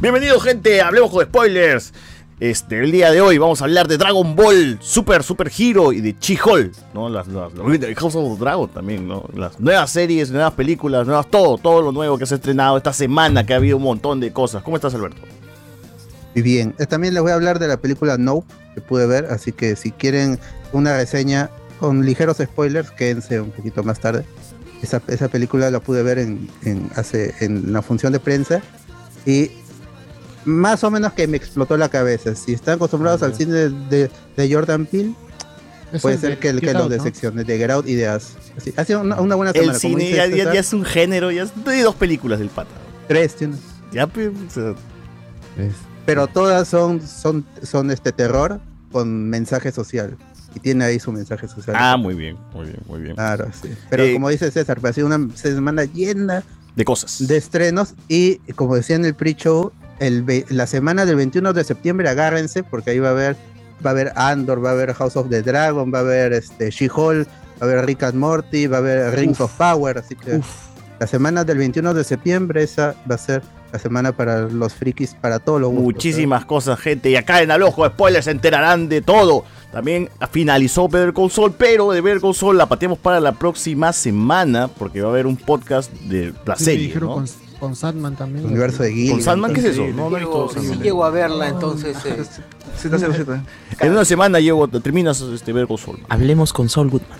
[0.00, 1.92] Bienvenidos gente, hablemos con spoilers.
[2.40, 6.00] Este, el día de hoy vamos a hablar de Dragon Ball, Super Super Hero y
[6.00, 7.08] de She-Hulk, ¿no?
[7.08, 9.24] Las, las, las- House of Dragon también, ¿no?
[9.34, 12.92] Las nuevas series, nuevas películas, nuevas todo, todo lo nuevo que se ha estrenado esta
[12.92, 14.62] semana, que ha habido un montón de cosas.
[14.62, 15.20] ¿Cómo estás, Alberto?
[16.36, 18.46] Y bien, eh, también les voy a hablar de la película Nope
[18.76, 20.38] que pude ver, así que si quieren
[20.72, 24.24] una reseña con ligeros spoilers, quédense un poquito más tarde.
[24.80, 28.62] Esa, esa película la pude ver en, en, hace, en la función de prensa
[29.26, 29.50] y
[30.48, 32.34] más o menos que me explotó la cabeza.
[32.34, 35.14] Si están acostumbrados al cine de, de- de Jordan Peele,
[35.92, 38.06] Es puede ser de que, el, que los decepcione, de Get Out y de.
[38.08, 38.34] Así,
[38.76, 39.72] ha sido una, una buena semana.
[39.72, 42.48] El cine ya, ya- César, ya es un género, ya es de dos películas del
[42.48, 42.70] pata.
[43.06, 43.56] tres, tiene-
[43.92, 44.74] Ya, pues, o sea,
[46.06, 48.60] pero todas son, son, son este terror
[48.92, 50.16] con mensaje social.
[50.54, 51.76] Y tiene ahí su mensaje social.
[51.78, 53.14] Ah, muy bien, muy bien, muy bien.
[53.16, 53.68] Claro, sí.
[53.90, 56.42] Pero Eh, como dice César, pues, ha sido una semana llena
[56.74, 57.26] De cosas.
[57.28, 62.08] de estrenos y como decía en el pre-show, el la semana del 21 de septiembre
[62.08, 63.36] agárrense porque ahí va a haber
[63.84, 66.70] va a haber Andor, va a haber House of the Dragon, va a haber este
[66.70, 70.40] She-Hulk, va a haber Rick and Morty, va a haber Rings of Power, así que
[70.98, 73.42] la semana del 21 de septiembre esa va a ser
[73.72, 77.10] la semana para los frikis, para todos los gustos, Muchísimas cosas, gente.
[77.10, 79.44] Y acá en Alojo Spoilers se enterarán de todo.
[79.70, 83.92] También finalizó Better Call Saul, pero de Better Call Saul la pateamos para la próxima
[83.92, 86.94] semana, porque va a haber un podcast de la Sí, serie.
[86.98, 87.22] ¿no?
[87.58, 88.44] Con, con Sandman también.
[88.44, 89.16] El universo de Gilligan.
[89.16, 89.84] ¿Con Sandman qué es eso?
[89.86, 89.92] Sí.
[89.94, 91.96] No, no visto Sí llego a verla, entonces.
[92.04, 92.24] eh,
[93.80, 95.98] En una semana llego, terminas este Better Call Saul.
[96.08, 97.18] Hablemos con Saul Goodman.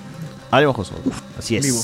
[0.51, 1.01] Hablemos con Saul.
[1.39, 1.65] Así es.
[1.65, 1.79] Vivo.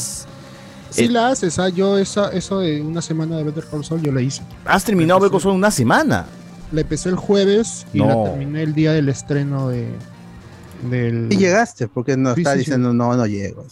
[0.91, 4.01] Sí Eh, la haces, ah, yo esa, eso de una semana de Better Call Saul
[4.03, 4.43] yo la hice.
[4.65, 6.27] Has terminado Better Call Saul en una semana.
[6.73, 8.07] La empecé el jueves y No.
[8.25, 9.89] la terminé el día del estreno de
[10.91, 12.59] del Y llegaste, porque no Sí, está sí, sí.
[12.61, 13.65] diciendo no, no llego.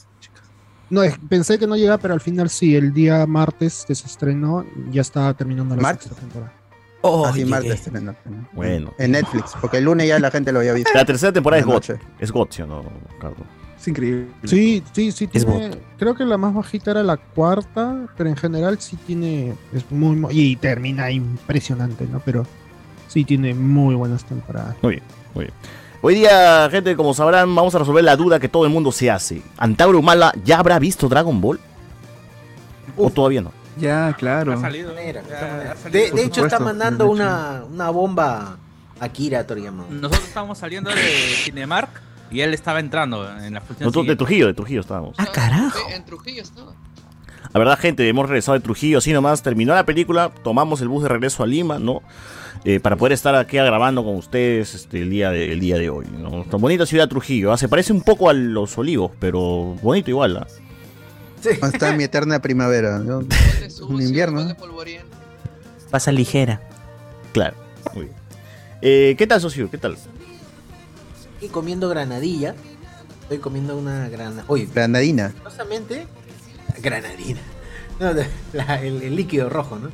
[0.92, 4.06] No, es- pensé que no llegaba, pero al final sí, el día martes que se
[4.06, 6.04] estrenó ya estaba terminando la ¿Martes?
[6.08, 6.52] sexta temporada.
[7.00, 7.50] Oh, Así llegué.
[7.50, 8.48] martes estrenó, ¿no?
[8.52, 8.92] Bueno.
[8.98, 10.90] En Netflix, porque el lunes ya la gente lo había visto.
[10.94, 11.98] La tercera temporada es GOT.
[12.18, 12.82] Es GOT, ¿sí o no,
[13.14, 13.36] Ricardo?
[13.80, 14.28] Es increíble.
[14.44, 18.78] Sí, sí, sí tiene, creo que la más bajita era la cuarta, pero en general
[18.78, 22.20] sí tiene es muy, muy- y termina impresionante, ¿no?
[22.20, 22.46] Pero
[23.08, 24.76] sí tiene muy buenas temporadas.
[24.82, 25.04] Muy bien,
[25.34, 25.54] muy bien.
[26.04, 29.08] Hoy día, gente, como sabrán, vamos a resolver la duda que todo el mundo se
[29.08, 29.40] hace.
[29.56, 31.60] ¿Antauro Humala ya habrá visto Dragon Ball?
[32.96, 33.52] ¿O todavía no?
[33.78, 34.52] Ya, claro.
[34.52, 34.90] Ha salido.
[34.90, 35.72] Ya, de manera.
[35.72, 36.04] ha salido.
[36.04, 38.56] De, por de hecho, está mandando una, una bomba
[38.98, 39.84] a Kira Toriyama.
[39.90, 40.96] Nosotros estábamos saliendo de
[41.44, 41.90] Cinemark
[42.32, 43.86] y él estaba entrando en la función.
[43.86, 44.16] Nosotros de.
[44.16, 45.14] Trujillo, de Trujillo estábamos.
[45.18, 45.88] Ah, carajo.
[45.88, 46.72] En Trujillo estaba.
[47.52, 51.04] La verdad, gente, hemos regresado de Trujillo, así nomás terminó la película, tomamos el bus
[51.04, 52.02] de regreso a Lima, ¿no?
[52.64, 55.90] Eh, para poder estar aquí grabando con ustedes este, el, día de, el día de
[55.90, 56.44] hoy, ¿no?
[56.44, 57.56] Tan bonita ciudad Trujillo, ¿ah?
[57.58, 60.46] se parece un poco a Los Olivos, pero bonito igual, ¿ah?
[61.44, 62.98] Está en mi eterna primavera.
[63.00, 63.18] ¿no?
[63.88, 64.42] Un invierno.
[65.90, 66.60] Pasa ligera.
[67.32, 67.56] Claro,
[67.94, 68.16] muy bien.
[68.80, 69.68] Eh, ¿Qué tal, socio?
[69.68, 69.96] ¿Qué tal?
[71.40, 72.54] Y comiendo granadilla.
[73.22, 74.44] Estoy comiendo una granadilla.
[74.46, 75.32] Oye, Granadina.
[76.80, 77.40] Granadina.
[77.98, 79.90] No, de- la- el, el líquido rojo, ¿no?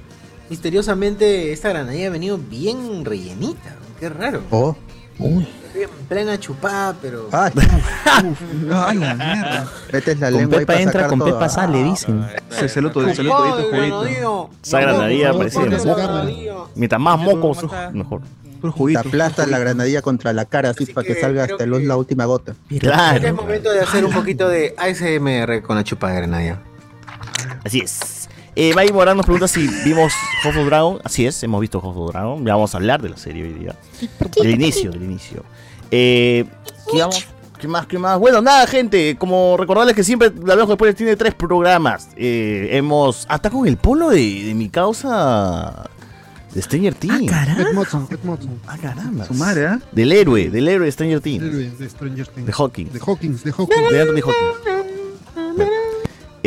[0.51, 3.77] Misteriosamente, esta granadilla ha venido bien rellenita.
[4.01, 4.43] Qué raro.
[4.51, 4.77] Oh.
[5.19, 5.47] Uy.
[5.67, 7.29] Estoy en plena chupada, pero.
[7.33, 7.53] Ay,
[8.73, 9.69] Ay, la mierda.
[9.93, 11.29] metes la Con lengua Pepa entra, sacar con todo.
[11.35, 12.25] Pepa sale, dicen.
[12.51, 13.99] Se se lo todo, se lo Chupado todito de juguito.
[14.01, 14.51] granadillo.
[14.65, 15.71] Esa granadilla mejor.
[15.97, 16.69] granadillo.
[16.75, 17.59] Mientras más mocos,
[17.93, 18.23] mejor.
[18.63, 19.01] Te juguito.
[19.01, 21.97] aplastas la granadilla contra la cara así, Así para que, que salga hasta que- la
[21.97, 22.55] última gota.
[22.71, 23.27] Este Claro.
[23.29, 26.61] es momento de hacer un poquito de ASMR con la chupada de granadilla.
[27.65, 28.18] Así es.
[28.61, 30.13] Eh, May Morán nos pregunta si vimos
[30.43, 30.99] House of Dragon.
[31.05, 32.45] Así es, hemos visto House of Dragon.
[32.45, 33.77] Ya vamos a hablar de la serie hoy día.
[34.35, 35.45] Del inicio, del inicio.
[35.93, 36.45] Eh,
[36.91, 37.25] ¿qué vamos?
[37.61, 37.87] ¿Qué más?
[37.87, 38.19] ¿Qué más?
[38.19, 39.15] Bueno, nada, gente.
[39.17, 42.09] Como recordarles que siempre la Viejo Spoilers tiene tres programas.
[42.17, 43.27] Eh, hemos.
[43.29, 44.17] Hasta con el polo de,
[44.47, 45.89] de mi causa.
[46.53, 47.31] De Stranger Things.
[47.31, 48.61] Ed Motson, Ed Motson.
[48.67, 49.25] Ah, caramba.
[49.25, 49.81] Su madre, ¿ah?
[49.93, 51.45] Del héroe, del héroe de Stranger Things.
[51.45, 52.47] Héroe de Stranger Things.
[52.49, 52.93] De Hawkins.
[52.93, 53.91] De Hawkins, de Hawkins.
[53.93, 55.55] De Anthony Hawkins.
[55.57, 55.71] Bueno,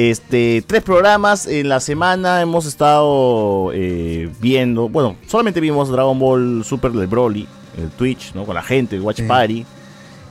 [0.09, 6.63] Este, tres programas en la semana hemos estado eh, viendo, bueno, solamente vimos Dragon Ball
[6.65, 8.44] Super del Broly, el Twitch, ¿no?
[8.45, 9.24] Con la gente, el Watch Sí.
[9.27, 9.63] Party.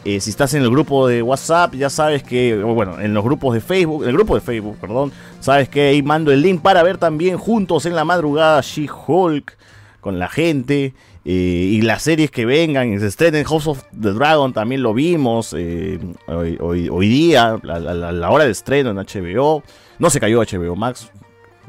[0.05, 3.55] Eh, si estás en el grupo de WhatsApp, ya sabes que, bueno, en los grupos
[3.55, 6.83] de Facebook, en el grupo de Facebook, perdón, sabes que ahí mando el link para
[6.83, 9.57] ver también juntos en la madrugada She-Hulk
[10.01, 10.95] con la gente.
[11.25, 14.95] Eh, y las series que vengan, y se estrenen House of the Dragon también lo
[14.95, 19.63] vimos eh, hoy, hoy- hoy día, a la, la- la hora de estreno en HBO.
[19.99, 21.11] No se cayó HBO Max,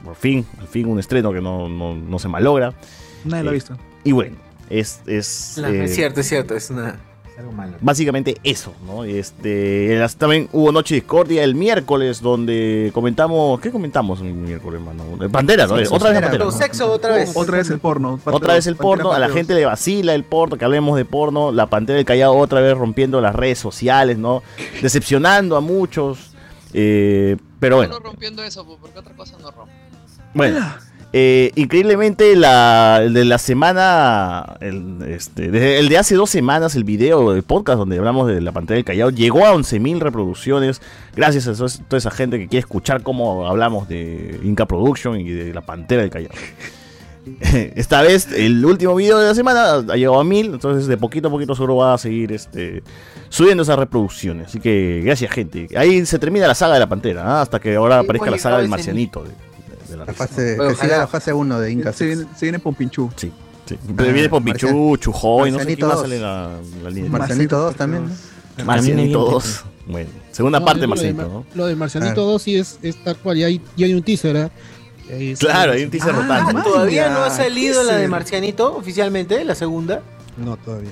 [0.04, 2.74] por fin, al fin un estreno que no, no- no se malogra.
[3.26, 3.78] Nadie lo ha Eh, visto.
[4.04, 4.38] Y bueno,
[4.70, 6.96] es, es, No, eh, es cierto, es cierto, es, una, es
[7.42, 7.74] algo malo.
[7.82, 9.04] básicamente eso, ¿no?
[9.04, 15.04] Este, las- también hubo Noche Discordia el miércoles donde comentamos, ¿qué comentamos el miércoles, mano?
[15.32, 15.76] Pantera, ¿no?
[15.78, 17.32] Sexo, Otra vez la Pantera, sexo otra vez.
[17.36, 18.20] Otra vez el porno.
[18.26, 21.52] Otra vez el porno, a la gente le vacila el porno, que hablemos de porno,
[21.52, 24.42] la Pantera del Callao otra vez rompiendo las redes sociales, ¿no?
[24.82, 26.32] Decepcionando a muchos.
[26.74, 29.74] eh, pero bueno, Solo rompiendo eso, pues, porque otra cosa no rompe.
[30.34, 30.60] bueno.
[31.14, 36.86] Eh, increíblemente la, el de la semana, el, este, el de hace dos semanas, el
[36.86, 40.82] video del podcast donde hablamos de la pantalla del Callao, llegó a 11.000 reproducciones.
[41.14, 45.54] Gracias a toda esa gente que quiere escuchar cómo hablamos de Inca Production y de
[45.54, 46.32] la Pantera del Callao.
[47.76, 51.28] Esta vez, el último video de la semana ha llegado a 1000, entonces de poquito
[51.28, 52.84] a poquito seguro va a seguir este,
[53.28, 54.48] subiendo esas reproducciones.
[54.48, 55.68] Así que gracias, gente.
[55.76, 57.42] Ahí se termina la saga de la Pantera, ¿ah?
[57.42, 59.24] hasta que ahora aparezca la saga del marcianito.
[59.24, 59.51] De,
[59.92, 60.98] de- la fase, Bueno, que siga ojalá.
[61.04, 61.94] la fase 1 de Inca.
[61.94, 63.10] Se viene, se viene Pompinchú.
[63.16, 63.32] Sí.
[63.66, 63.78] sí.
[63.96, 66.02] Pero viene Marcian- Chujoy, no sé quién Marcianito más dos.
[66.04, 66.50] sale la,
[66.84, 67.10] la línea.
[67.12, 68.06] Marcianito 2 también.
[68.58, 68.66] ¿no?
[68.66, 69.64] Marcianito viene 2.
[69.88, 71.46] Bueno, segunda No, parte de lo de Marcianito, Mar- ¿no?
[71.56, 72.30] Lo de Marcianito Claro.
[72.32, 74.50] 2 sí es, es tal cual, y hay, y hay un teaser, ¿eh?
[75.12, 76.54] Ahí Claro, hay un teaser Ah, rotante.
[76.58, 78.08] Ah, ¿Todavía no ha salido la de.
[78.08, 80.02] Marcianito oficialmente, la segunda?
[80.38, 80.92] No, todavía.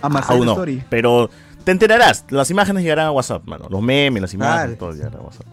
[0.00, 0.52] A Marcel Aún no.
[0.52, 0.82] Story.
[0.88, 1.28] Pero
[1.64, 2.24] te enterarás.
[2.30, 3.66] Las imágenes llegarán a WhatsApp, mano.
[3.68, 5.46] Los memes, las imágenes, todo llegará a WhatsApp.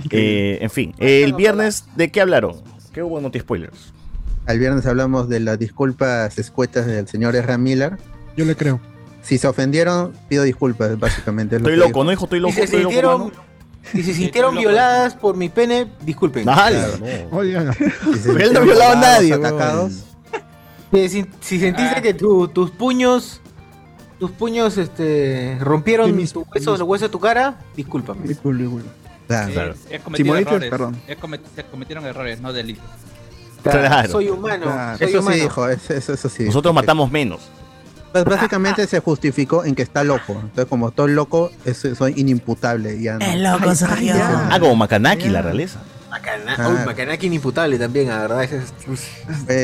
[0.00, 2.56] Ah, Eh, en fin, el viernes, ¿de qué hablaron?
[2.92, 3.92] ¿Qué hubo noti spoilers?
[4.46, 7.56] Al viernes hablamos de las disculpas escuetas del señor R.
[7.58, 7.96] Miller.
[8.36, 8.80] Yo le creo.
[9.22, 11.54] Si se ofendieron, pido disculpas, básicamente.
[11.58, 12.04] lo Estoy que loco, dijo.
[12.04, 12.24] ¿no, hijo?
[12.24, 13.32] Estoy Y loco, se estoy loco, sintieron,
[13.94, 16.44] y se sintieron violadas por mi pene, disculpen.
[16.44, 17.28] Dale, Claro.
[17.32, 17.72] no.
[18.12, 20.04] Si se él no violaba a nadie, atacados,
[20.92, 23.40] Si, si sentiste que tu- tus puños,
[24.20, 28.26] tus puños este, rompieron mis- tu hueso, mis- el hueso de tu cara, discúlpame.
[28.28, 28.88] disculpe, disculpe.
[29.26, 29.74] Claro.
[29.90, 30.70] Eh, errores.
[30.70, 30.96] perdón.
[31.20, 32.84] Comet- se cometieron errores, no delitos.
[33.62, 34.10] Claro.
[34.10, 34.98] Soy humano, Claro.
[34.98, 35.36] soy Eso humano.
[35.36, 36.44] sí dijo, eso, eso, eso sí.
[36.44, 37.40] Nosotros matamos menos.
[38.12, 40.34] Pues básicamente se justificó en que está loco.
[40.34, 43.00] Entonces, como todo loco, es, soy inimputable.
[43.02, 43.24] Ya no.
[43.24, 44.14] El loco se rió.
[44.16, 45.80] Ah, como Makanaki, la realeza.
[46.10, 46.68] Macana, Ah.
[46.68, 48.44] uy, Macanaki inimputable también, la verdad.
[48.44, 48.72] es-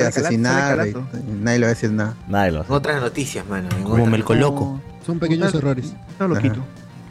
[0.06, 0.95] asesinar y, y
[1.43, 2.15] nadie le va a decir nada.
[2.27, 2.73] Nadie lo hace.
[2.73, 3.69] Otras noticias, mano.
[3.85, 4.81] Como Melco Loco.
[5.06, 5.93] Son pequeños errores.
[6.11, 6.61] Está loquito.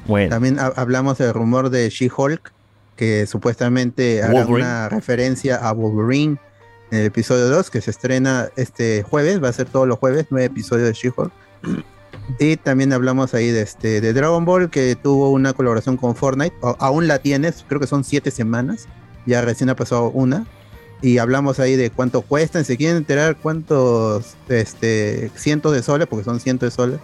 [0.09, 2.51] Bueno, También ha- hablamos del rumor de She-Hulk,
[2.97, 6.37] que supuestamente hará una referencia a Wolverine
[6.91, 10.25] en el episodio 2, que se estrena este jueves, va a ser todos los jueves,
[10.31, 11.31] nueve episodios de She-Hulk.
[12.39, 16.55] Y también hablamos ahí de, este, de Dragon Ball, que tuvo una colaboración con Fortnite,
[16.61, 18.87] o- aún la tienes, creo que son siete semanas,
[19.25, 20.45] ya recién ha pasado una.
[21.01, 26.25] Y hablamos ahí de cuánto cuestan, si quieren enterar cuántos este, cientos de soles, porque
[26.25, 26.99] son cientos de soles,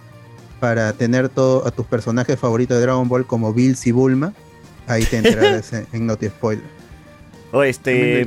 [0.60, 4.32] para tener todo a tus personajes favoritos de Dragon Ball como Bills y Bulma.
[4.86, 6.75] Ahí te enterarás en, en Noti Spoiler.
[7.56, 8.26] O este.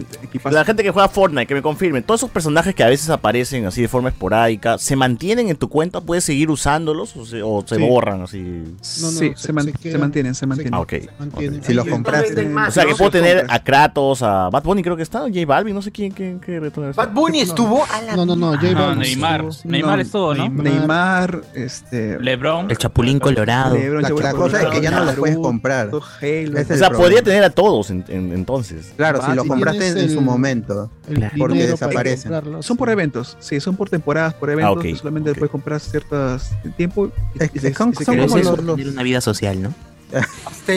[0.51, 3.65] La gente que juega Fortnite, que me confirme, todos esos personajes que a veces aparecen
[3.65, 6.01] así de forma esporádica, ¿se mantienen en tu cuenta?
[6.01, 7.81] ¿Puedes seguir usándolos o se, o se Sí.
[7.87, 8.39] borran así?
[8.41, 10.73] No, no, sí, se- se, man- se se mantienen, se mantienen.
[10.73, 10.93] Ah, ok.
[11.19, 11.63] mantienen.
[11.63, 12.51] Si los compraste.
[12.67, 15.75] O sea, que puedo tener a Kratos, a Bad Bunny creo que está, J Balvin,
[15.75, 18.79] no sé quién, quién, qué Bad Bunny estuvo a la No, no, no, J No,
[18.79, 19.45] Balvin Neymar.
[19.45, 20.49] estuvo- Neymar estuvo, ¿no?
[20.49, 21.41] Neymar.
[21.53, 22.19] Este.
[22.19, 22.69] LeBron.
[22.71, 23.75] El Chapulín Colorado.
[23.75, 25.89] LeBron, La, cosa es que ya no los puedes comprar.
[25.93, 28.93] O sea, podría tener a todos en- en- entonces.
[28.95, 30.89] Claro, si Ah, lo si compraste en, su momento.
[31.37, 32.31] Porque desaparecen.
[32.61, 34.77] Son por eventos, sí, son por temporadas, por eventos.
[34.77, 35.37] ok, que solamente ok.
[35.37, 37.07] puedes comprar ciertas tiempo.
[37.35, 39.73] y- Es- y se- son- y como los- es una vida social, ¿no?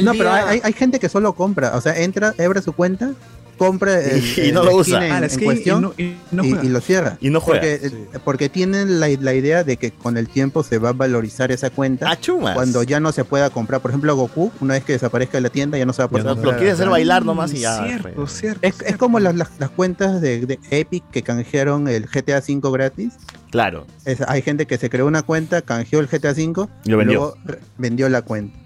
[0.02, 1.76] No, pero hay, hay gente que solo compra.
[1.76, 3.12] O sea, entra, abre su cuenta,
[3.58, 5.06] compra el, Y el no lo usa.
[5.06, 7.18] en, Ah, skin y cuestión no- y no y, lo cierra.
[7.20, 7.60] Y no juega.
[7.60, 10.92] Porque, eh, porque tienen la, la idea de que con el tiempo se va a
[10.92, 12.10] valorizar esa cuenta.
[12.10, 12.54] Ah, chumas.
[12.54, 15.50] Cuando ya no se pueda comprar, por ejemplo, Goku, una vez que desaparezca de la
[15.50, 17.84] tienda, ya no se va a poder lo quieres hacer bailar nomás y ya.
[17.84, 18.60] Cierto, cierto.
[18.66, 23.12] Es, como las, las, las cuentas de, de Epic que canjearon el GTA V gratis
[23.50, 23.86] Claro.
[24.06, 27.34] Es- hay gente que se creó una cuenta, canjeó el GTA V Y luego
[27.76, 28.58] vendió la cuenta.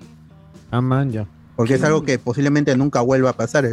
[0.70, 1.26] Ah, man, ya.
[1.56, 3.64] Porque es algo que posiblemente nunca vuelva a pasar,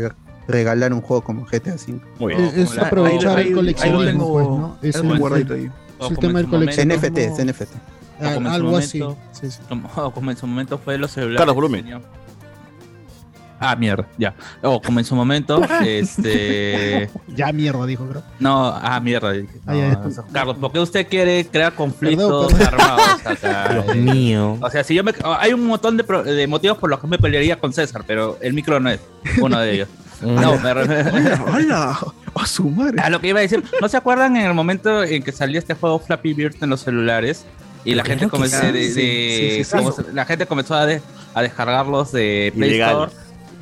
[0.47, 1.99] regalar un juego como GTA V.
[2.19, 4.77] Muy Es, es aprovechar el coleccionismo, pues, ¿no?
[4.81, 5.71] Es el, tengo guardadito ahí.
[5.99, 7.07] es el tema del coleccionismo.
[7.07, 7.71] NFT, es NFT.
[8.21, 9.03] Ah, algo así.
[9.31, 9.59] Sí, sí.
[9.67, 11.39] Como, como en su momento fue los celulares.
[11.39, 11.83] Carlos, volumen.
[11.83, 12.01] señor.
[13.65, 14.33] Ah, mierda, ya.
[14.61, 17.09] O como en su momento, este.
[17.35, 18.23] Ya mierda, dijo, creo.
[18.39, 19.33] No, ah, mierda.
[19.65, 20.01] Ah, ya,
[20.31, 22.89] Carlos, ¿por qué usted quiere crear conflictos Perdón, perdón.
[22.89, 23.69] armados acá?
[23.85, 24.57] Dios mío.
[24.61, 25.13] O sea, si yo me.
[25.39, 28.37] Hay un montón de, pro- de motivos por los que me pelearía con César, pero
[28.41, 28.99] el micro no es
[29.41, 29.87] uno de ellos.
[30.23, 31.01] No, me re-
[31.51, 31.97] ¡Hala!
[32.35, 33.01] ¡A su madre!
[33.01, 35.59] a lo que iba a decir, ¿no se acuerdan en el momento en que salió
[35.59, 37.45] este juego Flappy Bird en los celulares?
[37.83, 38.67] Y la Creo gente comenzó, sí.
[38.67, 40.01] de- de- Sí, sí, sí, como sí.
[40.05, 41.01] se- la gente comenzó a, de-
[41.33, 42.79] a descargarlos de Play.
[42.79, 43.11] Store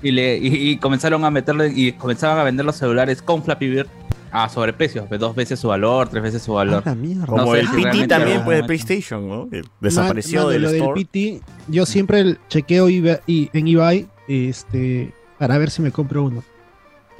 [0.02, 3.68] y, le, y, y comenzaron a meterle y comenzaban a vender los celulares con Flappy
[3.70, 3.88] Bird
[4.34, 6.84] a sobreprecios, de dos veces su valor, tres veces su valor.
[6.86, 6.96] Ah.
[7.26, 8.64] Como el si PT también, pues, de.
[8.64, 9.50] PlayStation, ¿no?
[9.82, 10.94] Desapareció del lo store.
[10.96, 15.92] del PT, yo siempre el- chequeo eBay- y, en eBay este, para ver si me
[15.92, 16.44] compro uno.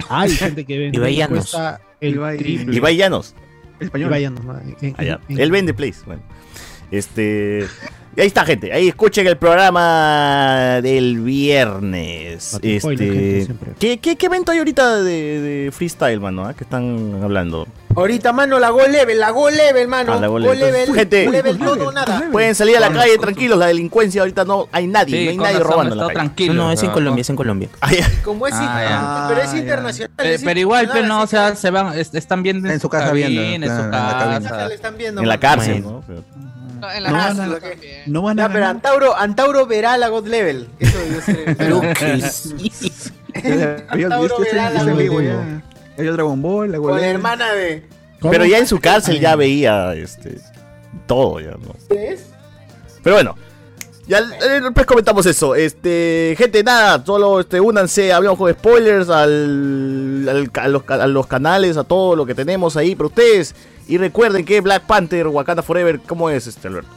[0.08, 0.96] Hay gente que vende.
[0.98, 1.54] Ibai y Llanos.
[2.00, 2.76] el Ibai- triple.
[2.76, 3.34] Ibai Llanos.
[3.78, 4.08] Español.
[4.08, 4.58] Ibai Llanos, ¿no?
[4.80, 4.94] En-
[5.28, 6.00] en- Él vende Place.
[6.06, 6.22] Bueno.
[6.90, 7.66] Este.
[8.14, 8.70] Y ahí está, gente.
[8.72, 12.58] Ahí escuchen el programa del viernes.
[12.78, 12.80] Spoiler,
[13.12, 13.54] gente, Este.
[13.78, 16.44] ¿Qué, qué, qué evento hay ahorita de, de freestyle, mano?
[16.44, 16.52] ah?
[16.52, 17.66] Que están hablando.
[17.96, 20.12] Ahorita, mano, la Go Level, la Go Level, mano.
[20.14, 20.58] Ah, la Go Go Level.
[20.60, 21.24] Level, Gente.
[21.26, 22.28] Go Level, todo o nada.
[22.30, 23.58] Pueden salir a la calle tranquilos.
[23.58, 25.30] La delincuencia ahorita no hay nadie.
[25.30, 26.14] Sí, no hay nadie robando en la calle.
[26.14, 26.54] tranquilo.
[26.54, 27.68] No, no, es en Colombia, es en Colombia.
[27.80, 27.90] Ah.
[28.24, 30.10] Como es, Ah, pero es internacional.
[30.16, 32.80] Pero, es pero igual, pero no, o sea, se van, es- están viendo en, En
[32.80, 34.68] su casa viendo, en su en que casa.
[34.68, 35.82] le están viendo, En la cárcel.
[35.82, 36.04] ¿no?
[36.82, 37.60] No, en la No van a-.
[38.06, 38.66] No van a Ya, pero.
[38.66, 40.68] Antauro, Antauro verá la God Level.
[40.80, 41.56] Eso debió ser.
[41.58, 42.72] Pero que sí.
[43.88, 45.62] Antauro verá la God Level.
[45.96, 47.86] vio Dragon Ball, la Con la hermana de.
[48.18, 48.32] ¿Cómo?
[48.32, 50.38] Pero ya en su cárcel ya veía este
[51.06, 51.74] todo ya, ¿no?
[51.88, 53.36] Pero bueno,
[54.06, 55.54] ya eh, después comentamos eso.
[55.54, 61.06] Este, gente, nada, solo este, únanse, hablamos con spoilers al, al- a, los, ca- a
[61.06, 63.54] los canales, a todo lo que tenemos ahí para ustedes.
[63.88, 66.90] Y recuerden que Black Panther, Wakanda Forever, ¿cómo es este Alberto?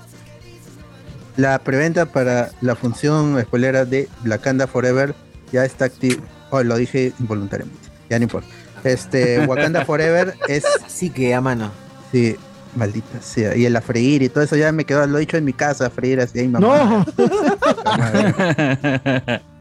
[1.38, 5.14] La preventa para la función spoilera de Wakanda Forever
[5.52, 6.24] ya está activa.
[6.50, 7.82] Oh, lo dije involuntariamente.
[8.10, 8.48] Ya no importa.
[8.84, 10.64] Este, Wakanda Forever es.
[10.86, 11.72] Así que, a mano.
[12.12, 12.38] Sí,
[12.75, 13.55] maldita sea.
[13.55, 15.53] Y el a freír y todo eso ya me quedó, lo he dicho en mi
[15.53, 16.39] casa, a freír así.
[16.39, 16.67] Ay, mamá.
[16.67, 17.05] No.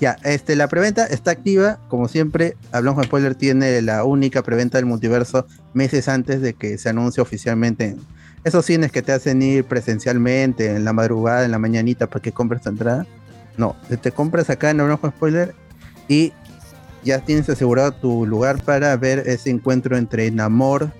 [0.00, 1.78] Ya, este, la preventa está activa.
[1.88, 6.78] Como siempre, Hablamos de Spoiler tiene la única preventa del multiverso meses antes de que
[6.78, 8.00] se anuncie oficialmente en
[8.44, 12.32] esos cines que te hacen ir presencialmente en la madrugada, en la mañanita para que
[12.32, 13.06] compres tu entrada.
[13.56, 15.54] No, te compras acá en Hablamos Spoiler
[16.08, 16.32] y
[17.04, 20.90] ya tienes asegurado tu lugar para ver ese encuentro entre Namor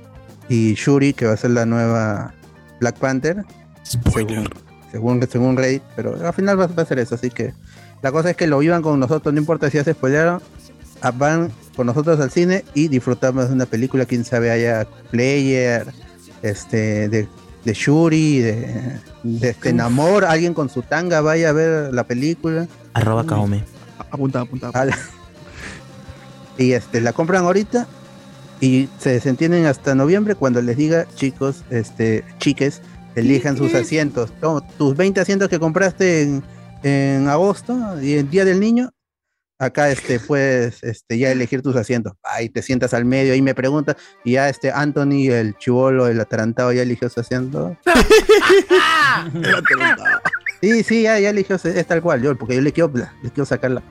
[0.49, 2.35] y Shuri, que va a ser la nueva
[2.81, 3.45] Black Panther.
[3.83, 4.49] Según,
[4.91, 7.53] según, según Reddit, pero al final va, va a ser eso, así que
[8.03, 10.41] la cosa es que lo vivan con nosotros, no importa si ya se spoilearon,
[11.01, 15.87] ah, van con nosotros al cine y disfrutamos de una película, quién sabe, haya player,
[16.43, 17.29] este, de,
[17.65, 22.69] de Shuri, de, de este Namor, alguien con su tanga vaya a ver la película.
[22.93, 23.65] Arroba Kaome.
[24.11, 24.71] Apunta, apunta.
[24.73, 24.97] Ala.
[26.57, 27.89] Y este, la compran ahorita
[28.61, 32.81] y se desentienden hasta noviembre cuando les diga, chicos, este, chiques,
[33.15, 34.33] elijan sus asientos.
[34.79, 36.43] Tus 20 asientos que compraste en,
[36.83, 38.91] en agosto y el día del niño,
[39.59, 42.15] acá este, puedes este, ya elegir tus asientos.
[42.23, 46.21] Ahí te sientas al medio y me pregunta, y ya este Anthony, el chivolo, el
[46.21, 47.77] atarantado, ya eligió su asiento.
[50.65, 53.45] Sí, sí, ya, ya eligió, es tal cual, yo, porque yo le quiero, le quiero
[53.45, 53.83] sacar la.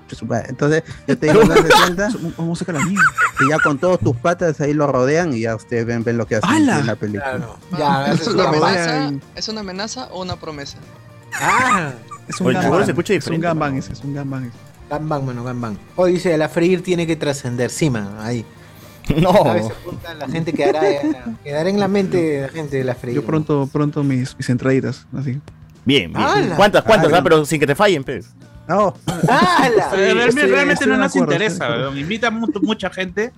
[0.48, 2.10] Entonces, yo te digo, ¿dónde se sienta?
[2.38, 3.00] Vamos a sacar la mía.
[3.42, 6.26] Y ya con todos tus patas ahí lo rodean y ya ustedes ven, ven lo
[6.26, 6.80] que hacen ¡Hala!
[6.80, 7.36] en la película.
[7.38, 7.58] Claro.
[7.74, 7.78] Ah,
[8.08, 10.80] Ya, ¿Es eso es una, amenaza, ¿Es una amenaza o una promesa?
[11.34, 11.92] Ah,
[12.28, 13.68] Es un escucha Es un ¿no?
[13.78, 14.54] ese, es un gangbang ese.
[14.90, 15.78] Gambang, mano, Gambang.
[15.96, 17.70] O dice, la freír tiene que trascender.
[17.70, 18.46] Sí, man, ahí.
[19.22, 19.34] No.
[20.18, 20.82] La gente quedará,
[21.44, 23.16] quedará en la mente de la gente de la freír.
[23.16, 25.42] Yo pronto, pronto mis, mis entraditas, así.
[25.86, 26.26] Bien, bien.
[26.26, 26.56] ¡Hala!
[26.56, 27.12] ¿Cuántas, cuántas?
[27.14, 28.28] Ah, ah, pero sin que te fallen, pues.
[28.68, 28.96] No,
[29.28, 29.92] ¡Hala!
[29.98, 30.14] Eh,
[30.48, 31.98] realmente no nos acuerdo, interesa, weón.
[31.98, 33.34] Invita mu- mucha gente,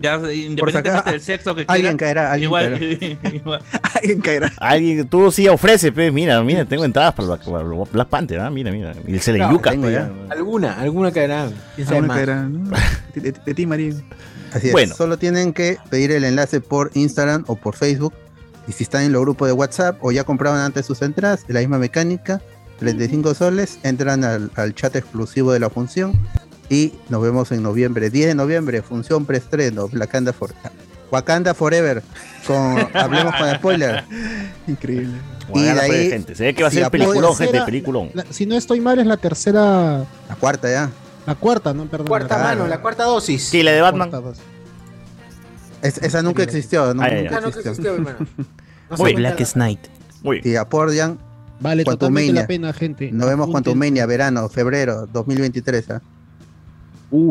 [0.00, 2.14] ya independientemente del sexo que alguien quiera.
[2.24, 3.28] caerá, alguien Igual, caerá.
[3.36, 3.62] igual.
[3.94, 4.52] Alguien caerá.
[4.58, 6.12] Alguien, tú sí ofreces, pues.
[6.12, 8.50] Mira, mira, tengo entradas para Black, para Black Panther, ¿ah?
[8.50, 8.92] Mira, mira.
[9.06, 10.10] Y se le yuca tengo ya.
[10.30, 11.48] Alguna, alguna caerá.
[11.76, 12.16] ¿Quién sabe Alguien más?
[12.16, 12.70] caerá, ¿no?
[13.14, 13.92] De, de- de ti, María.
[14.52, 14.90] así Bueno.
[14.90, 14.98] es.
[14.98, 18.12] Solo tienen que pedir el enlace por Instagram o por Facebook.
[18.66, 21.60] Y si están en los grupos de WhatsApp o ya compraron antes sus entradas, la
[21.60, 22.40] misma mecánica,
[22.78, 26.12] 35 soles, entran al, al chat exclusivo de la función.
[26.70, 30.54] Y nos vemos en noviembre, 10 de noviembre, función preestreno, Black Panther for-
[31.10, 32.02] Wakanda Forever.
[32.46, 34.02] Con, hablemos con spoiler.
[34.66, 35.14] Increíble.
[35.54, 36.34] Y de ahí, gente.
[36.34, 38.10] Se ve que va a si ser peliculón, tercera- gente, peliculón.
[38.14, 40.04] La- si no estoy mal, es la tercera.
[40.28, 40.90] La cuarta ya.
[41.26, 41.84] La cuarta, ¿no?
[41.86, 42.06] Perdón.
[42.08, 43.44] Cuarta la mano, la cuarta dosis.
[43.48, 44.10] Sí, la de Batman.
[45.84, 46.92] Es- esa nunca existió.
[46.94, 47.22] no- Ah, ya, ya.
[47.22, 47.70] nunca Ah, que existió.
[47.70, 48.16] existió, hermano.
[48.90, 49.80] No Black Knight.
[50.42, 51.18] Si apoyan,
[51.60, 53.10] Vale, totalmente la pena, gente.
[53.12, 53.48] nos vemos.
[53.50, 55.90] Quantumania, verano, febrero 2023.
[55.90, 56.02] ¿ah?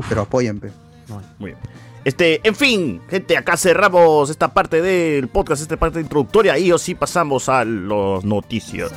[0.07, 0.71] Pero apoyen, pe.
[1.39, 1.57] Muy bien.
[2.05, 6.77] Este, en fin, gente, acá cerramos esta parte del podcast, esta parte introductoria y o
[6.77, 8.91] sí pasamos a los noticias.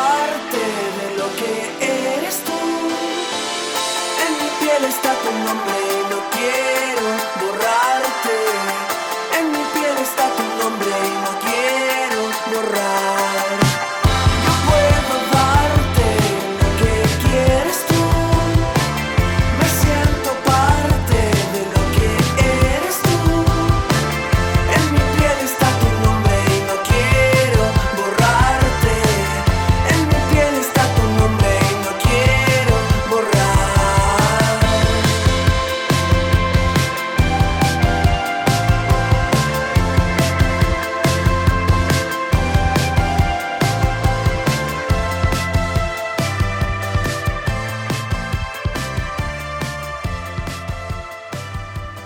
[0.00, 0.49] Siento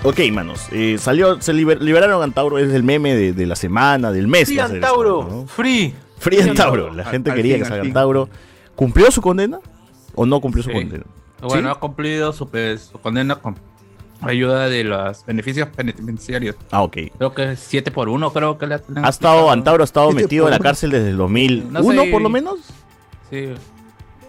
[0.07, 3.57] Ok, manos, eh, salió, se liber- liberaron a Antauro, es el meme de, de la
[3.57, 4.49] semana, del mes.
[4.49, 5.47] Free Antauro, esto, ¿no?
[5.47, 5.95] free.
[6.19, 7.85] Free Antauro, la gente Al quería fin, que al salga.
[7.85, 8.29] Antauro.
[8.77, 9.61] ¿Cumplió su condena
[10.15, 11.05] o no cumplió su condena?
[11.41, 11.75] Bueno, ¿Sí?
[11.77, 13.57] ha cumplido su, pe- su condena con
[14.21, 16.57] ayuda de los beneficios penitenciarios.
[16.71, 16.97] Ah, ok.
[17.17, 20.47] Creo que es 7 por 1 creo que le Ha estado, Antauro ha estado metido
[20.47, 22.11] en la cárcel desde el 2001 No sé.
[22.11, 22.59] por lo menos.
[23.31, 23.55] Sí.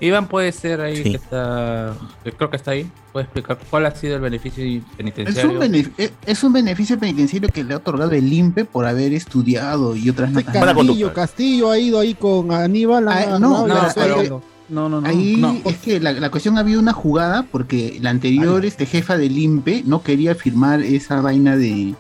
[0.02, 1.04] Iván puede ser ahí Sí.
[1.12, 1.94] que está.
[2.38, 2.90] Creo que está ahí.
[3.14, 5.52] Puede explicar cuál ha sido el beneficio Es penitenciario.
[5.52, 9.96] un, benef- es- un beneficio penitenciario que le ha otorgado el INPE por haber estudiado
[9.96, 10.76] y otras Este notas.
[10.76, 11.14] Castillo.
[11.14, 13.08] Castillo ha ido ahí con Aníbal.
[13.08, 15.08] Ah, no, no, pero- No, no, no.
[15.08, 15.56] Ahí no.
[15.64, 19.84] es que la, la cuestión había una jugada porque la anterior este, jefa del INPE
[19.86, 21.94] no quería firmar esa vaina de,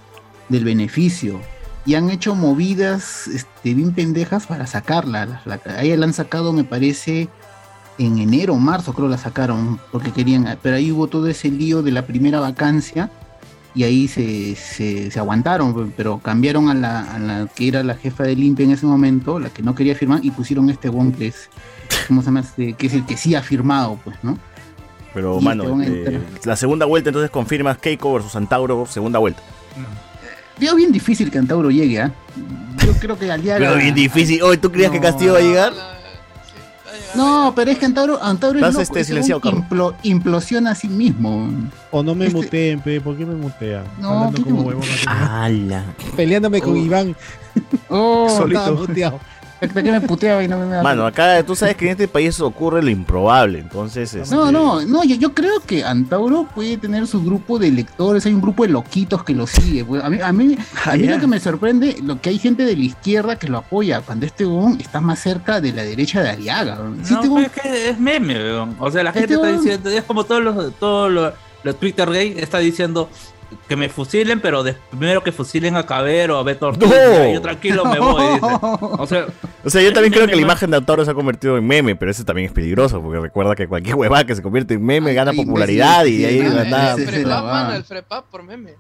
[0.50, 1.40] del beneficio.
[1.86, 5.26] Y han hecho movidas este, bien pendejas para sacarla.
[5.46, 7.30] La, la- a ella la han sacado, me parece,
[7.98, 10.58] en enero o marzo, creo la sacaron, porque querían.
[10.62, 13.10] Pero ahí hubo todo ese lío de la primera vacancia
[13.74, 17.96] y ahí se, se, se aguantaron, pero cambiaron a la, a la que era la
[17.96, 21.12] jefa del INPE en ese momento, la que no quería firmar, y pusieron este one
[21.12, 21.50] que es,
[22.08, 22.40] ¿cómo se llama?
[22.40, 24.38] Este, que es el que sí ha firmado, pues, ¿no?
[25.14, 28.86] Pero, Y mano, te van a eh, la segunda vuelta entonces confirmas Keiko versus Antauro,
[28.86, 29.42] segunda vuelta.
[30.58, 32.14] Veo bien difícil que Antauro llegue, ¿ah?
[32.86, 33.60] Yo creo que Aliaga...
[33.60, 34.42] Pero bien difícil.
[34.42, 35.02] Oye, ¿tú creías que.
[35.02, 35.74] Castillo va a llegar?
[37.16, 40.88] No, pero es que Antauro, Antauro es loco, este, silenciado, huevón implo- implosiona a sí
[40.88, 41.50] mismo.
[41.92, 43.02] O no me Este- muteen, pe.
[43.02, 43.84] ¿Por qué me mutean?
[44.00, 44.72] No, Hablando ¿qué como.
[45.08, 45.84] ¡Hala!
[46.16, 46.78] Peleándome con Oh.
[46.78, 47.16] Iván.
[47.90, 48.76] Oh, Solito.
[48.76, 49.20] Muteado.
[49.60, 52.40] ¿Para qué me puteaba y no me Mano, acá tú sabes que en este país
[52.42, 54.14] ocurre lo improbable, entonces...
[54.14, 58.26] este, No, no, no, yo, yo creo que Antauro puede tener su grupo de lectores,
[58.26, 59.86] hay un grupo de loquitos que lo sigue.
[59.86, 60.04] pues.
[60.04, 61.16] A mí, a mí, a mí ya.
[61.16, 64.26] lo que me sorprende, lo que hay gente de la izquierda que lo apoya, cuando
[64.26, 66.78] este huevón está más cerca de la derecha de Aliaga.
[67.04, 68.76] Si No, este es que es meme, weón.
[68.80, 72.10] O sea, la Este gente está diciendo, es como todos los, todos los, los Twitter
[72.10, 73.10] gay está diciendo
[73.68, 77.34] que me fusilen, pero de- primero que fusilen a Cabero, a Beto Ortiz, No.
[77.34, 78.46] yo tranquilo me voy, dice.
[78.82, 79.26] O sea,
[79.64, 81.96] O sea, yo también creo que la imagen de Antauro se ha convertido en meme,
[81.96, 85.14] pero ese también es peligroso, porque recuerda que cualquier huevada que se convierte en meme
[85.14, 88.44] gana ay, popularidad y de ahí nada, sí, El sí, Frepap, mano, el Frepap por
[88.44, 88.76] meme.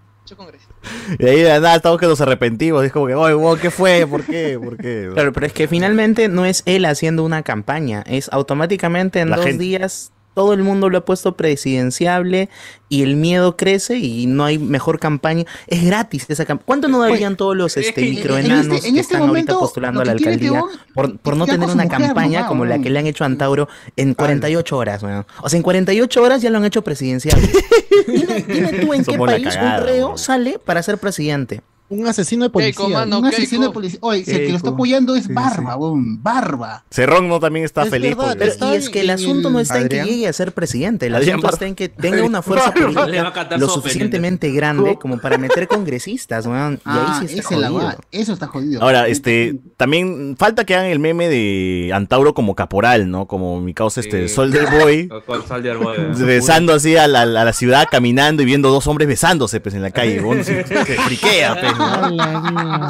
[1.19, 3.69] Y ahí de nada estamos que nos arrepentimos, y es como que, oye, wow, ¿qué
[3.69, 4.07] fue?
[4.07, 4.57] ¿Por qué?
[4.61, 5.09] ¿Por qué?
[5.13, 9.35] Claro, pero es que finalmente no es él haciendo una campaña, es automáticamente en La
[9.35, 9.63] dos gente.
[9.63, 12.49] días todo el mundo lo ha puesto presidenciable
[12.89, 15.45] y el miedo crece y no hay mejor campaña.
[15.65, 16.65] Es gratis esa campaña.
[16.67, 19.53] ¿Cuánto no darían todos los este, en- en microenanos este- en que este están momento,
[19.53, 22.45] ahorita postulando a la que tiene alcaldía por, por no que tener una mujer, campaña
[22.47, 25.25] como la que le han hecho a Antauro en 48 horas, weón?
[25.41, 27.49] O sea, en 48 horas ya lo han hecho presidenciable.
[28.07, 31.61] dime, dime tú en qué Somos país cagada, un reo sale para ser presidente.
[31.87, 32.83] Un asesino de policía.
[33.05, 33.99] un asesino de policía.
[34.01, 36.83] Oye, si el que lo está apoyando es Barba, weón, Barba.
[36.89, 38.15] Cerrón no también está Es feliz.
[38.17, 40.51] verdad, porque- Pero, y es que el asunto no está en que llegue a ser
[40.51, 44.49] presidente, el Adrián asunto Bar- está en que tenga una fuerza política lo su suficientemente
[44.51, 46.75] grande como para meter congresistas, weón.
[46.75, 47.95] Y Ah, ahí sí está jodido.
[48.11, 48.81] Eso está jodido.
[48.81, 53.27] Ahora, este, también falta que hagan el meme de Antauro como caporal, ¿no?
[53.27, 55.09] Como mi causa, este, Soldier Boy.
[55.47, 55.97] Soldier Boy.
[56.17, 59.83] Besando así a la, a la ciudad, caminando y viendo dos hombres besándose pues, en
[59.83, 60.19] la calle.
[60.19, 61.74] Bueno, se, se friquea, pues.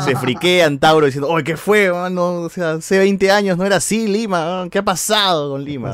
[0.03, 2.41] Se friquea Antauro diciendo, oye, ¿qué fue, mano?
[2.41, 4.69] O sea, hace 20 años no era así Lima, ¿no?
[4.69, 5.93] ¿qué ha pasado con Lima?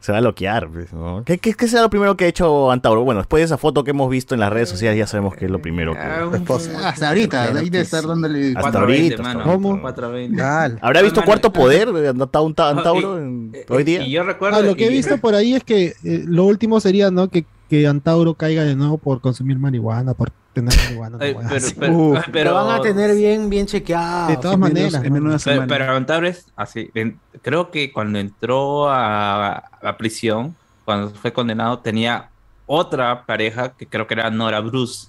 [0.00, 1.24] Se va a loquear, pues, ¿no?
[1.26, 3.02] ¿Qué, qué, qué será lo primero que ha hecho Antauro?
[3.02, 5.46] Bueno, después de esa foto que hemos visto en las redes sociales, ya sabemos que
[5.46, 5.98] es lo primero que...
[6.84, 8.54] Hasta ahorita, ahí debe estar dándole.
[8.56, 9.22] Hasta ahorita.
[9.22, 9.42] mano.
[9.42, 9.80] ahorita.
[9.80, 10.42] 420.
[10.80, 14.02] ¿Habrá visto Ah, Cuarto mano, Poder de Anta- Anta- Antauro en- hoy día?
[14.02, 14.58] Y yo recuerdo.
[14.58, 17.28] Ah, lo que he visto por ahí es que eh, lo último sería, ¿no?
[17.28, 21.10] Que, que Antauro caiga de nuevo por consumir marihuana, por tener marihuana.
[21.18, 21.18] ¿no?
[21.18, 22.18] pero- pero- Uf.
[22.32, 24.28] pero- van a tener bien, bien chequeado.
[24.28, 25.02] De todas maneras.
[25.02, 25.36] ¿no?
[25.44, 26.90] Pero, pero Antauro es así.
[26.94, 29.52] en- creo que cuando entró a,
[29.82, 32.30] a prisión, cuando fue condenado, tenía
[32.66, 35.08] otra pareja que creo que era Nora Bruce.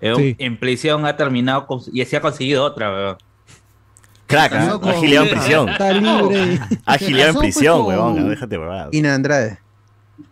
[0.00, 0.36] Eh, Sí.
[0.38, 3.16] En prisión ha terminado con- y se ha conseguido otra, weón.
[4.26, 5.16] Crack, ¿eh?
[5.16, 5.68] En prisión.
[5.68, 6.58] Está libre.
[6.84, 8.28] Agilidad en pues, prisión, huevón.
[8.28, 8.88] Déjate, huevada.
[8.92, 9.58] Ina Andrade.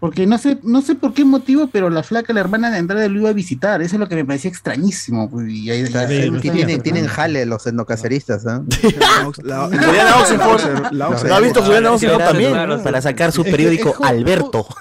[0.01, 3.09] Porque no sé, no sé por qué motivo, pero la flaca, la hermana de Andrade,
[3.09, 3.83] lo iba a visitar.
[3.83, 5.31] Eso es lo que me parecía extrañísimo.
[5.31, 8.44] pues, y ahí- Claro, sí, tienen, tienen jale los endocaceristas.
[8.44, 10.92] Juliana Oxenford.
[10.92, 12.53] ¿No has visto Juliana Oxenford también?
[12.53, 14.66] claro, para sacar su periódico es Alberto.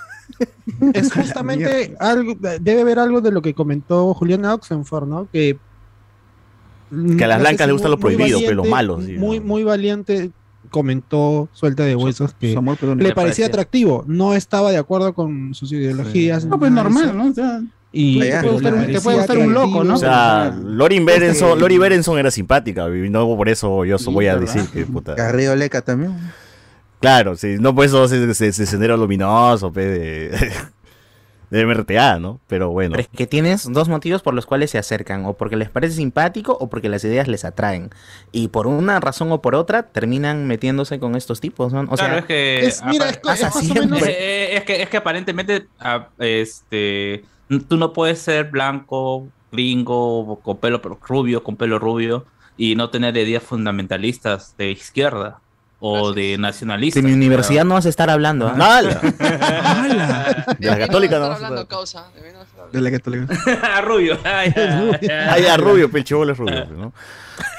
[0.94, 5.28] Es justamente algo, debe haber algo de lo que comentó Juliana Oxenford, ¿no?
[5.32, 5.58] Que,
[7.18, 10.32] Que a las blancas les gusta lo prohibido, pero los malos, sí, muy, muy valiente
[10.70, 15.14] comentó suelta de huesos que su amor por le parecía atractivo, no estaba de acuerdo
[15.14, 16.46] con sus ideologías.
[16.46, 17.14] No, pues normal, eso.
[17.14, 17.28] ¿no?
[17.30, 19.94] O sea, Y te puede gustar un- te parecía puede gustar un loco, ¿no?
[19.94, 24.28] O sea, Lori Berenson, Lori Berenson era simpática, y no por eso yo so- voy
[24.28, 25.14] a decir que puta.
[25.16, 26.16] Garrido Leca también.
[27.00, 30.52] Claro, sí, no por eso ese, ese- ese sendero luminoso, pe, de,
[31.54, 32.40] de MRTA, ¿no?
[32.48, 32.92] Pero bueno.
[32.94, 35.96] Pero es que tienes dos motivos por los cuales se acercan, o porque les parece
[35.96, 37.92] simpático o porque las ideas les atraen.
[38.32, 41.82] Y por una razón o por otra terminan metiéndose con estos tipos, ¿no?
[41.82, 42.66] O claro, sea, es que.
[42.66, 43.86] es- mira, apa- es co- pasa es más o siempre.
[43.86, 45.68] menos- Eh, es que es que aparentemente
[46.20, 47.24] este
[47.70, 52.26] tú no puedes ser blanco, gringo, con pelo rubio, con pelo rubio
[52.58, 55.40] y no tener ideas fundamentalistas de izquierda
[55.86, 57.04] o de nacionalistas.
[57.04, 58.50] de mi universidad no vas a estar hablando.
[58.50, 58.58] De
[60.68, 61.26] la católica no.
[61.26, 62.06] Estar hablando causa.
[62.16, 62.80] de hablando.
[62.80, 63.82] La católica.
[63.82, 64.18] rubio.
[64.24, 66.94] Ay, ya, rubio, chibolo es rubio, ¿no?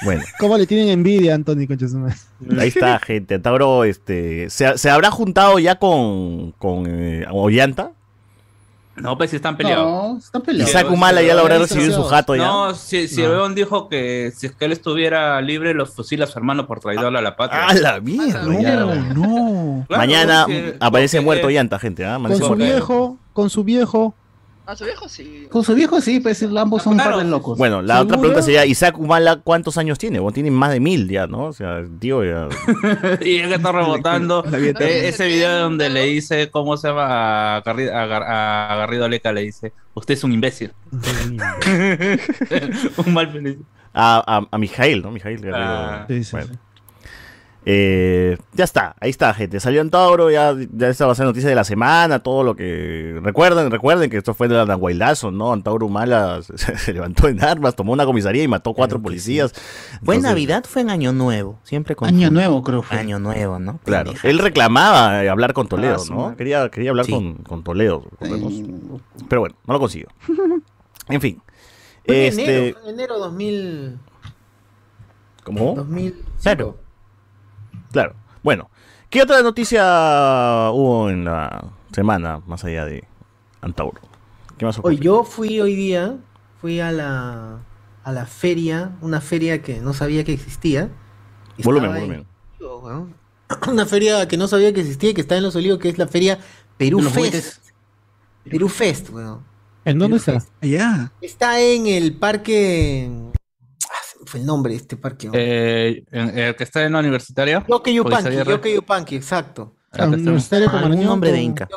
[0.05, 2.15] Bueno, ¿Cómo le tienen envidia a Anthony Conchesumare?
[2.59, 3.39] ahí está, gente.
[3.41, 7.93] Tauro, este, ¿se, se habrá juntado ya con, con eh, Ollanta?
[8.97, 9.87] No, pues si están peleados.
[10.13, 10.71] No, están peleados.
[10.71, 12.47] Isaac Humala ya lo habrá recibido en su jato ya.
[12.47, 13.29] No, si, si No.
[13.31, 16.79] León dijo que si es que él estuviera libre, los fusila a su hermano por
[16.81, 17.67] traidor a la patria.
[17.69, 18.43] ¡A la mierda!
[18.45, 19.85] No.
[19.89, 22.05] Claro, Mañana porque- aparece porque- muerto Ollanta, gente.
[22.07, 22.19] ¿ah?
[22.23, 22.55] Con su muerto.
[22.57, 24.15] viejo, con su viejo.
[24.67, 25.47] Ah, su viejo sí.
[25.51, 27.59] Con su viejo sí, pues ambos son un par de locos.
[27.59, 30.21] Bueno, la otra pregunta sería, Isaac Humala, ¿cuántos años tiene?
[30.21, 31.45] Bueno, tiene más de mil ya, ¿no?
[31.49, 32.49] O sea, el tío ya...
[33.21, 34.43] y es que está rebotando.
[34.53, 37.57] Eh, ese video donde le dice, ¿cómo se llama?
[37.57, 40.73] A Garrido, a Gar- a Garrido Leca le dice, usted es un imbécil.
[43.07, 43.59] un mal feliz.
[43.93, 45.11] A, a, a Mijail, ¿no?
[45.11, 45.67] Mijail Garrido.
[45.69, 46.05] Ah.
[46.09, 46.49] Sí, sí, Bueno.
[46.53, 46.59] sí.
[47.67, 49.59] Eh, ya está, ahí está, gente.
[49.59, 52.55] Salió en Tauro, ya, ya esta va a ser noticia de la semana, todo lo
[52.57, 53.19] que.
[53.23, 55.53] Recuerden, recuerden que esto fue de la Nahuailazo, ¿no?
[55.53, 59.53] Antauro Humala se, se levantó en armas, tomó una comisaría y mató cuatro policías.
[59.53, 59.61] ¿Fue
[60.17, 60.65] en Entonces, Navidad?
[60.69, 61.59] ¿Fue en Año Nuevo?
[61.63, 62.99] Siempre con Año nuevo, creo fue.
[62.99, 63.79] Año Nuevo, ¿no?
[63.85, 64.29] Claro, Pendeja.
[64.29, 66.37] él reclamaba eh, hablar con Toledo, Ah, su ¿no?
[66.37, 67.13] Quería, quería hablar Sí.
[67.13, 68.53] con, con Toledo, recordemos.
[68.53, 68.75] Ay,
[69.29, 70.09] Pero bueno, no lo consiguió.
[71.09, 71.41] En fin.
[72.07, 72.43] Fue en Este.
[72.69, 73.99] enero, fue en enero 2000,
[75.45, 75.75] ¿Cómo?
[75.77, 76.31] 2005.
[76.43, 76.77] Claro.
[77.95, 78.15] Claro.
[78.43, 78.69] Bueno,
[79.09, 79.83] ¿qué otra noticia
[80.73, 83.05] hubo en la semana más allá de
[83.63, 84.01] Antauro?
[84.59, 86.17] ¿Qué más Hoy yo fui hoy día,
[86.61, 87.59] fui a la
[88.03, 90.91] a la feria, una feria que no sabía que existía.
[91.63, 92.27] Volumen, en-
[92.61, 93.15] volumen.
[93.69, 95.99] Una feria que no sabía que existía y que está en Los Olivos, que es
[95.99, 96.39] la feria
[96.77, 97.17] Perú Los Fest.
[97.19, 97.61] juguetes.
[98.51, 99.41] Perú Fest, weón.
[99.85, 100.43] ¿En dónde está?
[100.61, 101.13] Allá.
[101.21, 103.09] Está en el parque.
[104.35, 105.31] Fue el nombre de este parque.
[105.33, 107.65] Eh, en- el que está en la universitaria.
[107.69, 108.51] Yoke Yupanqui, Polisaguirre.
[108.51, 109.77] Yoke Yupanqui, exacto.
[109.93, 111.69] Ah, Universitario Algún Comarñón nombre de con Inca.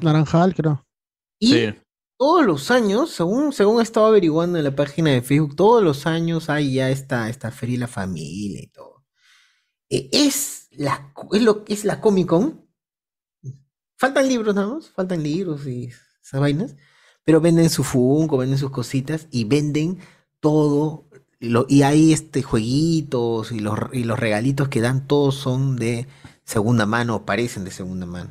[0.00, 0.86] Naranjal, creo.
[1.38, 1.74] Y
[2.16, 6.06] todos los años, según, según he estado averiguando en la página de Facebook, todos los
[6.06, 9.04] años hay ya esta, esta feria de la familia y todo.
[9.90, 12.66] Eh, es, la, es, lo, es la Comic Con.
[13.98, 15.90] Faltan libros nada más, faltan libros y
[16.22, 16.74] esas vainas.
[17.24, 19.98] Pero venden su Funko, venden sus cositas y venden
[20.40, 21.07] todo.
[21.40, 26.08] Lo, y hay este jueguitos y los, y los regalitos que dan, todos son de
[26.44, 28.30] segunda mano o parecen de segunda mano.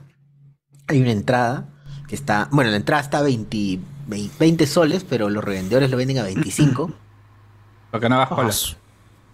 [0.88, 1.70] Hay una entrada
[2.08, 6.20] que está, bueno, la entrada está a 20, 20 soles, pero los revendedores lo venden
[6.20, 6.91] a 25.
[7.89, 8.63] Para que no hagas cola.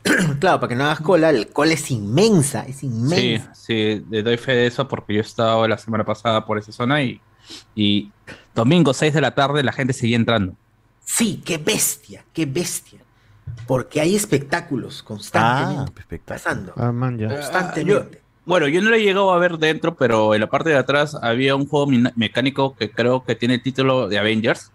[0.40, 3.54] claro, para que no hagas cola, el cola es inmensa, es Sí, inmensa.
[3.54, 6.72] sí, le doy fe de eso porque yo he estado la semana pasada por esa
[6.72, 7.22] zona y,
[7.76, 8.12] y
[8.54, 10.58] domingo 6 de la tarde la gente seguía entrando.
[11.06, 13.03] Sí, qué bestia, qué bestia.
[13.68, 16.74] Porque hay espectáculos constantemente pasando.
[16.76, 17.30] Ah, man, ya.
[17.30, 18.22] Constantemente.
[18.46, 21.16] Bueno, yo no lo he llegado a ver dentro, pero en la parte de atrás
[21.22, 24.72] había un juego mecánico que creo que tiene el título de Avengers.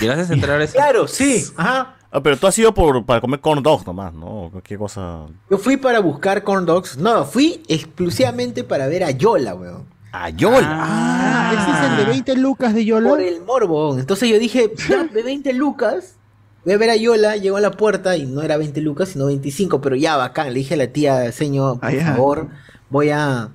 [0.00, 0.76] ¿Llegaste a entrar a ese?
[0.76, 1.44] Claro, sí.
[1.56, 1.96] Ajá.
[2.10, 4.48] Ah, pero tú has ido por, para comer corn dogs nomás, ¿no?
[4.50, 5.20] Cualquier cosa.
[5.48, 6.98] Yo fui para buscar corn dogs.
[6.98, 9.86] No, fui exclusivamente para ver a Yola, weón.
[10.12, 10.68] ¿A Yola?
[10.68, 13.08] Ah, ese es el de 20 lucas de Yola.
[13.08, 13.98] Por el morbo.
[13.98, 16.16] Entonces yo dije, ya, de 20 lucas.
[16.64, 19.26] Voy a ver a Yola, llegó a la puerta y no era 20 lucas, sino
[19.26, 20.48] 25, pero ya bacán.
[20.48, 22.48] Le dije a la tía, señor, por Ah, favor,
[22.88, 23.48] voy a.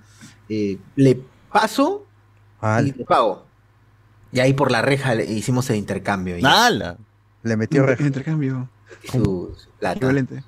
[0.49, 1.19] eh, le
[1.51, 2.05] paso
[2.81, 3.45] y le pago.
[4.31, 6.37] Y ahí por la reja le hicimos el intercambio.
[6.37, 6.97] y ¡Hala!
[7.43, 8.03] Le metió reja.
[8.03, 8.69] Intercambio.
[9.09, 9.95] Su, su plata.
[9.97, 10.43] Equivalente.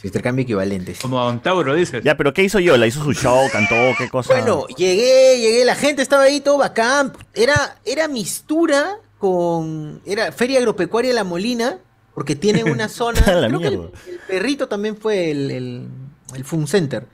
[0.00, 0.94] Su intercambio equivalente.
[0.94, 1.00] sí.
[1.00, 2.04] Como a un Tauro, dices.
[2.04, 2.86] Ya, pero ¿qué hizo Yola?
[2.86, 3.48] ¿Hizo su show?
[3.50, 3.74] ¿Cantó?
[3.96, 4.34] ¿Qué cosa?
[4.34, 7.12] Bueno, llegué, llegué, la gente estaba ahí todo bacán.
[7.32, 10.02] Era, era mistura con.
[10.04, 11.78] Era Feria Agropecuaria La Molina,
[12.14, 13.20] porque tiene una zona.
[13.22, 13.90] Creo que el,
[14.28, 15.88] perrito también fue el, el,
[16.34, 17.06] el Fun Center.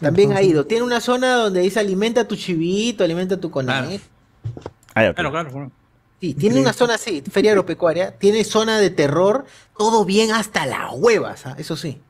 [0.00, 0.66] También ha ido.
[0.66, 4.02] Tiene una zona donde dice alimenta tu chivito, alimenta tu conejo.
[4.94, 5.16] Ah, ya, ok.
[5.16, 5.50] Claro, claro.
[5.50, 5.72] claro.
[6.20, 9.44] Sí, tiene una zona así, feria agropecuaria, tiene zona de terror,
[9.76, 11.54] todo bien hasta las huevas, ¿ah?
[11.58, 12.00] eso sí.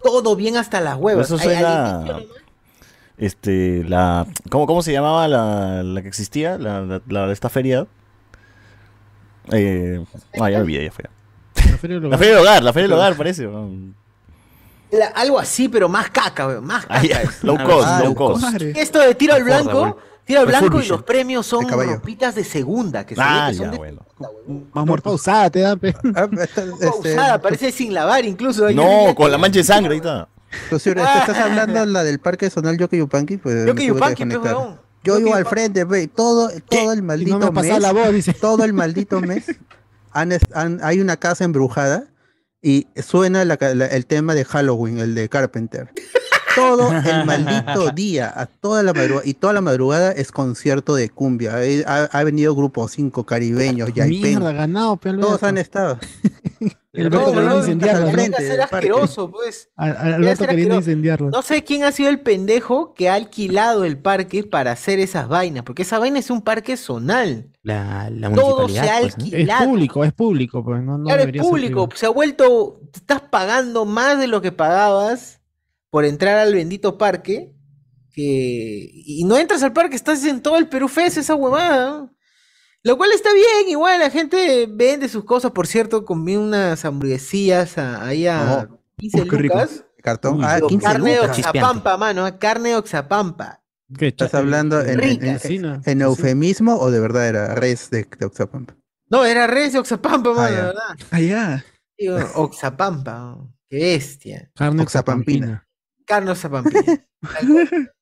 [0.00, 1.26] Todo bien hasta las huevas.
[1.26, 2.20] Eso suena.
[3.18, 4.26] Este, la.
[4.50, 6.58] ¿Cómo, cómo se llamaba la, la que existía?
[6.58, 7.86] La, la, la de esta feria.
[9.52, 10.02] Eh,
[10.40, 11.04] ah, ya olvidé, ya fue.
[11.70, 12.18] La feria del La hogar.
[12.18, 13.44] feria del hogar, la feria del hogar parece.
[13.44, 13.70] ¿no?
[14.92, 17.00] La- algo así, pero más caca, weón, más caca.
[17.14, 18.44] Ah, low cost, Ah, low cost.
[18.60, 23.06] Esto de tiro al blanco, tiro al blanco y los premios son ropitas de segunda,
[23.06, 24.06] que se Ah, ve que son ya, de bueno.
[24.72, 25.94] Más muerta usada te da, pe.
[26.16, 26.70] Ah, este,
[27.10, 28.68] usada, parece sin lavar incluso.
[28.70, 30.28] No, con la mancha de sangre, ahí está.
[30.72, 34.78] este, estás hablando la del parque zonal Yoki Yupanqui, pues me Yupanqui, weón.
[35.02, 38.12] Yo iba al frente, ve, todo, todo el maldito me ha pasado mes, la voz,
[38.12, 38.34] dice.
[38.34, 39.46] todo el maldito mes,
[40.12, 42.06] hay una casa embrujada
[42.62, 45.90] y suena el tema de Halloween, el de Carpenter.
[46.54, 51.08] Todo el maldito día, a toda la madrugada, y toda la madrugada es concierto de
[51.10, 51.54] cumbia.
[51.86, 55.98] Ha, ha venido grupo 5 caribeños, Yaipen, Mierda, ganado, todos han estado.
[56.92, 58.36] El No, Alberto queriendo weón, incendiarlo, ¿no?
[58.36, 59.68] ser asqueroso, pues.
[59.76, 60.90] Al- al- Alberto queriendo asqueroso.
[60.90, 61.30] incendiarlo.
[61.30, 65.28] No sé quién ha sido el pendejo que ha alquilado el parque para hacer esas
[65.28, 67.48] vainas, porque esa vaina es un parque zonal.
[67.62, 69.24] La, la Todo se ha pues, ¿no?
[69.24, 69.64] Es alquilado.
[69.66, 70.82] público, es público, pues.
[70.82, 75.39] No, no Claro, es público, se ha vuelto, estás pagando más de lo que pagabas
[75.90, 77.54] por entrar al bendito parque,
[78.12, 81.90] que, y no entras al parque, estás en todo el Perú Fest, esa huevada.
[81.90, 82.16] ¿no?
[82.82, 87.76] Lo cual está bien, igual la gente vende sus cosas, por cierto, comí unas hamburguesillas
[87.78, 89.54] a- ahí a Oh, 15 uh, qué rico.
[89.58, 89.84] lucas.
[90.02, 90.38] Cartón.
[90.38, 91.20] Uy, Ah, Digo, 15 carne de.
[91.20, 92.38] Oxapampa, mano, ¿eh?
[92.38, 93.62] carne de Oxapampa.
[93.98, 98.76] ¿Qué, ¿Estás hablando en, en- eufemismo o de verdad era res de, de Oxapampa?
[99.10, 100.62] No, era res de Oxapampa, mano, Ah, de ya.
[100.64, 100.96] verdad.
[101.10, 101.64] Allá.
[101.98, 103.36] Digo, Oxapampa,
[103.68, 104.50] qué bestia.
[104.54, 105.66] Carne Oxapampina.
[107.32, 107.92] Tal cual.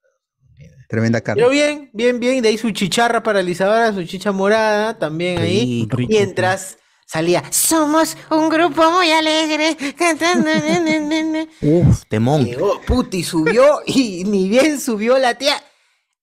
[0.88, 1.42] Tremenda carne.
[1.42, 2.42] Pero bien, bien, bien.
[2.42, 5.83] De ahí su chicharra paralizadora, su chicha morada, también ahí.
[5.83, 5.97] Rico.
[5.99, 10.49] Rico, Mientras salía, somos un grupo muy alegre, cantando.
[10.49, 11.49] ne, ne, ne, ne".
[11.61, 12.47] Uf, temón.
[12.47, 15.62] Llegó, puti, subió y ni bien subió la tía.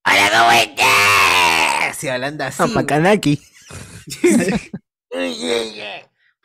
[0.04, 1.98] ¡Hola, cómo estás!
[1.98, 2.58] Se hablando así.
[2.58, 3.40] Papacanaki.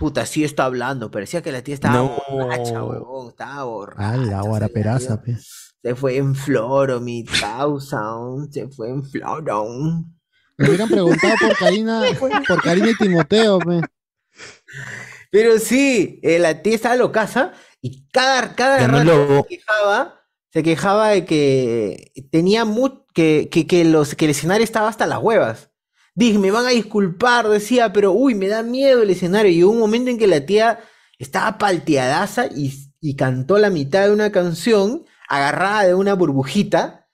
[0.01, 1.11] Puta, sí está hablando.
[1.11, 2.17] Parecía que la tía estaba No.
[2.31, 3.29] borracha, huevón.
[3.29, 4.11] Estaba borracha.
[4.13, 5.37] Ah, la se le guaraperaza, pe.
[5.83, 8.01] Se fue en floro, mi causa.
[8.51, 9.67] Se fue en floro.
[10.57, 12.03] Me hubieran preguntado por Karina,
[12.49, 13.81] por Karina y Timoteo, pe.
[15.31, 20.21] Pero sí, eh, la tía estaba locaza y cada, cada rato se quejaba,
[20.53, 25.07] se quejaba de que tenía mu- que, que, que los, que el escenario estaba hasta
[25.07, 25.70] las huevas.
[26.15, 29.51] Dije, me van a disculpar, decía, pero uy, me da miedo el escenario.
[29.53, 30.81] Y hubo un momento en que la tía
[31.19, 37.07] estaba palteadaza y, y cantó la mitad de una canción agarrada de una burbujita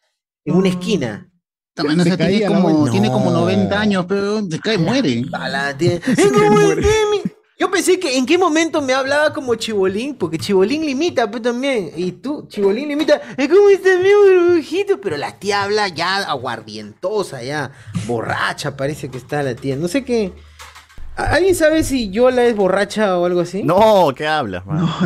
[0.45, 1.31] en una esquina.
[1.75, 2.91] También, Se tiene como, abuela.
[2.91, 3.41] tiene como No.
[3.41, 5.25] 90 años, pero se cae, muere.
[5.33, 7.16] Ala, tiene- Es como el Demi.
[7.59, 11.91] Yo pensé que en qué momento me hablaba como Chibolín, porque Chibolín limita, pues también.
[11.97, 17.43] Y tú, Chibolín limita, es como este mi burbujito, pero la tía habla ya aguardientosa,
[17.43, 17.71] ya
[18.07, 19.75] borracha, parece que está la tía.
[19.77, 20.35] No sé qué.
[21.17, 23.63] ¿A- ¿Alguien sabe si Yola es borracha o algo así?
[23.63, 24.81] No, ¿qué hablas, man?
[24.81, 25.01] No,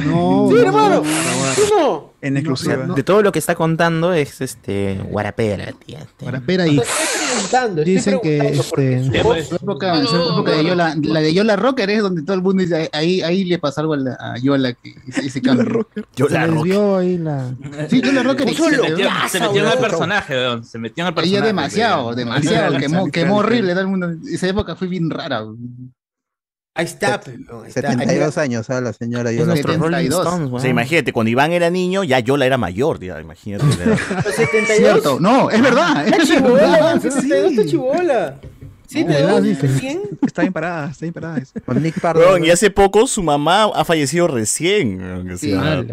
[0.48, 1.02] Sí, no, hermano.
[1.78, 2.10] no.
[2.20, 2.94] En O sea, exclusiva.
[2.96, 6.04] de todo lo que está contando es este guarapera, tía.
[6.20, 6.82] Guarapera y
[7.48, 9.02] preguntando, estoy dicen que preguntando, este,
[9.40, 9.44] Sí.
[9.48, 12.62] Su época, su época de Yola, la de Yola Rocker es donde todo el mundo
[12.62, 15.86] dice, ahí, ahí le pasó algo a, la- a Yola que ese, ese cambio.
[16.16, 16.64] Yo se la les rock.
[16.64, 17.54] dio ahí la.
[17.88, 18.48] Sí, Yola Rocker.
[18.54, 19.80] Se metió, se metió en el weón.
[19.80, 20.64] personaje, weón.
[20.64, 21.36] Se metió en el personaje.
[21.38, 22.76] Ella demasiado, demasiado,
[23.12, 24.10] quemó, horrible todo el mundo.
[24.30, 25.44] Esa época fue bien rara.
[26.72, 27.80] Ahí está, pues, ahí está.
[27.90, 28.82] 72 años, ¿sabes?
[28.84, 29.52] La señora Es Yola.
[29.54, 30.26] nuestro Rolling 72.
[30.26, 30.60] Stones, O weón.
[30.62, 33.64] sea, imagínate, cuando Iván era niño, ya Yola era mayor, ya, imagínate.
[33.66, 33.98] la edad.
[34.24, 34.76] Los 72.
[34.76, 36.06] Cierto, no, es verdad.
[36.06, 36.94] Está es chibola, verdad.
[36.94, 38.40] los 72 está chibola.
[38.86, 39.68] Sí, te edad, doy dice.
[39.68, 40.00] 100.
[40.26, 41.38] Está bien parada, está bien parada.
[41.38, 41.52] eso.
[41.66, 42.20] Con Nick Pardo.
[42.20, 45.00] Weón, y hace poco su mamá ha fallecido recién.
[45.00, 45.50] weón, o Sí.
[45.50, 45.84] sea,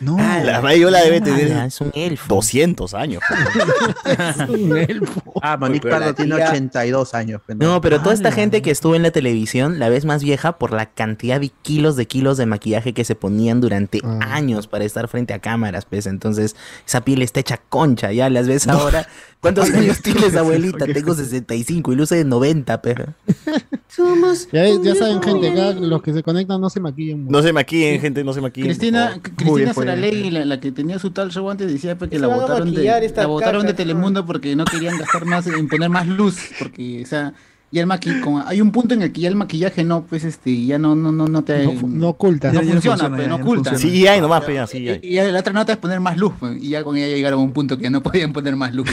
[0.00, 0.16] No.
[0.16, 2.26] la verdad, Yola debe Ala, tener es un elfo.
[2.34, 3.22] 200 años.
[4.04, 5.22] Es un elfo.
[5.42, 7.40] Ah, pero Pardo la tiene tía- 82 años.
[7.46, 7.70] pendejo.
[7.72, 8.36] No, pero toda esta Ala.
[8.36, 11.96] gente que estuvo en la televisión la ves más vieja por la cantidad de kilos
[11.96, 14.18] de kilos de maquillaje que se ponían durante Ah.
[14.34, 18.48] años para estar frente a cámaras, pues entonces esa piel está hecha concha, ya las
[18.48, 19.06] ves ahora.
[19.40, 20.86] ¿Cuántos años tienes, abuelita?
[20.86, 23.14] Tengo 65 y luce de 90, pero.
[23.88, 24.48] Somos.
[24.52, 27.32] Ya, ya saben, gente, acá los que se conectan no se maquillan mucho.
[27.32, 28.68] No se maquillen, gente, no se maquillen.
[28.68, 29.18] Cristina.
[29.36, 29.72] Cristina.
[29.72, 32.84] Saralegui, la, la que tenía su tal show antes, decía pues, que la votaron, de,
[33.16, 37.06] la votaron de Telemundo porque no querían gastar más en poner más luz, porque, o
[37.06, 37.32] sea,
[37.72, 40.24] ya el maqui con- hay un punto en el que ya el maquillaje no, pues,
[40.24, 41.64] este, ya no, no, no, no te...
[41.64, 42.48] No, no oculta.
[42.52, 43.76] no Ya- ya funciona, funciona, pues, ya- no ya no oculta.
[43.78, 45.00] Sí, hay nomás, pero sí, hay.
[45.02, 47.38] Y ya la otra nota es poner más luz, pues, y ya con ella llegaron
[47.40, 48.88] a un punto que ya no podían poner más luz.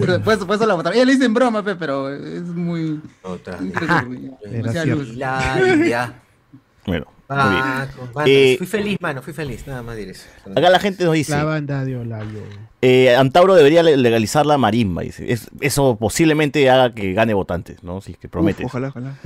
[0.00, 0.96] Pero después, por eso la votaron.
[0.96, 3.00] Ella le dicen broma, pues, pero es muy...
[3.22, 3.58] Otra.
[3.60, 4.06] ya,
[4.50, 5.14] demasiada luz.
[5.16, 6.22] La ya.
[6.86, 7.06] Bueno.
[7.32, 7.86] Ah.
[8.26, 10.26] Eh, fui feliz, mano, fui feliz, nada más diré eso.
[10.50, 12.42] Acá la gente nos dice, La banda de Olayo.
[12.82, 15.32] eh, Antauro debería le- legalizar la marimba, dice.
[15.32, 18.00] Es- eso posiblemente haga que gane votantes, ¿no?
[18.00, 18.64] Si es que promete.
[18.64, 19.16] Uf, ojalá, ojalá.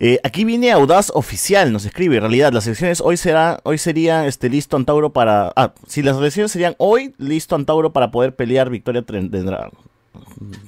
[0.00, 2.14] Eh, aquí viene Audaz Oficial, nos escribe.
[2.16, 5.52] En realidad, las elecciones hoy será, hoy serían este, listo Antauro para.
[5.56, 9.70] Ah, si las elecciones serían hoy, listo Antauro para poder pelear victoria tendrá.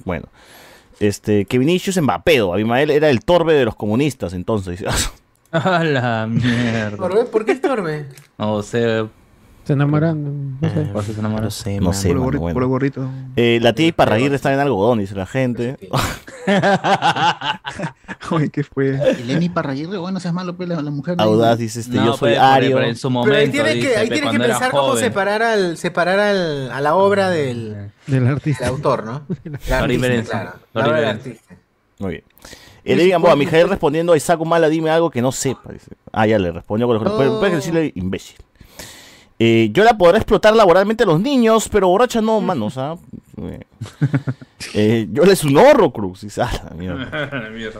[0.03, 0.27] Bueno.
[0.99, 4.83] Este, que Vinicius Mbappé, Abimael era el torbe de los comunistas, entonces.
[5.65, 6.97] A la mierda.
[6.97, 8.07] ¿Por qué, ¿Por qué estorbe?
[8.37, 9.05] No sé.
[9.63, 10.81] Se enamoran, no sé.
[10.91, 11.43] ¿por qué se enamoró?
[11.43, 12.41] No sé, No sé, Por el gorrito.
[12.41, 12.53] bueno.
[12.55, 13.09] Por el gorrito.
[13.35, 15.77] Eh, la tía Iparraguirre está en algodón, dice la gente.
[18.31, 18.99] Oye, ¿qué fue?
[19.19, 21.15] Y Lenny Parraguirre, bueno, seas malo, pues, la, la mujer.
[21.19, 22.77] Audaz dice este, No, yo soy por- Ario.
[22.77, 23.29] por en su momento.
[23.31, 25.03] Pero ahí tienes que, dice, ahí pe, tienes que cuando era pensar cómo joven.
[25.03, 28.67] separar, al, separar al, a la obra del, Del del artista.
[28.67, 29.21] autor, ¿no?
[29.69, 30.53] La artista, claro.
[30.73, 31.55] La obra del artista.
[31.99, 32.23] Muy bien.
[32.83, 35.71] Eh, le digan, a Mijael respondiendo a Isaac Humala, dime algo que no sepa.
[36.11, 37.15] Ah, ya le respondió con los No.
[37.15, 38.37] puedes, puedes decirle imbécil.
[39.39, 42.95] Eh, yo la podré explotar laboralmente a los niños, pero borracha no, manos, ¿ah?
[43.41, 43.59] Eh,
[44.75, 46.25] eh, yo le es un horror, Cruz.
[46.37, 47.49] "Ah, la mierda".
[47.51, 47.79] Mierda.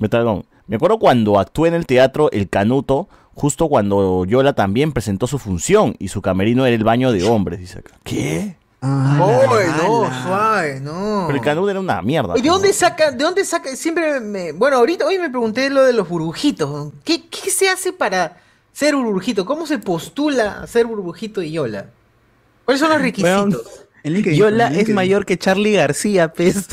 [0.00, 0.44] Metalón.
[0.66, 5.38] Me acuerdo cuando actué en el teatro El Canuto, justo cuando Yola también presentó su
[5.38, 7.92] función y su camerino era el baño de hombres, dice acá.
[8.02, 8.56] ¿Qué?
[8.82, 11.24] Ah, no, suave, no.
[11.26, 12.34] Pero el Canuto era una mierda.
[12.34, 13.74] Oye, ¿De dónde saca, de dónde saca?
[13.74, 16.92] Siempre me, bueno, ahorita hoy me pregunté lo de los burbujitos.
[17.04, 18.36] ¿Qué, qué se hace para
[18.72, 19.46] ser burbujito?
[19.46, 21.86] ¿Cómo se postula a ser burbujito y Yola?
[22.64, 23.86] ¿Cuáles son los requisitos?
[24.04, 26.68] Yola es mayor que Charlie García, pez.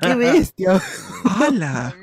[0.00, 0.80] Qué bestia.
[1.24, 1.94] ¡Hala!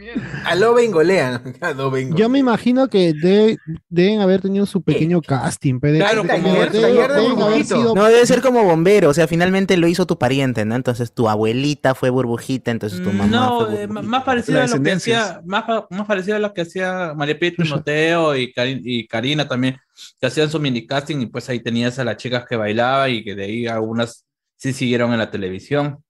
[0.45, 1.41] Aló Bengolea.
[1.61, 2.15] Aló Bengo.
[2.17, 3.57] Yo me imagino que de-
[3.89, 5.79] deben haber tenido su pequeño casting.
[5.79, 9.77] pero Claro, de- como taller de sido No, debe ser como bombero, o sea, finalmente
[9.77, 10.75] lo hizo tu pariente, ¿no?
[10.75, 14.81] Entonces tu abuelita fue burbujita, entonces tu mamá No, fue eh, más parecido a lo
[14.81, 19.07] que hacía, más, más parecido a lo que hacía María Pía Timoteo y, Cari- y
[19.07, 19.77] Karina también,
[20.19, 23.23] que hacían su mini casting y pues ahí tenías a las chicas que bailaban y
[23.23, 26.03] que de ahí algunas sí siguieron en la televisión.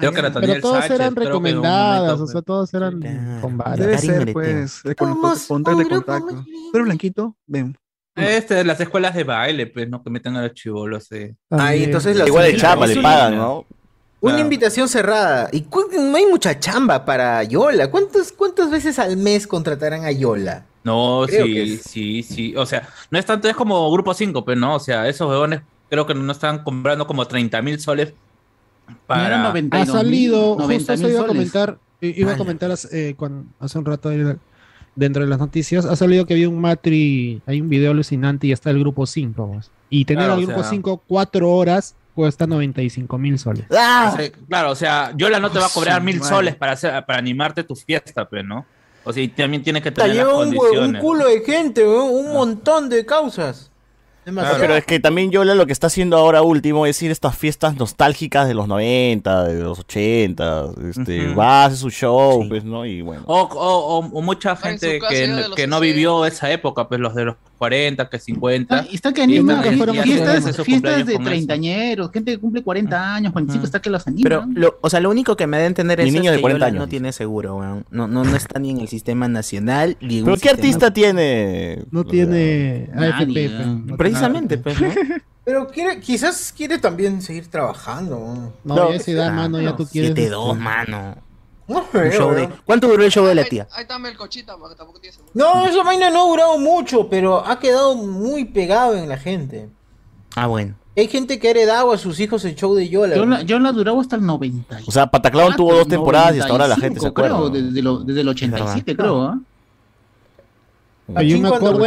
[0.00, 3.40] Creo Ah, que Pero todas Sánchez, eran recomendadas, momento o sea, todas eran Claro.
[3.40, 3.58] con.
[3.76, 6.24] Debe ser, pues, eh, con Somos contacto de contacto.
[6.34, 6.70] muy lindo.
[6.72, 7.36] ¿Tú eres blanquito?
[7.46, 7.76] Ven.
[8.16, 10.02] Este, las escuelas de baile, pues, ¿no?
[10.02, 11.10] Que meten a los chivolos.
[11.12, 11.34] Eh.
[11.50, 12.56] Ahí, entonces Igual de es
[12.96, 13.64] le pagan, ¿no?
[14.22, 14.44] Una Claro.
[14.44, 15.48] invitación cerrada.
[15.52, 15.62] Y
[15.98, 17.90] no hay mucha chamba para Yola.
[17.90, 20.66] ¿Cuántos, ¿Cuántas veces al mes contratarán a Yola?
[20.84, 22.54] No, Creo sí, sí, sí.
[22.56, 25.62] O sea, no es tanto, es como Grupo 5, pero no, o sea, esos huevones
[25.88, 28.12] creo que no están comprando como 30 mil soles
[29.06, 29.42] para...
[29.48, 33.44] 92 Ha salido, justo 90 eso iba a comentar, iba a comentar hace, eh, cuando-
[33.60, 34.10] hace un rato
[34.96, 38.52] dentro de las noticias, ha salido que había un matri, hay un video alucinante y
[38.52, 39.50] está el grupo 5.
[39.54, 39.70] pues.
[39.88, 43.64] Y tener Claro, al o grupo sea- 5 cuatro horas cuesta 95 mil soles.
[43.76, 44.10] ¡Ah!
[44.12, 46.28] O sea, claro, o sea, Yola no te va a cobrar mil madre.
[46.28, 48.66] soles para, hacer, para animarte tu fiesta, pues, ¿no?
[49.04, 52.88] O sea, y también tienes que tener las lleva un, culo de gente, un montón
[52.90, 53.69] de causas.
[54.30, 54.58] Demasiado.
[54.60, 57.36] Pero es que también Yola lo que está haciendo ahora último es ir a estas
[57.36, 60.64] fiestas nostálgicas de los 90, de los 80.
[60.88, 61.38] Este, Ujú.
[61.38, 62.48] Va a hacer su show, Sí.
[62.48, 62.84] pues, ¿no?
[62.86, 63.22] Y bueno.
[63.26, 65.36] O, o- o- o mucha en gente que, que no
[65.76, 65.78] 60.
[65.80, 68.74] vivió esa época, pues los de los 40, que 50.
[68.74, 72.62] Ah, está que Y anima está- fueron y fiestas, fiestas de treintañeros, gente que cumple
[72.62, 73.66] 40 años, 45, Ujú.
[73.66, 74.22] está que los anima.
[74.22, 76.40] Pero, lo, o sea, lo único que me da a entender es niño de que
[76.40, 76.78] 40 Yola años.
[76.80, 77.84] no tiene seguro, weón.
[77.90, 79.98] No, no, no está ni en el sistema nacional.
[80.00, 81.84] Ni ¿Pero qué sistema- artista tiene?
[81.90, 83.26] No tiene Nadie, AFP.
[83.34, 84.88] tiene Precisamente, pues, ¿no?
[85.44, 88.52] Pero quiere, quizás quiere también seguir trabajando.
[88.64, 90.14] No, No, ya esa edad, mano, ya tú quieres.
[90.14, 91.16] 7-2, este, mano.
[91.70, 92.36] No Un creo, show de...
[92.46, 92.54] weón.
[92.64, 93.68] ¿Cuánto duró el show de la Ahí, tía?
[93.72, 95.32] ahí está Melcochita, porque tampoco tiene seguro.
[95.34, 99.68] No, esa vaina no ha durado mucho, pero ha quedado muy pegado en la gente.
[100.34, 100.74] Ah, bueno.
[100.96, 103.14] Hay gente que ha heredado a sus hijos el show de Yola.
[103.16, 103.46] Yo la, weón.
[103.46, 104.80] yo la duraba hasta el 90.
[104.86, 107.36] O sea, Pataclown tuvo dos temporadas y hasta ahora la gente se acuerda.
[107.36, 109.40] Creo, desde, lo- desde el 87, creo.
[111.14, 111.78] Ah, yo me acuerdo.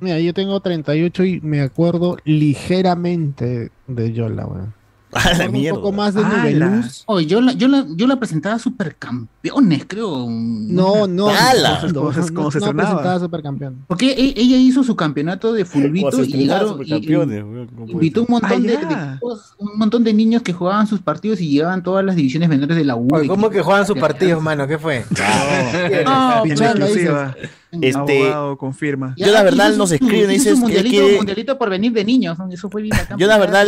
[0.00, 4.74] Mira, yo tengo 38 y me acuerdo ligeramente de Yola, weón.
[5.12, 5.78] A la mierda.
[5.78, 6.66] Un poco más de ¡Hala!
[6.68, 7.02] Nubeluz.
[7.06, 10.26] Oye, yo la, yo, la, yo la presentaba supercampeones, creo.
[10.28, 11.28] No, no.
[11.28, 11.80] ¡Hala!
[11.92, 13.84] no, ¿Cómo se- no, se no presentaba supercampeón.
[13.86, 16.68] Porque e- ella hizo su campeonato de fulbito y llegaron.
[16.68, 19.26] y- Supercampeones, weón, ¿cómo puede Invitó un montón, de, Ah, de
[19.58, 22.84] un montón de niños que jugaban sus partidos y llegaban todas las divisiones menores de
[22.84, 23.08] la U.
[23.26, 24.66] ¿Cómo que juegan sus partidos, mano?
[24.66, 25.04] ¿Qué fue?
[26.04, 27.34] No, exclusiva.
[27.70, 29.14] Este, Abogado confirma.
[29.16, 32.04] Yo la verdad nos escribe y dice que él mundialito, quiere- mundialito por venir de
[32.04, 33.66] niños, eso fue bien Yo la verdad-.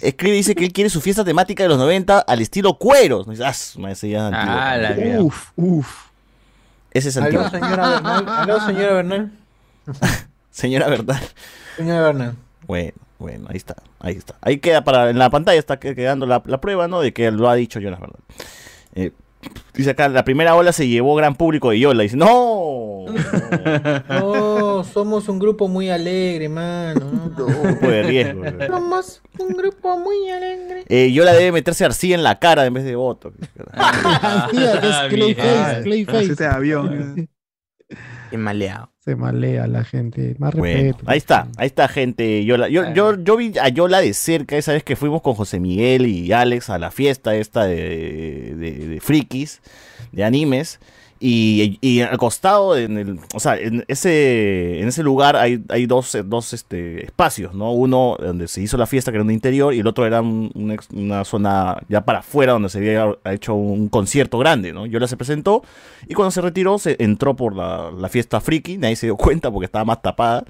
[0.00, 3.26] Escribe y dice que él quiere su fiesta temática de los 90 al estilo cueros.
[3.42, 3.52] Ah.
[4.32, 5.20] Ah, la.
[5.22, 6.06] Uf, uf.
[6.90, 7.44] Ese es antiguo.
[7.44, 8.28] Aló, señora Bernal.
[8.28, 8.60] Aló,
[10.50, 11.20] señora Bernal.
[11.76, 12.36] Señora Bernal.
[12.66, 14.34] Bueno, bueno, ahí está, ahí está.
[14.40, 17.00] Ahí queda para, en la pantalla está que- quedando la, la prueba, ¿no?
[17.00, 18.18] De que lo ha dicho Jonas, ¿verdad?
[18.94, 19.12] Eh,
[19.74, 22.02] dice acá, la primera ola se llevó gran público de Yola.
[22.02, 23.04] Dice, ¡no!
[24.08, 27.06] No, somos un grupo muy alegre, mano.
[27.06, 28.42] Un grupo de riesgo.
[28.68, 30.84] Somos un grupo muy alegre.
[30.88, 33.32] Eh, Yola debe meterse arcilla en la cara en vez de voto.
[33.74, 35.82] Ah, es Ah, Clayface.
[35.82, 36.32] Clayface.
[36.32, 37.28] Ese avión.
[38.32, 38.90] Qué maleado.
[38.98, 40.34] Se malea la gente.
[40.38, 41.04] Más Bueno, respeto.
[41.10, 42.44] ahí está, ahí está gente.
[42.44, 42.68] Yola.
[42.68, 46.06] Yo, yo, yo vi a Yola de cerca esa vez que fuimos con José Miguel
[46.06, 49.60] y Alex a la fiesta esta de, de, de frikis,
[50.12, 50.80] de animes.
[51.24, 55.86] Y, y al costado, en el, o sea, en ese, en ese lugar hay, hay
[55.86, 57.70] dos, dos este, espacios, ¿no?
[57.70, 60.50] Uno donde se hizo la fiesta, que era un interior, y el otro era un-
[60.92, 64.84] una zona ya para afuera, donde se había hecho un concierto grande, ¿no?
[64.84, 65.62] Yola se presentó,
[66.08, 69.66] y cuando se retiró, se entró por la, fiesta friki, nadie se dio cuenta porque
[69.66, 70.42] estaba más tapada.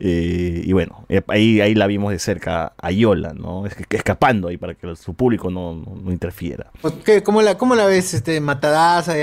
[0.00, 3.64] Eh, y bueno, eh, ahí, ahí la vimos de cerca a Yola, ¿no?
[3.64, 6.66] Es escapando ahí para que su público no, no, interfiera.
[7.04, 7.22] ¿qué?
[7.22, 9.14] ¿Cómo, la, ¿Cómo la ves, este, matadaza?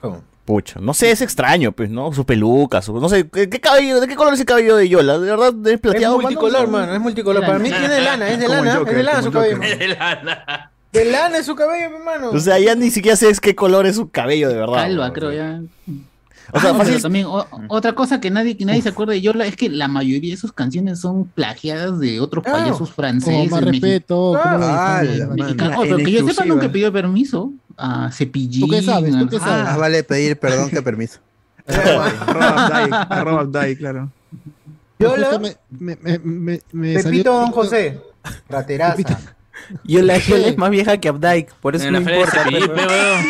[0.00, 0.22] ¿Cómo?
[0.44, 2.10] Pucha, no sé, es extraño, pues, ¿no?
[2.14, 4.88] Su peluca, su, no sé, ¿qué, qué cabello, ¿de qué color es el cabello de
[4.88, 5.18] Yola?
[5.18, 6.16] ¿De verdad es Es plateado?
[6.16, 6.28] mano?
[6.30, 7.44] multicolor, mano, es multicolor.
[7.44, 9.28] Para mí tiene de lana, es de Como lana, Joker, es de lana como su
[9.28, 9.56] el cabello.
[9.56, 9.78] Joker.
[9.78, 10.70] De lana.
[10.90, 12.30] De lana es su cabello, mi hermano.
[12.30, 14.74] O sea, ya ni siquiera sé es qué color es su cabello, de verdad.
[14.76, 15.12] Calva, ¿no?
[15.12, 15.60] creo ya.
[16.50, 19.12] O sea, Ah, fácil- pero también o- otra cosa que nadie que nadie se acuerda
[19.12, 22.60] de Yola es que la mayoría de sus canciones son plagiadas de otros Claro.
[22.60, 23.50] payasos Como franceses.
[23.50, 24.34] más mexi- respeto.
[24.34, 28.62] Ah, ¿cómo lo ah, la Oh, pero que yo sepa nunca pidió permiso a Cepillín.
[28.62, 29.18] ¿Tú qué sabes?
[29.18, 29.64] ¿Tú qué sabes?
[29.64, 31.20] Más vale pedir perdón que permiso.
[31.66, 34.10] Arroba Abdai, arroba Abdai, claro.
[34.98, 38.00] Yola, Justo me, me, me, me, me salió- Pepito Don José.
[38.48, 39.18] Rateraza.
[39.84, 42.42] Yola, Yola es más vieja que Updike, por eso En no la importa.
[42.44, 43.24] Cepillín, pe, weón.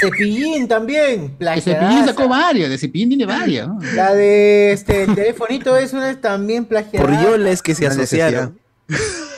[0.00, 1.36] Cepillín también.
[1.38, 3.66] De Cepillín sacó varias, de Cepillín tiene varias.
[3.66, 3.78] ¿no?
[3.94, 7.04] La de este el telefonito es una también plagiada.
[7.06, 8.59] Por Yola es que se La asociaron.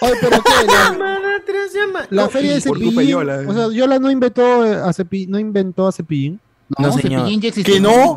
[0.00, 0.66] Oye, pero ¿qué?
[0.66, 0.92] La,
[2.10, 3.00] La, la feria de Cepillín.
[3.02, 3.46] Yola, eh.
[3.46, 6.40] O sea, Yola no inventó eh, a Cepillín, no inventó a Cepillín.
[6.78, 7.20] No, No, señor.
[7.20, 8.16] Cepillín ya existía ¿Que no?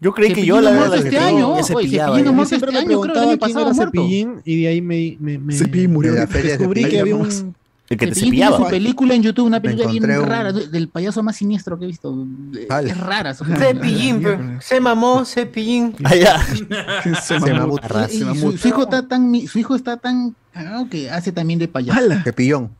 [0.00, 1.56] Yo creí que Yola no era la este año.
[1.64, 2.24] Cepillín no ya.
[2.24, 3.74] Yo muerto siempre este año, creo que el año pasado.
[3.74, 7.42] Cepillín y de ahí me, me, me Cepillín murió descubrí que había nomás.
[7.42, 7.56] un...
[7.88, 8.56] El que te Cepillín tiene cepillaba.
[8.64, 11.84] su película en YouTube, una película bien un- rara, de- del payaso más siniestro que
[11.84, 12.26] he visto.
[12.68, 12.88] Ala.
[12.90, 13.44] Es rara su
[13.80, 15.94] Cepillín, se mamó Cepillín.
[16.04, 16.42] Ah, ya.
[17.22, 17.78] Se Se mamó.
[18.08, 18.56] Se su, mamut.
[18.58, 21.98] su hijo está tan, mi- su hijo está tan cagado que hace también de payaso.
[21.98, 22.24] ¡Hala!
[22.24, 22.70] Creo.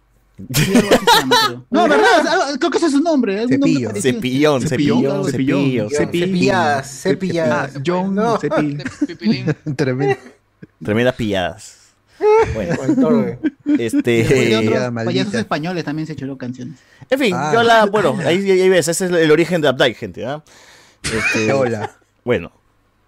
[1.71, 3.43] No, verdad, algo- creo que ese es su nombre.
[3.45, 3.89] es nombre Cepillo.
[3.89, 4.15] parecido.
[4.15, 5.89] Cepillón, Cepillón, cepillón, cepillo.
[5.91, 6.29] cepillón.
[6.29, 7.73] Cepilladas, Ah, cepilladas.
[7.87, 8.39] John No.
[8.39, 8.75] Cepi.
[8.75, 9.47] De Pipilín.
[9.77, 10.17] Tremendo.
[10.83, 11.76] Tremendas pilladas.
[12.55, 12.71] Bueno.
[12.71, 12.97] Después
[13.64, 14.57] de este.
[14.57, 16.79] otros payasos españoles también se echó canciones.
[17.11, 17.51] En fin, Ah.
[17.53, 17.87] yo la.
[17.87, 20.43] Bueno, ahí, ahí ves, ese es el origen de Updike, gente, ¿ah?
[21.03, 21.93] Este, Hola.
[22.25, 22.51] Bueno,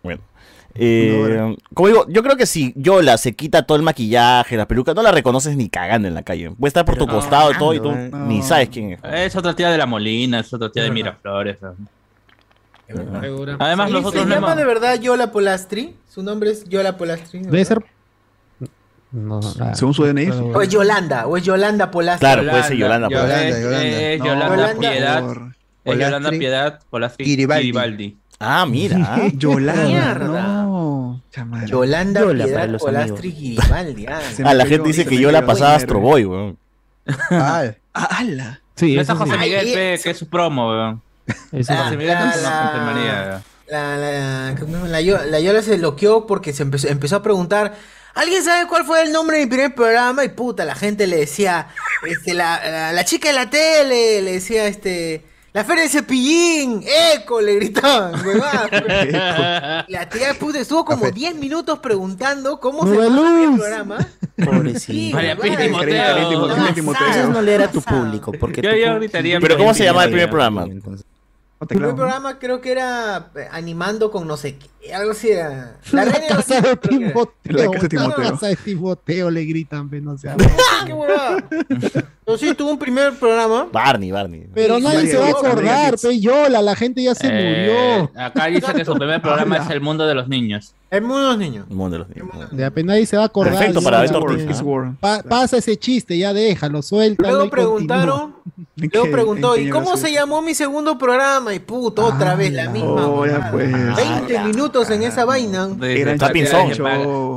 [0.02, 0.20] bueno.
[0.80, 4.94] Eh, como digo, yo creo que si Yola se quita todo el maquillaje, la peluca,
[4.94, 6.50] no la reconoces ni cagando en la calle.
[6.52, 8.26] Puede estar por tu No, costado y todo y tú no.
[8.26, 9.00] ni sabes quién es.
[9.02, 11.58] Es otra tía de la Molina, es otra tía de Miraflores.
[13.58, 15.96] Además, ¿Se- nosotros ¿Se no llama hemos- de verdad Yola Polastri?
[16.08, 17.40] ¿Su nombre es Yola Polastri?
[17.40, 17.84] Debe ser.
[19.10, 20.28] No, la- Según su DNI.
[20.30, 21.26] ¿O es Yolanda?
[21.26, 22.20] ¿O es Yolanda Polastri?
[22.20, 23.08] Claro, puede ser Yolanda.
[23.10, 23.48] Yo- Polastri.
[23.48, 24.90] es- es No, Yolanda Yolanda.
[24.90, 25.20] Piedad.
[25.20, 25.42] por-
[25.84, 26.30] Es Yolanda.
[26.30, 27.62] Piedad Polastri Giribaldi.
[27.64, 28.16] Giribaldi.
[28.40, 28.98] Ah, mira.
[29.34, 29.84] Yolanda.
[29.84, 30.42] Mierda.
[30.62, 31.22] No.
[31.66, 34.06] Yolanda Yola Piedad Polastri Giribaldi.
[34.06, 34.20] ah.
[34.44, 36.04] Ah, la gente dice que Yola pegó pasaba en Astro R.
[36.04, 36.58] Boy, weón.
[37.30, 38.60] Ah, Ah, ala.
[38.76, 39.16] Sí, No.
[39.16, 41.02] José Miguel Ay, P, que es su promo, weón.
[41.52, 41.96] Eso Ah, José sí.
[41.96, 43.42] Miguel la- no es la-.
[43.70, 44.54] La, la,
[44.88, 47.74] la, Yo- la Yola se loqueó porque se empezó, empezó a preguntar.
[48.14, 50.24] ¿Alguien sabe cuál fue el nombre de mi primer programa?
[50.24, 51.68] Y puta, la gente le decía,
[52.06, 56.84] este, la, la, la chica de la tele, le decía, este, la feria de cepillín,
[57.14, 59.84] eco, le gritaban, huevada.
[59.88, 61.12] La tía puta estuvo como Café.
[61.14, 63.98] 10 minutos preguntando cómo se llamaba el programa.
[64.44, 65.16] Pobrecito.
[65.16, 65.36] María
[66.74, 67.28] Timoteo.
[67.30, 68.32] No leer a tu público.
[68.32, 70.64] Porque Yo- yo gritaría Pero ¿cómo se llamaba el primer programa?
[70.64, 71.06] Entonces,
[71.60, 75.10] No te El primer programa creo que era eh, animando con no sé qué, algo
[75.10, 75.76] así era.
[75.90, 76.76] La La reina de los casa de.
[76.76, 77.32] Timoteo.
[77.44, 78.30] La casa de La Timoteo.
[78.30, 80.28] casa de Timoteo le gritan, no sé.
[80.30, 81.44] ¡Ah, qué huevada!
[82.24, 83.68] Pero sí, tuvo un primer programa.
[83.72, 84.46] Barney, Barney.
[84.54, 88.22] Pero Sí, nadie se va a acordar, Yola, la gente ya se Eh, murió.
[88.24, 89.64] Acá dice que su primer programa Hola.
[89.64, 90.74] es El Mundo de los Niños.
[90.90, 91.66] El mundo de los niños.
[91.68, 92.50] El mundo de los niños.
[92.50, 93.52] De apenas nadie se va a acordar.
[93.54, 94.18] Perfecto para Beto.
[94.20, 94.94] Ortiz, ¿ah?
[94.98, 97.28] Pa- pasa ese chiste, ya déjalo, suéltalo.
[97.36, 98.36] Luego preguntaron,
[98.80, 101.52] ¿En luego preguntó, ¿y cómo se llamó mi segundo programa?
[101.52, 103.06] Y puto, otra vez la misma.
[103.06, 103.50] Oh, ya huevada.
[103.52, 103.96] pues.
[103.96, 105.68] 20 minutos en esa vaina.
[105.82, 106.70] Era Está pinzón.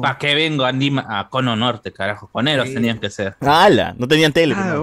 [0.02, 2.30] ¿Para qué vengo a, Cono Norte, carajo?
[2.32, 2.74] Coneros Sí.
[2.74, 3.36] tenían que ser.
[3.42, 3.96] ¡Hala!
[3.98, 4.56] No tenían tele.
[4.58, 4.76] Ah.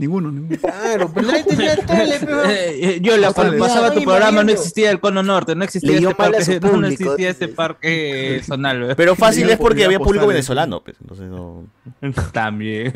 [0.00, 0.58] Ninguno, ninguno.
[0.60, 2.44] Claro, pero nadie tenía tele, pero...
[2.44, 5.94] Eh, eh, yo la cuando pasaba tu programa no existía el Cono Norte, no existía
[5.96, 6.86] este parque, no, público.
[7.04, 8.94] existía este parque zonal.
[8.96, 10.28] Pero fácil es porque había público postal.
[10.34, 10.82] venezolano.
[10.82, 11.64] pues, Entonces no.
[12.32, 12.92] También.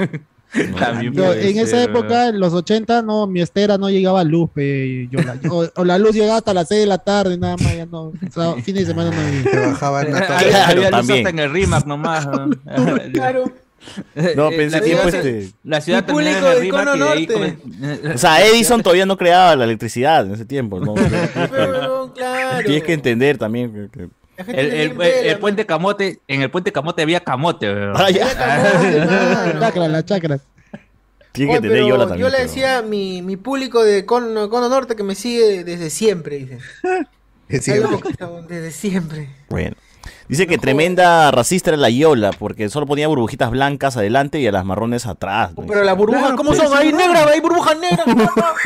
[0.79, 4.25] También Yo, en esa ser, época, en los 80, no, mi estera no llegaba a
[4.25, 5.37] luz, pe, Yola.
[5.51, 8.13] O, o la luz llegaba hasta las 6 de la tarde, nada más, ya no.
[8.33, 9.43] sábado- fin de semana no había.
[9.51, 12.27] te bajaban una Había, había luz hasta en el RIMAC nomás.
[12.29, 12.51] ¿no?
[13.13, 13.53] Claro.
[14.37, 15.55] No, pensé la tiempo ciudad- este.
[15.65, 17.59] La ciudad público el de RIMAC Cono Norte.
[18.15, 20.81] O sea, Edison todavía no creaba la electricidad en ese tiempo.
[20.81, 20.95] ¿no?
[21.51, 22.65] Pero, claro.
[22.65, 23.91] Tienes que entender también.
[24.49, 27.69] El, puente Camote, en el puente Camote había camote.
[27.95, 28.27] Ah, ya.
[29.55, 30.41] La chacra, la chacra.
[31.31, 32.21] Tiene que Oye, entender pero Yola también.
[32.21, 35.65] Yo le pero- decía a mi, mi público de Cono, Cono Norte que me sigue
[35.65, 36.61] desde siempre,
[37.49, 37.81] dice.
[37.81, 39.29] Loco, cabrón, desde siempre.
[39.49, 39.77] Bueno.
[40.29, 44.53] Dice que tremenda racista era la Yola, porque solo ponía burbujitas blancas adelante y a
[44.53, 45.53] las marrones atrás.
[45.57, 45.67] ¿no?
[45.67, 46.75] Pero las burbujas, Claro, ¿cómo son?
[46.77, 48.07] Hay sí, negras, hay burbujas negras.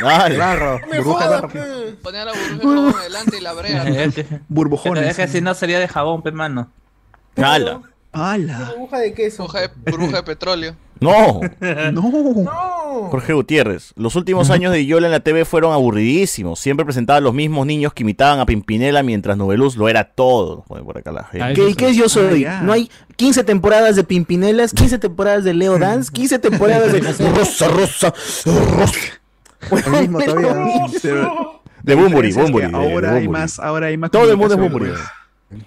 [0.04, 1.48] Ay, Barro, No me burbuja jodas, barro.
[1.52, 1.96] pe.
[2.02, 3.84] Ponía la burbuja adelante y la brea.
[4.10, 5.08] Que- Burbujones.
[5.08, 6.70] es que si no sería de jabón, pe mano.
[7.36, 7.80] ¡Hala!
[8.12, 8.70] ¡Hala!
[8.74, 9.44] Burbuja de queso.
[9.44, 10.76] Burbuja de, burbuja de petróleo.
[11.00, 11.40] No,
[11.92, 12.02] No.
[12.02, 13.08] No.
[13.10, 13.92] Jorge Gutiérrez.
[13.94, 16.58] Los últimos años de Yola en la TV fueron aburridísimos.
[16.58, 20.56] Siempre presentaba a los mismos niños que imitaban a Pimpinela mientras Nubeluz lo era todo.
[20.56, 21.44] nos pone por acá la gente.
[21.44, 22.44] Ay, ¿Qué, qué es yo soy?
[22.44, 22.62] Ah, ya.
[22.62, 27.00] No hay 15 temporadas de Pimpinelas, 15 temporadas de Leo Dance, 15 temporadas de
[27.30, 28.14] Rosa, Rosa, Rosa.
[29.70, 30.86] El mismo todavía.
[31.00, 32.66] Pero De Bumburi, Bumburi.
[32.66, 34.10] de Ahora hay más, ahora hay más.
[34.10, 34.90] Todo el mundo es Bumburi.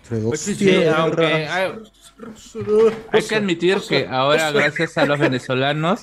[0.09, 0.21] pues.
[0.23, 1.71] Pues Sí, aunque hay,
[3.11, 6.01] hay que admitir que ahora, gracias a los venezolanos,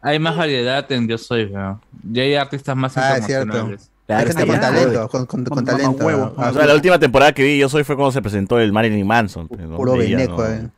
[0.00, 1.80] hay más variedad en Yo Soy, weón.
[2.10, 3.44] Ya hay artistas más Ah, es cierto.
[3.46, 3.88] internacionales.
[4.06, 5.92] Claro, está con talento, con, con, con Con talento.
[5.92, 6.34] mamahuevo.
[6.36, 8.72] Ah, O sea, la última temporada que vi Yo Soy fue cuando se presentó el
[8.72, 9.48] Marilyn Manson.
[9.48, 9.60] pues.
[9.76, 10.46] Puro veneco, ¿no?
[10.48, 10.68] eh.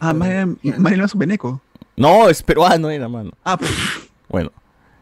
[0.00, 1.60] Ah, Marilyn Manson Beneco.
[1.96, 3.30] No, es peruano era, mano.
[3.44, 3.70] Ah, pues.
[4.28, 4.52] Bueno.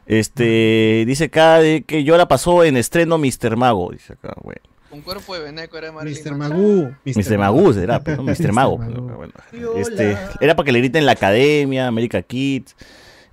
[0.07, 3.57] Este, dice acá de que Yola pasó en estreno Mr.
[3.57, 4.61] Mago, dice acá, bueno.
[4.93, 6.35] Un cuerpo de veneco era Marilyn Mr.
[6.37, 6.95] Magoo.
[7.05, 7.39] Mr.
[7.39, 8.23] Magoo será, ¿no?
[8.25, 8.53] Mr.
[8.53, 8.77] Mago.
[8.77, 9.33] bueno.
[9.77, 12.77] Este, era para que le griten la academia, América Kids,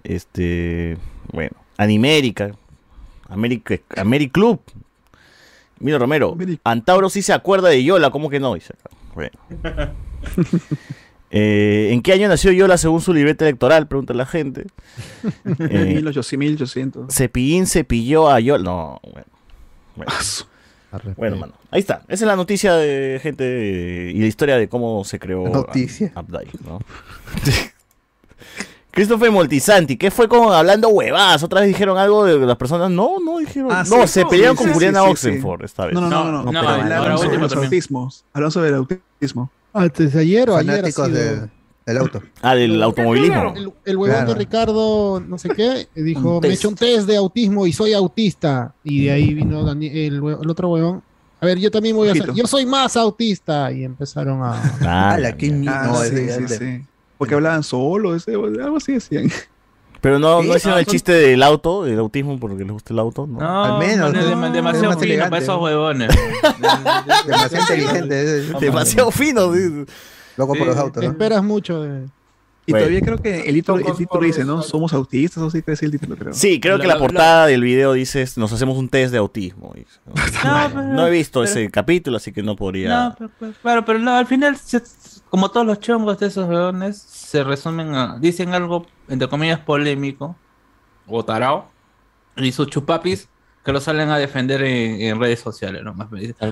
[0.05, 0.97] este,
[1.34, 2.51] bueno, Animérica,
[3.28, 4.62] América, Americlub.
[5.80, 6.62] Mira Romero, América.
[6.64, 8.55] Antauro sí se acuerda de Yola, ¿cómo que no?
[9.14, 9.32] Bueno.
[11.32, 13.88] Eh, ¿En qué año nació Yola según su libreta electoral?
[13.88, 14.66] Pregunta la gente.
[15.60, 17.14] Eh, 1800, 1800.
[17.14, 18.64] Cepillín cepilló a Yola.
[18.64, 19.28] No, bueno.
[19.95, 20.12] Bueno.
[21.17, 21.53] Bueno, mano.
[21.71, 22.01] Ahí está.
[22.07, 26.11] Esa es la noticia de gente y la historia de cómo se creó Noticia.
[26.15, 26.79] Updike, ¿no?
[28.91, 31.43] Christopher Moltisanti, ¿qué fue con hablando huevadas?
[31.43, 32.89] Otra vez dijeron algo de las personas.
[32.89, 33.71] No, no dijeron.
[33.71, 35.93] Ah, no, sí, se no, pelearon sí, con sí, Juliana sí, sí, Oxenford esta vez.
[35.93, 36.43] No, no, no, no.
[36.43, 37.65] No, no, no, hablaron sobre último los también.
[37.67, 38.25] autismos.
[38.33, 39.51] Hablaron sobre el autismo.
[39.73, 41.49] Antes de ayer o ayer Fanáticos sido-
[41.89, 42.23] del, del auto.
[42.41, 43.53] Ah, del automovilismo.
[43.55, 44.33] El, el huevón Claro.
[44.33, 47.73] de Ricardo, no sé qué, dijo, Un me he hecho un test de autismo y
[47.73, 48.73] soy autista.
[48.83, 51.03] Y de ahí vino Dani- el, el otro huevón,
[51.41, 52.33] A ver, yo también voy a ser.
[52.33, 53.71] Yo soy más autista.
[53.71, 54.61] Y empezaron a.
[54.81, 56.85] Ah, la que Ah, no, sí, ese- sí, ese- sí.
[57.17, 59.29] Porque hablaban solo, ese, algo así decían.
[60.01, 62.71] Pero no, Sí, no hicieron no, el son- chiste del auto, del autismo, porque les
[62.71, 63.39] gusta el auto, ¿no?
[63.39, 64.21] No, Al menos, ¿no?
[64.21, 66.09] dem- demasiado fino para esos huevones.
[67.27, 68.41] Demasiado inteligente.
[68.59, 69.51] Demasiado fino.
[70.39, 70.47] Sí.
[70.47, 71.09] Loco por los autos, ¿no?
[71.11, 72.05] Esperas mucho de.
[72.65, 72.85] Y Bueno.
[72.85, 74.61] todavía creo que el título, el dice, ¿no?
[74.61, 76.33] Somos autistas, o sí que es el título, creo.
[76.33, 79.73] Sí, creo que la portada del video dice, nos hacemos un test de autismo.
[80.43, 82.89] No, pero- No he visto pero- ese capítulo, así que no podría...
[83.09, 84.55] No, pero, pero- claro, pero no, al final,
[85.31, 88.19] como todos los chongos de esos huevones, se resumen a.
[88.19, 90.35] Dicen algo, entre comillas, polémico
[91.07, 91.65] o tarao,
[92.37, 93.27] y sus chupapis
[93.64, 95.95] que lo salen a defender en, en redes sociales, ¿no?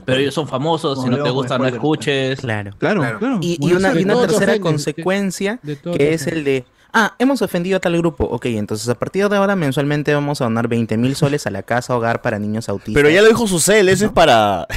[0.06, 1.74] Pero ellos son famosos, si no te gusta, no spoiler.
[1.76, 2.40] escuches.
[2.42, 2.72] Claro.
[2.78, 3.40] Claro, Claro.
[3.42, 7.80] Y, una, y tercera de- consecuencia de que es el de, ah, hemos ofendido a
[7.80, 8.26] tal grupo.
[8.26, 11.64] Ok, entonces a partir de ahora mensualmente vamos a donar 20 mil soles a la
[11.64, 12.96] casa hogar para niños autistas.
[12.96, 14.68] Pero ya lo dijo Susel, eso es para,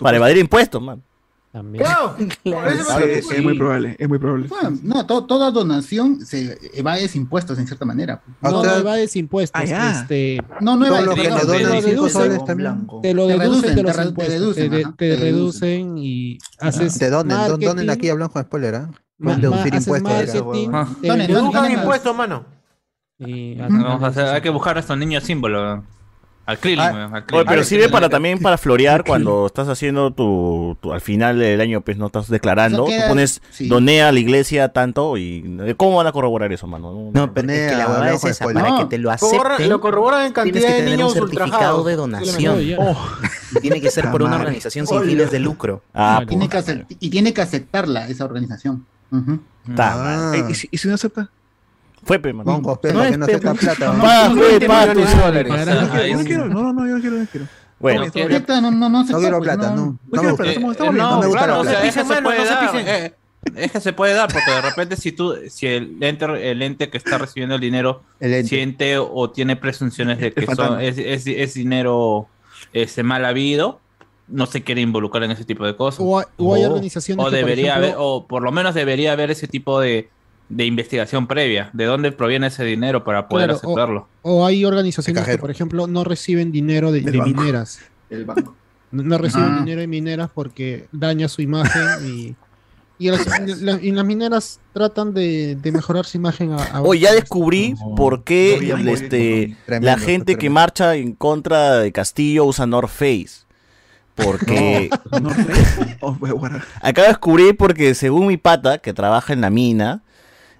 [0.00, 1.02] para evadir impuestos, man.
[1.54, 1.84] También.
[1.84, 2.52] Claro, Sí,
[3.36, 4.48] es muy probable, es muy probable.
[4.48, 8.20] Bueno, no, to- toda donación se evade impuestos en cierta manera.
[8.42, 9.60] Ah, No, o sea- no evades impuestos.
[9.62, 10.00] Ah, ya.
[10.00, 12.86] Este, No, no le te- te 5 deducen soles también.
[13.02, 14.34] te lo Te deducen te los re- te impuestos.
[14.40, 16.98] reducen, te, ajá, te te reducen y haces.
[16.98, 17.36] ¿De dónde?
[17.36, 18.74] ¿Dó- ¿Dónde marketing, aquí hablamos con spoiler?
[18.74, 18.90] ¿ah?
[19.18, 20.42] ma- Pueden deducir haces impuestos.
[20.72, 20.88] Ah.
[21.00, 21.72] te Donen, Te donen, donen.
[21.78, 22.46] impuestos, mano.
[23.16, 25.84] y Vamos a hacer- hay que buscar a estos niños símbolos.
[26.46, 30.76] Al Krillin, Ah, al Oye, pero sirve para también para florear cuando estás haciendo tu,
[30.80, 33.66] tu- al final del año, pues no estás declarando, tú pones sí.
[33.66, 35.42] doné a la iglesia tanto y
[35.78, 37.10] ¿cómo van a corroborar eso, mano?
[37.14, 39.80] No, pero es que la hablamos es esa, para No, que te lo acepten, lo
[39.80, 41.86] corroboran en cantidad que de tener un niños certificado ultrajados.
[41.86, 42.58] de donación.
[42.78, 42.96] Oh,
[43.56, 45.82] Y Tiene que ser por una organización sin fines de lucro.
[45.94, 48.84] Ah, tiene pues, que y tiene que aceptarla esa organización.
[49.10, 49.40] Mal.
[49.78, 51.30] Ah, eh, ¿y, si, ¿Y si no acepta?
[52.04, 52.54] Fue, pe, mano.
[52.54, 53.92] Hongos, pe, No que no plata.
[53.92, 54.02] ¿no?
[54.02, 54.32] Pa,
[54.66, 55.52] pa, tus- dólares.
[55.52, 57.46] O quiero, no no, yo no quiero, no quiero.
[57.80, 59.76] Bueno, No, acepta, no, no, no No quiero pues, plata, no.
[59.76, 60.96] No No quiero plata, estamos, bien.
[60.96, 61.86] no, no me gusta claro, la o sea, plata.
[61.88, 62.70] es que se puede se dar.
[62.70, 62.86] pisen.
[62.88, 63.14] eh,
[63.56, 66.88] es que se puede dar, porque de repente si tú, si el ente, el ente
[66.88, 68.02] que está recibiendo el dinero
[68.44, 72.26] siente o tiene presunciones de que son, es, es, es dinero
[72.72, 73.80] este, mal habido,
[74.28, 76.00] no se quiere involucrar en ese tipo de cosas.
[76.02, 76.68] O, hay- o hay Oh.
[76.68, 79.78] organizaciones O que, por debería ejemplo, haber, o por lo menos debería haber ese tipo
[79.78, 80.08] de,
[80.48, 84.08] de investigación previa, de dónde proviene ese dinero para poder Claro, o- aceptarlo.
[84.22, 87.80] o hay organizaciones que, por ejemplo, no reciben dinero de, mineras.
[88.10, 88.54] El banco.
[88.90, 89.58] No, no reciben Ah.
[89.60, 92.36] dinero de mineras porque daña su imagen y,
[92.98, 93.26] y, las,
[93.60, 97.74] la- y las mineras tratan de, de mejorar su imagen a, a- Hoy ya descubrí
[97.96, 102.90] por qué No, este, Tremendo, la gente que marcha en contra de Castillo usa North
[102.90, 103.42] Face.
[104.14, 104.90] Porque
[106.00, 106.16] oh,
[106.80, 110.02] acabo de descubrir porque según mi pata que trabaja en la mina,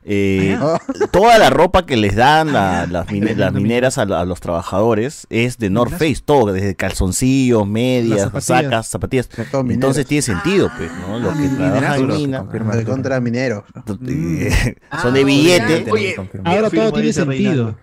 [0.05, 0.78] eh, Ah,
[1.11, 4.40] toda la ropa que les dan a Ah, las, mine- mineras a, la- a los
[4.40, 5.92] trabajadores es de North.
[5.92, 8.44] Face, todo, desde calzoncillos, medias, zapatillas.
[8.44, 9.28] sacas, zapatillas.
[9.36, 10.07] Entonces mineros.
[10.07, 11.18] tiene sentido, pues, ¿no?
[11.18, 12.42] Los que mineras, trabajan en que mina.
[12.76, 13.64] De contra mineros.
[14.09, 15.90] eh, Ah, son de billete.
[15.90, 17.76] Oye, Ahora todo tiene sentido.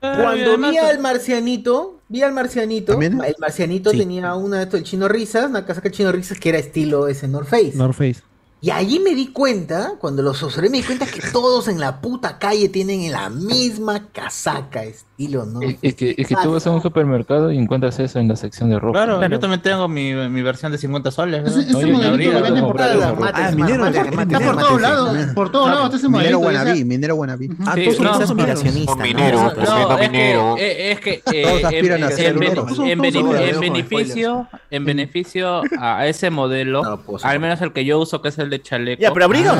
[0.00, 3.20] Cuando vi al marcianito, vi al marcianito, ¿También?
[3.24, 3.98] el marcianito Sí.
[3.98, 7.28] tenía una de estos el chino risas, una casaca chino risas que era estilo ese
[7.28, 7.72] North Face.
[7.76, 8.16] North Face.
[8.64, 12.00] Y allí me di cuenta, cuando los observé, me di cuenta que todos en la
[12.00, 15.62] puta calle tienen la misma casaca, estilo, ¿no?
[15.62, 18.36] Es, es que, es que tú vas a un supermercado y encuentras eso en la
[18.36, 19.04] sección de ropa.
[19.04, 21.42] Claro, yo también tengo mi, mi versión de 50 soles.
[21.42, 21.48] ¿no?
[21.48, 22.66] Ese- ese Oye, me modelito abriga, lo venden ¿no?
[22.68, 23.32] Comprar.
[23.34, 27.20] Ah, minero, minero, Está por todos lados, por todos lados está ese Minero wannabe, minero.
[27.66, 28.58] Ah, todos son no, todos son mineros.
[28.60, 29.04] aspiracionista, Son ¿no?
[29.04, 30.54] mineros, Eso- No, siendo es minero.
[30.56, 33.60] que, eh, es que Todos en, minero.
[33.60, 38.38] beneficio, en beneficio a ese modelo, pues, al menos el que yo uso, que es
[38.38, 39.02] el de chaleco.
[39.02, 39.52] Ya, pero abriga.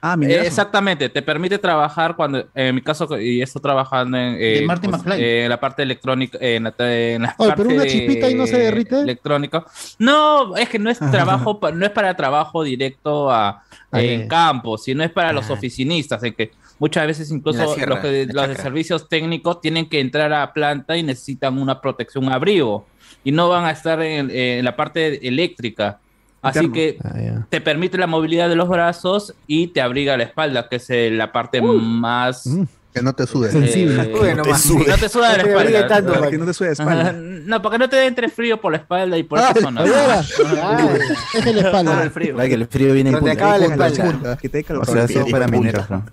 [0.00, 4.64] Ah, Eh, exactamente, te permite trabajar cuando, en mi caso, y estoy trabajando en, eh,
[4.64, 5.20] pues, McFly.
[5.20, 8.30] eh, en la parte electrónica, en la, en la Oye, parte pero una de chispita
[8.30, 9.00] y no se derrite.
[9.00, 9.64] Electrónico.
[9.98, 14.78] No, es que no es trabajo, pa- no es para trabajo directo a, en campo,
[14.78, 18.08] sino es para los oficinistas, en que muchas veces incluso sierra, los, que-
[18.48, 22.86] de servicios técnicos tienen que entrar a planta y necesitan una protección, un abrigo,
[23.24, 25.98] y no van a estar en, en la parte eléctrica.
[26.40, 26.74] Así Interno.
[26.74, 26.98] que
[27.40, 30.88] Ah, te permite la movilidad de los brazos y te abriga la espalda, que es
[30.90, 32.46] eh, la parte más...
[32.46, 32.62] Mm.
[32.94, 33.50] Que no te sude.
[33.52, 34.02] Sensible.
[34.02, 34.74] eh, nomás, sí.
[34.74, 35.94] no te suda de la No te abrigue espalda.
[35.96, 37.12] tanto, Para que no te suene la espalda.
[37.12, 39.82] No, para que no te entre frío por la espalda y por Ah, esa zona.
[39.82, 40.22] Oye, ahora,
[40.62, 40.88] Ah,
[41.34, 42.02] es en la espalda.
[42.02, 42.34] el frío.
[42.36, 43.32] Para que el frío viene en punta.
[43.32, 44.36] acaba la la espalda.
[44.38, 44.84] Que te calor.
[44.88, 46.04] O sea, eso para mineros, ¿no?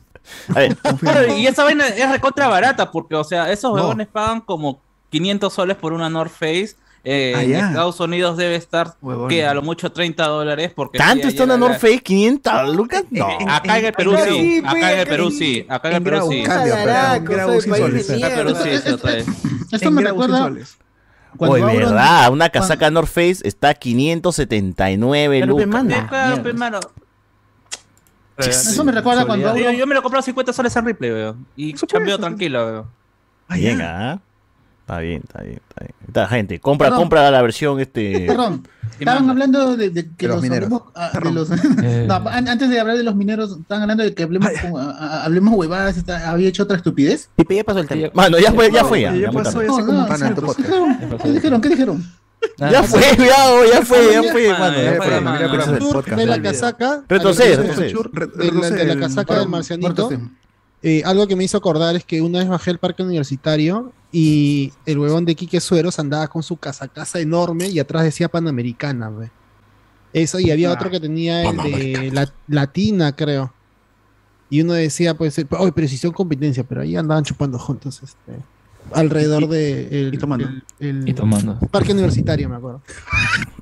[0.53, 0.76] A ver,
[1.38, 3.76] y esa vaina es recontra barata porque, o sea, esos No.
[3.82, 6.76] huevones pagan como 500 soles por una North Face.
[7.05, 7.67] Eh, Ah, en.
[7.67, 9.29] Estados Unidos debe estar, Huevón.
[9.29, 10.71] que a lo mucho 30 dólares.
[10.75, 12.03] porque ¿tanto sí, está North Face?
[12.03, 13.03] ¿500 lucas?
[13.11, 13.27] No.
[13.47, 15.97] Acá en el Perú Acá sí, sí, acá en el Perú sí, acá en el
[15.97, 16.43] en Perú sí.
[16.43, 18.69] Acá en el Perú sí.
[19.71, 20.77] Esto En me recuerda, soles.
[21.37, 25.65] Cuando Oye, verdad, una casaca North Face está a 579 Pero, lucas.
[25.65, 25.95] pe, mano.
[25.95, 26.79] Eh, claro, pe, mano.
[28.37, 31.45] Eso me recuerda cuando Yo, yo me lo compré a 50 soles en Ripley, weón.
[31.55, 32.87] Y chambeo tranquilo.
[33.49, 34.19] Bien, ¿ah?
[34.86, 35.95] Está bien, está bien, está bien.
[36.07, 36.99] Está, gente, compra, Perdón.
[37.01, 38.25] compra la versión este.
[38.27, 38.67] Perdón,
[38.99, 40.65] estaban hablando de, de que De los los mineros.
[40.71, 41.49] hablemos, ah, de los-
[42.07, 45.23] No, an- antes de hablar de los mineros, estaban hablando de que hablemos, con- a-
[45.23, 47.29] hablemos huevadas, está- había hecho otra estupidez.
[47.36, 48.09] Pipe, ya pasó el tema.
[48.13, 49.15] Mano, ya fue, ya fue ya.
[49.15, 50.67] Ya pasó, ya No, cómo no, pana en tu ¿qué podcast.
[50.69, 51.19] dijeron?
[51.19, 51.61] ¿Qué dijeron?
[51.61, 52.03] ¿Qué dijeron?
[52.59, 53.25] Ya fue, ya,
[53.73, 54.77] ya fue, ya fue, mano.
[54.77, 55.21] Ya ya fue, fue.
[55.21, 55.39] mano,
[56.15, 57.03] de la casaca.
[57.09, 60.09] Retrocede, de la- casaca del marcianito.
[60.83, 64.72] Eh, algo que me hizo acordar es que una vez bajé al parque universitario y
[64.86, 69.30] el huevón de Quique Sueros andaba con su casacaza enorme y atrás decía Panamericana, ve.
[70.13, 73.53] Eso, y había otro que tenía el de la- Latina, creo.
[74.49, 78.41] Y uno decía, pues, eh, oye, precisión competencia, pero ahí andaban chupando juntos, este,
[78.93, 80.47] alrededor de el, y tomando.
[80.47, 81.59] el- el Y tomando.
[81.70, 82.82] parque universitario, me acuerdo.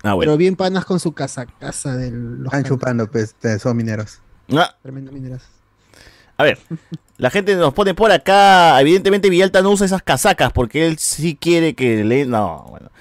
[0.03, 0.29] Ah, bueno.
[0.29, 4.19] Pero bien panas con su casacaza del los Están chupando, pues, son mineros.
[4.51, 5.41] Ah, Tremendo mineras.
[6.37, 6.59] A ver,
[7.23, 8.77] la gente nos pone por acá.
[8.81, 12.25] Evidentemente, Villalta no usa esas casacas porque él sí quiere que le.
[12.25, 12.91] No, bueno.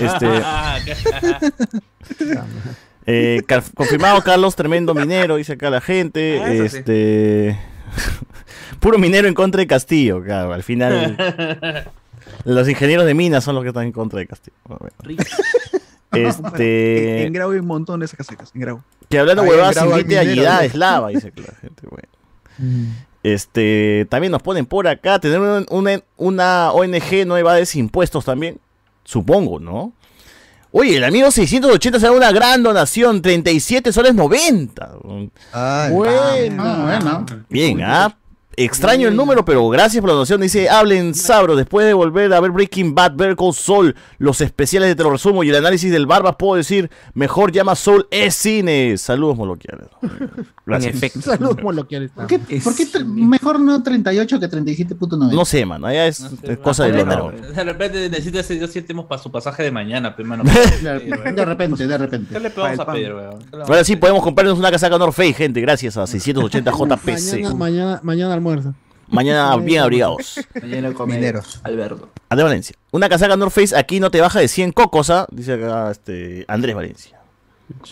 [0.00, 0.28] Este,
[3.06, 3.42] eh,
[3.74, 6.40] confirmado, Carlos, tremendo minero, dice acá la gente.
[6.40, 6.76] Ah, sí.
[6.76, 7.58] Este.
[8.78, 10.52] Puro minero en contra de Castillo, claro.
[10.52, 11.16] Al final,
[12.44, 14.56] los ingenieros de minas son los que están en contra de Castillo.
[14.62, 15.22] Bueno, bueno.
[16.12, 17.26] En, Este.
[17.26, 18.52] en Grau hay un montón de esas casacas.
[18.54, 18.80] En Grau.
[19.08, 20.60] Que hablando huevadas, invite a ¿no?
[20.60, 22.06] Eslava, dice la gente, bueno.
[23.26, 28.58] Este, también nos ponen por acá, tener un- una, una ONG no evades impuestos también,
[29.02, 29.92] supongo, ¿no?
[30.70, 34.92] Oye, el amigo 680 será una gran donación, 37 soles 90.
[35.52, 36.82] Ah, Bueno.
[36.84, 37.26] Bueno.
[37.48, 38.16] Bien, ¿ah?
[38.58, 40.40] Extraño el número, pero gracias por la donación.
[40.40, 44.88] Dice, hablen sabro, después de volver a ver Breaking Bad, Better Call Saul, los especiales
[44.88, 48.34] de Te lo resumo y el análisis del Barba, puedo decir, mejor llama Soul es
[48.34, 48.96] cine.
[48.96, 49.88] Saludos, moloquiales.
[50.66, 51.12] Gracias.
[51.22, 52.10] Saludos moloquiales.
[52.12, 55.32] ¿Por qué, por qué mejor no 38 que 37.9?
[55.32, 57.32] No sé, mano, ya es, es cosa de Leonardo.
[57.32, 60.44] De repente necesita ese dos céntimos para su pasaje de mañana, pe, mano.
[60.86, 62.34] De, repente, de repente.
[62.34, 63.38] ¿Qué le podemos a pedir, weón?
[63.38, 66.70] ¿Qué le vamos Ahora sí podemos comprarnos una casaca North Face, gente, gracias a 680
[66.70, 67.54] JPC.
[67.54, 68.74] Mañana, mañana, mañana almuerzo.
[69.08, 70.40] Mañana bien abrigados.
[70.60, 71.60] Mañana come Mineros.
[71.62, 72.08] Alberto.
[72.28, 72.76] Andrés Valencia.
[72.90, 75.26] Una casaca North Face aquí no te baja de 100 cocos, ¿ah?
[75.30, 77.16] Dice acá este, Andrés Valencia.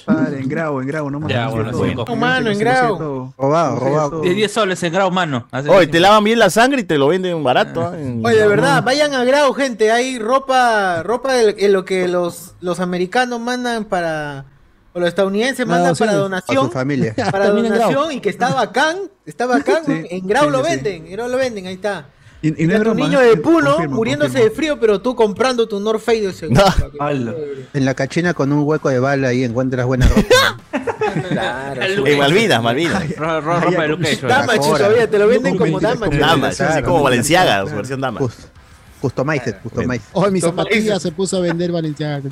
[0.04, 1.30] Padre, en Grau, en Grau, no más.
[1.32, 2.04] Ya, no bueno.
[2.16, 3.34] Mano, en todo.
[3.36, 4.20] Robado, robado.
[4.20, 5.48] De 10 soles en grado, mano.
[5.68, 7.82] Oye, te lavan bien la sangre y te lo venden barato.
[7.82, 7.98] ¿ah?
[7.98, 9.90] En- Oye, de verdad, vayan a Grau, gente.
[9.90, 14.46] Hay ropa, ropa de, de lo que los, los americanos mandan para.
[14.94, 16.46] O los estadounidenses Para mandan para donaciones.
[16.46, 16.70] Para su donación.
[16.72, 17.14] familia.
[17.32, 18.96] Para donación y que está bacán.
[19.26, 19.84] Está bacán.
[19.84, 21.06] Sí, en Grau sí, lo venden.
[21.06, 22.06] En Grau lo venden, ahí está.
[22.42, 23.28] Y, y Y no es tu niño ¿eh?
[23.28, 24.50] de Puno Confirmo, muriéndose confirmo.
[24.50, 26.62] de frío, pero tú comprando tu North Face de seguro.
[26.98, 27.34] No.
[27.72, 30.58] En la cachina con un hueco de bala ahí encuentras buena ropa.
[31.28, 32.06] Claro.
[32.06, 33.16] En Malvinas, Malvinas.
[33.16, 34.56] Ro- ro- Ropa de Ahora.
[34.58, 36.16] todavía, te lo venden como Mentira, Damachi.
[36.18, 37.02] Dama, así como.
[37.02, 38.20] Valenciaga, su versión Dama.
[38.20, 38.46] Cus-
[39.00, 40.02] Customized, customized.
[40.12, 41.00] Oye, mi Toma zapatilla eso.
[41.00, 42.22] se puso a vender Valenciaga.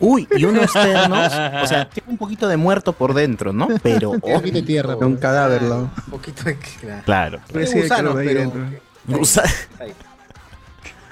[0.00, 1.26] Uy, y unos ternos,
[1.62, 3.68] o sea, tiene un poquito de muerto por dentro, ¿no?
[3.82, 4.96] Pero, Un poquito de tierra.
[4.96, 5.76] Un cadáver, ¿no?
[5.76, 6.56] Un poquito de.
[7.04, 7.40] Claro.
[7.86, 8.18] Claro.
[8.18, 8.60] Ahí pero- dentro.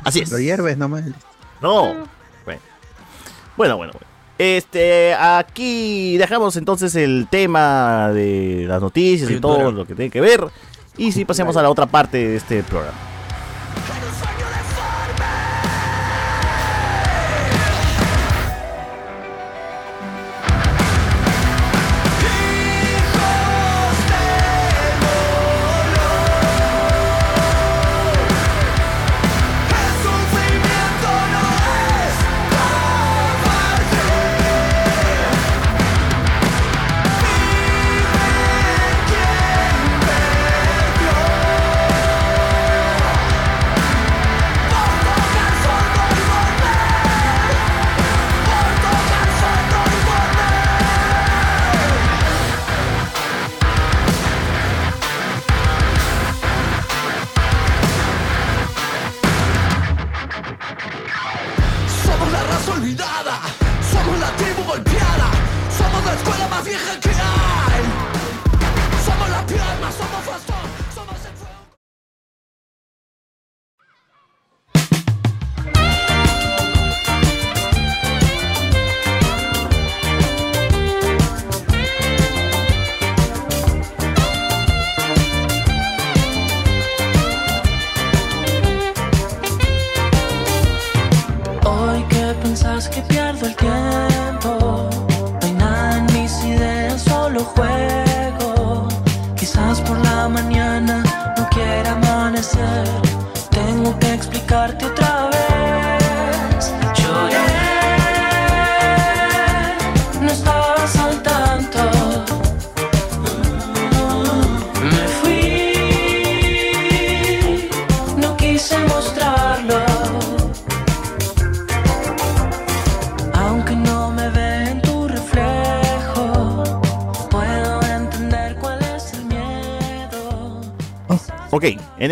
[0.05, 0.31] Así es.
[0.33, 1.05] Lo hierves nomás.
[1.61, 1.95] No.
[2.45, 2.61] Bueno.
[3.57, 4.07] Bueno, bueno, bueno.
[4.39, 10.21] Este, aquí dejamos entonces el tema de las noticias y todo lo que tiene que
[10.21, 10.45] ver.
[10.97, 12.97] Y sí, pasemos a la otra parte de este programa.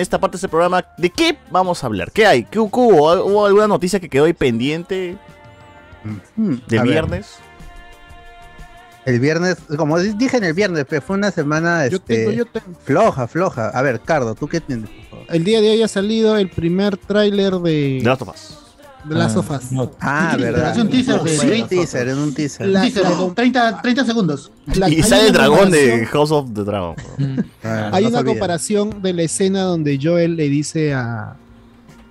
[0.01, 2.11] En esta parte de este programa, ¿de qué vamos a hablar?
[2.11, 2.44] ¿Qué hay?
[2.44, 2.70] ¿Qué hubo?
[3.22, 5.16] ¿Hubo alguna noticia que quedó ahí pendiente
[6.36, 7.34] Mm, de a ver, viernes?
[9.05, 12.30] El viernes, como di- dije en el viernes, pero fue una semana Yo este, tengo,
[12.30, 12.66] yo tengo.
[12.82, 13.68] floja, floja.
[13.68, 14.88] A ver, Cardo, ¿tú qué tienes?
[15.28, 18.28] El día de hoy ha salido el primer tráiler de The Last of
[19.09, 19.62] Last of Us.
[20.01, 20.72] Ah, teaser, verdad.
[20.72, 22.66] es un teaser de- Sí, de- un teaser, en un teaser.
[22.68, 24.53] La- la- 30, 30 segundos.
[24.76, 26.94] La- y sale el dragón de House of the Dragon.
[27.64, 31.36] Ah, Hay no una comparación de la escena donde Joel le dice a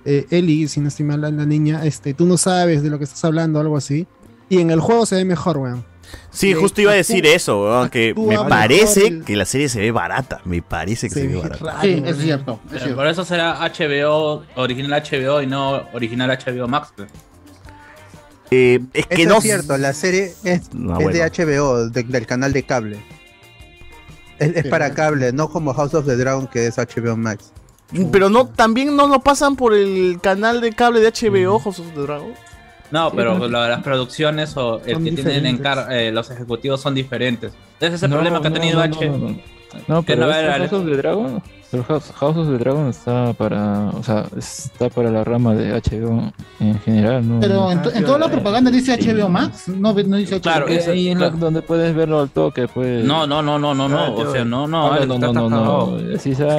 [0.04, 3.04] eh, Ellie, si no estoy mal, la niña, este, tú no sabes de lo que
[3.04, 4.06] estás hablando, algo así.
[4.48, 5.84] Y en el juego se ve mejor, weón.
[6.30, 9.68] Sí, justo iba a actúa- decir eso, weón, que me parece el- que la serie
[9.68, 10.40] se ve barata.
[10.44, 11.64] Me parece que se, Se ve barata.
[11.64, 12.52] raro, Sí, es cierto.
[12.52, 12.96] es Pero cierto.
[12.96, 16.92] por eso será HBO, original HBO y no original HBO Max.
[18.52, 19.36] Eh, es que Eso no.
[19.38, 21.10] es cierto, la serie es, No, es bueno.
[21.12, 22.98] de HBO, de- del canal de cable.
[24.38, 27.52] Es, es para cable, no como House of the Dragon que es HBO Max.
[28.12, 31.62] Pero no, también no lo pasan por el canal de cable de HBO, Mm.
[31.62, 32.32] House of the Dragon.
[32.90, 35.60] No, Sí, pero lo de las producciones o el que tienen en diferentes.
[35.62, 37.52] car eh, los ejecutivos son diferentes.
[37.78, 39.08] Ese es el No, problema que ha tenido no, H.
[39.08, 39.36] No, no, no.
[39.86, 42.58] No, Que pero no este era- House of the Dragon, pero House, House of the
[42.58, 47.38] Dragon está para, o sea, está para la rama de HBO en general, ¿no?
[47.38, 50.66] Pero en, to- en toda la propaganda dice HBO Max, no, no dice HBO Claro,
[50.66, 53.04] eso- ahí donde puedes verlo al toque, pues.
[53.04, 53.98] No, no, no, no, no, no.
[54.00, 56.56] Ah, O sea, no, no, Ah, no, no, no, no, así sale.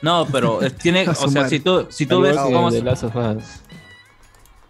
[0.00, 2.82] No, pero eh, tiene, o sea, si tú, si tú ves cómo de.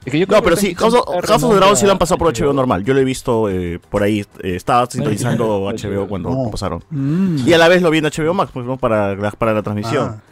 [0.06, 1.76] Es que yo creo No, pero que sí, House of, intentando House of the Dragon
[1.76, 2.84] sí lo han pasado por a HBO normal.
[2.84, 4.20] Yo lo he visto eh, por ahí.
[4.42, 5.68] eh, estaba sintonizando.
[5.70, 6.50] HBO cuando No.
[6.50, 6.82] pasaron.
[6.90, 7.46] Mm.
[7.46, 8.76] Y a la vez lo vi en HBO Max, pues, ¿no?
[8.78, 10.22] Para, la- para la transmisión.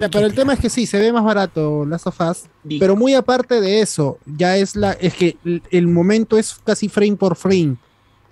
[0.00, 2.44] Ah, pero el tema es que sí, se ve más barato Last of Us,
[2.80, 6.88] pero muy aparte de eso, ya es la, es que el, el momento es casi
[6.88, 7.76] frame por frame,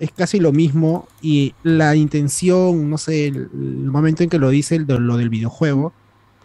[0.01, 4.49] es casi lo mismo y la intención, no sé, el, el momento en que lo
[4.51, 5.93] dice el lo del videojuego,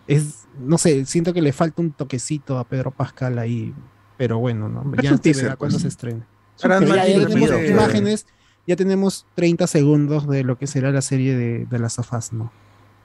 [0.07, 3.73] es, no sé, siento que le falta un toquecito a Pedro Pascal ahí,
[4.21, 4.83] pero bueno, ¿no?
[5.01, 5.81] Ya se teaser, verá cuando pues.
[5.81, 6.21] se estrene.
[6.59, 8.27] Ya, tenemos imágenes,
[8.67, 12.31] ya tenemos 30 segundos de lo que será la serie de, de Last of Us,
[12.31, 12.51] ¿no?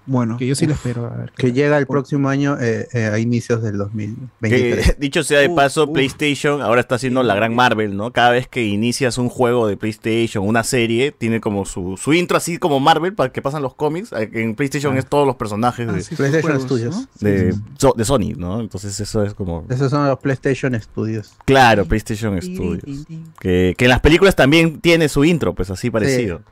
[0.07, 0.37] Bueno.
[0.37, 1.33] Que yo sí lo espero, a ver.
[1.37, 4.87] qué que llega el próximo año eh, eh, a inicios del 2023.
[4.87, 5.91] Que, dicho sea de Uf, paso, uf.
[5.93, 8.13] PlayStation ahora está haciendo la gran Marvel, ¿no?
[8.13, 12.37] Cada vez que inicias un juego de PlayStation, una serie, tiene como su, su intro
[12.37, 14.13] así como Marvel para que pasan los cómics.
[14.13, 14.99] Eh, En PlayStation Ah.
[15.01, 16.95] es todos los personajes Ah, de, sí, PlayStation juegos, Studios.
[16.97, 17.07] ¿no?
[17.29, 18.61] de, so- de Sony, ¿no?
[18.61, 19.65] Entonces eso es como...
[19.69, 21.33] Esos son los PlayStation Studios.
[21.45, 23.07] Claro, PlayStation Studios.
[23.41, 26.43] Que, que en las películas también tiene su intro, pues así parecido.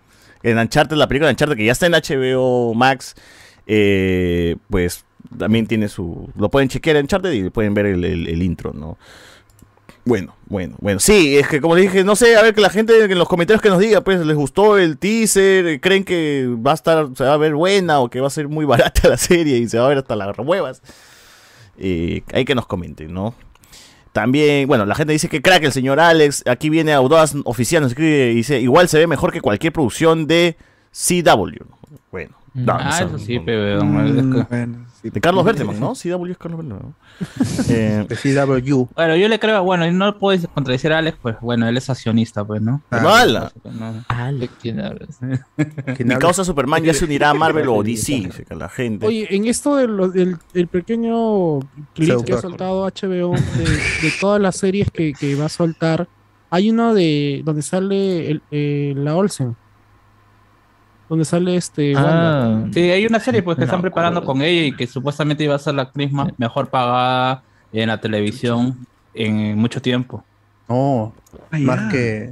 [0.43, 3.15] En Uncharted, la película de Uncharted, que ya está en HBO Max,
[3.67, 5.05] eh, pues
[5.39, 6.31] también tiene su...
[6.37, 8.99] Lo pueden chequear en Uncharted y pueden ver el intro, ¿no?
[10.07, 11.01] Bueno, bueno, bueno.
[11.01, 13.63] Sí, es que como dije, no sé, a ver que la gente en los comentarios
[13.63, 15.81] que nos diga, pues, ¿les gustó el teaser?
[15.81, 18.49] ¿Creen que va a estar, se va a ver buena o que va a ser
[18.49, 20.83] muy barata la serie y se va a ver hasta las huevas?
[21.79, 23.35] Eh, hay que nos comenten, ¿no?
[24.13, 26.45] También, bueno, la gente dice que crack el señor Alex.
[26.47, 30.27] Aquí viene Audaz Oficial, nos escribe y dice, igual se ve mejor que cualquier producción
[30.27, 30.57] de
[30.93, 31.65] CW.
[32.13, 33.45] Bueno, no, Ah, no eso sí, no.
[33.45, 35.11] pero Mm, bueno, sí.
[35.11, 35.93] De Carlos Berteman, ¿no?
[35.95, 36.83] CW es Carlos Berteman.
[36.83, 36.95] ¿no?
[37.69, 38.87] Eh, De CW.
[38.95, 41.91] Bueno, yo le creo, bueno, y no puedes contradecir a Alex, pues bueno, él es
[41.91, 42.81] accionista, pues, ¿no?
[42.91, 43.53] Ah, mala.
[43.65, 44.33] No.
[44.39, 45.19] ¿De quién hablas?
[45.97, 49.07] ¿quién Mi causa Superman ya se unirá a Marvel o DC, dice que la gente.
[49.07, 51.59] Oye, en esto del el, el pequeño
[51.95, 56.09] clip que ha soltado HBO de, de todas las series que, que va a soltar,
[56.51, 59.57] hay uno de donde sale el, eh, la Olsen.
[61.09, 62.47] Donde sale este Wanda.
[62.47, 64.41] Ah, Sí, hay una serie pues que No están preparando acuerdo.
[64.41, 67.43] con ella y que supuestamente iba a ser la actriz más- mejor pagada
[67.73, 70.25] en la televisión en mucho tiempo.
[70.69, 71.13] No,
[71.51, 71.89] Ah, más ya.
[71.91, 72.31] que.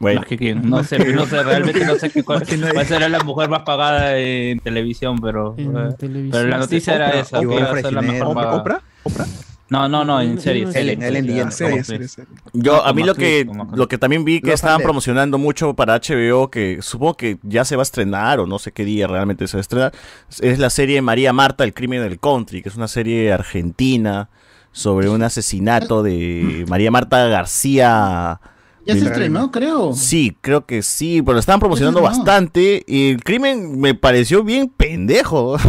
[0.00, 2.42] Bueno, Más que quién, no sé, no sé, realmente no sé qué cuál,
[2.74, 6.30] cuál será la mujer más pagada en televisión, pero, en eh, televisión.
[6.30, 8.28] pero la noticia era Oprah, esa, que iba a ser la mejor.
[8.28, 8.82] ¿Oprah?
[9.02, 9.26] ¿Oprah?
[9.70, 10.74] No, no, no, en series.
[10.74, 11.44] Ellen, Ellen Ya, DeGeneres.
[11.44, 11.86] como Serie, actriz.
[11.86, 12.30] serie, serie.
[12.54, 16.50] yo a mí lo que lo que también vi que estaban promocionando mucho para HBO,
[16.50, 19.56] que supongo que ya se va a estrenar o no sé qué día realmente se
[19.56, 19.92] va a estrenar,
[20.40, 24.30] es la serie María Marta, el crimen del country, que es una serie argentina
[24.72, 28.40] sobre un asesinato de María Marta García.
[28.86, 29.92] Ya se estrenó, creo.
[29.92, 34.68] Sí, creo que sí, pero lo estaban promocionando bastante y el crimen me pareció bien
[34.70, 35.58] pendejo.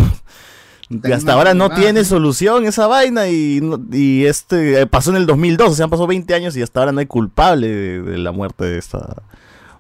[0.90, 5.18] Y hasta ahora no tiene solución esa vaina y, no- y este eh, pasó en
[5.18, 8.02] el 2002, o sea, han pasado 20 años y hasta ahora no hay culpable de,
[8.02, 9.22] de la muerte de esta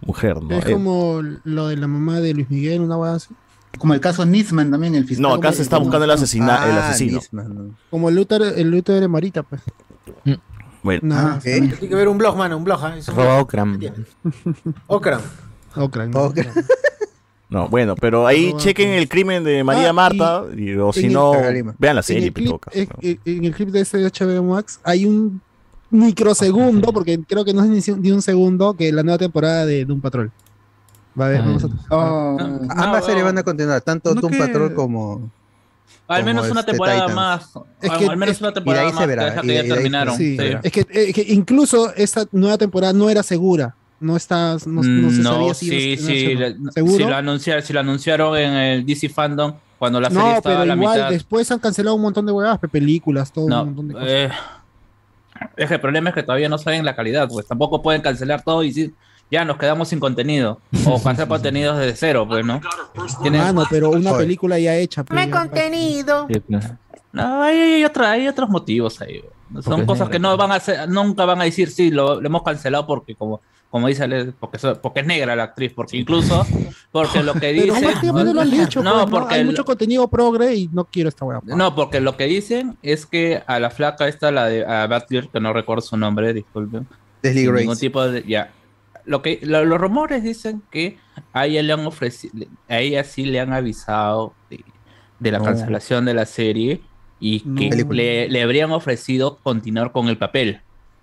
[0.01, 0.57] mujer, ¿no?
[0.57, 3.29] Es Eh, como lo de la mamá de Luis Miguel, una hueá así.
[3.79, 5.23] Como el caso Nisman también, el fiscal.
[5.23, 7.19] no, acá se está buscando el, asesina, el Ah, asesino.
[7.89, 9.61] Como el Luther, el Luther de Marita, pues.
[10.83, 11.43] Bueno, Nada más.
[11.43, 12.83] Tiene que ver un blog, mano, un blog.
[12.85, 12.97] ¿ah?
[12.97, 13.41] Es un Roba blog.
[13.41, 13.79] Okram.
[14.87, 15.21] Okram.
[17.49, 21.05] No, bueno, pero ahí chequen el crimen de María Ah, Marta y, o si en
[21.07, 21.31] el- no,
[21.79, 22.27] vean la En serie.
[22.27, 25.41] el, en todo clip, eh, en el clip de ese de HBO Max hay un
[25.89, 29.83] microsegundo, porque creo que no es ni ni un segundo, que la nueva temporada de
[29.85, 30.31] Doom Patrol.
[31.19, 34.73] Va a ver, vamos a- Ambas series van a continuar, tanto No Doom que- Patrol
[34.75, 35.31] como.
[36.07, 37.15] Al menos como una este temporada Titans.
[37.15, 37.49] más.
[37.81, 39.47] Es al- que- al menos es- una y de temporada se verá, que y que
[39.47, 40.17] de- ya y de ahí se.
[40.17, 40.43] Sí, sí.
[40.63, 43.75] es que, eh, que incluso esta nueva temporada no era segura.
[43.99, 46.95] No está, no, no se No, sabía si sí, sí, le- ¿Seguro?
[46.97, 50.41] Si lo, anunciaron, si lo anunciaron en el DC Fandom cuando la serie no, estaba
[50.55, 51.09] pero a la igual mitad.
[51.09, 54.09] después han cancelado un montón de huevadas, películas, todo No, un montón de cosas.
[54.09, 54.29] eh,
[55.57, 58.41] es que el problema es que todavía no saben la calidad, pues tampoco pueden cancelar
[58.43, 58.93] todo y decir,
[59.31, 60.59] ya nos quedamos sin contenido.
[60.85, 62.59] O cancelar contenidos desde cero, pues, ¿no?
[63.21, 65.03] Tienen- Mano, pero una película ya hecha.
[65.03, 66.27] pues, Me ya- contenido.
[67.11, 69.21] No, hay, hay otra- hay otros motivos ahí.
[69.63, 72.43] Son cosas que no van a hacer, nunca van a decir, sí, lo, lo hemos
[72.43, 76.45] cancelado porque como, como dice Ale, porque, so- porque es negra la actriz, porque incluso,
[76.91, 77.89] porque lo que Pero dicen...
[77.89, 79.11] últimamente lo han dicho, no, pues, ¿no?
[79.11, 81.39] porque hay el- mucho contenido progre y no quiero esta hueá.
[81.43, 85.29] No, porque lo que dicen es que a la flaca esta, la de a Batgirl,
[85.29, 86.87] que no recuerdo su nombre, disculpen.
[87.21, 87.61] Leslie Grace.
[87.61, 88.23] Ningún tipo de.
[88.27, 88.51] Ya.
[89.05, 90.97] Lo que, lo- los rumores dicen que
[91.33, 92.47] a ella le han ofrecido.
[92.67, 94.63] A ella sí le han avisado de,
[95.19, 95.45] de la No.
[95.45, 96.81] cancelación de la serie
[97.19, 97.69] y que
[98.29, 100.61] le habrían ofrecido continuar con el papel.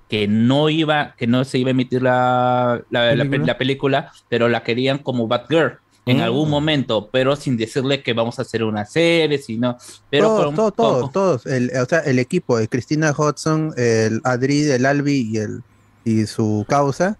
[0.08, 3.46] Que no iba, que no se iba a emitir la, la, la pe- ¿Película?
[3.52, 6.20] la película, pero la querían como Batgirl en Mm.
[6.20, 9.76] algún momento, pero sin decirle que vamos a hacer una serie, sino.
[10.08, 11.46] Pero todos, con- todos, con- todos, todos.
[11.46, 15.62] El, o sea, el equipo de Cristina Hodgson, el Adri, el Albi y el
[16.04, 17.18] y su causa.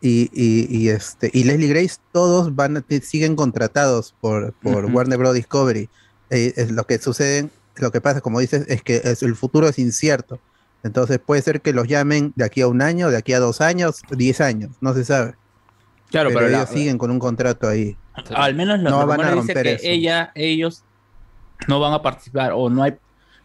[0.00, 4.84] Y, y, y este y Leslie Grace, todos van siguen contratados por, por.
[4.86, 5.34] Warner Bros.
[5.34, 5.88] Discovery.
[6.30, 9.68] Eh, es lo que sucede, lo que pasa, como dices, es que es- el futuro
[9.68, 10.40] es incierto.
[10.86, 13.60] Entonces puede ser que los llamen de aquí a un año, de aquí a dos
[13.60, 15.34] años, diez años, no se sabe.
[16.10, 17.96] Claro, pero, pero la- ellos siguen con un contrato ahí.
[18.34, 19.82] Al menos los No van a romper que eso.
[19.84, 20.82] ella, ellos
[21.68, 22.94] no van a participar o no hay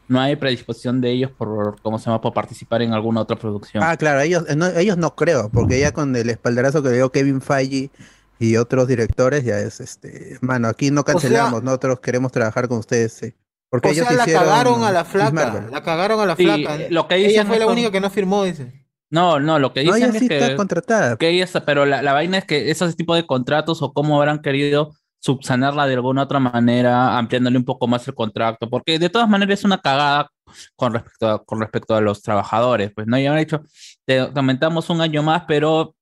[0.08, 3.82] no hay predisposición de ellos por cómo se llama por participar en alguna otra producción.
[3.82, 7.12] Ah, claro, ellos no, ellos no creo, porque ya con el espaldarazo que le dio
[7.14, 7.92] Kevin Feige
[8.38, 13.14] y otros directores, ya es este, mano, aquí no cancelamos, nosotros queremos trabajar con ustedes,
[13.14, 13.34] sí.
[13.72, 15.68] Porque O ellos sea, la hicieron cagaron a la flaca.
[15.72, 16.78] La cagaron a la Sí, flaca.
[16.90, 18.86] lo que Ella dicen fue la con- única que no firmó, dice.
[19.10, 21.16] No, no, lo que No, dicen ella sí es que, está contratada.
[21.18, 24.18] que ella está, pero la, la vaina es que esos tipos de contratos o cómo
[24.18, 29.10] habrán querido subsanarla de alguna otra manera, ampliándole un poco más el contrato, porque de
[29.10, 30.30] todas maneras es una cagada
[30.76, 33.62] con respecto a, con respecto a los trabajadores, pues no, ya han dicho,
[34.06, 35.96] te, aumentamos un año más, pero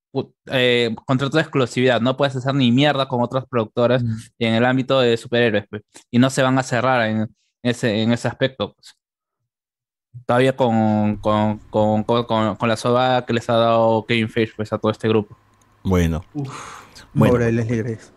[0.47, 4.03] eh, contrato de exclusividad, no puedes hacer ni mierda con otras productoras
[4.39, 7.28] en el ámbito de superhéroes, pues, y no se van a cerrar en
[7.64, 8.95] ese, en ese aspecto, pues.
[10.26, 14.53] Todavía con, con, con, con, con- con la soba que les ha dado Kevin Feige
[14.55, 15.38] pues, a todo este grupo.
[15.84, 16.26] Bueno.
[17.14, 17.34] Bueno.
[17.34, 18.12] Pobre Leslie Grace.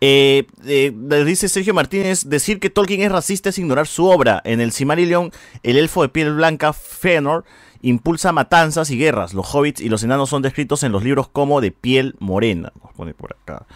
[0.00, 0.92] Eh, eh,
[1.24, 4.42] dice Sergio Martínez, decir que Tolkien es racista es ignorar su obra.
[4.44, 5.30] En el Silmarillion,
[5.62, 7.44] el elfo de piel blanca, Fëanor,
[7.80, 9.32] impulsa matanzas y guerras.
[9.32, 12.72] Los hobbits y los enanos son descritos en los libros como de piel morena.
[12.82, 13.66] Nos pone por acá.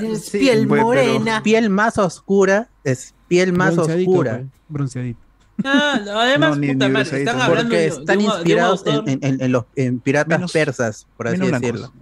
[0.00, 1.42] Tienes sí, piel bueno, morena.
[1.42, 4.32] Piel más oscura es piel más Bronceadito, oscura.
[4.38, 5.20] pues, Bronceadito.
[5.64, 8.24] Ah, además, No, ni- puta ni madre, están hablando Porque de- están de un- de
[8.24, 11.92] un inspirados en, en- en- los en piratas Menos- persas, por así decirlo.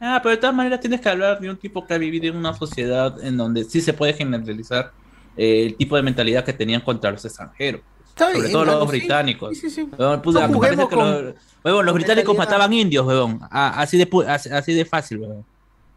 [0.00, 2.36] Ah, pero de todas maneras tienes que hablar de un tipo que ha vivido en
[2.36, 4.92] una sociedad en donde sí se puede generalizar
[5.36, 7.80] eh, el tipo de mentalidad que tenían contra los extranjeros.
[8.16, 8.98] Sobre bien, todo los sí.
[8.98, 9.58] británicos.
[9.58, 11.34] Sí, sí, puta, No que con- los,
[11.64, 12.52] huevón, los británicos mentalidad.
[12.58, 13.40] mataban indios, huevón.
[13.50, 15.44] Ah, así, de, así, así de fácil, huevón.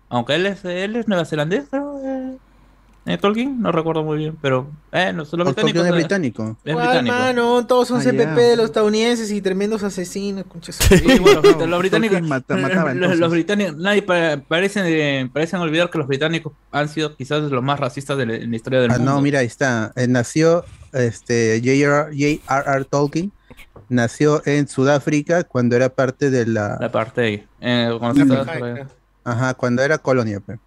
[0.09, 1.99] Aunque él es, él es neozelandés, creo.
[2.03, 2.37] Eh,
[3.09, 5.85] eh, Tolkien, no recuerdo muy bien, pero eh, los Tolkien británicos.
[5.85, 6.57] es británico.
[6.65, 7.15] Es ¿Cuál, británico.
[7.15, 7.65] mano?
[7.65, 10.43] Todos son Ah, CPP de los estadounidenses y tremendos asesinos.
[10.61, 12.21] Sí, bueno, los, los británicos.
[12.21, 13.77] Mata- mataba, los, británicos.
[13.77, 18.17] Nadie pa- parecen, eh, parecen olvidar que los británicos han sido quizás los más racistas
[18.17, 19.13] de la, en la historia del Ah, mundo.
[19.13, 19.93] no, mira, ahí está.
[19.95, 22.11] Eh, nació este J.R.R.
[22.11, 22.85] J.R.R.
[22.85, 23.31] Tolkien.
[23.87, 26.77] Nació en Sudáfrica cuando era parte de la.
[26.81, 28.87] La parte eh, cuando se estaba-
[29.27, 30.39] Ajá, cuando era colonia.
[30.39, 30.57] pe.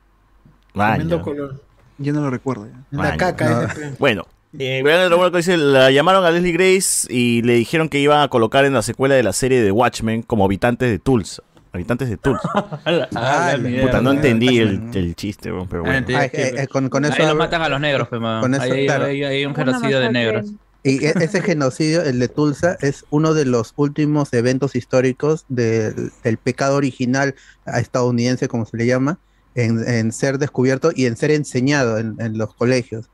[0.74, 1.60] Tremendo color.
[1.98, 2.66] Ya no lo recuerdo.
[2.66, 2.98] ya.
[2.98, 3.62] Una caca No.
[3.62, 3.96] ese, pe.
[3.98, 4.26] Bueno,
[4.58, 7.98] eh, vean el rumor que dice, la llamaron a Leslie Grace y le dijeron que
[7.98, 11.42] iban a colocar en la secuela de la serie de Watchmen como habitantes de Tulsa.
[11.72, 12.48] habitantes de Tulsa.
[13.14, 13.86] Ah, la mierda.
[13.86, 15.98] Puta, no entendí el, el chiste, weón, pero Ah, bueno.
[15.98, 16.20] entendí.
[16.20, 18.40] Ah, eh, eh, con, con eso Ahí lo matan a los negros, man.
[18.40, 19.04] con eso, Ahí- claro.
[19.06, 20.46] ahí- ahí hay un Una genocidio de negros.
[20.82, 26.10] Y e- ese genocidio, el de Tulsa, es uno de los últimos eventos históricos del,
[26.24, 27.34] del pecado original
[27.66, 29.18] estadounidense, como se le llama,
[29.54, 33.06] en, en ser descubierto y en ser enseñado en, en los colegios.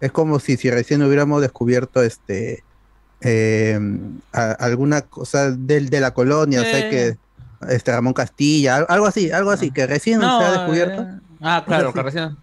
[0.00, 2.62] Es como si, si recién hubiéramos descubierto este
[3.22, 3.78] eh,
[4.32, 7.16] a- alguna cosa del, de la colonia, o sea que
[7.70, 11.02] este Ramón Castilla, al- algo así, algo así, que recién No, se ha descubierto.
[11.02, 12.36] eh, ah, claro, que recién-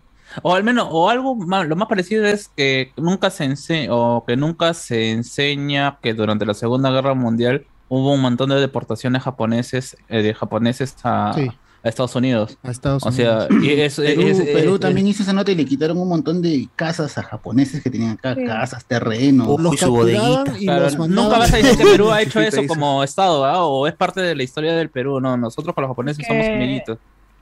[0.44, 4.24] O al menos, o algo más, lo más parecido es que nunca se enseña, o
[4.26, 9.24] que nunca se enseña que durante la Segunda Guerra Mundial hubo un montón de deportaciones
[9.24, 11.50] japoneses, eh, de japoneses a, Sí.
[11.84, 12.58] a Estados Unidos.
[12.64, 13.66] A Estados O sea, Unidos.
[13.66, 16.08] y es- Perú, es- es- Perú es- también hizo esa nota y le quitaron un
[16.08, 18.46] montón de casas a japoneses que tenían acá, Sí.
[18.46, 19.60] casas, terrenos.
[19.60, 23.04] Los capturaban y Claro, los nunca vas a decir que Perú ha hecho eso como
[23.04, 23.66] Estado, ¿ah?
[23.66, 25.20] o es parte de la historia del Perú.
[25.20, 26.98] No, nosotros con los japoneses somos amiguitos.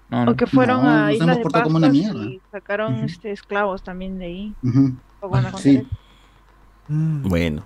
[0.10, 0.32] No.
[0.32, 1.88] O que fueron No, a nos Islas hemos de como una
[2.28, 3.06] y sacaron Ujú.
[3.06, 4.54] este, esclavos también de ahí.
[4.64, 4.96] Ujú.
[5.22, 5.72] O bueno, con Sí.
[5.74, 5.90] derecho.
[6.88, 7.66] Bueno.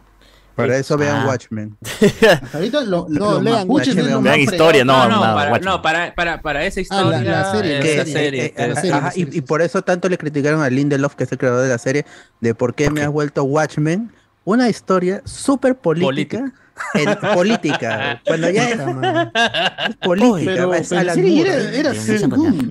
[0.55, 1.25] Para eso vean Ah.
[1.29, 1.75] Watchmen.
[2.53, 4.11] Ahorita lo, lo- No, los lean Watchmen.
[4.11, 7.21] lo Vean historia, no, No, no, para, no, para, para, para esa Ah, historia.
[7.23, 10.17] la- la serie, que- serie, eh, la serie, ajá, y, y por eso tanto le
[10.19, 12.05] criticaron a Lindelof, que es el creador de la serie,
[12.39, 14.11] de por qué me has vuelto Watchmen
[14.45, 16.53] una historia súper política.
[16.95, 21.39] En- política, cuando ya es, es política, Pero, es pero la Moore.
[21.41, 21.93] era, era.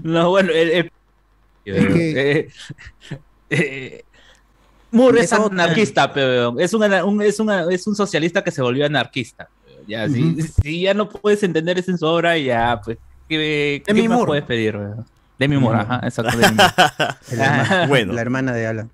[0.03, 0.93] No, bueno, el, el-
[1.65, 2.49] Es que- eh,
[3.51, 4.05] eh,
[4.91, 8.61] Moore es Eso- anarquista, pero es un, un- es, una- es un socialista que se
[8.63, 9.49] volvió anarquista.
[9.87, 10.41] Ya, si, Ujú.
[10.63, 12.99] si ya no puedes entender eso en su obra, ya, pues,
[13.29, 14.29] ¿qué, qué Demi más Moore.
[14.31, 14.77] puedes pedir?
[14.77, 15.07] weón?
[15.39, 16.37] Demi Moore, ajá, exacto.
[16.37, 16.73] Demi Moore.
[17.37, 18.13] La Bueno.
[18.13, 18.91] la hermana de Alan.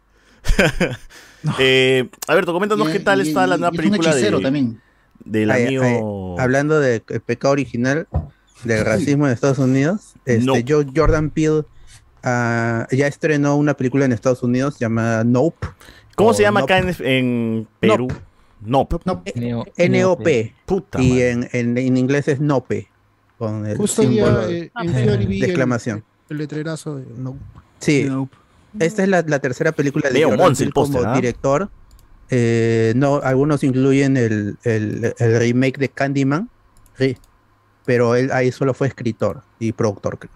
[1.59, 4.39] Eh, Alberto, coméntanos Y- qué tal y- está la y nueva es un película hechicero
[4.39, 4.81] de, también.
[5.31, 5.85] Del Ay, amigo.
[6.37, 8.07] ay, hablando de eh, pecado original
[8.64, 10.57] del racismo en Estados Unidos, este, No.
[10.59, 11.62] yo- Jordan Peele
[12.22, 15.66] ah, ya estrenó una película en Estados Unidos llamada Nope.
[16.16, 16.74] ¿Cómo se llama Nope.
[16.74, 18.09] acá en, en Perú?
[18.61, 18.89] No.
[19.05, 20.55] No, Neo- N-O-P.
[20.66, 21.01] Puta.
[21.01, 22.89] Y en, en, en inglés es Nope.
[23.39, 26.03] Con el Justo símbolo ya eh, de de el, exclamación.
[26.29, 27.37] el letrerazo de no.
[27.79, 28.37] Sí, Nope.
[28.81, 31.14] esta es la, la tercera película de Leo Jordan Mons el Peele como ¿ah?
[31.14, 31.70] director.
[32.31, 36.51] Eh, no, algunos incluyen el, el- el remake de Candyman,
[36.99, 37.16] sí,
[37.87, 40.18] pero él ahí solo fue escritor y productor.
[40.18, 40.33] creo.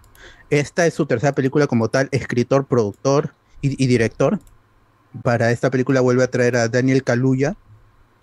[0.50, 4.38] Esta es su tercera película como tal, escritor, productor y, y director.
[5.22, 7.54] Para esta película vuelve a traer a Daniel Kaluuya,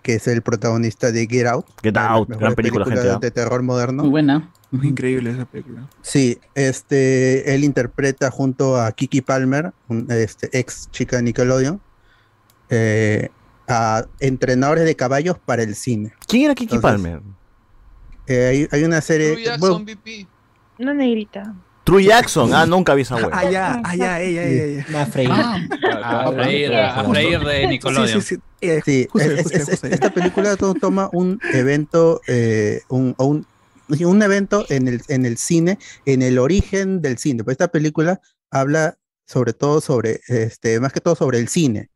[0.02, 1.66] que es el protagonista de Get Out.
[1.82, 3.18] Get Out, gran película, gente, ¿ah?
[3.20, 4.02] de terror moderno.
[4.02, 4.50] muy buena.
[4.72, 5.88] Muy increíble esa película.
[6.02, 11.80] Sí, este, él interpreta junto a Kiki Palmer, un, este, ex chica de Nickelodeon,
[12.70, 13.30] eh,
[13.70, 16.12] a entrenadores de caballos para el cine.
[16.26, 17.22] ¿Quién era Kiki Entonces, Palmer?
[18.26, 19.32] Eh, hay, hay una serie.
[19.32, 20.26] True Jackson bueno, VP.
[20.78, 21.54] Una negrita.
[21.84, 22.52] True Jackson.
[22.54, 23.30] Ah, nunca vi esa wea.
[23.32, 24.86] Ah, ya, ah, ya, ella, ella, ella.
[24.90, 25.30] Una freír.
[25.32, 25.58] Ah,
[26.02, 28.22] A, a freír, a freír de Nickelodeon.
[28.22, 28.40] sí, sí.
[28.60, 29.86] Eh, sí, justo, es- justo, es- es- justo.
[29.86, 36.22] esta película to- toma un evento, eh, un evento en el, en el cine, en
[36.22, 37.42] el origen del cine.
[37.42, 41.88] Pues esta película habla sobre todo sobre, este, más que todo sobre el cine.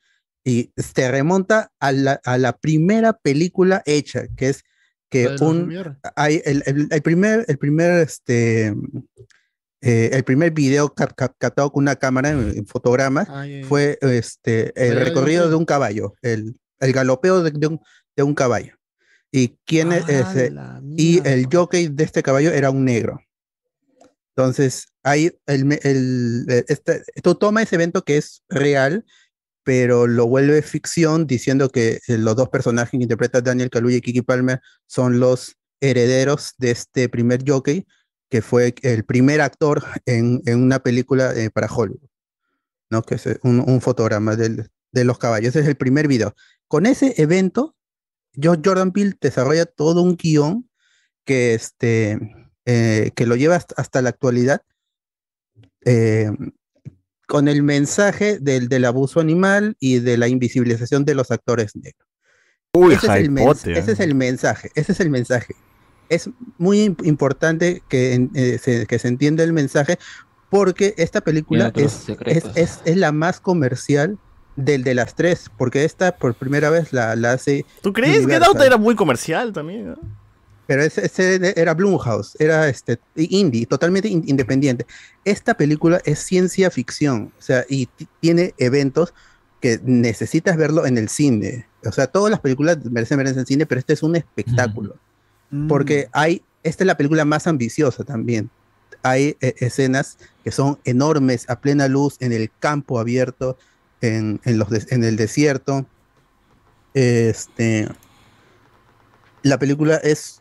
[0.45, 4.63] Y se remonta a la, a la primera película hecha, que es
[5.11, 5.69] que un,
[6.17, 8.75] hay el, el- el primer, el primer, este,
[9.81, 13.29] eh, el primer video cap- cap- captado con una cámara en, en fotogramas
[13.61, 13.67] ya.
[13.67, 17.81] fue este, el recorrido de un caballo, el, el galopeo de, de un,
[18.17, 18.75] de un caballo.
[19.31, 23.21] Y quién es, Ah, y el jockey de este caballo era un negro.
[24.37, 29.05] Entonces, ahí el, el, este, tú toma ese evento que es real,
[29.65, 34.01] pero lo vuelve ficción diciendo que eh, los dos personajes que interpreta Daniel Kaluuya y
[34.03, 37.87] Kiki Palmer son los herederos de este primer jockey,
[38.31, 42.09] que fue el primer actor en, en una película eh, para Hollywood,
[42.91, 43.03] ¿no?
[43.03, 45.57] Que es eh, un, un fotograma del- de los caballos.
[45.57, 46.35] Es el primer video.
[46.69, 47.75] Con ese evento,
[48.41, 50.69] Jordan Peele desarrolla todo un guion
[51.25, 52.19] que, este,
[52.65, 54.63] que lo lleva hasta, la actualidad
[57.27, 62.09] con el mensaje del, del abuso animal y de la invisibilización de los actores negros.
[62.73, 63.31] Uy, ese, es el
[63.79, 65.55] ese es el mensaje, ese es el mensaje.
[66.09, 66.29] Es
[66.59, 69.99] muy imp- importante que, eh, se, que se entienda el mensaje
[70.51, 74.19] porque esta película es, es, es- es la más comercial
[74.57, 78.25] del de las tres, porque esta por primera vez la, la hace ¿Tú crees que
[78.25, 78.57] Universal.
[78.57, 79.89] Out era muy comercial también?
[79.91, 80.24] ¿no?
[80.67, 84.87] Pero ese, era Blumhouse, era este indie, totalmente in- independiente.
[85.25, 89.13] Esta película es ciencia ficción, o sea, y ti- tiene eventos
[89.61, 91.67] que necesitas verlo en el cine.
[91.87, 94.97] O sea, todas las películas merecen verse en cine, pero este es un espectáculo.
[95.51, 95.69] Mm.
[95.69, 98.49] Porque hay esta es la película más ambiciosa también.
[99.03, 103.59] Hay eh, escenas que son enormes a plena luz en el campo abierto,
[104.01, 105.85] en, en los en el desierto.
[106.95, 107.89] Este,
[109.43, 110.41] la película es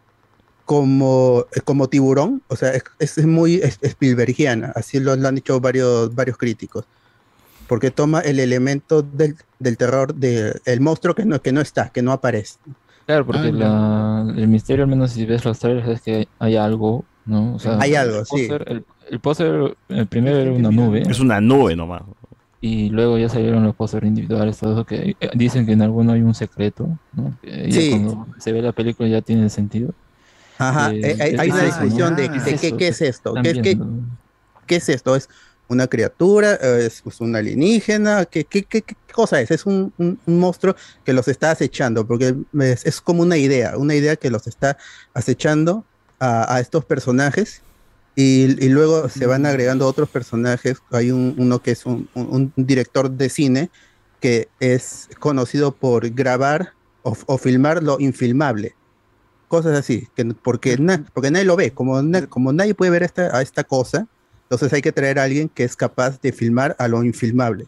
[0.65, 2.83] como, como tiburón, o sea, es,
[3.17, 6.85] es muy Spielbergiana, así lo, lo han dicho varios, varios críticos,
[7.67, 12.01] porque toma el elemento del, del terror del monstruo que no, que no está, que
[12.01, 12.57] no aparece.
[13.05, 16.55] Claro, porque Ah, la- el misterio, al menos si ves los trailers, es que hay
[16.55, 17.55] algo, ¿no?
[17.55, 18.47] O sea, Hay algo, el sí.
[18.47, 21.03] póster- El, el póster, el primero era una nube.
[21.09, 22.03] Es una nube nomás.
[22.61, 26.13] Y luego ya salieron los pósteres individuales, todo eso que eh, dicen que en alguno
[26.13, 27.33] hay un secreto, ¿no?
[27.41, 27.89] Que Sí.
[27.89, 29.93] cuando se ve la película ya tiene sentido.
[30.57, 33.39] Ajá, Eh, eh, hay, es hay una discusión de, ¿Qué es de qué, es esto,
[33.41, 33.85] qué, qué- viendo?
[34.67, 35.27] qué es esto, es
[35.67, 39.51] una criatura, es, es un alienígena, ¿qué, qué, qué- qué cosa es?
[39.51, 43.77] Es un, un- un monstruo que los está acechando, porque es, es como una idea,
[43.77, 44.77] una idea que los está
[45.13, 45.87] acechando
[46.19, 47.65] a, a estos personajes
[48.15, 50.83] y, y luego se van agregando otros personajes.
[50.91, 53.71] Hay un, uno que es un, un- un director de cine
[54.19, 58.77] que es conocido por grabar o, o filmar lo infilmable.
[59.53, 63.03] Cosas así, que, porque, na- porque nadie lo ve, como, na- como nadie puede ver
[63.03, 64.07] esta, a esta cosa,
[64.45, 67.67] entonces hay que traer a alguien que es capaz de filmar a lo infilmable.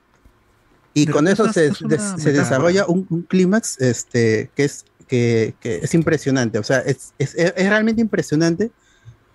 [0.96, 4.84] Y De con eso es se, des- se desarrolla un, un clímax este, que, es,
[5.08, 6.58] que, que es impresionante.
[6.58, 8.72] O sea, es, es- es- es realmente impresionante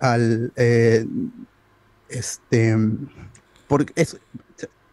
[0.01, 0.51] al...
[0.57, 1.05] eh,
[2.09, 2.75] este,
[3.69, 4.17] porque es,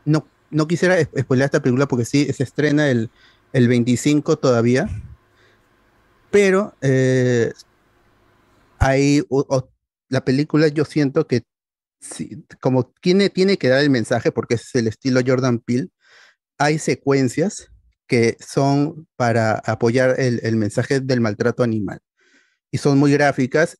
[0.04, 3.10] no, no quisiera spoilear esta película porque sí, se estrena el,
[3.52, 4.88] el 25 todavía.
[6.30, 7.52] Pero eh,
[8.78, 9.70] hay o- o-
[10.08, 11.42] la película yo siento que
[12.00, 15.88] sí, como tiene, tiene que dar el mensaje porque es el estilo Jordan Peele,
[16.58, 17.68] hay secuencias
[18.06, 22.00] que son para apoyar el, el mensaje del maltrato animal.
[22.70, 23.78] Y son muy gráficas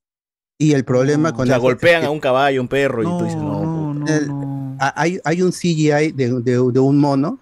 [0.58, 3.02] y el problema O con sea, eso es golpean que- a un caballo, un perro,
[3.02, 3.62] y tú dices, no,
[4.06, 4.30] el-
[4.80, 7.40] a- hay, hay un CGI de, de- de un mono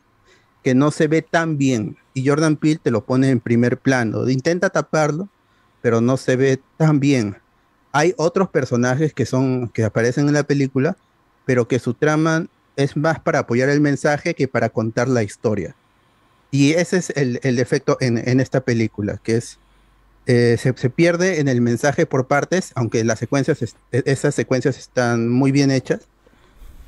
[0.63, 4.27] que no se ve tan bien y Jordan Peele te lo pone en primer plano.
[4.31, 5.29] Intenta taparlo,
[5.83, 7.37] pero no se ve tan bien.
[7.93, 10.97] Hay otros personajes que son que aparecen en la película,
[11.45, 15.77] pero que su trama es más para apoyar el mensaje que para contar la historia.
[16.51, 19.59] Y ese es el, el defecto en, esta película, que es
[20.25, 24.79] eh, se, se pierde en el mensaje por partes, aunque las secuencias, e- esas secuencias
[24.79, 26.09] están muy bien hechas,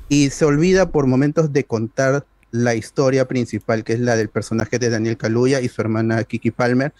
[0.09, 4.79] y se olvida por momentos de contar la historia principal, que es la del personaje
[4.79, 6.93] de Daniel Kaluuya y su hermana Kiki Palmer,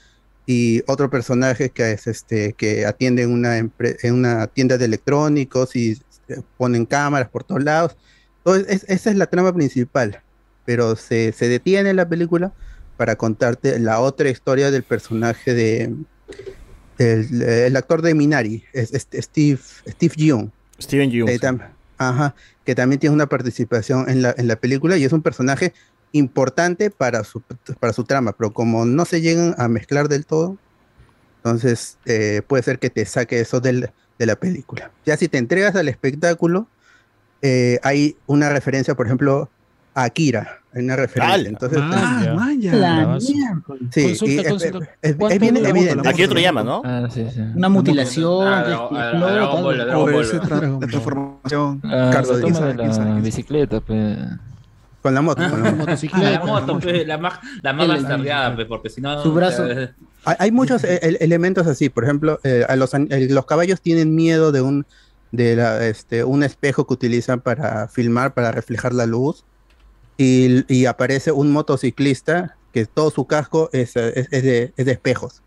[0.46, 3.72] y otro personaje que es este que atiende en una, en
[4.14, 5.92] una tienda de electrónicos y
[6.28, 7.96] eh, ponen cámaras por todos lados.
[8.40, 10.22] Entonces, es- esa es la trama principal,
[10.66, 12.52] pero se, se detiene la película
[12.98, 15.94] para contarte la otra historia del personaje de
[16.98, 20.52] el, el actor de Minari, es, es- Steve, Steve Yeun.
[20.80, 21.62] Steven Yeun, Eh, tam-
[22.00, 22.34] ajá,
[22.66, 25.74] que también tiene una participación en la, en la película y es un personaje
[26.12, 27.42] importante para su,
[27.80, 30.58] para su trama, pero como no se llegan a mezclar del todo,
[31.38, 34.92] entonces eh, puede ser que te saque eso de la película.
[35.06, 36.68] Ya si te entregas al espectáculo,
[37.42, 39.50] eh, hay una referencia, por ejemplo,
[40.04, 41.50] Akira, hay una referencia.
[41.50, 42.74] Entonces, Ah, eh, vaya.
[42.76, 44.02] La Sí, Consulta,
[44.42, 44.78] es- consulta.
[45.02, 46.10] es- es ¿Cuánto bien evidente.
[46.10, 46.82] Aquí otro llama, ¿no?
[46.86, 47.40] Ah, sí, sí.
[47.56, 48.46] Una mutilación.
[48.46, 48.64] La
[50.88, 51.82] transformación.
[51.84, 52.42] Ah, Carlos,
[52.98, 54.18] la bicicleta, pues.
[55.02, 55.42] con la moto.
[55.50, 55.72] con la moto.
[55.72, 56.46] Ah, la Motocicleta.
[56.46, 59.22] moto, pe, la más, la más El- bastardeada, pe, porque si no.
[59.24, 59.66] Su brazo.
[59.70, 59.92] eh,
[60.26, 63.80] Hay, hay muchos e- e- elementos así, por ejemplo, eh, a los, eh, los caballos
[63.82, 64.86] tienen miedo de un
[65.32, 69.46] de la, este, un espejo que utilizan para filmar, para reflejar la luz,
[70.20, 74.92] y, y aparece un motociclista que todo su casco es, es- es de, es de
[74.94, 75.44] espejos.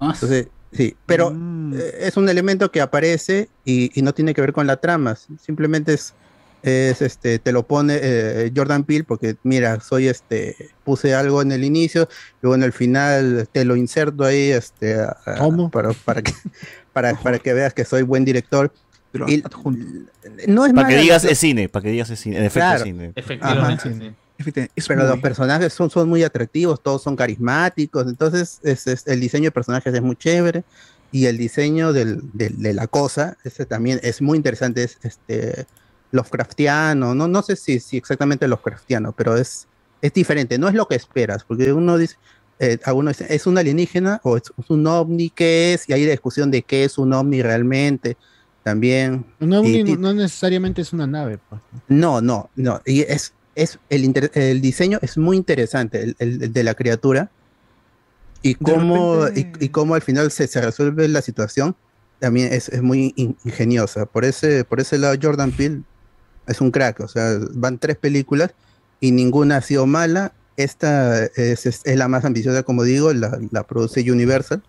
[0.00, 1.74] Ah, Entonces, sí, pero Mm.
[1.78, 5.16] eh, es un elemento que aparece y, y no tiene que ver con la trama,
[5.38, 6.16] simplemente es,
[6.62, 11.52] es este, te lo pone eh, Jordan Peele porque mira, soy este, puse algo en
[11.52, 12.08] el inicio,
[12.40, 15.16] luego en el final te lo inserto ahí, este, a-
[15.70, 16.32] para, para que,
[16.92, 18.72] para, para que veas que soy buen director.
[19.14, 19.86] Pero Y- adjunto.
[20.48, 22.58] no es Para que digas la- es cine, para que digas es cine, en efecto
[22.66, 22.78] Claro.
[22.78, 23.12] es cine.
[23.14, 23.94] Efectivamente, Ajá.
[23.96, 24.12] sí.
[24.88, 29.20] Pero los muy- personajes son, son muy atractivos, todos son carismáticos, entonces es, es- el
[29.20, 30.64] diseño de personajes es muy chévere
[31.12, 35.64] y el diseño del- del- de la cosa, ese también es muy interesante, es este
[36.10, 39.68] Lovecraftiano, no, no sé si, si exactamente Lovecraftiano, pero es,
[40.02, 42.16] es diferente, no es lo que esperas, porque uno dice,
[42.58, 45.30] eh, alguno dice, ¿es un alienígena o es, es un ovni?
[45.30, 45.88] ¿Qué es?
[45.88, 48.16] Y hay discusión de qué es un ovni realmente
[48.64, 49.24] también.
[49.38, 51.38] Y- no, y- no necesariamente es una nave.
[51.48, 51.60] pues.
[51.86, 52.80] no, no, no.
[52.84, 57.30] Y es, es el, inter- el diseño es muy interesante, el, el- de la criatura.
[58.42, 61.76] Y cómo, repente- y, y cómo al final se, se resuelve la situación.
[62.18, 64.06] también es, es muy in- ingeniosa.
[64.06, 65.82] Por ese, por ese lado, Jordan Peele
[66.46, 67.00] es un crack.
[67.00, 68.54] O sea, van tres películas
[69.00, 70.32] y ninguna ha sido mala.
[70.56, 74.62] Esta es, es- es la más ambiciosa, como digo, la, la produce Universal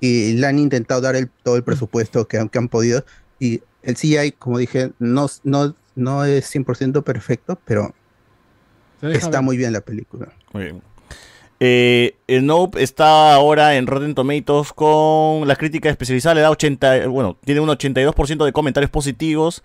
[0.00, 3.04] y le han intentado dar el, todo el presupuesto que, que han podido.
[3.38, 7.94] Y el CGI, como dije, no, no, no es 100% perfecto, pero
[9.02, 9.42] está ver.
[9.42, 10.32] muy bien la película.
[10.52, 10.82] Muy bien.
[11.60, 17.08] Eh, el Nope está ahora en Rotten Tomatoes con la crítica especializada, le da 80,
[17.08, 19.64] bueno, tiene un 82% de comentarios positivos.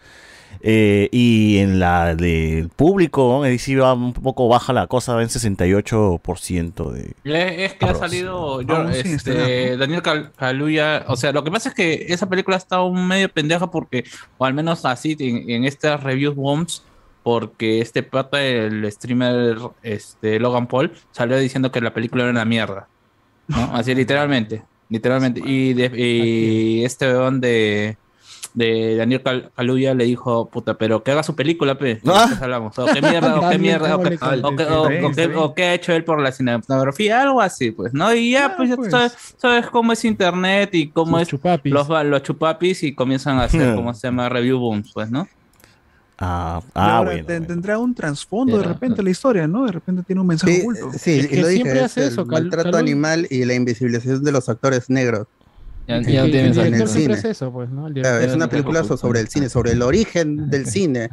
[0.62, 5.22] Eh, y en la del público, ahí sí va un poco baja la cosa, va
[5.24, 7.14] en 68% de...
[7.24, 11.06] Es es que ha salido yo, este, Daniel Cal- Kaluuya.
[11.08, 14.04] O sea, lo que pasa es que esa película está un medio pendeja porque,
[14.38, 16.84] o al menos así en, en estas reviews bombs,
[17.24, 22.46] porque este pata, el streamer este, Logan Paul, salió diciendo que la película era una
[22.46, 22.88] mierda.
[23.48, 23.76] ¿no?
[23.76, 24.64] Así literalmente.
[24.90, 25.42] Literalmente.
[25.46, 27.98] Y, de- y este weón de,
[28.54, 32.00] de Daniel Cal- Kaluuya le dijo, puta, pero que haga su película, pe.
[32.06, 32.28] Ah.
[32.30, 32.78] ¿De qué hablamos?
[32.78, 34.46] O qué mierda, o qué mierda, o ¿cómo qué, le contesté?
[34.46, 35.40] o qué- o- bien, o qué- bien.
[35.40, 38.14] o qué ha hecho él por la cinematografía, algo así, pues, ¿no?
[38.14, 38.92] Y ya, Ah, pues, ya pues.
[38.92, 41.74] sabes, sabes cómo es internet y cómo es chupapis.
[41.74, 43.76] los, los chupapis y comienzan a hacer.
[43.76, 44.30] ¿cómo se llama?
[44.30, 45.28] Review booms, pues, ¿no?
[46.20, 47.26] Ah, Y ah, ahora bueno.
[47.26, 47.48] te- bueno.
[47.48, 49.66] tendrá un trasfondo de repente la historia, ¿no?
[49.66, 50.92] De repente tiene un mensaje Sí, oculto.
[50.96, 53.44] sí, Es y que lo dije, siempre es hace el eso, Cal- maltrato animal y
[53.46, 55.28] la invisibilización de los actores negros.
[55.88, 57.14] Ya- Ya no tiene En el cine.
[57.16, 57.88] hace eso, pues, ¿no?
[57.88, 61.10] El Claro, director- es una película so- sobre el cine, sobre el origen del cine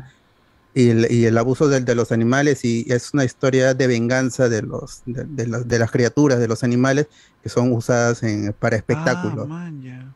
[0.73, 4.49] y el, y el abuso del- de, los animales y es una historia de venganza
[4.49, 7.09] de los de, de las- de las criaturas, de los animales
[7.43, 9.45] que son usadas en, para espectáculos.
[9.47, 10.15] Ah, man, ya.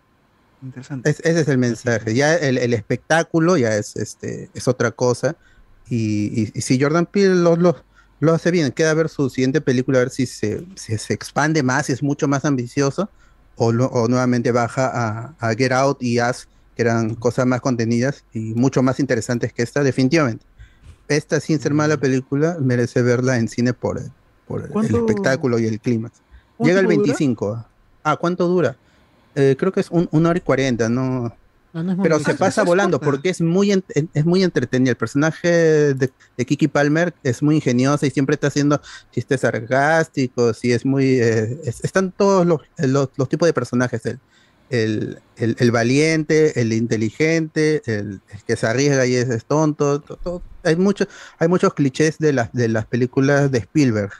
[0.62, 1.10] Interesante.
[1.10, 2.14] Es- ese es el mensaje.
[2.14, 5.36] Ya el, el espectáculo ya es este es otra cosa.
[5.86, 7.84] Y, y- y si Jordan Peele lo, lo,
[8.20, 11.62] lo hace bien, queda ver su siguiente película, a ver si se, si se expande
[11.62, 13.10] más, si es mucho más ambicioso,
[13.56, 13.72] o,
[14.08, 18.82] nuevamente baja a, a Get Out y Us, que eran cosas más contenidas y mucho
[18.82, 20.44] más interesantes que esta, definitivamente.
[21.08, 24.10] Esta, sin ser mala película, merece verla en cine por, el-
[24.48, 25.80] por el ¿Cuánto- espectáculo y el.
[25.80, 26.10] ¿Cuánto
[26.60, 26.96] Llega el dura?
[26.96, 27.64] 25.
[28.02, 28.76] Ah, ¿cuánto dura?
[29.34, 31.34] Eh, creo que es un, una hora y cuarenta, ¿no?
[31.74, 33.84] No, no Pero se pasa volando porque es muy, en-
[34.14, 34.90] es muy entretenido.
[34.92, 38.80] El personaje de, de Kiki Palmer es muy ingeniosa y siempre está haciendo
[39.10, 41.20] chistes sarcásticos y es muy...
[41.20, 44.06] eh, es- están todos los, los, los tipos de personajes.
[44.06, 44.20] El,
[44.70, 50.00] el, el- el valiente, el inteligente, el, el que se arriesga y es, es tonto.
[50.00, 54.12] to- to- Hay, muchos hay muchos clichés de las, de las películas de Spielberg.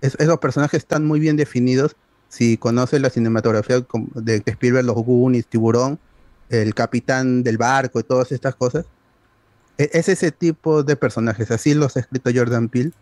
[0.00, 1.94] Es- esos personajes están muy bien definidos.
[2.28, 3.84] Si conoces la cinematografía
[4.14, 5.98] de Spielberg, los Goonies, Tiburón,
[6.52, 8.84] el capitán del barco y todas estas cosas.
[9.78, 12.92] E- Es ese tipo de personajes, así los ha escrito Jordan Peele.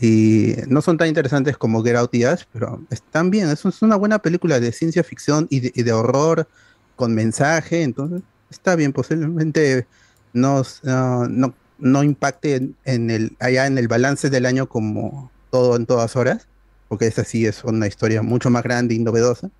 [0.00, 3.48] Y no son tan interesantes como Get Out y Us, pero están bien.
[3.50, 6.48] Es, una buena película de ciencia ficción y de, horror
[6.96, 8.92] con mensaje, entonces está bien.
[8.92, 9.86] Posiblemente
[10.32, 15.76] no, no, no, no impacte en, el, allá en el balance del año como todo
[15.76, 16.48] en todas horas,
[16.88, 19.50] porque esta sí es una historia mucho más grande y novedosa.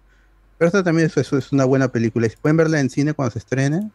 [0.63, 2.29] Pero esta también es, es- es una buena película.
[2.29, 3.91] Y si pueden verla en cine cuando se estrene,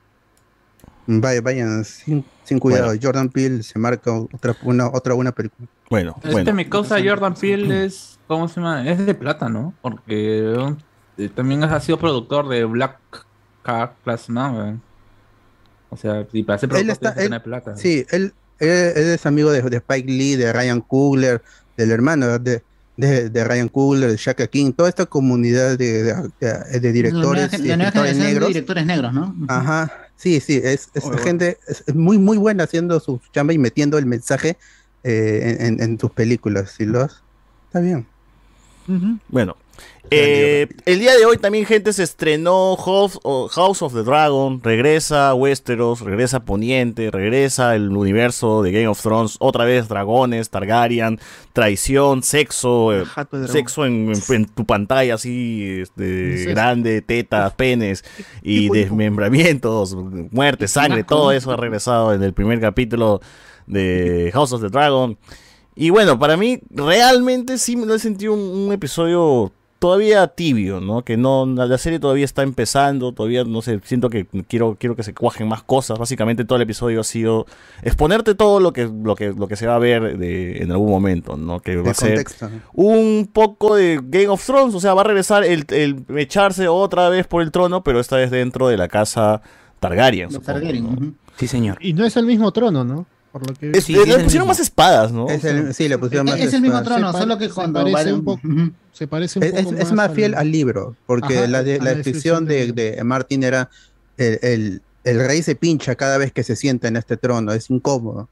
[1.06, 2.88] vaya, vayan sin, sin cuidado.
[2.88, 3.00] Bueno.
[3.02, 5.66] Jordan Peele se marca otra, una, otra buena película.
[5.90, 6.54] Bueno, Este bueno.
[6.56, 8.86] mi causa Jordan Peele es, ¿cómo se llama?
[8.86, 9.74] Es de plata, ¿no?
[9.82, 10.76] Porque
[11.18, 13.00] eh, también ha sido productor de Black
[13.64, 14.28] Car Class.
[15.90, 17.78] O sea, y para ser Él productor está- él- plata.
[17.78, 21.42] Sí, él, él, él es amigo de, de Spike Lee, de Ryan Coogler,
[21.78, 22.62] del hermano de,
[22.98, 27.52] de, de Ryan Coogler, de Shaka King, toda esta comunidad de, de- de- de directores
[27.52, 29.36] la y nueva, la nueva escritores generación de directores negros, ¿no?
[29.48, 33.58] Ajá, sí, sí, es, es gente es, es muy, muy buena haciendo su chamba y
[33.60, 34.58] metiendo el mensaje
[35.04, 36.74] eh, en, en- en sus películas.
[36.76, 37.22] ¿sí lo has-
[37.68, 38.06] Está bien.
[39.30, 39.56] Bueno.
[40.10, 43.20] Eh, el día de hoy también, gente, se estrenó House
[43.82, 49.66] of the Dragon, regresa Westeros, regresa Poniente, regresa el universo de Game of Thrones, otra
[49.66, 51.20] vez dragones, Targaryen,
[51.52, 53.04] traición, sexo, eh,
[53.50, 58.06] sexo en, en- en tu pantalla así, este, grande, tetas, penes
[58.42, 59.94] y desmembramientos,
[60.32, 63.20] muerte, sangre, todo eso ha regresado en el primer capítulo
[63.66, 65.18] de House of the Dragon.
[65.76, 70.80] Y bueno, para mí realmente sí me lo he sentido un, un episodio todavía tibio,
[70.80, 71.04] ¿no?
[71.04, 75.04] Que no la serie todavía está empezando, todavía no sé, siento que quiero quiero que
[75.04, 76.00] se cuajen más cosas.
[76.00, 77.46] Básicamente todo el episodio ha sido
[77.84, 80.90] exponerte todo lo que lo que lo que se va a ver de, en algún
[80.90, 81.60] momento, ¿no?
[81.60, 82.26] Que va a ser
[82.74, 87.10] un poco de Game of Thrones, o sea, va a regresar el, el echarse otra
[87.10, 89.42] vez por el trono, pero esta vez dentro de la casa
[89.80, 90.26] Targaryen.
[90.26, 91.14] Los supongo, Targaryen, ¿no?
[91.38, 91.78] Sí, señor.
[91.82, 93.06] Y no es el mismo trono, ¿no?
[93.40, 94.46] Por lo que Es- Sí, le- sí, pusieron mismo.
[94.46, 95.30] más espadas, ¿no?
[95.30, 96.98] Es el- sí, le pusieron más Es el mismo espadas.
[97.00, 98.42] trono, Se solo que se cuando parece un poco-
[98.94, 101.64] se parece un Es, poco es- es más fiel al- al libro, porque Ajá, la,
[101.64, 103.70] de- a la la descripción descripción de, de Martin era
[104.18, 107.70] el, el- el rey se pincha cada vez que se sienta en este trono, es
[107.70, 108.28] incómodo.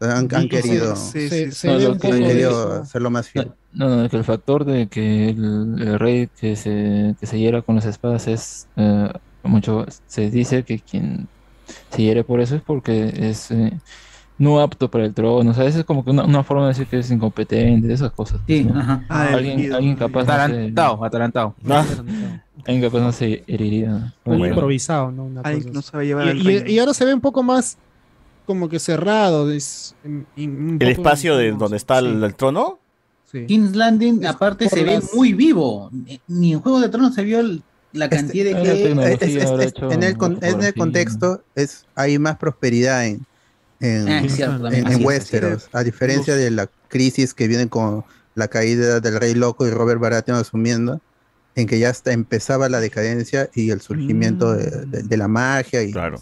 [0.00, 1.28] Han, querido, sí,
[1.72, 2.72] han querido eso.
[2.82, 3.50] hacerlo más fiel.
[3.72, 7.62] No, no, que el factor de que el, el rey que se, que se hiera
[7.62, 9.08] con las espadas es eh,
[9.42, 11.26] mucho, se dice que quien
[11.90, 13.72] se hiere por eso es porque es eh,
[14.38, 16.68] no apto para el trono, o sea, esa es como que una, una forma de
[16.68, 18.40] decir que es incompetente, esas cosas.
[18.46, 18.78] Sí, ¿no?
[18.78, 19.04] ajá.
[19.08, 21.54] Ah, alguien, alguien capaz no Atarantado, atarantado.
[22.66, 24.14] alguien capaz no se heriría.
[24.24, 24.46] Muy Bueno.
[24.54, 25.24] improvisado, ¿no?
[25.24, 27.78] Una Ay, cosa no sabe llevar Y- y, ahora se ve un poco más
[28.46, 29.50] como que cerrado.
[29.50, 32.78] es- en- en- un El espacio de donde está el, el trono.
[33.30, 33.44] sí.
[33.46, 35.90] King's Landing, aparte, se ve muy vivo.
[36.28, 37.62] Ni en Juego de Tronos se vio el-
[37.92, 42.18] la Este, cantidad de Es- es- hecho en, el, con- en el contexto es hay
[42.18, 43.20] más prosperidad en,
[43.80, 49.18] en, cierto, en- Westeros, a diferencia de la crisis que viene con la caída del
[49.20, 51.00] Rey Loco y Robert Baratheon asumiendo,
[51.54, 55.82] en que ya hasta empezaba la decadencia y el surgimiento de, de- de la magia
[55.82, 56.20] y Claro.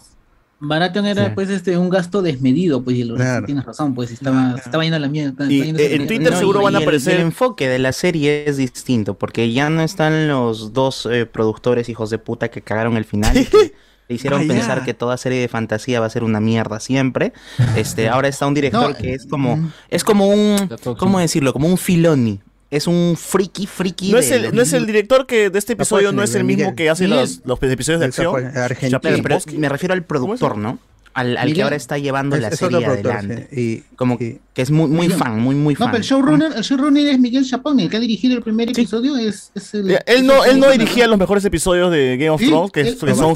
[0.59, 1.31] Baratheon era Sí.
[1.35, 3.45] pues este un gasto desmedido, pues y lo, Claro.
[3.45, 5.45] tienes razón, pues estaba, estaba yendo a la mierda.
[5.51, 6.07] Y, eh, en mierda.
[6.07, 9.13] Twitter No, seguro y van a el- aparecer- El, enfoque de la serie es distinto,
[9.13, 13.33] porque ya no están los dos eh, productores hijos de puta que cagaron el final.
[14.07, 17.33] le hicieron Ah, pensar que toda serie de fantasía va a ser una mierda siempre.
[17.75, 19.71] Este, ahora está un director No, que es como, mm.
[19.89, 20.69] es como un.
[20.97, 21.53] ¿cómo decirlo?
[21.53, 22.39] Como un filoni.
[22.69, 24.11] Es un friki, friki.
[24.11, 26.43] No es, el, lo no es el director que de este episodio no es el
[26.43, 26.65] Miguel.
[26.65, 28.57] mismo que hace los, los episodios de acción.
[28.57, 28.99] Argentina.
[28.99, 29.57] Pero Bosque.
[29.57, 30.77] me refiero al productor, ¿no?
[31.17, 33.47] Al, al que ahora está llevando Es- la serie productor, adelante.
[33.51, 35.17] sí, y- Como y- que es muy, muy Miguel.
[35.17, 35.87] fan, muy, muy No, fan.
[35.91, 39.17] pero el showrunner, el showrunner es Miguel Chapón, el que ha dirigido el primer episodio
[39.17, 39.97] es, es el.
[40.05, 42.97] Él no, él no dirigía los mejores episodios de Game of Sí, Thrones, que, él-
[42.99, 43.33] que son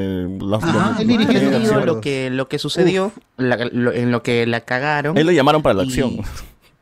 [0.00, 4.46] eh, Ajá, los- él dirigió lo que, lo que sucedió, la- lo- en lo que
[4.46, 5.18] la cagaron.
[5.18, 6.16] Él lo llamaron para la Y- acción.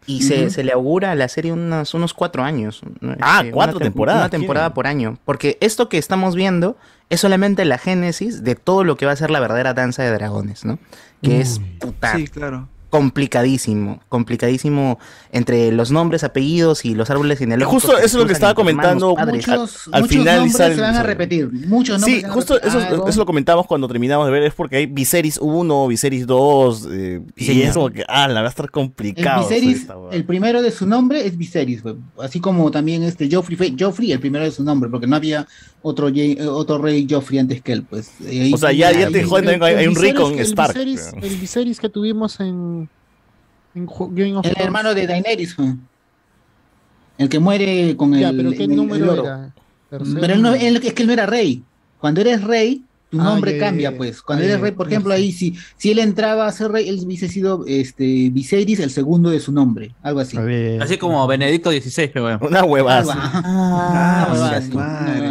[0.07, 2.83] Y se, se le augura a la serie unos, unos cuatro años.
[3.21, 4.75] Ah, Este, cuatro una temporadas, Una temporada ¿quién?
[4.75, 5.19] por año.
[5.25, 6.77] Porque esto que estamos viendo
[7.11, 10.11] es solamente la génesis de todo lo que va a ser la verdadera danza de
[10.11, 10.79] dragones, ¿no?
[11.23, 12.69] Que es puta, Sí, claro.
[12.95, 13.99] Complicadísimo.
[14.09, 15.01] Complicadísimo
[15.33, 17.83] entre los nombres, apellidos y los árboles genealógicos.
[17.83, 19.17] Justo eso es lo que estaba comentando.
[19.17, 19.49] padres.
[19.49, 21.51] Muchos, Al muchos final nombres se van a repetir.
[21.67, 24.87] Muchos nombres Sí, justo eso, eso lo comentamos cuando terminamos de ver, es porque hay
[24.87, 28.71] Viserys 1, Viserys 2, eh, y es como que, ah, la va a estar El
[28.71, 29.43] complicado.
[29.49, 30.13] Viserys, esta hueá.
[30.15, 31.97] el primero de su nombre es Viserys, güey.
[32.23, 35.49] así como también este Joffrey fue Joffrey, el primero de su nombre, porque no había
[35.87, 38.11] otro, ye- eh, otro rey Joffrey antes que él, pues.
[38.53, 41.79] O sea, ya- ya te joden, hay- hay un Rickon el Stark, Viserys- El Viserys
[41.79, 42.89] que tuvimos en,
[43.75, 45.55] en Game of El hermano de Daenerys,
[47.19, 48.37] el que muere con Ya, el.
[48.39, 49.23] pero ¿qué el- número oro.
[49.25, 49.55] era?
[49.91, 50.21] ¿Tercero?
[50.21, 51.63] Pero él no, él- es que él no era rey.
[52.01, 52.83] Cuando eres rey,
[53.17, 54.21] tu nombre cambia, pues.
[54.23, 57.01] Cuando Ah, eres rey, por ejemplo, ahí si, si él entraba a ser rey, él
[57.05, 60.37] hubiese sido este Viserys, el segundo de su nombre, algo así.
[60.81, 62.39] Así como Benedicto XVI, weón.
[62.43, 63.15] Una huevada.
[63.17, 64.57] Ah,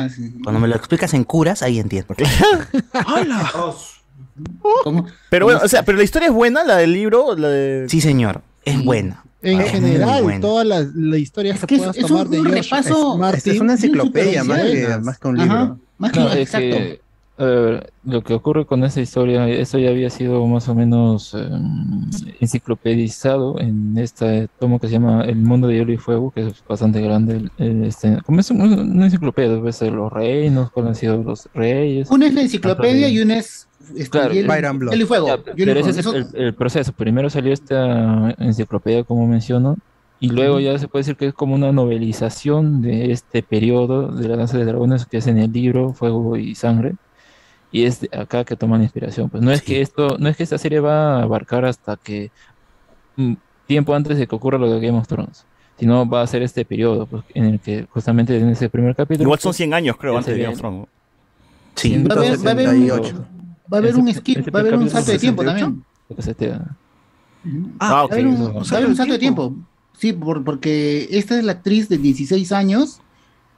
[0.05, 0.33] así.
[0.43, 2.15] Cuando me lo explicas en curas, ahí entiendo.
[4.83, 5.05] ¿Cómo?
[5.29, 7.85] Pero bueno, o sea, pero la historia es buena, la del libro, la de...
[7.89, 8.41] Sí, señor.
[8.65, 9.23] Es buena.
[9.41, 10.39] En Ah, general, muy buena.
[10.39, 13.37] toda la, la historia que que es- puedas es tomar un- de un repaso- Martin,
[13.37, 15.59] Esta es una enciclopedia más que, más que un Ajá.
[15.59, 15.79] libro.
[15.97, 16.77] Más que No, es exacto.
[16.77, 17.01] que,
[17.37, 21.33] a ver, lo que ocurre con esta historia, eso ya había sido más o menos
[21.33, 21.49] eh,
[22.39, 26.63] enciclopedizado en este tomo que se llama El mundo de hielo y fuego, que es
[26.67, 27.49] bastante grande.
[27.57, 32.09] este, como es un- una enciclopedia, ves los reinos, cuáles han sido los reyes.
[32.11, 34.91] Una es la enciclopedia y una es este, Claro, hielo, and Blood.
[34.91, 35.27] hielo y fuego.
[35.27, 36.93] Ya, hielo y pero ese es el, el proceso.
[36.93, 39.75] Primero salió esta enciclopedia, como menciono,
[40.19, 44.27] y luego ya se puede decir que es como una novelización de este periodo de
[44.29, 46.93] la danza de dragones que es en el libro Fuego y Sangre.
[47.73, 49.29] Y es de acá que toman inspiración.
[49.29, 52.31] Pues no es que esto, no es que esta serie va a abarcar hasta que
[53.17, 53.33] mm,
[53.67, 55.45] tiempo antes de que ocurra lo de Game of Thrones,
[55.79, 59.25] sino va a ser este periodo pues, en el que justamente en ese primer capítulo.
[59.27, 60.85] Igual son pues, 100 años, creo, antes de Game of Thrones.
[61.75, 62.03] Sí.
[62.03, 63.25] Va a haber, va a haber un, 178.
[63.73, 65.65] va a haber un skip, ese va a haber un capítulo salto de tiempo 68.
[65.65, 65.83] también.
[67.79, 68.11] Ah, Va a ok.
[68.13, 69.55] haber un, eso- va a haber un salto de tiempo.
[69.97, 72.99] Sí, por- porque esta es la actriz de 16 años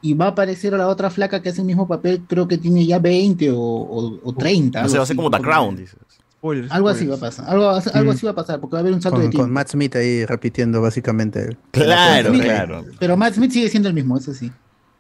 [0.10, 2.58] y va a aparecer a la otra flaca que hace el mismo papel, creo que
[2.58, 4.82] tiene ya 20 o, o, o 30.
[4.84, 5.16] No sé, algo va a ser así.
[5.16, 5.96] como The Crown, dices.
[6.38, 6.72] Spoilers.
[6.72, 7.38] Algo así va a spoilers.
[7.38, 8.16] pasar, algo, algo Mm.
[8.16, 9.44] así va a pasar, porque va a haber un salto de Con, tiempo.
[9.46, 11.58] con Matt Smith ahí repitiendo básicamente.
[11.72, 12.86] Claro, Mira, claro.
[13.00, 14.52] Pero Matt Smith sigue siendo el mismo, eso sí.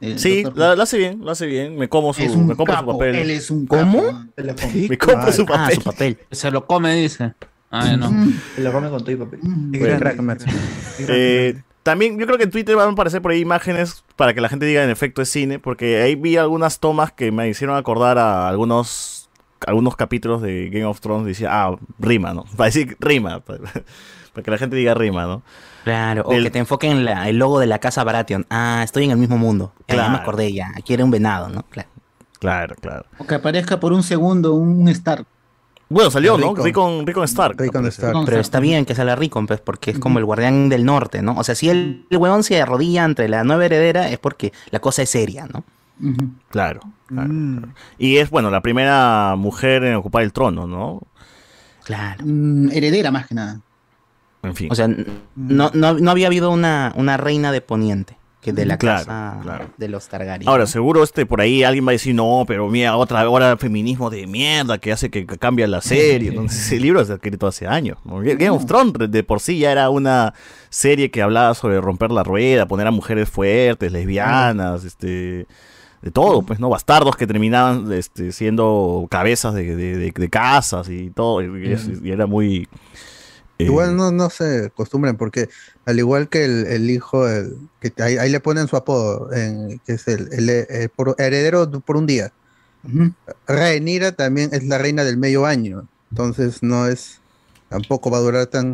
[0.01, 1.77] El Sí, la hace bien, la hace bien.
[1.77, 3.15] Me como su, es un me compro su capo, papel.
[3.15, 4.01] él es un ¿Cómo?
[4.03, 4.25] capo.
[4.35, 4.87] Come.
[4.89, 5.75] Me compro su Ah, papel.
[5.75, 6.17] su papel.
[6.31, 7.33] Se lo come, dice.
[7.71, 8.11] Ah, no.
[8.11, 9.39] Mm, Se lo come con todo y papel.
[9.41, 9.71] mm.
[10.39, 11.09] Smith.
[11.09, 14.41] Eh, también yo creo que en Twitter van a aparecer por ahí imágenes para que
[14.41, 17.77] la gente diga en efecto es cine, porque ahí vi algunas tomas que me hicieron
[17.77, 19.29] acordar a algunos
[19.67, 21.25] algunos capítulos de Game of Thrones.
[21.27, 22.43] Decía, ah, rima, ¿no?
[22.57, 23.59] Para decir rima, para,
[24.33, 25.43] para que la gente diga rima, ¿no?
[25.83, 28.47] Claro, o que te enfoquen en la- el logo de la casa Baratheon.
[28.49, 29.71] Ah, estoy en el mismo mundo.
[29.87, 30.21] Ya, ya me Claro.
[30.23, 30.71] acordé ya.
[30.75, 31.61] Aquí era un venado, ¿no?
[31.69, 31.89] Claro.
[32.39, 33.05] Claro, claro.
[33.19, 35.25] O que aparezca por un segundo un Stark.
[35.87, 36.49] Bueno, salió, ¿no?
[36.49, 36.65] Rickon.
[36.65, 37.57] Rickon, Rickon Stark.
[38.25, 41.35] Pero está bien que salga Rickon, pues, porque es como el guardián del norte, ¿no?
[41.37, 44.79] O sea, si el, el huevón se arrodilla entre la nueva heredera es porque la
[44.79, 45.63] cosa es seria, ¿no?
[46.49, 46.81] Claro.
[47.07, 47.73] claro, claro.
[47.97, 51.01] Y es, bueno, la primera mujer en ocupar el trono, ¿no?
[51.83, 52.23] Claro.
[52.25, 53.61] Mm, heredera más que nada.
[54.43, 54.67] En fin.
[54.71, 55.05] O sea, n-
[55.35, 59.39] no, no, no había habido una, una reina de Poniente, que de la Claro, casa
[59.41, 59.65] claro.
[59.75, 60.47] de los Targaryen.
[60.47, 64.09] Ahora, seguro este por ahí alguien va a decir, no, pero mira, otra hora feminismo
[64.11, 66.29] de mierda que hace que, cambia la serie.
[66.29, 67.97] Entonces, ese libro se ha escrito hace años.
[68.05, 70.33] Game of Thrones de por sí ya era una
[70.69, 75.47] serie que hablaba sobre romper la rueda, poner a mujeres fuertes, lesbianas, este
[76.01, 76.69] de todo, pues, ¿no?
[76.69, 81.41] Bastardos que terminaban este, siendo cabezas de, de- de- de casas y todo.
[81.41, 82.67] Y, y era muy...
[83.57, 85.49] eh, Igual no, no se acostumbren, porque
[85.85, 89.79] al igual que el, el hijo, el- que ahí, ahí le ponen su apodo, en-
[89.85, 92.31] que es el, el- el por- heredero por un día.
[93.47, 97.19] Rhaenyra también es la reina del medio año, entonces no es,
[97.69, 98.73] tampoco va a durar tan,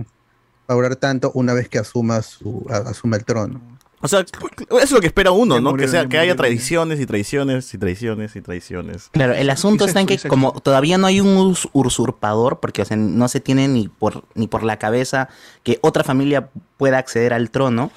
[0.70, 3.62] va a durar tanto una vez que asuma su, a- asuma el trono.
[4.02, 5.72] O sea, eso es lo que espera uno, ¿no?
[5.72, 9.10] murió, que sea, que haya tradiciones y tradiciones y tradiciones y tradiciones.
[9.12, 12.86] Claro, el asunto está en que como todavía no hay un us- usurpador, porque o
[12.86, 15.30] sea, no se tiene ni por, ni por la cabeza
[15.64, 17.92] que otra familia pueda acceder al trono,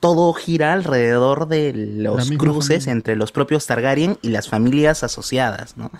[0.00, 5.90] todo gira alrededor de los cruces entre los propios Targaryen y las familias asociadas, ¿no?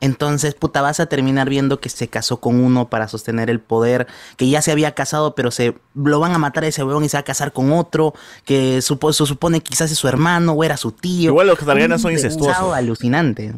[0.00, 4.06] Entonces, puta, vas a terminar viendo que se casó con uno para sostener el poder,
[4.36, 7.08] que ya se había casado, pero se lo van a matar a ese huevón y
[7.08, 8.12] se va a casar con otro,
[8.44, 11.30] que supo, se supone que quizás es su hermano o era su tío.
[11.30, 12.74] Igual los Targaryen son Un incestuosos.
[12.74, 13.54] alucinante.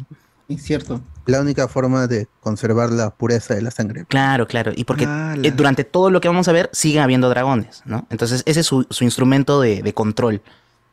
[0.47, 1.01] Es cierto.
[1.25, 4.05] La única forma de conservar la pureza de la sangre.
[4.07, 4.71] Claro, claro.
[4.75, 5.03] Y porque
[5.43, 8.07] eh, durante todo lo que vamos a ver siguen habiendo dragones, ¿no?
[8.09, 10.41] Entonces ese es su, su instrumento de, de control.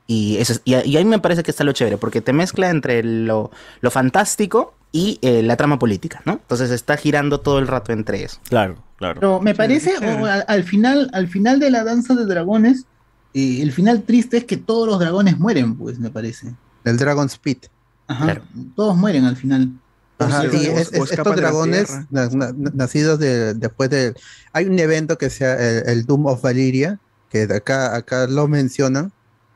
[0.09, 2.35] Y, eso es- y, a- y ahí me parece que está lo chévere, porque te
[2.35, 3.51] mezcla entre lo,
[3.81, 6.33] lo fantástico y eh, la trama política, ¿no?
[6.33, 8.39] Entonces está girando todo el rato entre eso.
[8.49, 9.21] Claro, claro.
[9.21, 12.87] Pero me parece, o al, al final, al final de la danza de dragones,
[13.35, 16.55] eh, el final triste es que todos los dragones mueren, pues, me parece.
[16.85, 17.67] El Dragon Spit.
[18.09, 18.41] Ajá.
[18.75, 19.71] Todos mueren al final.
[20.19, 24.15] Ajá, es- es- estos dragones na- na- nacidos de, después de...
[24.55, 26.99] Hay un evento que sea el, el Doom of Valyria,
[27.29, 29.13] que acá, acá lo mencionan,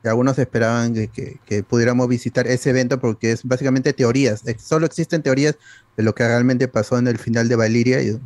[0.09, 5.23] algunos esperaban que, que- que pudiéramos visitar ese evento porque es básicamente teorías, solo existen
[5.23, 5.57] teorías
[5.97, 8.19] de lo que realmente pasó en el final de Valyria y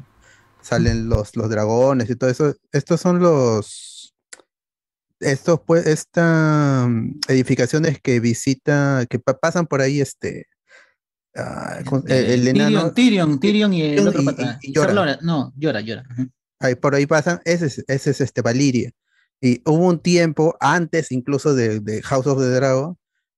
[0.62, 2.54] salen los, los dragones y todo eso.
[2.72, 4.14] Estos son los...
[5.20, 6.88] Estos, pues, estas
[7.28, 10.46] edificaciones que visita, que pa- pasan por ahí, este,
[11.86, 14.88] con- el, el enano, Tyrion, Tyrion, Tyrion y el otro y- y- y llora.
[14.88, 16.04] Sarlora, no, llora, llora.
[16.60, 18.90] Ahí por ahí pasan, ese es, ese es este Valiria.
[19.44, 22.96] Y hubo un tiempo antes incluso de, de House of the Dragon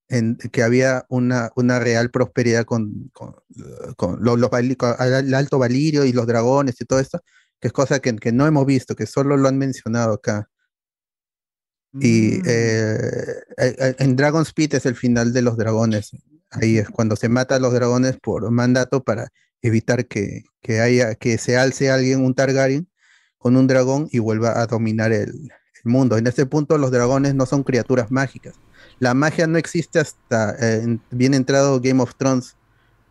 [0.09, 4.95] en que había una, una real prosperidad con, con, eh, con los, los Vali- con
[5.01, 7.21] el alto Valirio y los dragones y todo esto,
[7.61, 10.49] que es cosa que, que no hemos visto, que solo lo han mencionado acá.
[11.95, 13.01] Y eh,
[13.57, 16.13] eh, eh, en Dragon's Pit es el final de los dragones.
[16.51, 21.17] Ahí es cuando se mata a los dragones por mandato para evitar que, que haya,
[21.17, 22.89] que se alce alguien, un Targaryen,
[23.39, 25.51] con un dragón y vuelva a dominar el,
[25.87, 26.19] el mundo.
[26.19, 28.55] En este punto los dragones no son criaturas mágicas.
[28.99, 32.57] La magia no existe hasta eh, en- bien entrado Game of Thrones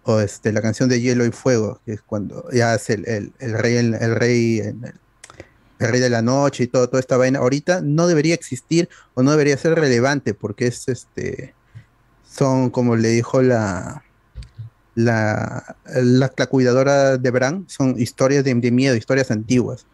[0.03, 3.53] o este, la canción de Hielo y Fuego, que es cuando ya es el, el-
[3.53, 4.93] rey, el, rey, el,
[5.79, 7.39] rey de la noche y todo, toda esta vaina.
[7.39, 11.55] Ahorita no debería existir o no debería ser relevante porque es este,
[12.29, 14.03] son como le dijo la,
[14.95, 19.85] la, la, cuidadora de Bran, son historias de miedo, historias antiguas.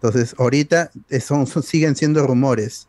[0.00, 2.86] Entonces, ahorita eh, son, son- siguen siendo rumores.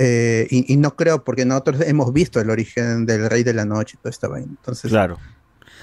[0.00, 3.64] Eh, y, y no creo, porque nosotros hemos visto el origen del Rey de la
[3.64, 4.46] Noche y toda esta vaina.
[4.48, 5.18] Entonces, Claro.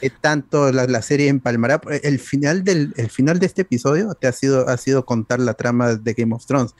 [0.02, 1.82] eh, tanto la, la serie empalmará.
[1.91, 5.41] eh, El final, del, el final de este episodio te ha sido, ha sido contar
[5.41, 6.73] la trama de Game of Thrones.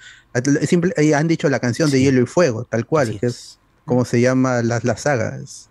[0.68, 4.22] Simple- han dicho la canción de Hielo y Fuego, tal cual, que es como se
[4.22, 5.38] llama la, la saga.
[5.38, 5.68] es-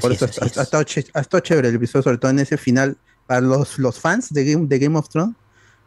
[0.00, 0.28] por eso ha,
[0.58, 0.84] ha estado
[1.14, 2.96] ha estado chévere el episodio, sobre todo en ese final.
[3.28, 5.34] Para los, los fans de Game, de Game of Thrones,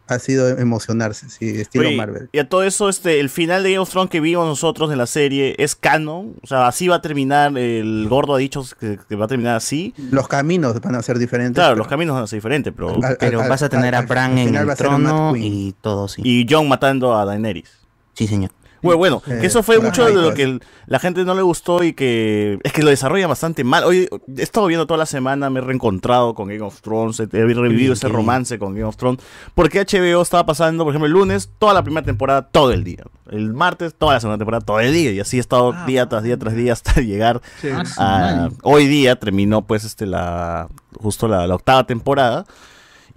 [0.07, 2.29] ha sido emocionarse, sí, estilo Oye, Marvel.
[2.31, 4.97] Y a todo eso, este, el final de Game of Thrones que vimos nosotros en
[4.97, 6.35] la serie es canon.
[6.41, 7.57] O sea, así va a terminar.
[7.57, 9.93] El gordo ha dicho que, que va a terminar así.
[10.11, 11.55] Los caminos van a ser diferentes.
[11.55, 12.89] Claro, pero- los caminos van a ser diferentes, pero.
[12.95, 16.07] Al- al- Pero al- vas a tener al- a Bran en el trono y todo,
[16.07, 16.21] sí.
[16.23, 17.69] Y Jon matando a Daenerys.
[18.13, 18.51] Sí, señor.
[18.95, 21.41] Bueno, bueno, Eh, que eso fue mucho de lo que el- la gente no le
[21.41, 23.83] gustó y que es que lo desarrolla bastante mal.
[23.83, 24.07] Hoy
[24.37, 27.43] he estado viendo toda la semana, me he reencontrado con Game of Thrones, he he
[27.53, 29.21] revivido ese romance con Game of Thrones,
[29.55, 33.03] porque HBO estaba pasando, por ejemplo, el lunes, toda la primera temporada, todo el día.
[33.29, 35.11] El martes, toda la segunda temporada, todo el día.
[35.11, 37.67] Y así he estado Ah, día tras día tras día hasta llegar Sí.
[37.71, 38.35] Ah, a...
[38.35, 38.55] madre.
[38.63, 40.67] Hoy día terminó pues este la
[40.99, 42.45] justo la, la octava temporada.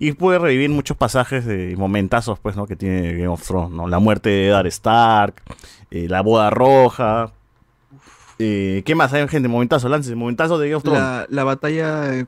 [0.03, 2.67] Y pude revivir muchos pasajes de momentazos, pues, ¿no?
[2.67, 3.87] Que tiene Game of Thrones, ¿no?
[3.87, 5.43] La muerte de Eddard Stark,
[5.91, 7.33] eh, la boda roja.
[8.39, 9.49] Eh, ¿Qué más hay, gente?
[9.49, 11.01] Momentazos, Lance, momentazos de Game of Thrones.
[11.03, 12.27] La, la batalla eh,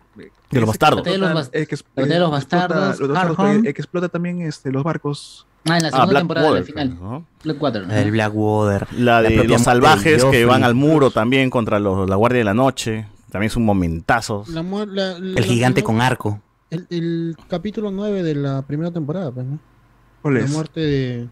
[0.50, 1.00] De los bastardos.
[1.00, 3.70] Batalla de los bas- el que, es- la batalla de los bastardos, bastardos, el que
[3.70, 5.46] explota también este, los barcos.
[5.66, 7.00] Ah, en la Ah, segunda temporada, la Blackwater, final.
[7.00, 7.24] ¿no?
[7.44, 7.86] Blackwater.
[7.86, 8.86] La del Blackwater.
[8.98, 12.52] La de los salvajes que van al muro también contra los, la Guardia de la
[12.54, 13.06] Noche.
[13.30, 14.44] También es un momentazo.
[14.48, 16.40] La mu- la- la- El gigante la- con arco.
[16.72, 19.58] El, el capítulo 9 de la primera temporada, pues, ¿no?
[20.22, 20.50] ¿Cuál La es?
[20.50, 21.28] muerte de.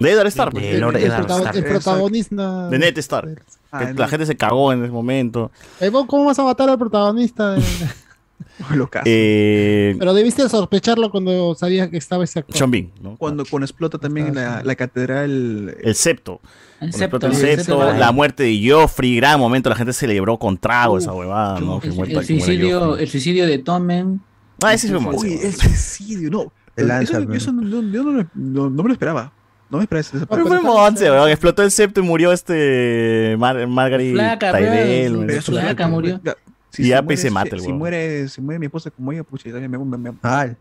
[0.00, 0.54] De Eddard Stark.
[0.54, 1.54] De pues.
[1.56, 2.68] el, protagonista.
[2.68, 3.42] De Ned Stark.
[3.70, 5.50] Ah, Que la gente se cagó en ese momento.
[5.80, 7.52] Eh, ¿vos ¿Cómo vas a matar al protagonista?
[7.52, 7.62] de-
[8.74, 8.88] Lo.
[9.04, 12.56] Eh, Pero debiste sospecharlo cuando sabías que estaba ese actor.
[12.56, 13.16] Sean Bean, ¿no?
[13.16, 15.76] Cuando, cuando explota también la, la catedral.
[15.80, 16.40] El septo.
[16.80, 21.12] El septo, el la muerte de Joffrey, gran momento, la gente celebró con trago esa
[21.12, 21.80] huevada, ¿no?
[21.80, 24.20] Que muerta- suicidio, el suicidio de Tommen.
[24.62, 25.14] Ah, ese más.
[25.16, 26.52] Uy, el suicidio, no.
[26.76, 29.32] El eso, yo eso no, no- yo no, lo- no- no me lo esperaba.
[29.70, 31.28] No me esperaba esa Pero fue monce, weón.
[31.30, 35.16] Explotó el septo y murió este Mar Margaret Flaca, Tyrell.
[35.16, 35.42] weón.
[35.42, 36.20] su flaca murió.
[36.24, 36.36] Ya,
[36.76, 37.78] Y ya, pues, se mata el si, huevón.
[37.78, 40.56] muere, si muere mi esposa como ella, pucha, también me, me, me-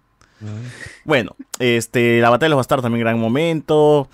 [1.06, 4.10] Bueno, este, la batalla de los bastardos también gran momento.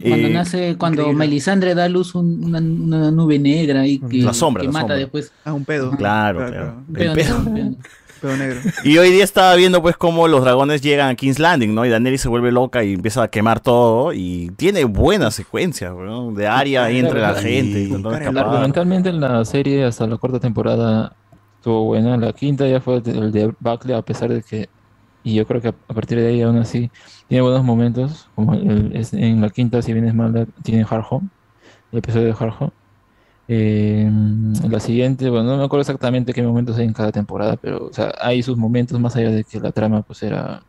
[0.00, 1.18] Cuando Eh, nace, cuando increíble.
[1.26, 4.72] Melisandre da a luz un- una, una nube negra y que, La sombra, que la
[4.72, 4.96] mata sombra.
[4.96, 5.32] después.
[5.44, 5.90] Ah, un pedo.
[5.96, 6.82] Claro, Claro, claro.
[6.88, 7.44] El pedo.
[7.44, 7.74] pedo.
[8.34, 8.60] Negro.
[8.84, 11.84] Y hoy día estaba viendo pues cómo los dragones llegan a King's Landing, ¿no?
[11.84, 16.34] Y Daenerys se vuelve loca y empieza a quemar todo y tiene buenas secuencias, weón,
[16.34, 17.82] de Arya ahí entre la gente
[18.22, 18.46] escapar.
[18.54, 21.14] Argumentalmente la serie hasta la cuarta temporada
[21.56, 22.16] estuvo buena.
[22.16, 24.68] La quinta ya fue el de Buckley, a pesar de que,
[25.24, 26.90] y yo creo que a a partir de ahí aún así
[27.28, 28.28] tiene buenos momentos.
[28.34, 31.28] Como el- es- en la quinta, si bien es mala, tiene Hard Home,
[31.92, 32.72] el episodio de Hard Home.
[33.48, 34.10] Eh,
[34.68, 37.92] la siguiente, bueno, no me acuerdo exactamente qué momentos hay en cada temporada, pero o
[37.92, 40.62] sea, hay sus momentos más allá de que la trama pues era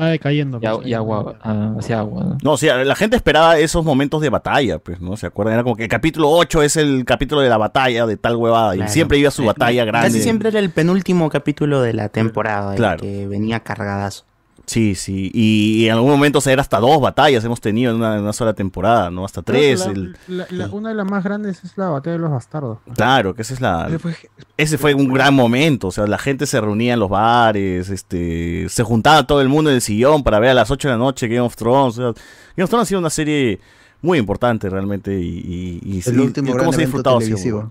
[0.00, 0.58] Va decayendo.
[0.58, 2.38] pues, y agua, ah, hacia agua, ¿no?
[2.42, 5.16] No, o sea, la gente esperaba esos momentos de batalla, pues, ¿no?
[5.16, 5.54] ¿Se acuerdan?
[5.54, 8.74] Era como que el capítulo 8 es el capítulo de la batalla de tal huevada.
[8.74, 10.08] Y siempre iba su batalla grande.
[10.08, 13.00] Casi siempre era el penúltimo capítulo de la temporada, el Claro.
[13.02, 14.24] que venía cargadazo.
[14.68, 15.30] Sí, sí.
[15.32, 18.22] Y, en algún momento o sea, era hasta dos batallas hemos tenido en una, en
[18.22, 19.24] una sola temporada, ¿no?
[19.24, 19.80] Hasta tres.
[19.86, 22.78] la- el- la- la- una de las más grandes es la batalla de los bastardos.
[22.94, 23.86] Claro, que esa es la.
[23.88, 24.16] Ese fue-
[24.58, 25.88] Ese fue un gran momento.
[25.88, 29.70] O sea, la gente se reunía en los bares, este, se juntaba todo el mundo
[29.70, 31.98] en el sillón para ver a las 8 de la noche Game of Thrones.
[31.98, 32.22] O sea,
[32.56, 33.60] Game of Thrones ha sido una serie
[34.02, 35.18] muy importante realmente.
[35.18, 37.18] Y, y, y- El y- último y gran cómo se ha disfrutado.
[37.20, 37.70] televisivo.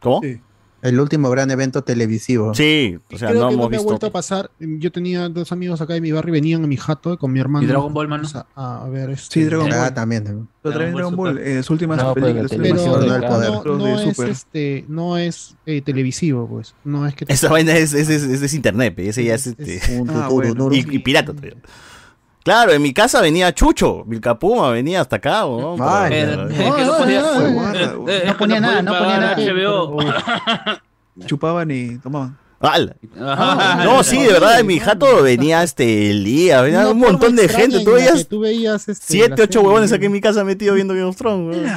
[0.00, 0.20] ¿Cómo?
[0.22, 0.40] Sí.
[0.80, 2.54] El último gran evento televisivo.
[2.54, 3.84] Sí, o sea, Creo no que hemos no me ha visto.
[3.88, 4.50] vuelto a pasar.
[4.60, 7.40] Yo tenía dos amigos acá de mi barrio y venían a mi jato con mi
[7.40, 7.64] hermano.
[7.64, 8.28] ¿Y Dragon Ball, mano?
[8.54, 9.94] A, a ver, este, Sí, Dragon Ah, Ball.
[9.94, 10.22] también.
[10.24, 12.50] Pero Dragon también Ball Dragon Ball, eh, sus últimas No, la películas.
[12.50, 16.74] Pero no, no es este, no es eh, televisivo, pues.
[16.84, 19.46] No es que te- Esa vaina es, es, es, es- es internet, ese ya es
[19.48, 19.80] este.
[20.08, 20.68] Ah, bueno.
[20.72, 21.56] y, y pirata todavía.
[22.48, 25.74] Claro, en mi casa venía Chucho, Vilcapuma venía hasta acá, que no
[28.08, 29.36] eh, ponía nada, no ponía nada.
[29.36, 29.98] HBO.
[31.26, 32.38] Chupaban y tomaban.
[32.58, 32.96] ¡Hala!
[33.84, 37.50] No, sí, de verdad, en mi jato venía este el día, venía un montón de
[37.50, 40.72] gente, en tú veías tú veías este, siete, ocho huevones aquí en mi casa metido
[40.72, 41.70] viendo Game of Thrones.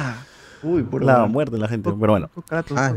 [0.62, 2.30] Uy, por La muerte de la gente, pero bueno.
[2.74, 2.94] Ah.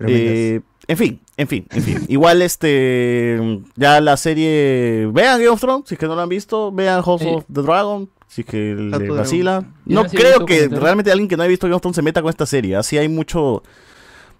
[0.00, 1.98] Eh, en fin, en fin, en fin.
[2.08, 6.28] Igual este ya la serie vean Game of Thrones, si es que no lo han
[6.28, 7.28] visto, vean House Sí.
[7.28, 9.64] of the Dragon, si es que le Tanto vacila.
[9.86, 12.20] Yo No creo que realmente alguien que no haya visto Game of Thrones se meta
[12.22, 12.76] con esta serie.
[12.76, 13.62] Así hay mucho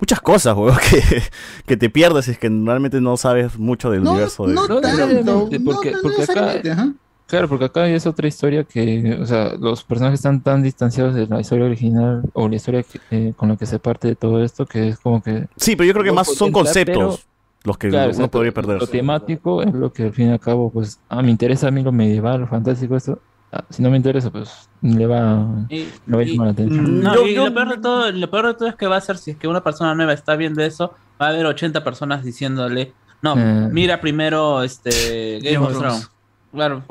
[0.01, 1.23] muchas cosas, weón, que,
[1.64, 4.66] que te pierdes si es que realmente no sabes mucho del No, universo de no
[4.66, 5.48] No tanto.
[5.64, 6.93] porque- no, no porque acá-.
[7.27, 11.27] Claro, porque acá es otra historia que, o sea, los personajes están tan distanciados de
[11.27, 14.43] la historia original o la historia que- eh, con la que se parte de todo
[14.43, 15.47] esto que es como que...
[15.57, 17.27] Sí, pero yo creo que No más son conceptos
[17.65, 18.86] los que Claro, uno podría Lo perderse.
[18.89, 21.82] temático es lo que al fin y al cabo, pues, ah, me interesa a mí
[21.82, 23.19] lo medieval, lo fantástico, esto.
[23.53, 26.53] Ah, si no me interesa, pues, le va, Y- no va a y- llamar la
[26.55, 27.01] atención.
[27.03, 28.97] No, Yo- y yo- lo, peor de todo, lo peor de todo es que va
[28.97, 31.85] a ser, si es que una persona nueva está viendo eso, va a haber 80
[31.85, 32.93] personas diciéndole,
[33.23, 33.69] no, Eh.
[33.70, 36.11] mira primero este Game of Thrones.
[36.53, 36.83] Claro.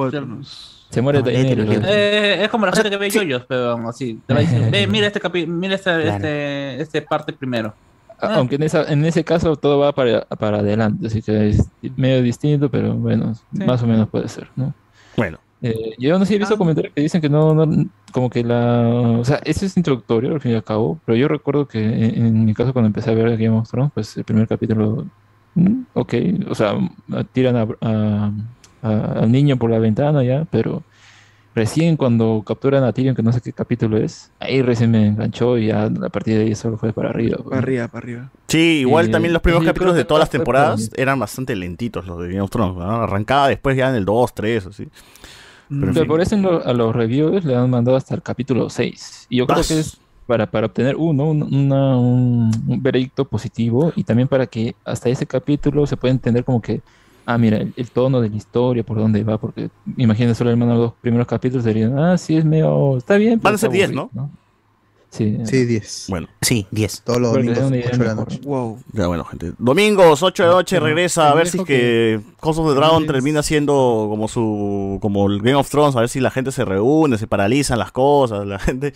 [0.90, 1.86] Se muere No, ¿verdad?
[1.88, 3.18] Eh, es como la O sea, gente que ve sí.
[3.20, 7.32] yoyos, pero así, te va diciendo, ve, mira este capi mira este, este, este parte
[7.32, 7.74] primero.
[8.20, 11.70] Ah, Aunque en, esa, en ese caso todo va para, para adelante, así que es
[11.96, 13.64] medio distinto, pero bueno, Sí.
[13.66, 14.74] más o menos puede ser, ¿no?
[15.18, 18.44] Bueno, Eh, yo no sé, he visto comentarios que dicen que no, no, como que
[18.44, 18.88] la,
[19.20, 22.26] o sea, ese es introductorio al fin y al cabo, pero yo recuerdo que en,
[22.26, 25.06] en mi caso cuando empecé a ver Game of Thrones, pues el primer capítulo,
[25.56, 26.14] mm, ok,
[26.50, 26.76] o sea,
[27.32, 28.32] tiran a- a-
[28.82, 30.84] a- al niño por la ventana ya, pero
[31.54, 35.58] recién cuando capturan a Tyrion, que no sé qué capítulo es, ahí recién me enganchó
[35.58, 37.38] y ya a partir de ahí solo fue para arriba.
[37.38, 37.50] pues.
[37.50, 38.30] Para arriba, para arriba.
[38.48, 42.20] Sí, igual Eh, también los primeros capítulos de todas las temporadas eran bastante lentitos los
[42.22, 42.78] de Game of Thrones.
[42.78, 42.84] ¿no?
[43.04, 44.88] Arrancaba después ya en el 2, 3, así.
[45.68, 46.08] Pero en Pero fin.
[46.08, 49.26] por eso en lo- a los reviewers le han mandado hasta el capítulo 6.
[49.30, 49.98] Y yo creo que es
[50.28, 55.10] para, para obtener uno, un, una- un, un veredicto positivo y también para que hasta
[55.10, 56.82] ese capítulo se pueda entender como que,
[57.34, 60.76] ah, mira, el, el tono de la historia, por dónde va, porque imagínate solo hermano
[60.76, 63.40] los primeros capítulos serían, ah, sí, es medio, está bien.
[63.42, 64.30] Van a ser está 10, aburrido", ¿no?
[65.12, 65.40] Sí.
[65.44, 66.06] Sí, 10.
[66.08, 66.28] Bueno.
[66.40, 67.02] Sí, 10.
[67.02, 68.40] Todos los domingos, es una idea 8 de la noche.
[68.46, 68.80] Wow.
[68.94, 69.52] Ya bueno, gente.
[69.58, 73.06] Domingos, 8 de la noche, regresa a ver si es que House of the Dragon
[73.06, 76.64] termina siendo como su como el Game of Thrones, a ver si la gente se
[76.64, 78.94] reúne, se paralizan las cosas, la gente...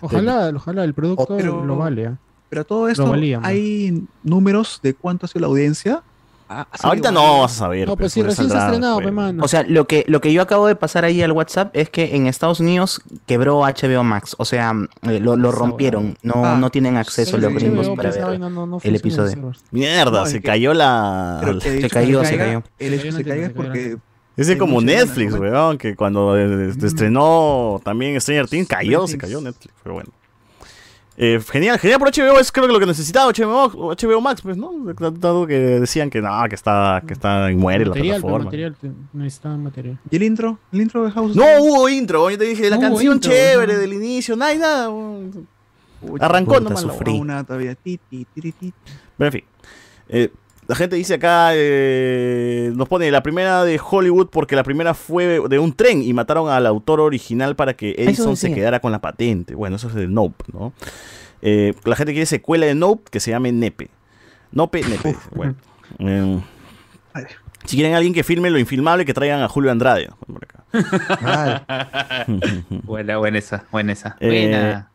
[0.00, 2.06] Ojalá, ojalá el producto Pero- lo vale.
[2.06, 2.16] ¿ah?
[2.48, 3.50] Pero todo esto, valía, man.
[3.50, 6.02] ¿hay números de cuánto ha sido la audiencia?
[6.52, 7.86] Ah, ¿ha Ahorita no vas a saber.
[7.86, 9.44] No, pues pues, sí, porque recién se ha estrenado, pe, mano.
[9.44, 12.16] O sea, lo que, lo que yo acabo de pasar ahí al WhatsApp es que
[12.16, 14.34] en Estados Unidos quebró HBO Max.
[14.36, 14.72] O sea,
[15.02, 16.18] eh, lo, lo rompieron.
[16.24, 18.96] No, Ah, no tienen acceso Sí, los gringos para pues, ver vaina no- no el
[18.96, 19.52] episodio.
[19.70, 21.36] Mierda, No, es se que- cayó la...
[21.38, 22.62] Pero el Se cayó, se cayó.
[22.80, 23.96] El hecho Se caiga es porque
[24.36, 29.72] Ese hay como Netflix, weón, que cuando estrenó también Stranger Things cayó, se cayó Netflix,
[29.82, 30.10] pero bueno.
[31.22, 34.56] Eh, genial, genial por HBO, es creo que lo que necesitaba HBO, HBO Max, pues,
[34.56, 34.72] ¿no?
[35.18, 38.44] Dado que decían que no, que está, que está muere la Material, plataforma.
[38.46, 39.98] material, te- necesitaban material.
[40.10, 40.58] ¿Y el intro?
[40.72, 41.36] ¿El intro de House?
[41.36, 43.78] No hubo intro, yo te dije, la No canción intro, chévere no.
[43.80, 44.88] del inicio, nada, y nada.
[46.00, 47.12] Pucha, Arrancó nomás la sufrí.
[47.18, 47.74] Una todavía.
[47.74, 48.72] Ti, ti, ti.
[49.18, 49.44] Pero en fin.
[50.08, 50.30] Eh,
[50.70, 55.40] la gente dice acá, eh, nos pone la primera de Hollywood porque la primera fue
[55.48, 59.00] de un tren y mataron al autor original para que Edison se quedara con la
[59.00, 59.56] patente.
[59.56, 60.72] Bueno, eso es de Nope, ¿no?
[61.42, 63.90] Eh, la gente quiere secuela de Nope que se llame Nepe.
[64.52, 65.16] Nope, Nepe.
[65.34, 65.56] Bueno.
[65.98, 66.38] Eh,
[67.64, 70.06] si quieren alguien que filme lo infilmable, que traigan a Julio Andrade.
[70.06, 70.16] ¿no?
[70.32, 71.66] Por acá.
[72.84, 74.16] Buena, buena esa, buena esa.
[74.20, 74.89] Eh, Buena.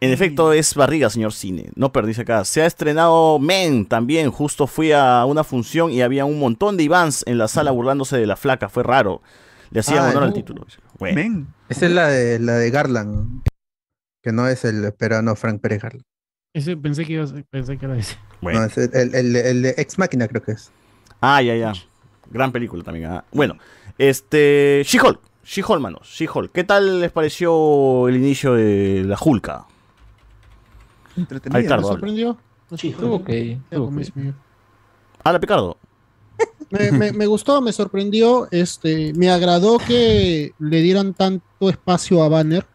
[0.00, 1.70] En efecto, es barriga, señor cine.
[1.74, 2.44] No perdís acá.
[2.44, 4.30] Se ha estrenado Men también.
[4.30, 8.18] Justo fui a una función y había un montón de Ivans en la sala burlándose
[8.18, 8.68] de la flaca.
[8.68, 9.22] Fue raro.
[9.70, 10.66] Le hacían Ah, honor al título.
[10.98, 11.14] Bueno.
[11.14, 11.46] Men.
[11.70, 13.42] Esa es la de, la de Garland,
[14.22, 16.04] que no es el peruano Frank Pérez Garland.
[16.54, 18.16] Ese pensé que iba a ser- pensé que era ese.
[18.40, 18.60] bueno.
[18.60, 20.70] No, es el, el, el- el de Ex Máquina creo que es.
[21.20, 21.72] Ah, ya, ya.
[22.30, 23.06] Gran película también.
[23.10, 23.24] ah.
[23.32, 23.56] Bueno,
[23.98, 24.82] este.
[24.84, 25.20] She-Hulk.
[25.44, 26.06] She-Hulk, manos.
[26.08, 26.52] She-Hulk.
[26.52, 29.66] ¿Qué tal les pareció el inicio de la Hulka?
[31.16, 31.58] Entretenida.
[31.58, 32.36] Ahí está, ¿Me sorprendió?
[32.70, 33.14] Me sorprendió.
[33.14, 33.28] Ok.
[34.16, 34.34] mío.
[35.24, 35.76] Habla, Picardo.
[36.70, 42.28] Me, me- me gustó, me sorprendió, este, me agradó que le dieran tanto espacio a
[42.28, 42.66] Banner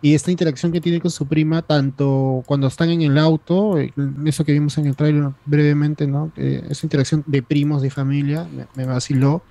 [0.00, 3.92] y esta interacción que tiene con su prima, tanto cuando están en el auto, eh,
[4.24, 6.30] eso que vimos en el trailer brevemente, ¿no?
[6.36, 9.42] Eh, esa interacción de primos, de familia, me, me vaciló.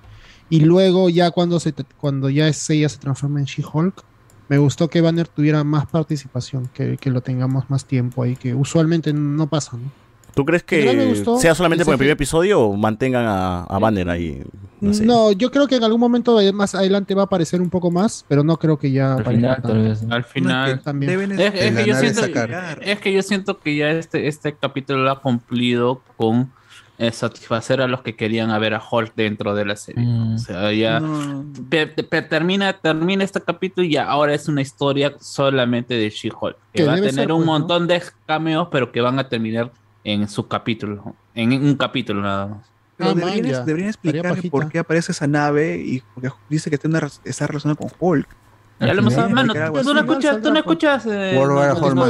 [0.48, 4.02] Y luego ya cuando, se, cuando ya es, ella se transforma en She-Hulk,
[4.48, 8.54] me gustó que Banner tuviera más participación, que, que lo tengamos más tiempo ahí, que
[8.54, 10.04] usualmente no pasa, ¿no?
[10.34, 14.42] ¿Tú crees que sea solamente por el primer episodio o mantengan a, a Banner ahí?
[14.80, 15.06] No sé.
[15.06, 18.24] No, yo creo que en algún momento más adelante va a aparecer un poco más,
[18.28, 19.62] pero no creo que ya Al final.
[20.10, 20.80] Al final.
[20.82, 21.10] También.
[21.10, 22.22] Deben Es, es que yo siento,
[22.80, 26.50] es que yo siento que ya este, este capítulo lo ha cumplido con
[27.12, 30.04] satisfacer a los que querían a ver a Hulk dentro de la serie.
[30.04, 30.34] Mm.
[30.34, 31.44] O sea, ya No.
[31.68, 36.56] pe- pe- termina, termina este capítulo y ya ahora es una historia solamente de She-Hulk.
[36.72, 37.52] Que Que va a tener ser, un pues, ¿no?
[37.52, 39.72] montón de cameos, pero que van a terminar
[40.04, 41.14] en su capítulo.
[41.34, 42.66] En un capítulo nada más.
[42.96, 43.14] Pero Ah,
[43.64, 47.76] deberían, explicar por qué aparece esa nave y porque dice que tiene una, está relacionada
[47.76, 48.28] con Hulk.
[48.80, 49.52] Ya lo hemos mano,
[49.84, 51.06] tú no escuchas, tú no escuchas.
[51.06, 52.02] eh, World no-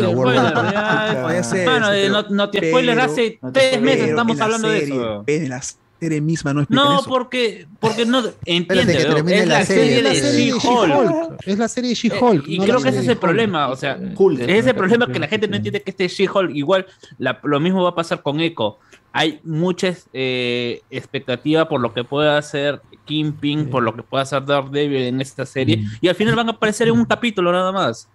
[1.93, 2.09] eh,
[2.51, 5.25] te spoiler, hace te tres meses estamos hablando de eso.
[5.49, 5.61] La
[6.05, 7.09] serie misma no eso.
[7.09, 10.63] porque, porque no entiende, que termine es la la serie, de de She-Hulk.
[10.63, 11.43] She-Hulk.
[11.47, 12.45] Es la serie de She-Hulk.
[12.49, 15.07] Eh, Y no creo que ese es el problema, o sea, ese es el problema
[15.07, 16.87] que la gente no entiende que este She-Hulk, igual
[17.19, 18.79] la- lo mismo va a pasar con Echo.
[19.13, 24.45] Hay mucha eh, expectativa por lo que pueda hacer Kingpin, por lo que pueda hacer
[24.45, 25.85] Daredevil en esta serie, Mm.
[26.01, 28.09] y al final van a aparecer en un capítulo nada más.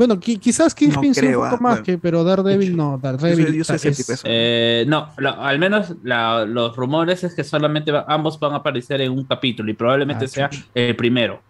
[0.00, 1.84] Bueno, qui- quizás Kingpin sea creo, un poco ah, más bueno.
[1.84, 2.98] que, pero Daredevil no.
[3.02, 4.22] Daredevil Yo soy- yo soy es- escéptico eso.
[4.26, 9.02] Eh, no, al menos la- los rumores es que solamente va- ambos van a aparecer
[9.02, 11.42] en un capítulo y probablemente Ah, sea el primero.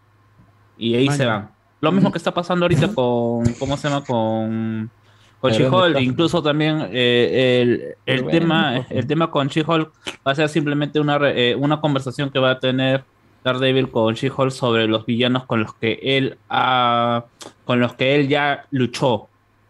[0.76, 1.48] Y ahí se van.
[1.80, 4.04] Lo mismo que está pasando ahorita con, ¿cómo se llama?
[4.04, 4.90] Con,
[5.40, 6.00] con She-Hulk.
[6.00, 8.86] Incluso también eh, el, el bueno, tema, no.
[8.90, 9.92] el tema con She-Hulk
[10.26, 13.04] va a ser simplemente una, eh, una conversación que va a tener
[13.44, 17.24] Daredevil con She-Hulk sobre los villanos con los que él ha,
[17.64, 19.28] con los que él ya luchó.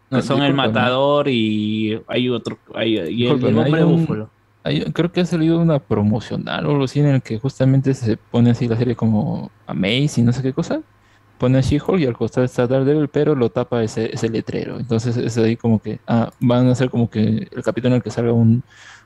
[0.09, 4.01] Que No, son el matador y hay otro y, y el, el hombre hay un-
[4.01, 4.29] búfalo.
[4.63, 8.17] hay- creo que ha salido una promocional o algo así en el que justamente se
[8.17, 10.81] pone así la serie como Amazing, no sé qué cosa.
[11.37, 14.77] Pone a She-Hulk y al costado está Daredevil, pero lo tapa ese, ese letrero.
[14.77, 18.03] Entonces es ahí como que ah, van a hacer como que el capítulo en el
[18.03, 18.61] que salga un,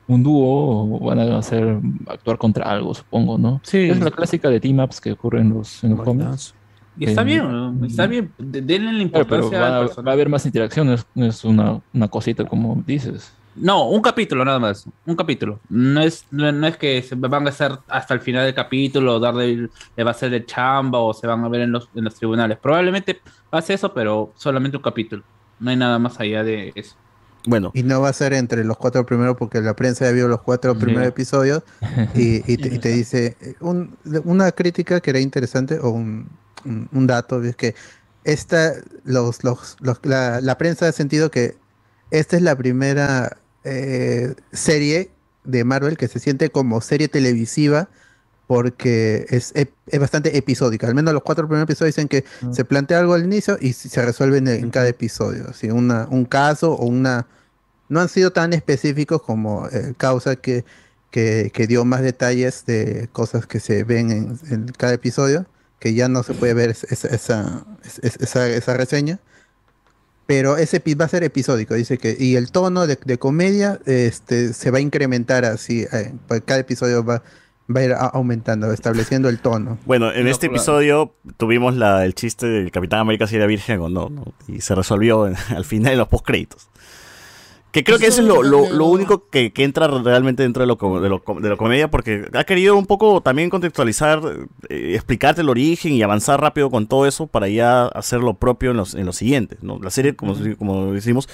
[0.07, 3.59] un dúo van a hacer actuar contra algo, supongo, ¿no?
[3.63, 3.89] Sí.
[3.89, 6.53] Es la clásica de team ups que ocurre en los, en los cómics.
[6.97, 8.31] Y está Eh, bien, está bien.
[8.37, 11.05] De- Denle la Claro, pero importancia va, al va a haber más interacción, no es,
[11.15, 13.33] no una, una cosita como dices.
[13.57, 14.85] No, un capítulo nada más.
[15.05, 15.59] Un capítulo.
[15.69, 19.19] No es, no, no es que se van a hacer hasta el final del capítulo,
[19.19, 22.03] Daredevil le va a hacer de chamba o se van a ver en los, en
[22.03, 22.57] los tribunales.
[22.59, 23.19] Probablemente
[23.49, 25.23] pase eso, pero solamente un capítulo.
[25.59, 26.95] No hay nada más allá de eso.
[27.47, 27.71] Bueno.
[27.73, 30.41] Y no va a ser entre los cuatro primeros porque la prensa ya vio los
[30.41, 31.63] cuatro primeros episodios
[32.15, 36.27] y, y te, y te dice eh, un- una crítica que era interesante o un,
[36.65, 37.75] un- un dato es que
[38.23, 38.73] esta
[39.03, 41.55] los, los, los- la, la prensa ha sentido que
[42.11, 45.11] esta es la primera eh, serie
[45.43, 47.89] de Marvel que se siente como serie televisiva
[48.47, 50.87] porque es, es bastante episódica.
[50.87, 54.01] Al menos los cuatro primeros episodios dicen que se plantea algo al inicio y se
[54.05, 55.45] resuelve en, en cada episodio.
[55.49, 57.27] Así, una, un caso o una...
[57.89, 60.65] No han sido tan específicos como eh, causa que,
[61.11, 65.45] que, que dio más detalles de cosas que se ven en, en cada episodio,
[65.79, 69.19] que ya no se puede ver es- esa, esa, es- esa, esa reseña.
[70.27, 74.53] Pero ese va a ser episódico, dice que, y el tono de, de comedia este,
[74.53, 77.21] se va a incrementar así, eh, pues cada episodio va,
[77.73, 79.77] va a ir a- aumentando, estableciendo el tono.
[79.85, 80.57] Bueno, en No, este claro.
[80.57, 84.25] episodio tuvimos la, el chiste del Capitán América si era virgen o no, ¿no?
[84.47, 86.67] Y se resolvió en- al final en los postcréditos.
[87.75, 90.67] Que creo que eso es lo, lo- lo único que, que entra realmente dentro de
[90.67, 94.21] lo, de, lo, de la comedia, porque ha querido un poco también contextualizar,
[94.69, 98.71] eh, explicarte el origen y avanzar rápido con todo eso para ya hacer lo propio
[98.71, 99.61] en los, en los siguientes.
[99.61, 99.77] ¿no?
[99.83, 101.27] La serie, como, como decimos,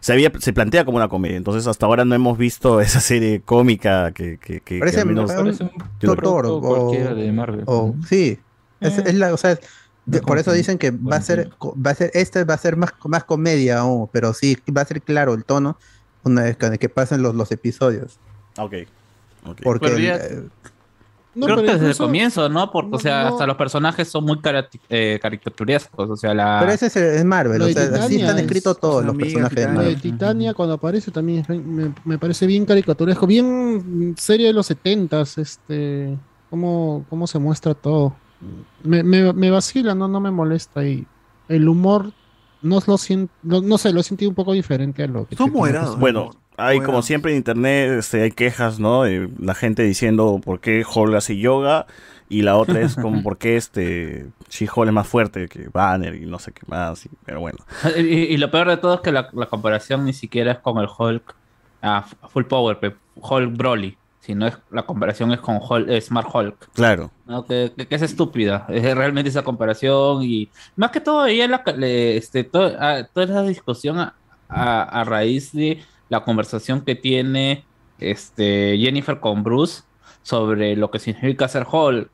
[0.00, 3.40] se, había, se plantea como una comedia, entonces hasta ahora no hemos visto esa serie
[3.40, 5.30] cómica que, que, que- que Parece, al menos...
[5.30, 5.80] un
[6.46, 7.62] o, cualquiera de Marvel.
[7.66, 8.38] o- sí,
[8.80, 9.04] es, Eh.
[9.06, 9.58] es la, o sea,
[10.06, 11.50] de- por eso dicen que va a ser,
[11.84, 14.84] va a ser, este va a ser más, más comedia aún, pero sí, va a
[14.86, 15.76] ser claro el tono
[16.24, 18.18] una vez que, que pasen los, los episodios.
[18.58, 18.72] Ok.
[19.46, 19.60] ok.
[19.62, 20.42] Porque Pero ya- eh,
[21.34, 22.70] No, Creo pero que desde el comienzo, ¿no?
[22.72, 23.28] Porque, o sea, no.
[23.28, 24.40] hasta los personajes son muy
[24.88, 26.08] eh, caricaturescos.
[26.08, 26.56] O sea, la.
[26.60, 29.54] pero ese es, es Marvel, o sea, así están es- escritos todos los amiga, personajes
[29.56, 29.80] de Titania.
[29.80, 30.00] De Marvel.
[30.00, 36.16] Titania cuando aparece también me, me parece bien caricaturesco, bien serie de los setentas, este,
[36.48, 38.16] cómo, cómo se muestra todo.
[38.82, 41.06] Me, me, me vacila, no, no me molesta y
[41.48, 42.12] el humor
[42.62, 45.36] no lo siento, no, no sé, lo he sentido un poco diferente a lo que
[45.36, 45.98] Son moderados.
[45.98, 49.02] Bueno, hay como siempre en internet este, hay quejas, ¿no?
[49.02, 51.86] De la gente diciendo por qué Hulk hace yoga
[52.28, 56.26] y la otra es como por qué este She-Hulk es más fuerte que Banner y
[56.26, 57.06] no sé qué más.
[57.06, 57.58] y- pero bueno.
[57.96, 60.78] Y, y lo peor de todo es que la, la comparación ni siquiera es con
[60.78, 61.34] el Hulk
[61.82, 62.78] a Full Power,
[63.16, 63.96] Hulk Broly.
[64.26, 66.72] Sino es, la comparación es con Hulk, eh, Smart Hulk.
[66.74, 67.12] Claro.
[67.26, 67.44] ¿no?
[67.46, 68.66] Que, que- que es estúpida.
[68.68, 70.24] Es realmente esa comparación.
[70.24, 72.40] Y más que todo, ella la, le- este,
[72.80, 74.14] a- toda esa discusión a,
[74.48, 77.64] a- a raíz de la conversación que tiene
[78.00, 79.82] este, Jennifer con Bruce
[80.22, 82.10] sobre lo que significa ser Hulk.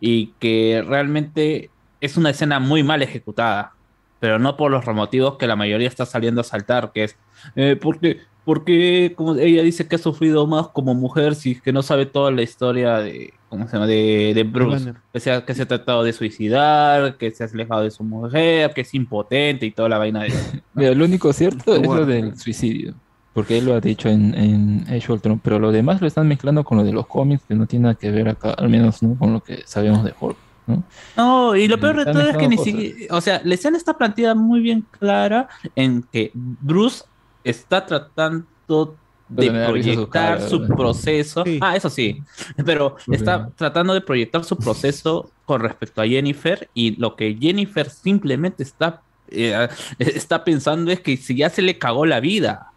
[0.00, 1.70] Y que realmente
[2.02, 3.72] es una escena muy mal ejecutada.
[4.20, 7.16] Pero no por los motivos que la mayoría está saliendo a saltar, que es
[7.56, 11.72] eh, porque, porque como ella dice que ha sufrido más como mujer, si es que
[11.72, 13.86] no sabe toda la historia de, ¿cómo se llama?
[13.86, 15.02] de, de Bruce, Banner.
[15.12, 18.04] que se, ha, que se ha tratado de suicidar, que se ha alejado de su
[18.04, 20.32] mujer, que es impotente y toda la vaina de
[20.74, 22.02] Mira, lo único cierto es Bueno.
[22.02, 22.94] lo del suicidio.
[23.32, 26.28] Porque él lo ha dicho en, en Age of Ultron, pero lo demás lo están
[26.28, 29.02] mezclando con lo de los cómics, que no tiene nada que ver acá, al menos
[29.02, 29.16] ¿no?
[29.18, 30.36] con lo que sabemos de Hulk.
[30.68, 30.82] ¿no?
[31.16, 33.98] No, y lo peor de todo es que ni siquiera, o sea, la escena está
[33.98, 37.02] planteada muy bien clara en que Bruce
[37.44, 38.96] está tratando
[39.28, 41.44] de Pero su proyectar cara, su proceso.
[41.44, 41.58] Sí.
[41.60, 42.22] Ah, eso sí,
[42.64, 47.88] pero está tratando de proyectar su proceso con respecto a Jennifer y lo que Jennifer
[47.88, 49.68] simplemente está, eh,
[49.98, 52.70] está pensando es que si ya se le cagó la vida.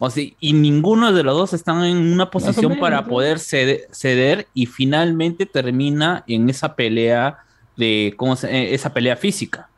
[0.00, 3.86] O sea, y ninguno de los dos están en una posición menos, para poder cede-
[3.92, 7.38] ceder y finalmente termina en esa pelea
[7.76, 9.68] de cómo se, eh, esa pelea física.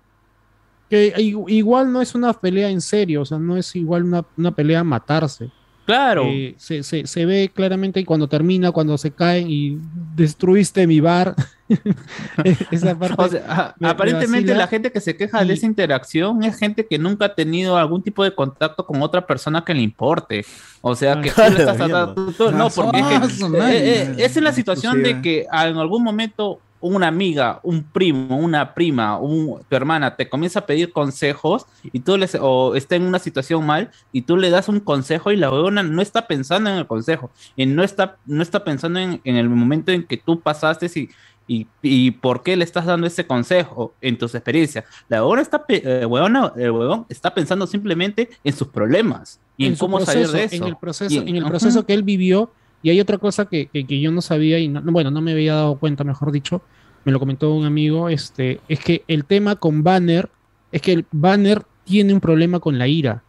[0.90, 1.12] Que
[1.48, 4.80] igual no es una pelea en serio, o sea, no es igual una, una pelea
[4.80, 5.50] a matarse.
[5.84, 6.24] Claro.
[6.26, 9.78] Eh, se, se- se ve claramente cuando termina, cuando se caen y
[10.14, 11.34] destruiste mi bar.
[12.70, 13.14] Esa parte.
[13.22, 16.86] O sea, me- aparentemente la gente que se queja de Y- esa interacción es gente
[16.86, 20.44] que nunca ha tenido algún tipo de contacto con otra persona que le importe.
[20.80, 23.14] O sea, que tú Ah, le estás la tratando- tú- tú- no, porque es, que,
[23.46, 28.36] eh, eh, es en la situación de que en algún momento una amiga, un primo,
[28.36, 32.96] una prima, un, tu hermana te comienza a pedir consejos y tú les, o está
[32.96, 36.26] en una situación mal y tú le das un consejo y la huevona no está
[36.26, 40.04] pensando en el consejo y no está, no está pensando en, en el momento en
[40.04, 41.08] que tú pasaste y,
[41.48, 44.84] y, y por qué le estás dando ese consejo en tus experiencias.
[45.08, 49.76] La huevona está, eh, huevona- el huevón está pensando simplemente en sus problemas y en,
[49.76, 50.64] cómo salir de proceso, eso.
[50.64, 52.50] En el proceso, en el proceso que él vivió.
[52.82, 55.32] Y hay otra cosa que, que- yo no sabía y no, no, bueno, no me
[55.32, 56.62] había dado cuenta, mejor dicho,
[57.04, 60.30] me lo comentó un amigo, este, es que el tema con Banner
[60.72, 63.24] es que el Banner tiene un problema con la ira.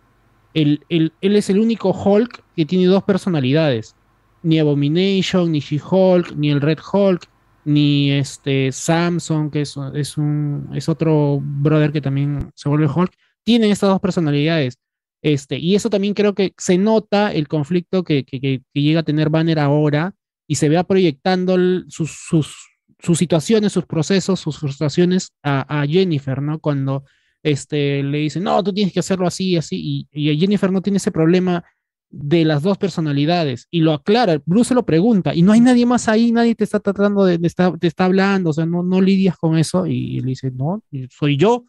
[0.54, 0.84] Él
[1.22, 3.96] es el único Hulk que tiene dos personalidades.
[4.42, 7.26] Ni Abomination, ni She-Hulk, ni el Red Hulk,
[7.66, 13.12] ni este Samson, que es, es un es otro brother que también se vuelve Hulk,
[13.44, 14.78] tienen estas dos personalidades.
[15.22, 19.04] Este, y eso también creo que se nota el conflicto que, que- que- llega a
[19.04, 20.16] tener Banner ahora
[20.48, 21.58] y se vea proyectando
[21.90, 22.56] sus, sus,
[23.00, 26.60] sus situaciones, sus procesos, sus frustraciones a, a Jennifer, ¿no?
[26.60, 27.04] Cuando
[27.44, 30.98] este, le dice, no, tú tienes que hacerlo así, así, y, y Jennifer no tiene
[30.98, 31.64] ese problema
[32.12, 36.08] de las dos personalidades y lo aclara, Bruce lo pregunta y no hay nadie más
[36.10, 39.00] ahí, nadie te está tratando de, de estar- te está hablando, o sea, no, no
[39.00, 40.82] lidias con eso y, le dice, no,
[41.12, 41.66] soy yo,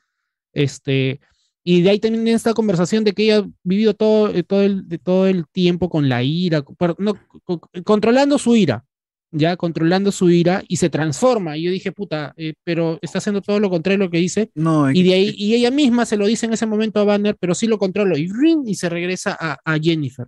[0.52, 1.20] este,
[1.64, 4.88] y de ahí también esta conversación de que ella ha vivido todo, eh, todo, el,
[4.88, 7.14] de todo el tiempo con la ira, pero no,
[7.44, 8.84] co- controlando su ira,
[9.30, 11.56] ya controlando su ira y se transforma.
[11.56, 14.50] Y yo dije, puta, eh, pero está haciendo todo lo contrario a lo que dice.
[14.54, 17.36] No, y de ahí, y ella misma se lo dice en ese momento a Banner,
[17.38, 18.16] pero sí lo controlo.
[18.16, 18.30] Y,
[18.66, 20.26] y se regresa a, a Jennifer.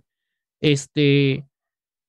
[0.61, 1.45] Este,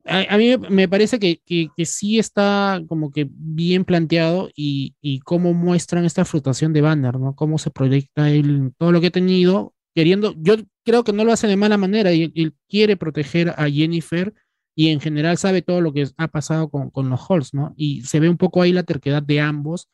[0.05, 5.55] a, mí me- parece que, que- sí está como que bien planteado y, y cómo
[5.55, 7.35] muestran esta frustración de Banner, ¿no?
[7.35, 11.33] Cómo se proyecta él todo lo que ha tenido, queriendo, yo creo que no lo
[11.33, 14.35] hace de mala manera, y él quiere proteger a Jennifer
[14.77, 17.73] y en general sabe todo lo que ha pasado con, con los Halls, ¿no?
[17.77, 19.89] Y se ve un poco ahí la terquedad de ambos.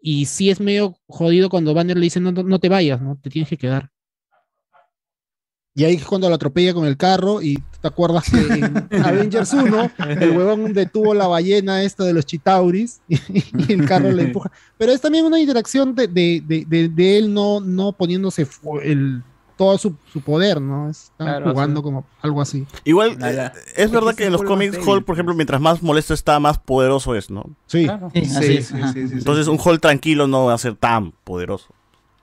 [0.00, 3.18] Y sí es medio jodido cuando Banner le dice, no, no, no te vayas, ¿no?
[3.22, 3.90] Te tienes que quedar.
[5.74, 9.52] Y ahí es cuando lo atropella con el carro y te acuerdas que en Avengers
[9.52, 13.16] 1 el huevón detuvo la ballena esta de los Chitauris y,
[13.68, 14.50] y el carro le empuja.
[14.78, 18.48] Pero es también una interacción de, de- de- de- de él no, no poniéndose
[18.82, 19.22] el,
[19.58, 20.88] todo su, su poder, ¿no?
[20.88, 21.84] Están Claro, jugando sí.
[21.84, 22.66] como algo así.
[22.84, 26.40] Igual, eh, es verdad que en los cómics Hulk, por ejemplo, mientras más molesto está,
[26.40, 27.44] más poderoso es, ¿no?
[27.66, 28.94] Sí, Sí, es, ajá.
[28.96, 31.66] Entonces un Hulk tranquilo no va a ser tan poderoso.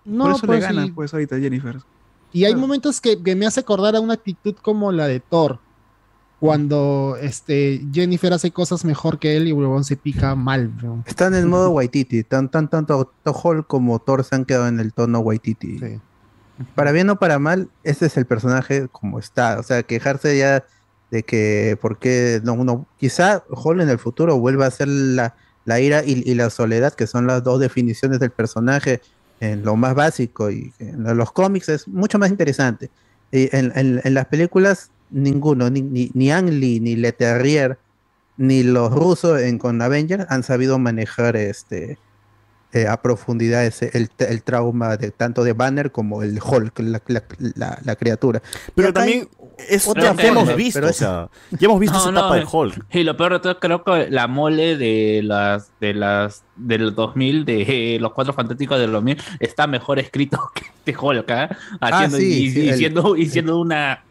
[0.06, 0.92] No, Por eso pues, le gana, sí.
[0.92, 1.78] pues, ahorita Jennifer.
[2.34, 5.60] Y hay momentos que, que me hace acordar a una actitud como la de Thor,
[6.42, 10.72] cuando este, Jennifer hace cosas mejor que él y huevón se pica mal.
[10.82, 11.04] ¿no?
[11.06, 14.92] Están en modo Waititi, tan, tan, tanto Hall como Thor se han quedado en el
[14.92, 16.00] tono Waititi.
[16.74, 19.60] Para bien o para mal, ese es el personaje como está.
[19.60, 20.66] O sea, quejarse ya
[21.12, 22.88] de que, ¿por qué no uno?
[22.98, 25.36] Quizá Hall en el futuro vuelva a ser la,
[25.66, 29.02] la ira y, y la soledad, que son las dos definiciones del personaje
[29.42, 30.50] en lo más básico.
[30.50, 32.90] Y en los cómics es mucho más interesante.
[33.34, 37.78] Y en, en- en las películas, ninguno, ni, ni, ni Ang Lee, ni Le Terrier,
[38.38, 41.98] ni los rusos en, con Avengers han sabido manejar este
[42.74, 47.02] eh, a profundidad ese, el, el trauma de tanto de Banner como el Hulk, la,
[47.08, 47.24] la-
[47.56, 48.42] la- la criatura.
[48.76, 49.28] Pero también
[49.70, 52.20] es otra ya hemos visto, pero o es- sea, ya hemos visto No, esa no,
[52.20, 52.86] etapa de eh, Hulk.
[52.96, 57.46] Y lo peor de todo, creo que la mole de las de las del 2000,
[57.46, 61.58] de eh, los cuatro fantásticos del 2000, está mejor escrito que este Hulk, ¿ah?
[61.80, 64.04] Haciendo, sí, y, sí, y el- siendo, y siendo una,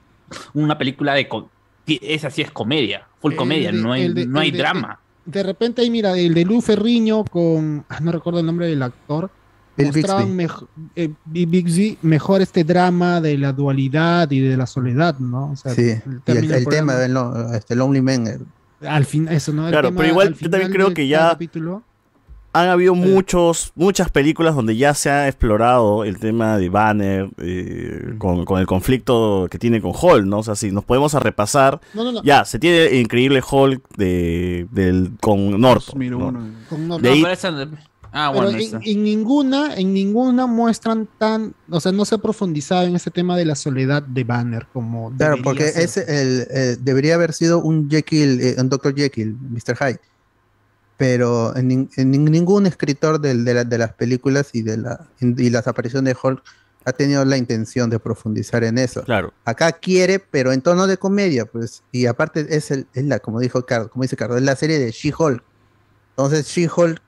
[0.55, 1.29] una película de.
[1.29, 1.49] co-
[1.87, 4.59] Esa sí es comedia, full comedia, de- no hay, el de- no hay el de-
[4.59, 5.01] drama.
[5.25, 8.83] De repente ahí, mira, el de Lu Ferriño con, ah, no recuerdo el nombre del
[8.83, 9.31] actor,
[9.81, 10.45] El mostraban Bixby.
[10.47, 10.67] mej-
[10.97, 15.51] eh, Bixby mejor este drama de la dualidad y de la soledad, ¿no?
[15.53, 18.47] O sea, Sí, y el, tema del lo- este Lonely Man.
[18.87, 19.67] Al fin, eso, ¿no?
[19.67, 21.83] El Claro, tema pero igual al yo también final creo de que cada ya capítulo,
[22.53, 28.15] han habido muchos, muchas películas donde ya se ha explorado el tema de Banner eh,
[28.19, 30.39] con, con el conflicto que tiene con Hulk, ¿no?
[30.39, 32.23] O sea, si nos podemos a repasar, No, no, no.
[32.25, 36.11] ya, se tiene el increíble Hulk de, del, con Norton.
[36.11, 36.19] ¿no?
[36.69, 37.03] con Norton.
[37.03, 37.23] De ahí-
[38.13, 42.97] Ah, Pero en, ninguna, en ninguna muestran tan, o sea, no se ha profundizado en
[42.97, 45.83] ese tema de la soledad de Banner como Claro, porque ser.
[45.85, 48.95] ese el, eh, debería haber sido un Jekyll, eh, un Dr.
[48.97, 49.77] Jekyll, Mr.
[49.77, 50.01] Hyde.
[50.97, 55.09] Pero en, en nin- ningún escritor del- de, la- de las películas y de la
[55.21, 56.43] y las apariciones de Hulk
[56.85, 59.03] ha tenido la intención de profundizar en eso.
[59.05, 59.33] Claro.
[59.45, 61.83] Acá quiere, pero en tono de comedia, pues.
[61.93, 64.79] Y aparte es, el, es la, como dijo Carlos, como dice Carlos, es la serie
[64.79, 65.43] de She-Hulk.
[66.17, 67.01] Entonces She-Hulk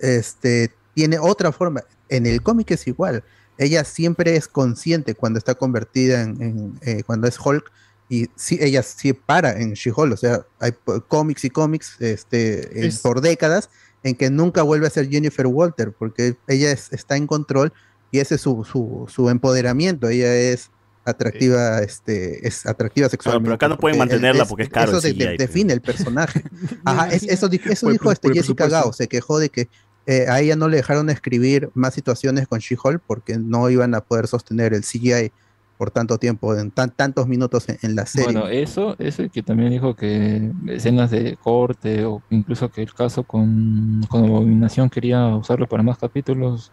[0.00, 1.82] este, tiene otra forma.
[2.08, 3.22] En el cómic es igual.
[3.58, 7.70] Ella siempre es consciente cuando está convertida en, en, eh, cuando es Hulk.
[8.08, 10.14] Y sí, ella sí para en She-Hulk.
[10.14, 10.72] O sea, hay
[11.06, 13.70] cómics y cómics este, en- por décadas
[14.02, 17.72] en que nunca vuelve a ser Jennifer Walter, porque ella es- está en control
[18.10, 20.08] y ese es su, su, su empoderamiento.
[20.08, 20.70] Ella es
[21.04, 23.44] atractiva, este, es atractiva sexualmente.
[23.46, 25.80] pero acá no pueden mantenerla porque es caro Eso el de- de- CGI, define el
[25.80, 26.42] personaje.
[26.84, 28.68] Ajá, es- eso, eso dijo este Jessica.
[28.68, 29.68] Gao, se quejó de que
[30.06, 34.00] eh, a ella no le dejaron escribir más situaciones con She-Hulk porque no iban a
[34.00, 35.32] poder sostener el CGI
[35.80, 38.32] por tanto tiempo, en tan, tantos minutos en, en la serie.
[38.32, 43.22] Bueno, eso, eso que también dijo que escenas de corte o incluso que el caso
[43.22, 46.70] con, con Abominación quería usarlo para más capítulos,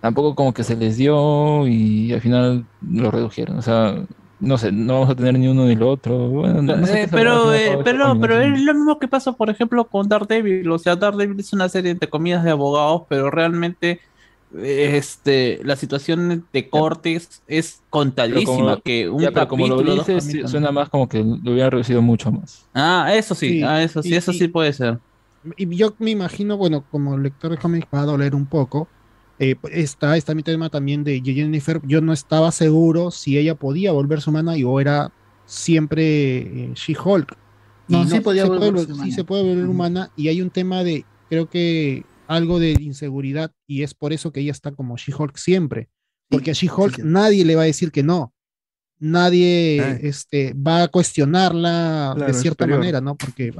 [0.00, 3.56] tampoco como que se les dio y al final lo redujeron.
[3.58, 4.04] O sea,
[4.40, 6.28] no sé, no vamos a tener ni uno ni lo otro.
[6.28, 9.88] Bueno, no sé Eh, pero, eh, pero, pero es lo mismo que pasa, por ejemplo,
[9.88, 10.70] con Daredevil.
[10.70, 14.00] O sea, Daredevil es una serie, entre comillas, de abogados, pero realmente
[14.52, 18.44] este, la situación de cortes es contadísima.
[18.46, 20.50] como- que un ya, pero como lo dices, sí, capítulos.
[20.50, 22.68] suena más como que lo hubiera reducido mucho más.
[22.74, 24.98] Ah, eso sí, Sí, ah, eso sí, y- eso sí puede ser.
[25.56, 28.90] Y yo me imagino, bueno, como lector de cómics va a doler un poco.
[29.42, 31.80] Eh, está, mi tema también de Jennifer.
[31.84, 35.12] Yo no estaba seguro si ella podía volverse humana y o era
[35.46, 37.36] siempre eh, She-Hulk.
[37.88, 40.10] No, Y sí podía se puede sí se puede volver humana.
[40.14, 44.40] Y hay un tema de, creo que algo de inseguridad y es por eso que
[44.40, 45.88] ella está como She-Hulk siempre.
[46.28, 48.34] Porque a She-Hulk nadie le va a decir que no.
[49.02, 49.98] Nadie Ay.
[50.02, 52.78] este, va a cuestionarla Claro, de cierta superior.
[52.80, 53.16] manera, ¿no?
[53.16, 53.50] Porque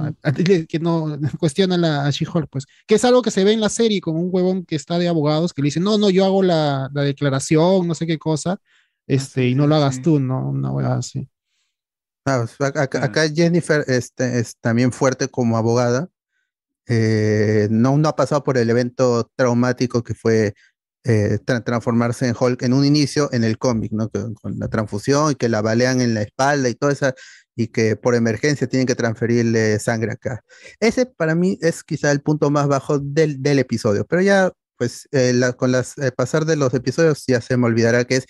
[0.69, 2.65] que no cuestionan a, a She-Hulk, pues.
[2.85, 5.07] Que es algo que se ve en la serie con un huevón que está de
[5.07, 8.59] abogados que le dice, no, no, yo hago la, la declaración, no sé qué cosa,
[9.07, 10.49] este, y no lo hagas tú, ¿no?
[10.49, 11.27] Una hueá así.
[12.25, 16.07] Ah, pues, ac- acá, acá Jennifer este, es también fuerte como abogada.
[16.87, 20.53] Eh, no, no ha pasado por el evento traumático que fue
[21.03, 24.09] eh, tra- transformarse en Hulk en un inicio en el cómic, ¿no?
[24.09, 27.13] Que- con la transfusión y que la balean en la espalda y toda esa,
[27.55, 30.41] y que por emergencia tienen que transferirle sangre acá.
[30.79, 35.07] Ese para mí es quizá el punto más bajo del, del episodio, pero ya, pues,
[35.11, 38.25] eh, la- con las eh, pasar de los episodios ya se me olvidará que es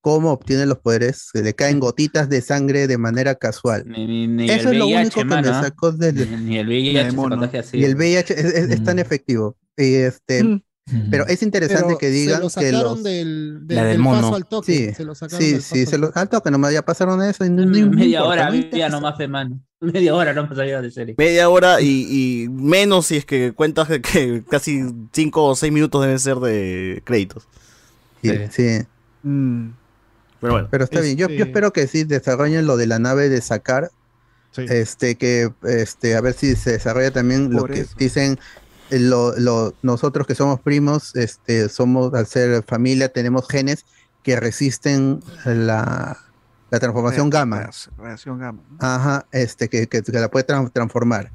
[0.00, 3.84] cómo obtiene los poderes, se le caen gotitas de sangre de manera casual.
[3.86, 5.62] Ni, ni- ni Eso es lo VIH, único que me mano, ¿ah?
[5.62, 6.30] sacó del...
[6.30, 7.10] Ni, ni el VIH
[7.50, 7.78] se así.
[7.78, 9.56] Y el VIH es, es- es tan efectivo.
[9.78, 10.62] Y este,
[11.10, 13.02] Pero es interesante Pero que se digan lo que sacaron los...
[13.02, 14.20] del, del- La del del mono.
[14.20, 14.72] paso al toque.
[14.90, 16.82] Sí, se lo sacaron sí, del sí, paso se al lo, al toque nomás ya
[16.84, 18.88] pasaron eso y no, no- no Media importa, hora, no media interesa.
[18.90, 19.60] nomás, fe, mano.
[19.80, 21.14] Media hora no me salía de serie.
[21.16, 24.82] Media hora y, y menos si es que cuentas que, que casi
[25.12, 27.48] 5 o 6 minutos deben ser de créditos.
[28.22, 28.78] Sí, sí.
[29.22, 30.68] Pero bueno.
[30.70, 31.16] Pero está bien.
[31.16, 33.90] Yo, yo Este- espero que sí desarrollen lo de la nave de sacar.
[34.56, 37.96] Este, que este, a ver si se desarrolla también lo que eso.
[37.98, 38.38] dicen
[38.90, 43.84] lo, lo- nosotros que somos primos, este, somos, al ser familia, tenemos genes
[44.22, 46.16] que resisten la,
[46.70, 47.70] la transformación gamma.
[47.98, 48.62] Reacción gamma.
[48.80, 51.30] Ajá, este, que, que- que la puede tran- transformar.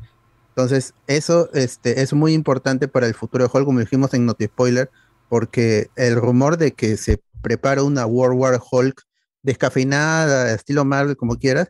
[0.50, 4.46] Entonces, eso este, es muy importante para el futuro de Hulk, como dijimos en Noti
[4.46, 4.90] Spoiler,
[5.30, 9.04] porque el rumor de que se prepara una World War Hulk
[9.60, 11.70] descafeinada, estilo Marvel, como quieras,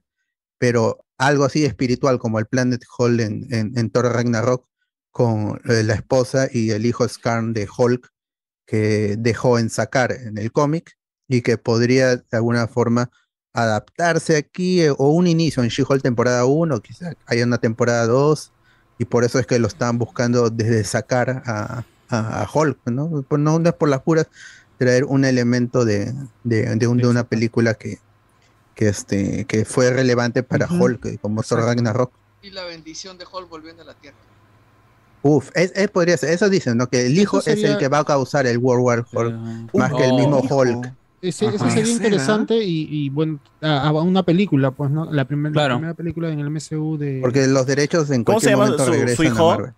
[0.57, 4.65] pero algo así espiritual como el Planet Hulk en, en, en Thor Ragnarok,
[5.19, 8.07] con eh, la esposa y el hijo Skarn de Hulk,
[8.65, 10.93] que dejó en sacar en el cómic
[11.27, 13.11] y que podría de alguna forma
[13.53, 18.53] adaptarse aquí eh, o un inicio en She-Hulk temporada 1, quizá haya una temporada 2
[18.97, 23.21] y por eso es que lo están buscando desde sacar a, a, a Hulk, ¿no?
[23.27, 24.25] Pues no, no es por las puras
[24.77, 26.13] traer un elemento de,
[26.45, 27.97] de, de un- de una película que,
[28.73, 30.85] que, este, que fue relevante para Ujú.
[30.85, 32.13] Hulk, eh, como Thor Ragnarok.
[32.41, 34.28] Y la bendición de Hulk volviendo a la Tierra.
[35.21, 36.87] Uf, es, es- podría ser, eso dicen, ¿no?
[36.87, 40.05] Que el hijo es el que va a causar el World War Hulk, más que
[40.05, 40.93] el mismo Hulk.
[41.21, 41.69] Ese, ese Ajá.
[41.71, 45.11] sería interesante y, y bueno, a, a una película, pues, ¿no?
[45.11, 45.75] La, primer- la Claro.
[45.75, 47.19] primera película en el MCU de.
[47.21, 49.49] Porque los derechos en ¿Cómo se cualquier llama momento su- su regresan a hijo?
[49.49, 49.73] Marvel.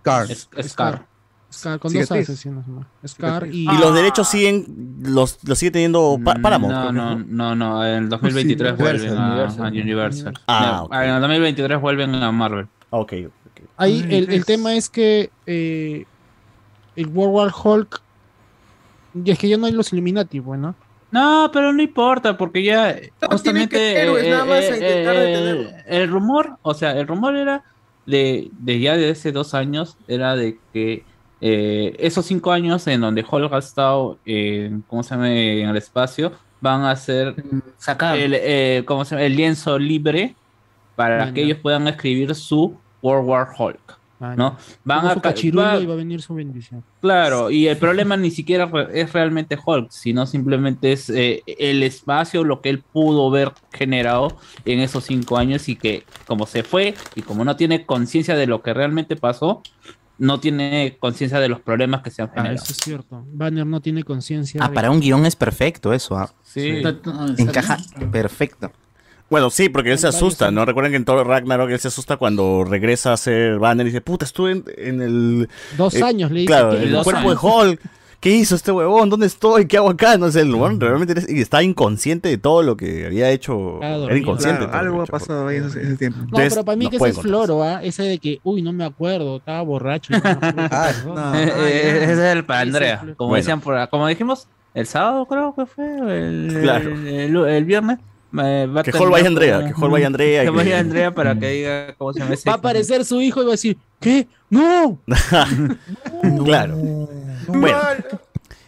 [0.00, 0.26] Scar.
[0.64, 1.06] Scar.
[1.52, 2.66] Scar, con dos asesinos.
[2.66, 2.84] ¿no?
[3.06, 3.64] Scar y.
[3.70, 6.72] Y los derechos siguen, los, los sigue teniendo pa- Paramount.
[6.74, 9.66] No, no, es, no, no, en el 2023 Universal, vuelven a Universal.
[9.66, 10.34] a Universal.
[10.48, 10.94] Ah, No, ok.
[10.94, 12.66] En el 2023 vuelven a Marvel.
[12.90, 13.12] Ok,
[13.76, 16.04] Ahí el, el tema es que eh,
[16.96, 18.02] el World War Hulk.
[19.24, 20.74] Y es que ya no hay los Illuminati, bueno.
[21.10, 22.96] No, pero no importa, porque ya
[23.30, 27.62] justamente que héroes, eh, nada más, eh, eh, el rumor, o sea, el rumor era
[28.04, 31.04] de, de ya de hace dos años, era de que
[31.40, 35.30] eh, esos cinco años en donde Hulk ha estado, en, ¿cómo se llama?
[35.30, 37.36] En el espacio, van a ser
[37.76, 39.26] sacar el, eh, ¿cómo se llama?
[39.26, 40.34] el lienzo libre
[40.96, 43.98] para que ellos puedan escribir su World War Hulk.
[44.20, 44.56] Ah, ¿no?
[44.84, 46.82] Van a va- y va a venir su bendición.
[47.02, 52.42] Claro, y el problema ni siquiera es realmente Hulk, sino simplemente es eh, el espacio,
[52.42, 56.94] lo que él pudo ver generado en esos cinco años y que como se fue
[57.14, 59.62] y como no tiene conciencia de lo que realmente pasó,
[60.16, 62.54] no tiene conciencia de los problemas que se han Ah, generado.
[62.62, 63.24] eso es cierto.
[63.32, 64.60] Banner no tiene conciencia.
[64.64, 66.16] Ah, de- para un guion es perfecto eso.
[66.16, 66.32] ah.
[66.42, 66.82] Sí.
[67.36, 67.78] Encaja
[68.10, 68.72] perfecto.
[69.30, 70.64] Bueno, sí, porque él se asusta, ¿no?
[70.64, 74.00] Recuerden que en todo Ragnarok él se asusta cuando regresa a ser Banner y dice,
[74.00, 75.48] puta, estuve en, en el...
[75.76, 77.42] Dos eh, años le dice Claro, que- en el cuerpo años.
[77.42, 77.80] de Hulk.
[78.20, 79.10] ¿Qué hizo este huevón?
[79.10, 79.66] ¿Dónde estoy?
[79.66, 80.16] ¿Qué hago acá?
[80.16, 83.80] No sé, el huevón realmente eres- y está inconsciente de todo lo que había hecho.
[83.82, 84.64] Ah, Era inconsciente.
[84.66, 86.18] Claro, algo ha pasado ahí en ese, ese tiempo.
[86.20, 87.82] No, Entonces, pero para mí no que ese es floro, ¿ah?
[87.82, 90.14] Ese de que, uy, no me acuerdo, estaba borracho.
[90.14, 90.20] no.
[90.24, 92.98] Ah, No, Eh, eh, ese es el para Andrea.
[93.16, 93.36] Como Bueno.
[93.42, 96.90] decían por como dijimos, el sábado creo que fue, el, Claro.
[96.94, 97.98] el, el- el viernes.
[98.42, 100.42] Eh, va Que Hall vaya Andrea, que Hall vaya Andrea.
[100.42, 102.48] Que que- vaya Andrea para que diga cómo se llama ese.
[102.48, 104.26] Va a aparecer su hijo y va a decir, ¿qué?
[104.50, 104.98] ¡No!
[106.44, 106.76] Claro.
[107.48, 107.76] Bueno.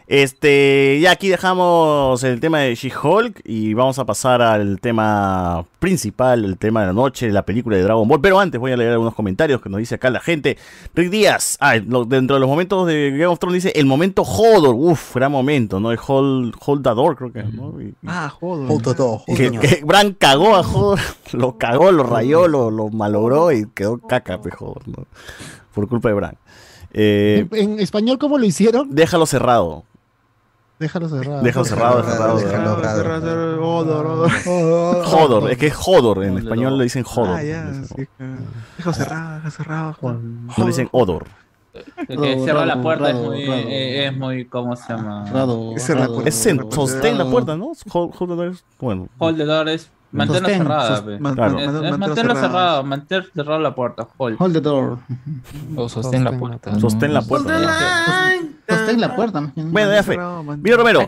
[0.09, 6.45] Este, ya aquí dejamos el tema de She-Hulk y vamos a pasar al tema principal,
[6.45, 8.20] el tema de la noche, la película de Dragon Ball.
[8.20, 10.59] Pero antes voy a leer algunos comentarios que nos dice acá la gente.
[10.95, 14.23] Rick Díaz, ah, lo- dentro de los momentos de Game of Thrones dice el momento
[14.23, 15.91] Hodor, uff, gran momento, ¿no?
[15.91, 17.74] El Hold, Holdador, creo que es, ¿no?
[17.81, 18.69] Y- Ah, joder.
[18.69, 19.23] Junto todo.
[19.27, 21.01] que, que Bran cagó a Hodor,
[21.33, 25.05] lo cagó, lo rayó, lo, lo malogró y quedó caca, pues, Hodor, ¿no?
[25.74, 26.37] Por culpa de Bran.
[26.93, 28.95] Eh, En, en español, ¿cómo lo hicieron?
[28.95, 29.83] déjalo cerrado.
[30.78, 31.43] Déjalo cerrado.
[31.43, 32.36] Déjalo cerrado, cerrado.
[32.39, 33.20] Déjalo Cerrado, cerrado.
[33.23, 34.31] cerrado, Odor, odor.
[35.07, 37.36] Hodor, es que es Hodor, en español le dicen Hodor.
[37.39, 38.07] Ah, ya, sí.
[38.77, 39.97] Dejo cerrado, dejo cerrado.
[40.03, 41.24] No le dicen Odor.
[42.09, 45.24] El que cierra la puerta es muy, eh, es muy, ¿cómo se llama?
[45.74, 45.85] Es
[46.70, 47.73] sostén la puerta, ¿no?
[47.89, 49.09] Hold- Hodor es, bueno.
[49.19, 49.90] Hold the door es
[50.27, 51.03] Sostén, cerrada.
[51.20, 52.35] manténlo cerrado.
[52.40, 54.07] cerrada, mantener cerrada la puerta.
[54.16, 54.36] Hold.
[54.40, 54.98] Hold the door.
[55.74, 56.78] O sostén la puerta.
[56.81, 57.59] Sostén la puerta.
[58.68, 58.76] ¿No?
[58.76, 59.52] Sostén la puerta.
[59.55, 60.18] Bueno, ya fue.
[60.59, 61.01] Mira Romero,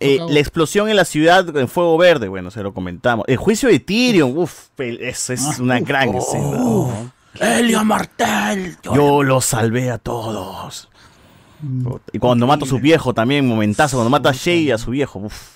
[0.00, 3.24] eh, la explosión en la ciudad en fuego verde, bueno, se lo comentamos.
[3.28, 6.50] El juicio de Tyrion, uff, esa es una gran escena.
[6.58, 7.12] ¿no?
[7.40, 8.76] Helio Martel.
[8.82, 10.88] Yo los salvé a todos.
[12.12, 14.90] Y cuando mata a su viejo también, momentazo, cuando mata a Shay y a su
[14.90, 15.54] viejo, uff,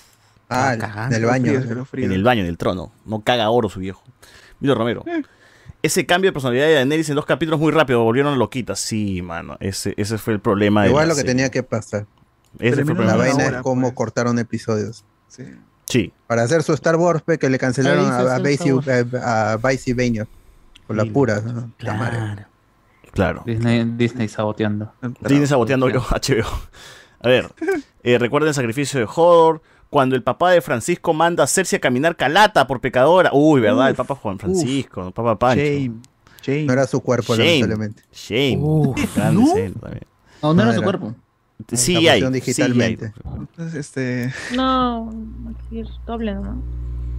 [0.50, 1.14] Ah, cagando.
[1.14, 1.52] en el baño.
[1.52, 2.06] Frío, pero frío.
[2.06, 2.90] en el baño, en el trono.
[3.04, 4.02] No caga oro su viejo.
[4.60, 5.04] Mira Romero.
[5.82, 8.80] Ese cambio de personalidad de Daenerys en dos capítulos muy rápido, volvieron loquitas.
[8.80, 10.82] Sí, mano, ese, ese fue el problema.
[10.82, 11.30] de Igual la lo que serie.
[11.34, 12.06] tenía que pasar.
[12.58, 13.14] Ese fue el La problema.
[13.14, 13.94] Una vaina es cómo pues.
[13.94, 15.04] cortaron episodios.
[15.28, 15.44] Sí.
[15.84, 20.26] Sí, Para hacer su Star Wars, pe, que le cancelaron a, a, Basie- a, a.
[20.86, 21.40] Por la pura.
[21.40, 21.70] ¿no?
[21.78, 21.96] La.
[21.96, 22.46] Claro.
[23.12, 23.42] claro.
[23.46, 24.92] Disney, Disney saboteando.
[25.20, 26.46] Disney saboteando yo, HBO.
[27.20, 27.50] A ver,
[28.02, 29.60] eh, recuerden el sacrificio de Hodor.
[29.90, 33.30] Cuando el papá de Francisco manda a Cersei a caminar calata por pecadora.
[33.32, 33.88] Uy, ¿verdad?
[33.88, 35.62] el papá Juan Francisco, el papá Pancho.
[35.62, 35.92] Shame.
[36.42, 36.64] Shame.
[36.64, 37.46] No era su cuerpo, Shame.
[37.60, 38.02] lamentablemente.
[38.12, 38.58] Shame.
[38.60, 39.46] Uf, Grande ¿no?
[39.48, 40.04] escena también.
[40.42, 40.84] No, no era su era.
[40.84, 41.14] cuerpo.
[41.72, 42.20] Sí hay.
[42.20, 43.12] pusieron sí digitalmente.
[43.38, 44.32] Entonces, este.
[44.54, 45.12] No,
[46.06, 46.56] doble nomás.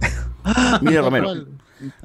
[0.44, 0.78] hay.
[0.82, 1.46] Mira, Romero.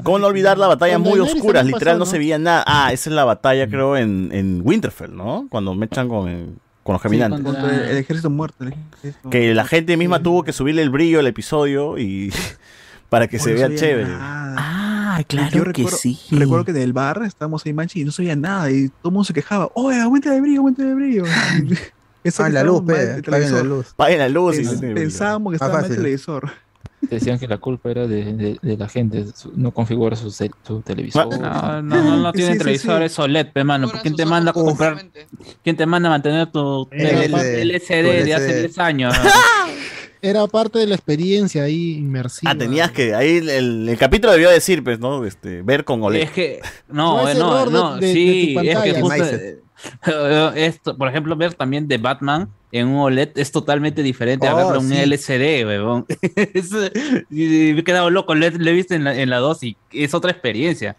[0.04, 2.12] ¿Cómo no olvidar la batalla muy también Literal pasó, no ¿no?
[2.12, 2.64] se veía nada.
[2.66, 5.48] Ah, esa es la batalla, creo, en, en Winterfell, ¿no?
[5.50, 7.41] Cuando me echan con, con los caminantes.
[7.44, 8.64] Contra el, el ejército muerto.
[8.64, 12.32] el ejército- que la gente misma tuvo que subirle el brillo al episodio y
[13.10, 14.07] para que se no vea chévere.
[14.07, 14.56] nada.
[14.57, 16.20] Ah, Yo claro que recuerdo, sí.
[16.30, 19.12] recuerdo que en el bar estábamos ahí manchi y no sabía nada y todo el
[19.14, 19.70] mundo se quejaba.
[19.74, 21.24] Oye, aumenta el brillo, aumenta el brillo.
[22.24, 23.94] Eso Ah, que la luz, Apaguen la luz.
[23.95, 24.56] Paguen la luz
[24.95, 26.52] pensábamos que Ah, estaba mal el televisor.
[27.02, 30.32] Decían que la culpa era de, de- de la gente, su- no configura su,
[30.84, 31.28] televisor.
[31.40, 33.22] No, no, no, no Sí, tienen sí, televisores sí.
[33.22, 33.88] OLED, pe, mano.
[33.88, 35.06] Ahora ¿Quién te manda a comprar?
[35.64, 38.60] ¿Quién te manda a mantener tu LCD, de hace LCD.
[38.62, 39.14] 10 años?
[40.22, 42.52] Era parte de la experiencia ahí inmersiva.
[42.52, 43.14] Ah, tenías que.
[43.14, 45.24] Ahí el, el- el capítulo debió decir, pues, ¿no?
[45.24, 46.24] Este, ver con OLED.
[46.24, 49.60] Es que, no, No, eh, es no, no, de- de sí, es que justo, eh,
[50.66, 52.49] esto, por ejemplo, ver también de Batman
[52.80, 54.91] en un OLED es totalmente diferente a Oh, verlo en un.
[54.93, 56.06] LCD, weón.
[56.53, 56.72] Es,
[57.30, 59.64] y me he quedado loco, lo he, lo he visto en la, en la 2
[59.64, 60.95] y es otra experiencia.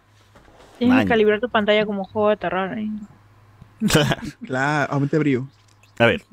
[0.77, 1.05] Tienes Maña.
[1.05, 2.77] que calibrar tu pantalla como juego de terror.
[2.77, 2.89] ¿eh?
[4.45, 5.47] Claro, aumenta el brillo.
[5.99, 6.23] A ver.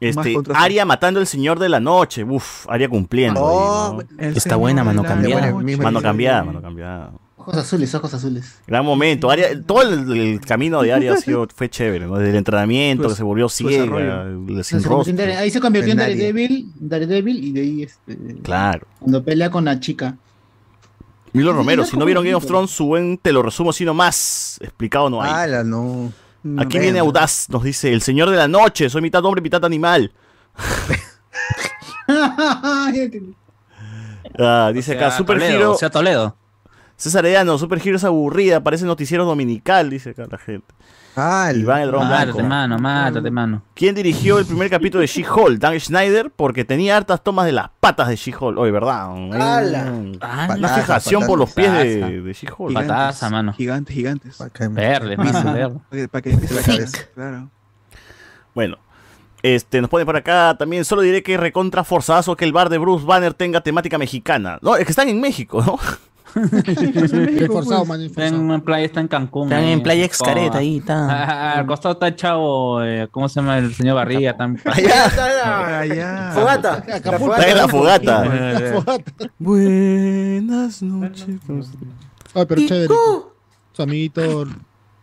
[0.00, 0.36] Este.
[0.54, 2.22] Aria matando al señor de la noche.
[2.22, 3.40] Uf, Aria cumpliendo.
[3.42, 4.22] Oh, ahí, ¿no?
[4.22, 5.52] El Está buena, mano cambiada.
[5.52, 7.12] Mano cambiada, mano cambiada.
[7.48, 8.56] Ojos azules, ojos azules.
[8.66, 9.30] Gran momento.
[9.30, 12.16] Aria, todo el, el camino de Aria ha sido, fue chévere, ¿no?
[12.16, 14.24] Desde el entrenamiento, Su- que se volvió su ciega,
[14.56, 15.24] Se sin rostro.
[15.38, 15.98] Ahí se convirtió en.
[15.98, 18.86] Daredevil, Daredevil y de ahí este, Claro.
[18.98, 20.16] cuando pelea con la chica.
[21.32, 22.46] Milo Romero, si no vieron Game of.
[22.46, 24.58] Thrones, su buen te lo resumo así nomás.
[24.60, 25.30] Explicado no hay.
[25.32, 26.12] Ala, no.
[26.42, 29.64] No, Aquí viene Audaz, nos dice, el señor de la noche, soy mitad hombre, mitad
[29.64, 30.12] animal.
[34.38, 35.72] Ah, dice O acá, sea, Super Toledo, Hero.
[35.72, 36.36] o sea, Toledo.
[36.96, 40.66] César Edano, Superheroes aburrida, parece noticiero dominical, dice acá la gente.
[41.18, 42.48] Ah, el Iván el Dragón Mátate, Blanco.
[42.48, 43.62] mano, mátate, mano.
[43.74, 45.58] ¿Quién dirigió el primer capítulo de She-Hulk?
[45.58, 48.58] Dan Schneider, porque tenía hartas tomas de las patas de She-Hulk.
[48.58, 49.06] Oye, ¿verdad?
[49.32, 49.84] ¡Hala!
[49.92, 52.68] un- Ah, Una fijación por los pies de, de She-Hulk.
[52.70, 53.52] Gigantes, Pataza, mano.
[53.54, 54.38] Gigantes, gigantes.
[54.70, 55.52] Verde, mano,
[55.90, 56.08] verde.
[56.08, 57.50] Para que, la cabeza, Claro.
[58.54, 58.76] Bueno,
[59.42, 60.84] este, nos pone por acá también.
[60.84, 64.58] Solo diré que es recontra forzazo que el bar de Bruce Banner tenga temática mexicana.
[64.60, 65.78] No, es que están en México, ¿no?
[66.36, 68.54] Es forzado, man, es Está forzado.
[68.54, 69.44] en playa, está en Cancún.
[69.44, 70.14] Están ahí, en Playa Coa.
[70.14, 71.06] Xcaret, ahí está.
[71.08, 73.58] Ah, al costado está el chavo, eh, ¿cómo se llama?
[73.58, 74.30] El señor Barriga.
[74.36, 76.30] Está Allá Allá.
[76.32, 76.84] fogata.
[76.86, 78.24] Está en la fogata.
[78.74, 79.30] Fogata.
[79.38, 81.36] Buenas noches.
[82.34, 82.94] Ay, pero chévere.
[83.72, 84.42] Su amiguito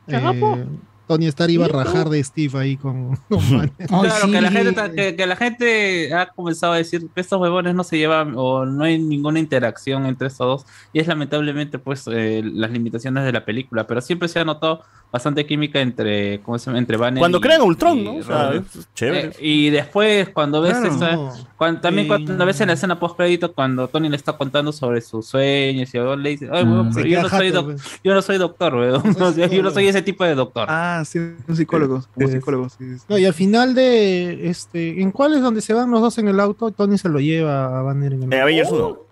[0.07, 0.65] eh,
[1.13, 3.71] Tony Stark iba a rajar de Steve ahí con, con Banner.
[3.87, 7.75] Claro, que, la gente, que, que la gente ha comenzado a decir que estos huevones
[7.75, 12.05] no se llevan o no hay ninguna interacción entre estos dos y es lamentablemente pues
[12.11, 14.81] eh, las limitaciones de la película, pero siempre se ha notado
[15.11, 16.79] bastante química entre, ¿cómo se llama?
[16.79, 18.15] entre Banner Cuando y- crean Ultron, y ¿no?
[18.15, 19.27] O sea, es chévere.
[19.27, 20.95] Eh, y después cuando ves Claro.
[20.95, 21.31] esa- No.
[21.55, 24.71] cuando- también Eh, cuando ves en la escena post crédito cuando Tony le está contando
[24.71, 27.03] sobre sus sueños y luego le dice, Ay, huevón, Mm.
[27.03, 27.99] yo, no soy jato, doc- pues.
[28.03, 29.03] yo no soy doctor, weón.
[29.35, 30.65] Soy yo no soy ese tipo de doctor.
[30.67, 32.03] Ah, sí, un psicólogo.
[32.13, 32.69] Como psicólogo.
[32.69, 33.05] sí, sí.
[33.09, 36.27] No, y al final de este, ¿en cuál es donde se van los dos en
[36.27, 36.71] el auto?
[36.71, 39.07] Tony se lo lleva a Banner en el Eh, auto.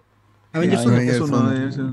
[0.53, 0.95] Avengers 1.
[0.95, 1.91] Avengers esos.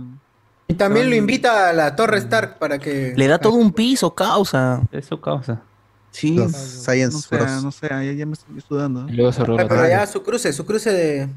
[0.70, 3.14] Y también lo invita a la Torre Stark para que.
[3.16, 4.82] Le da todo un piso, causa.
[4.92, 5.62] Es su causa.
[6.10, 7.62] Sí, Los no Science sé, Bros.
[7.62, 9.06] no sé, ya, ya me estoy sudando.
[9.08, 11.28] Y luego se Ah, roba Pero ya su cruce, su cruce de.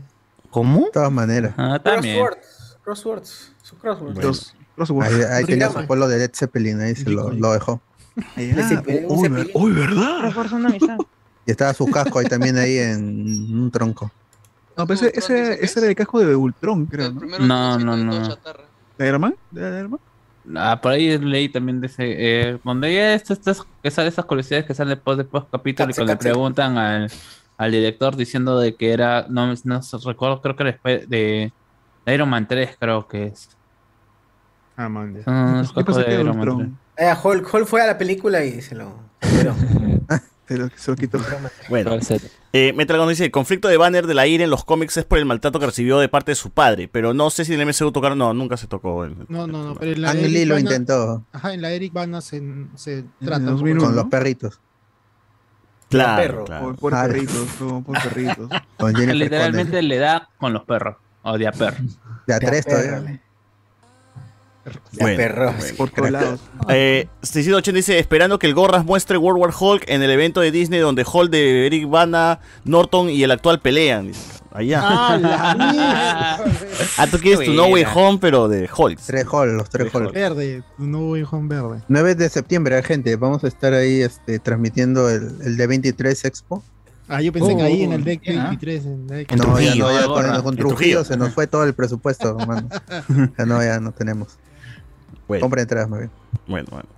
[0.49, 0.85] ¿Cómo?
[0.85, 1.53] De todas maneras.
[1.57, 2.17] Ah, también.
[2.17, 2.77] Crosswords.
[2.83, 3.51] Crosswords.
[3.61, 4.23] Su crosswords.
[4.23, 5.13] Los, crosswords.
[5.13, 7.79] Ahí, ahí tenía su pueblo de Led Zeppelin, ahí se lo, lo dejó.
[8.15, 9.33] Uy, cepillín.
[9.33, 10.19] ver- uy, ¿verdad?
[10.21, 10.97] Refuerza una amistad.
[11.45, 14.11] Y estaba su casco ahí también ahí en un tronco.
[14.77, 17.39] No, pero ese, ese, ese era el casco de Ultron, creo, ¿no?
[17.39, 18.27] No, no, de no, todo no.
[18.27, 18.63] chatarra.
[18.97, 19.35] ¿De Iron Man?
[19.49, 19.99] ¿De Iron?
[20.55, 24.65] Ah, por ahí leí también de ese, eh, donde ya estas, estas, esas, esas curiosidades
[24.65, 27.11] que salen después de post capítulo y cuando le preguntan al,
[27.57, 31.53] al director diciendo de que era, no, no recuerdo, creo que después de,
[32.05, 33.49] de Iron Man 3, creo que es.
[34.77, 35.21] Ah, man.
[35.23, 36.69] Son cascos pensé de Iron Man 3.
[37.01, 38.93] Eh, Hulk, Hulk fue a la película y se lo.
[39.19, 39.55] Pero,
[40.47, 41.17] Se lo, se lo quitó.
[41.69, 41.97] Bueno,
[42.51, 45.17] eh, Metragon dice, el conflicto de Banner de la ira en los cómics es por
[45.17, 47.67] el maltrato que recibió de parte de su padre, pero no sé si en el
[47.69, 49.05] MCU tocaron, no, nunca se tocó.
[49.05, 51.61] el- No, no, no, pero en la Ang Eric Lee lo Bana- intentó Ajá, en
[51.61, 52.43] la Eric Bana se,
[52.75, 53.37] se trata.
[53.37, 53.81] el un poco 2001.
[53.81, 54.59] con de- los perritos.
[55.89, 56.43] Claro, perro.
[56.45, 56.65] claro.
[56.65, 57.47] Por, por perritos,
[57.85, 58.49] por perritos.
[59.13, 60.97] Literalmente le da con los perros.
[61.23, 61.97] Odia perros.
[62.27, 63.21] De a tres perro, todavía.
[64.91, 65.53] Ya Bueno, perro.
[65.77, 66.39] Por todos lados.
[66.69, 70.52] Eh, 680 dice, esperando que el Gorras muestre World War Hulk en el evento de
[70.52, 74.07] Disney donde Hulk de Eric Bana, Norton y el actual pelean.
[74.07, 74.22] Dice.
[74.53, 74.81] Allá.
[74.84, 76.38] ¡Ah!
[76.98, 77.85] Ah, tú quieres tu No Way.
[77.95, 78.99] Home, pero de Hulk.
[79.06, 80.11] Tres Hall, los tres Hall.
[80.11, 81.81] Verde, no voy con verde.
[81.88, 83.15] 9 de septiembre, gente.
[83.15, 86.64] Vamos a estar ahí este, transmitiendo el, el de 23 Expo.
[87.07, 88.43] Ah, yo pensé que ahí en el deck ya.
[88.49, 88.85] 23.
[88.85, 91.03] En el deck- no, ya no, ya con, con Trujillo.
[91.06, 92.68] se nos fue todo el presupuesto, hermano.
[93.38, 94.38] Ya no, ya no tenemos.
[95.31, 96.11] Bueno, Compra entradas, más bien.
[96.45, 96.89] bueno, bueno.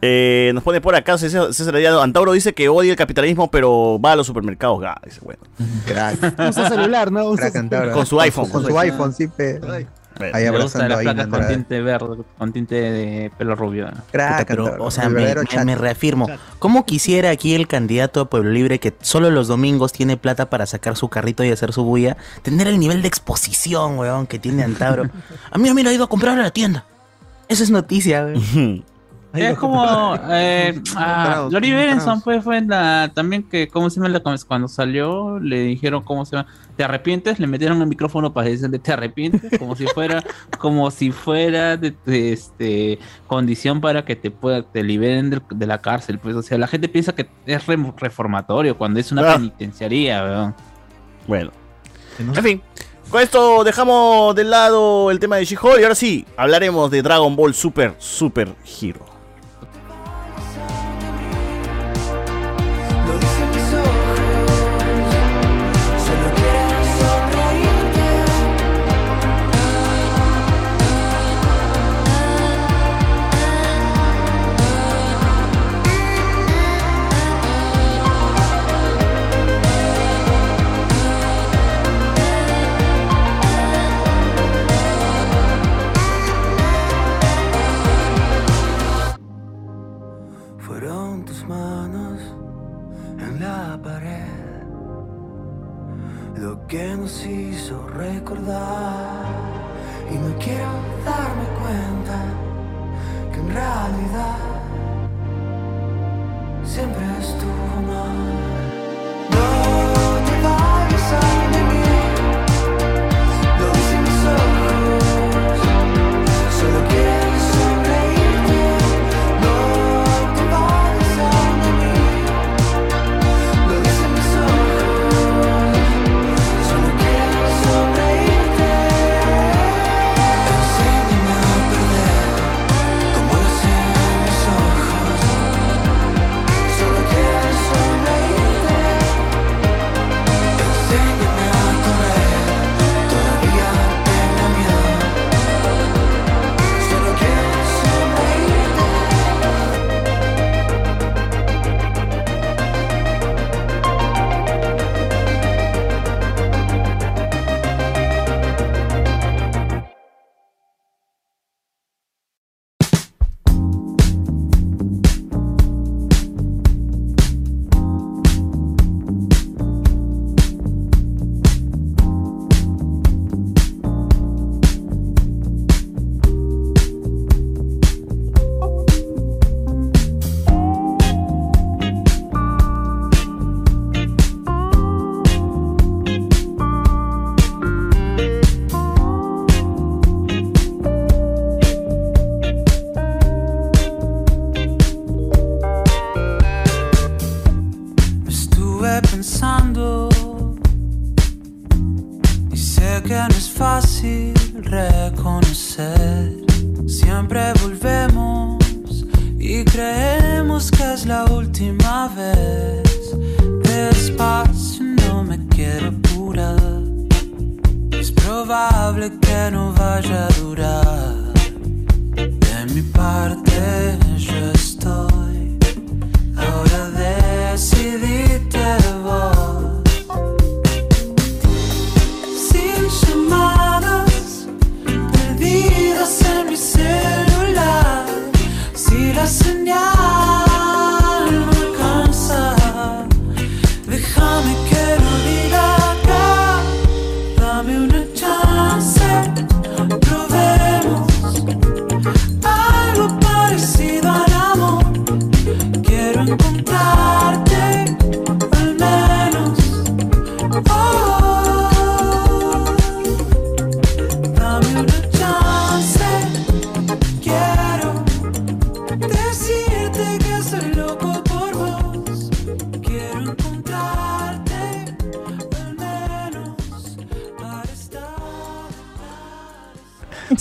[0.00, 4.00] Eh, nos pone por acá César, César Ariano, Antauro dice que odia el capitalismo, pero
[4.02, 4.82] va a los supermercados.
[4.82, 5.42] Ah, dice, bueno.
[5.84, 6.40] Crack.
[6.48, 7.26] Usa celular, ¿no?
[7.26, 7.92] Usa Crack Antauro.
[7.92, 8.48] Con su iPhone.
[8.48, 9.58] Con su iPhone, sí, pe.
[9.58, 9.86] Bueno.
[10.32, 11.28] Ahí abrazando las ahí.
[11.28, 13.90] con tinte verde, con tinte de pelo rubio.
[13.90, 14.00] ¿no?
[14.10, 16.28] Crack Puta, pero, o sea, me, reafirmo.
[16.58, 20.64] ¿Cómo quisiera aquí el candidato a Pueblo Libre que solo los domingos tiene plata para
[20.64, 24.62] sacar su carrito y hacer su bulla, tener el nivel de exposición, weón, que tiene
[24.62, 25.10] Antauro?
[25.50, 26.86] A mí, mira, he ido a comprar a la tienda.
[27.54, 28.26] Eso es noticia.
[29.32, 31.72] Es como eh, ah, Lori.
[31.72, 36.02] Berenson pues fue en la también que cómo se llama la- cuando salió le dijeron
[36.04, 39.86] cómo se llama te arrepientes le metieron el micrófono para decirle te arrepientes como si
[39.88, 40.22] fuera
[40.58, 45.78] como si fuera de, de, este condición para que te pueda te liberen de, la
[45.78, 49.34] cárcel pues o sea la gente piensa que es re- reformatorio cuando es una Ah.
[49.34, 50.54] penitenciaría weón.
[51.26, 51.50] Bueno.
[52.20, 52.62] En fin.
[53.14, 57.36] Con esto dejamos de lado el tema de She-Hulk y ahora sí, hablaremos de Dragon
[57.36, 59.13] Ball Super Super Hero.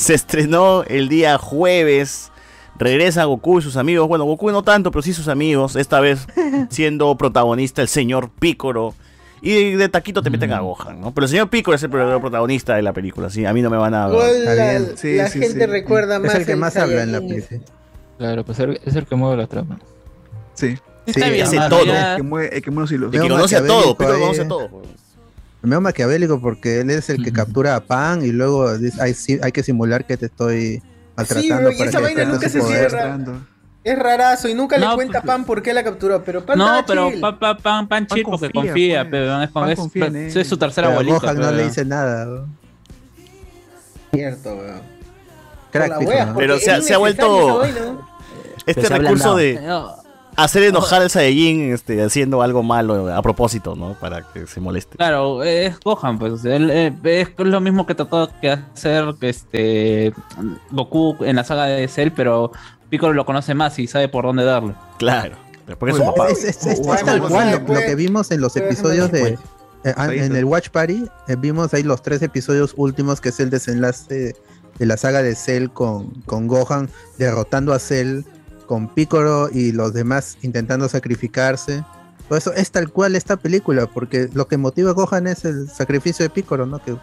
[0.04, 2.30] Se estrenó el día jueves.
[2.78, 4.06] Regresa Goku y sus amigos.
[4.10, 5.78] Bueno, Goku no tanto, pero sí sus amigos.
[5.78, 6.28] Esta vez
[6.70, 8.96] siendo protagonista el señor Picoro.
[9.42, 11.14] Y de taquito te meten a Gohan, ¿no?
[11.14, 13.46] Pero el señor Picoro es el verdadero protagonista de la película, sí.
[13.46, 14.10] A mí no me van a.
[14.10, 16.34] La, la gente recuerda más.
[16.34, 17.62] Es el que más habla en la película.
[18.18, 19.80] Claro, pues es el que mueve la trama.
[20.54, 20.78] Sí.
[21.16, 21.84] Bien, hace todo.
[21.84, 23.14] El que mueve, el que mueve los hilos.
[23.14, 24.20] El que conoce a todo, ahí.
[24.20, 24.70] conoce a todo.
[25.64, 29.40] Medio maquiavélico porque él es el que captura a Pan y luego dice, hay, sí-
[29.42, 30.82] hay que simular que te estoy
[31.16, 32.90] maltratando y para esa que vaina nunca se poder.
[32.90, 33.20] cierra.
[33.86, 36.84] Es rarazo y nunca le cuenta a Pan por qué la capturó, pero Pan No,
[36.86, 37.22] pero chill.
[37.22, 39.12] pan, pan, pan, pan chill porque confía, pues.
[39.12, 40.46] pero es, es- confía es él.
[40.46, 41.20] su tercera Pero abuelita.
[41.34, 42.26] Gohan no le dice nada.
[42.26, 42.46] ¿no?
[44.14, 44.82] Cierto, weón.
[45.72, 47.64] Crack, wea, Pero se ha- es se ha vuelto-.
[48.66, 49.60] Este recurso de
[50.36, 53.94] hacer enojar al Saiyajin este, haciendo algo malo a propósito, ¿no?
[54.00, 54.98] Para que se moleste.
[54.98, 56.34] Claro, es Gohan, pues.
[56.34, 60.14] o sea, él, eh, es lo mismo que trató que hacer que este
[60.72, 62.52] Goku en la saga de Cell, pero
[62.90, 64.74] Piccolo lo conoce más y sabe por dónde darle.
[65.00, 65.36] Claro.
[65.80, 69.12] Porque Pues, es, es- es- es tal cual lo, lo que vimos en los episodios
[69.12, 69.38] de.
[69.86, 73.40] eh, ah, en el Watch Party, eh, vimos ahí los tres episodios últimos, que es
[73.40, 74.36] el desenlace
[74.78, 78.24] de la saga de Cell con, con Gohan derrotando a Cell,
[78.66, 81.84] con Piccolo y los demás intentando sacrificarse.
[82.28, 85.70] Todo eso es tal cual esta película, porque lo que motiva a Gohan es el
[85.70, 86.80] sacrificio de Piccolo, ¿no?
[86.84, 86.96] Que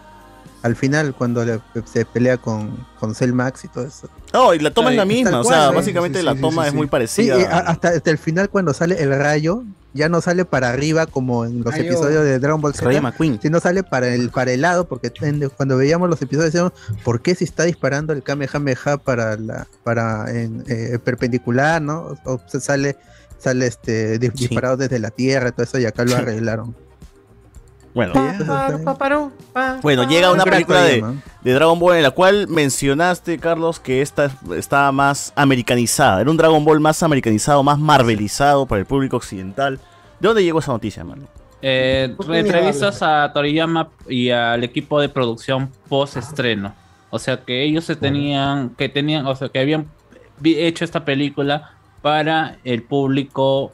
[0.63, 4.09] al final, cuando le- se pelea con, con Cell Max y todo eso.
[4.33, 5.75] No, y la toma es la misma, o cual, sea, ¿eh?
[5.75, 6.77] básicamente Sí, sí, la toma sí, es sí.
[6.77, 7.39] muy Sí, parecida.
[7.39, 9.63] y a- hasta, hasta el final cuando sale el rayo,
[9.93, 11.83] ya no sale para arriba como en los Rayo.
[11.91, 12.83] episodios de Dragon Ball Z,
[13.41, 16.73] sino sale para el para el lado, porque en- cuando veíamos los episodios decíamos,
[17.03, 22.15] ¿por qué si está disparando el Kamehameha para la para en eh, perpendicular, no?
[22.25, 22.97] O se sale
[23.37, 26.75] sale este di- disparado desde la tierra, todo eso y acá lo arreglaron.
[27.93, 28.13] Bueno,
[29.81, 31.03] Bueno, llega una película de,
[31.43, 36.21] Dragon Ball en la cual mencionaste, Carlos, que esta estaba más americanizada.
[36.21, 39.79] Era un Dragon Ball más americanizado, más marvelizado para el público occidental.
[40.19, 41.27] ¿De dónde llegó esa noticia, mano?
[41.61, 46.73] Eh, ¿Por qué entrevistas a Toriyama y al equipo de producción post estreno.
[47.09, 49.87] O sea que ellos se tenían, que tenían, o sea que habían
[50.43, 53.73] hecho esta película para el público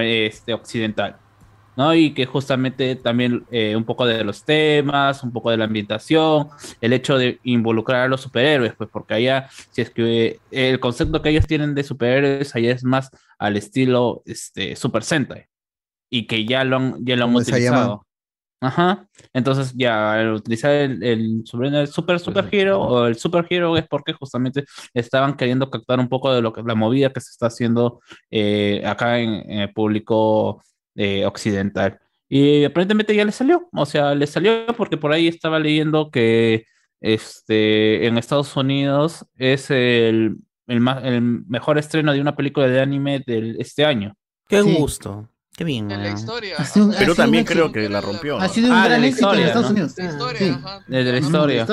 [0.00, 1.16] este, occidental.
[1.76, 1.94] ¿No?
[1.94, 6.48] Y que justamente también eh, un poco de los temas, un poco de la ambientación,
[6.80, 10.80] el hecho de involucrar a los superhéroes, pues porque allá, si es que eh, el
[10.80, 15.46] concepto que ellos tienen de superhéroes, allá es más al estilo este, Super Sentai.
[16.10, 18.06] Y que ya lo han, ya lo han utilizado.
[18.62, 19.08] Ajá.
[19.32, 24.12] Entonces, ya al utilizar el, el super super hero o el super hero es porque
[24.12, 28.00] justamente estaban queriendo captar un poco de lo que la movida que se está haciendo
[28.30, 30.62] eh, acá en, en el público
[30.96, 31.98] eh, occidental.
[32.28, 33.68] Y aparentemente ya le salió.
[33.74, 36.64] O sea, le salió porque por ahí estaba leyendo que
[37.00, 40.36] este, en Estados Unidos es el,
[40.66, 44.14] el, más, el mejor estreno de una película de anime de este año.
[44.48, 44.74] Qué Sí.
[44.78, 45.28] gusto.
[45.54, 45.90] Qué bien.
[45.90, 46.56] En la historia.
[46.76, 48.38] Un- Pero también un creo que la rompió.
[48.38, 48.42] ¿no?
[48.44, 49.70] Ha sido un Ah, de gran la éxito en Estados ¿no?
[49.72, 49.94] Unidos.
[49.98, 50.48] La historia, Sí.
[50.48, 50.84] ajá.
[50.88, 51.66] Desde la historia.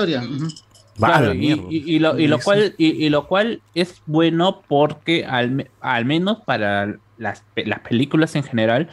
[1.08, 1.64] Claro, y, mierda.
[1.70, 6.06] y- y lo, y lo cual, y, y lo cual es bueno porque al, al
[6.06, 8.90] menos para las, las películas en general,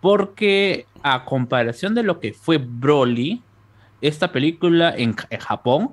[0.00, 3.42] porque a comparación de lo que fue Broly,
[4.00, 5.90] esta película en Japón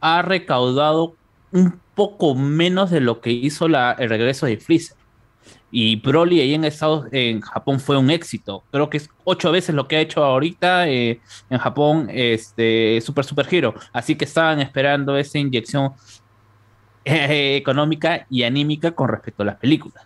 [0.00, 1.14] ha recaudado
[1.52, 4.96] un poco menos de lo que hizo la, el regreso de Freezer.
[5.74, 8.62] Y Broly ahí en Estados, en Japón fue un éxito.
[8.70, 11.18] Creo que es ocho veces lo que ha hecho ahorita eh,
[11.48, 13.74] en Japón este Super Super Hero.
[13.92, 15.92] Así que estaban esperando esa inyección
[17.04, 20.04] eh, económica y anímica con respecto a las películas.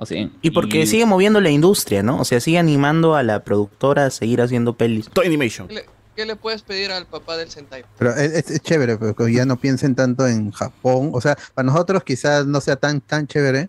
[0.00, 2.20] O sea, Y porque sigue moviendo la industria, ¿no?
[2.20, 5.08] O sea, sigue animando a la productora a seguir haciendo pelis.
[5.10, 5.66] Toy Animation.
[6.14, 7.84] ¿Qué le, puedes pedir al papá del Sentai?
[7.98, 11.10] Pero es, es- es chévere, porque ya no piensen tanto en Japón.
[11.14, 13.68] O sea, para nosotros quizás no sea tan, tan chévere,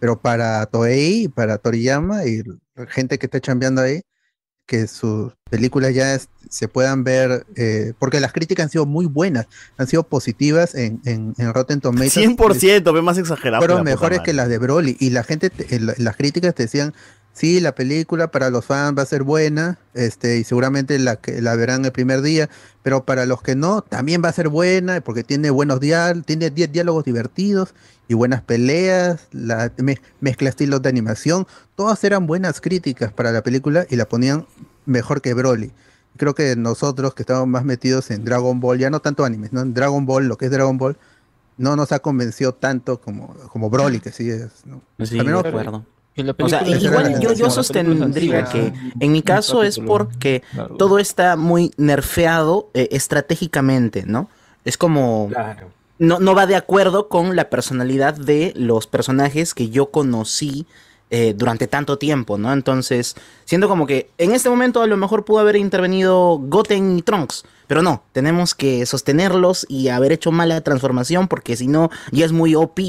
[0.00, 2.42] pero para Toei, para Toriyama y
[2.74, 4.02] la gente que está chambeando ahí,
[4.66, 9.06] que sus películas ya es- se puedan ver, eh, porque las críticas han sido muy
[9.06, 9.46] buenas,
[9.78, 12.12] han sido positivas en, en, en Rotten Tomatoes.
[12.16, 13.60] 100%, ve más exagerado.
[13.60, 14.96] fueron mejores que las de Broly.
[14.98, 16.94] Y la gente, te- en las críticas te decían,
[17.36, 21.42] sí, la película para los fans va a ser buena, este, y seguramente la, que,
[21.42, 22.48] la verán el primer día,
[22.82, 26.48] pero para los que no, también va a ser buena, porque tiene buenos diálogos, tiene
[26.50, 27.74] 10 diálogos divertidos
[28.08, 33.42] y buenas peleas, la, me- mezcla estilos de animación, todas eran buenas críticas para la
[33.42, 34.46] película y la ponían
[34.86, 35.72] mejor que Broly.
[36.16, 39.60] Creo que nosotros que estamos más metidos en Dragon Ball, ya no tanto animes, ¿no?
[39.60, 40.96] En Dragon Ball, lo que es Dragon Ball,
[41.58, 44.64] no nos ha convencido tanto como, como Broly, que sí es.
[44.64, 44.80] ¿no?
[45.10, 45.86] Sí, de acuerdo.
[46.38, 48.92] O sea, igual yo, yo sostendría que ¿no?
[49.00, 50.42] en mi caso es porque
[50.78, 54.30] todo está muy nerfeado eh, estratégicamente, ¿no?
[54.64, 55.28] Es como...
[55.28, 55.68] Claro.
[55.98, 60.66] No, no va de acuerdo con la personalidad de los personajes que yo conocí
[61.10, 62.52] eh, durante tanto tiempo, ¿no?
[62.52, 63.14] Entonces,
[63.44, 67.44] siento como que en este momento a lo mejor pudo haber intervenido Goten y Trunks,
[67.68, 72.32] pero no, tenemos que sostenerlos y haber hecho mala transformación porque si no ya es
[72.32, 72.80] muy OP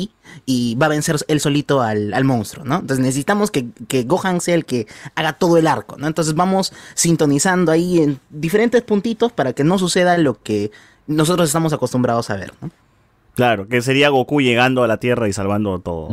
[0.46, 2.76] y va a vencer él solito al, al monstruo, ¿no?
[2.80, 6.08] Entonces necesitamos que, que Gohan sea el que haga todo el arco, ¿no?
[6.08, 10.72] Entonces vamos sintonizando ahí en diferentes puntitos para que no suceda lo que
[11.06, 12.72] nosotros estamos acostumbrados a ver, ¿no?
[13.36, 16.10] Claro, que sería Goku llegando a la Tierra y salvando todo.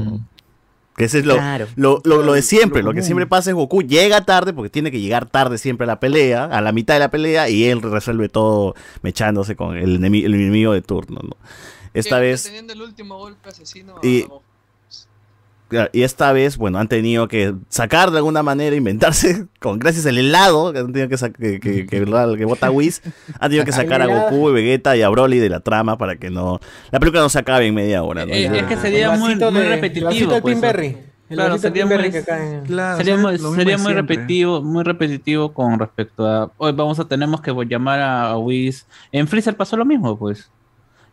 [0.96, 1.66] Que ese es lo, Claro.
[1.76, 2.82] lo, lo- lo de siempre.
[2.82, 5.84] Lo Lo, que siempre pasa es Goku llega tarde porque tiene que llegar tarde siempre
[5.84, 9.76] a la pelea, a la mitad de la pelea, y él resuelve todo mechándose con
[9.76, 11.20] el, enemi- el enemigo de turno.
[11.22, 11.36] ¿no?
[11.94, 12.44] Esta vez.
[12.44, 13.94] Teniendo el último golpe asesino.
[14.02, 14.28] Y- a
[15.92, 20.18] Y esta vez, bueno, han tenido que sacar de alguna manera, inventarse, con gracias al
[20.18, 22.04] helado que han tenido que, que, que, que,
[22.36, 23.02] que bota Whis,
[23.40, 26.16] han tenido que sacar a Goku y Vegeta y a Broly de la trama para
[26.16, 26.60] que no
[26.90, 28.26] la película no se acabe en media hora.
[28.26, 28.32] ¿no?
[28.32, 30.10] Eh, es que sería muy, de- repetitivo.
[30.40, 30.58] pues,
[31.28, 32.10] Claro, sería muy,
[32.66, 37.52] Claro, sería muy, sería repetitivo, muy repetitivo con respecto a hoy vamos a tenemos que
[37.66, 38.86] llamar a Whis.
[39.10, 40.50] En Freezer pasó lo mismo, pues.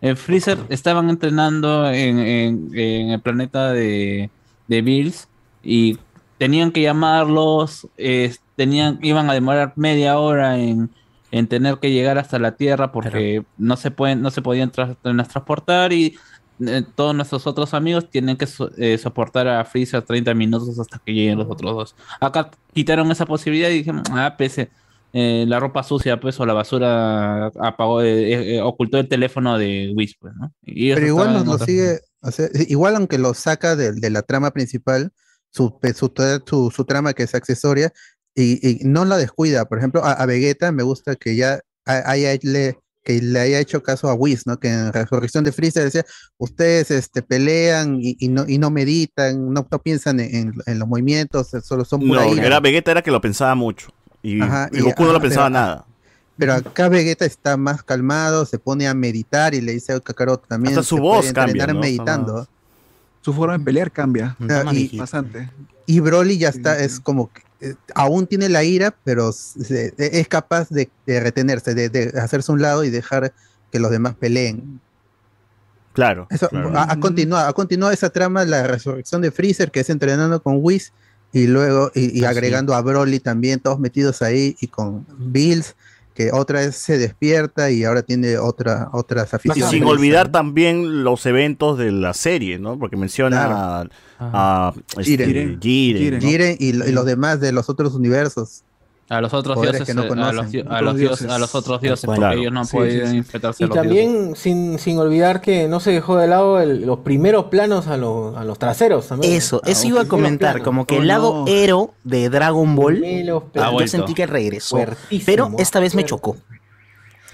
[0.01, 4.29] En Freezer estaban entrenando en, en- en el planeta de,
[4.71, 5.27] de Bills
[5.63, 5.97] y
[6.37, 10.89] tenían que llamarlos, eh, tenían, iban a demorar media hora en,
[11.31, 15.93] en tener que llegar hasta la Tierra porque no se pueden, no se podían transportar
[15.93, 16.15] y
[16.65, 20.99] eh, todos nuestros otros amigos tienen que so- eh, soportar a Freezer 30 minutos hasta
[21.03, 21.95] que lleguen los otros dos.
[22.19, 24.69] Acá quitaron esa posibilidad y dijeron, ah, pese,
[25.13, 29.91] eh, la ropa sucia, pues, o la basura apagó, eh, eh, ocultó el teléfono de
[29.95, 30.51] Whis, pues, ¿no?
[30.65, 34.21] Y Pero igual nos lo sigue, o sea, igual aunque lo saca de, de la
[34.21, 35.11] trama principal,
[35.49, 36.11] su, su,
[36.45, 37.91] su, su trama que es accesoria,
[38.35, 39.65] y, y no la descuida.
[39.65, 43.59] Por ejemplo, a, a Vegeta me gusta que ya ha- haya le, que le haya
[43.59, 44.57] hecho caso a Whis, ¿no?
[44.59, 46.05] Que en Resurrección de Freezer decía,
[46.37, 50.79] ustedes este, pelean y, y no, y no meditan, no, no piensan en, en- en
[50.79, 52.45] los movimientos, solo son pura No, ira".
[52.45, 53.87] era Vegeta era que lo pensaba mucho.
[54.23, 55.85] Y, Ajá, y Goku no lo pensaba pero- nada.
[56.37, 60.45] Pero acá Vegeta está más calmado, se pone a meditar y le dice a Kakaroto
[60.47, 60.73] también.
[60.73, 61.81] Hasta su se voz puede cambia, entrenar ¿no?
[61.81, 62.47] meditando.
[63.21, 64.35] Su forma de pelear cambia.
[64.49, 65.49] Ah, y- Bastante.
[65.85, 70.27] Y Broly ya está, es como que eh, aún tiene la ira, pero se- es
[70.27, 73.33] capaz de, de retenerse, de, de hacerse a un lado y dejar
[73.71, 74.79] que los demás peleen.
[75.93, 76.27] Claro.
[76.29, 76.71] Eso, claro.
[76.75, 80.57] Ha, ha continuado, ha continuado esa trama, la resurrección de Freezer, que es entrenando con
[80.61, 80.93] Whis,
[81.33, 85.75] y luego, y, y agregando a Broly también, todos metidos ahí, y con Bills,
[86.13, 89.69] que otra vez se despierta y ahora tiene otra, otras Y aficiones.
[89.71, 92.77] sin olvidar también los eventos de la serie, ¿no?
[92.77, 93.85] Porque menciona a,
[94.19, 95.59] a, este, Jiren.
[95.61, 96.19] Jiren, ¿no?
[96.29, 98.63] Jiren y, lo- y los demás de los otros universos.
[99.13, 100.35] A los otros dioses, que no a, conocen.
[100.37, 101.35] los, di- a, Otros los dioses, dioses.
[101.35, 103.17] a los otros dioses, porque ellos no han Sí, podido sí, sí.
[103.17, 106.99] enfrentarse a Y también sin, sin olvidar que no se dejó de lado el- los
[106.99, 109.33] primeros planos a, los- a los traseros también.
[109.33, 110.65] Eso, A eso iba a comentar, planos.
[110.65, 111.47] como que Oh, el lado no.
[111.47, 116.37] héroe de Dragon Ball, yo sentí que regresó, Fuertísimo, pero esta vez me chocó.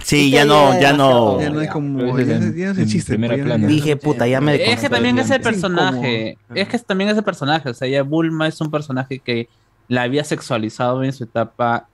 [0.04, 1.40] Sí, ya no, ya no.
[1.42, 2.00] Ya no es como.
[2.20, 3.20] Ya, no- ya no es el chiste.
[3.20, 7.22] pues, Dije, puta, ya me Es que también ese Es personaje, es que también ese
[7.22, 9.50] personaje, o sea, ya Bulma es un personaje que
[9.88, 11.88] la había sexualizado en su etapa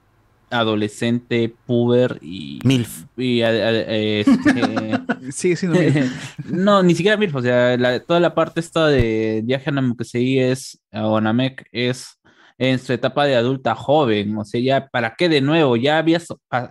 [0.50, 3.06] adolescente, puber y Milf.
[3.18, 5.00] Y, a- a- este,
[5.32, 6.12] Sigue siendo Milf.
[6.46, 10.40] no, ni siquiera Milf, o sea, la- toda la parte esta de Viaje a Namekusei
[10.40, 12.20] es, o Namek es
[12.60, 15.76] en su etapa de adulta joven, o sea, ya, ¿para qué de nuevo?
[15.76, 16.22] Ya había,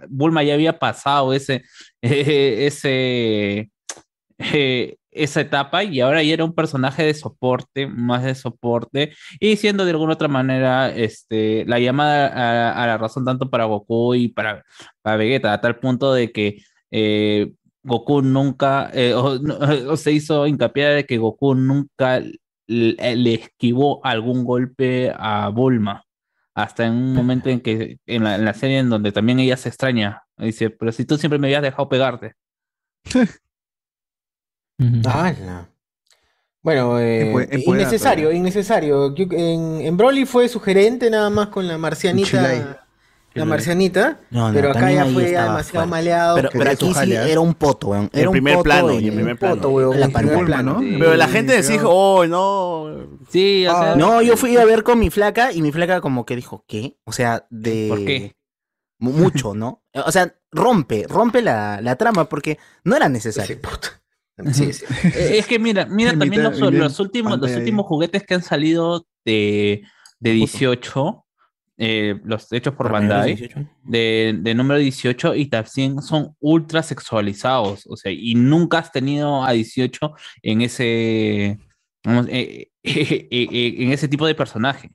[0.08, 1.62] Bulma ya había pasado ese,
[2.00, 3.70] ese,
[4.38, 9.56] eh, esa etapa y ahora ya era un personaje de soporte, más de soporte, y
[9.56, 14.14] siendo de alguna otra manera este, la llamada a, a la razón tanto para Goku
[14.14, 14.64] y para,
[15.02, 17.52] para Vegeta, a tal punto de que eh,
[17.82, 19.38] Goku nunca, eh, o,
[19.96, 22.20] se hizo hincapié de que Goku nunca
[22.66, 26.04] le, le esquivó algún golpe a Bulma.
[26.54, 29.56] Hasta en un momento en que, en la, en la serie en donde también ella
[29.56, 32.34] se extraña, dice, pero si tú siempre me habías dejado pegarte.
[36.62, 37.32] Bueno, eh,
[37.66, 38.38] innecesario, todavía.
[38.38, 39.14] innecesario.
[39.14, 42.78] Yo- En, en Broly fue sugerente nada más con la marcianita.
[43.34, 44.20] La marcianita.
[44.30, 46.36] No, no, pero acá ya fue estaba demasiado maleado.
[46.36, 47.28] Pero, aquí sí ¿ah?
[47.28, 48.10] era un poto, weón.
[48.12, 49.56] Era un primer poto plano, en- y en primer plano.
[49.56, 50.80] poto, weón, La primer plano.
[50.80, 53.08] Pero la gente decía, oh, no.
[53.30, 56.26] Sí, o sea, No, yo fui a ver con mi flaca y mi flaca como
[56.26, 56.98] que dijo, ¿qué?
[57.04, 57.86] O sea, de...
[57.88, 58.36] ¿Por qué?
[58.98, 59.82] Mu- Mucho, ¿no?
[59.94, 63.58] O sea, rompe, rompe la, la trama porque no era necesario.
[64.52, 64.84] Sí, sí.
[65.04, 66.60] Eh, Es que mira, mira también los,
[66.98, 69.82] últimos, los últimos juguetes que han salido de,
[70.18, 71.24] de 18,
[71.78, 73.68] eh, los hechos por Bandai, 18.
[73.84, 79.44] de, de número 18 y también son ultra sexualizados, o sea, y nunca has tenido
[79.44, 81.58] a 18 en ese,
[82.04, 84.90] vamos, eh, en ese tipo de personaje.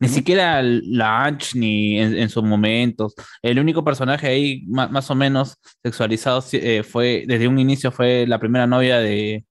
[0.00, 3.14] Ni siquiera la Anch ni en, en sus momentos.
[3.42, 8.26] El único personaje ahí ma- más, o menos sexualizado eh, fue, desde un inicio fue
[8.26, 9.44] la primera novia de,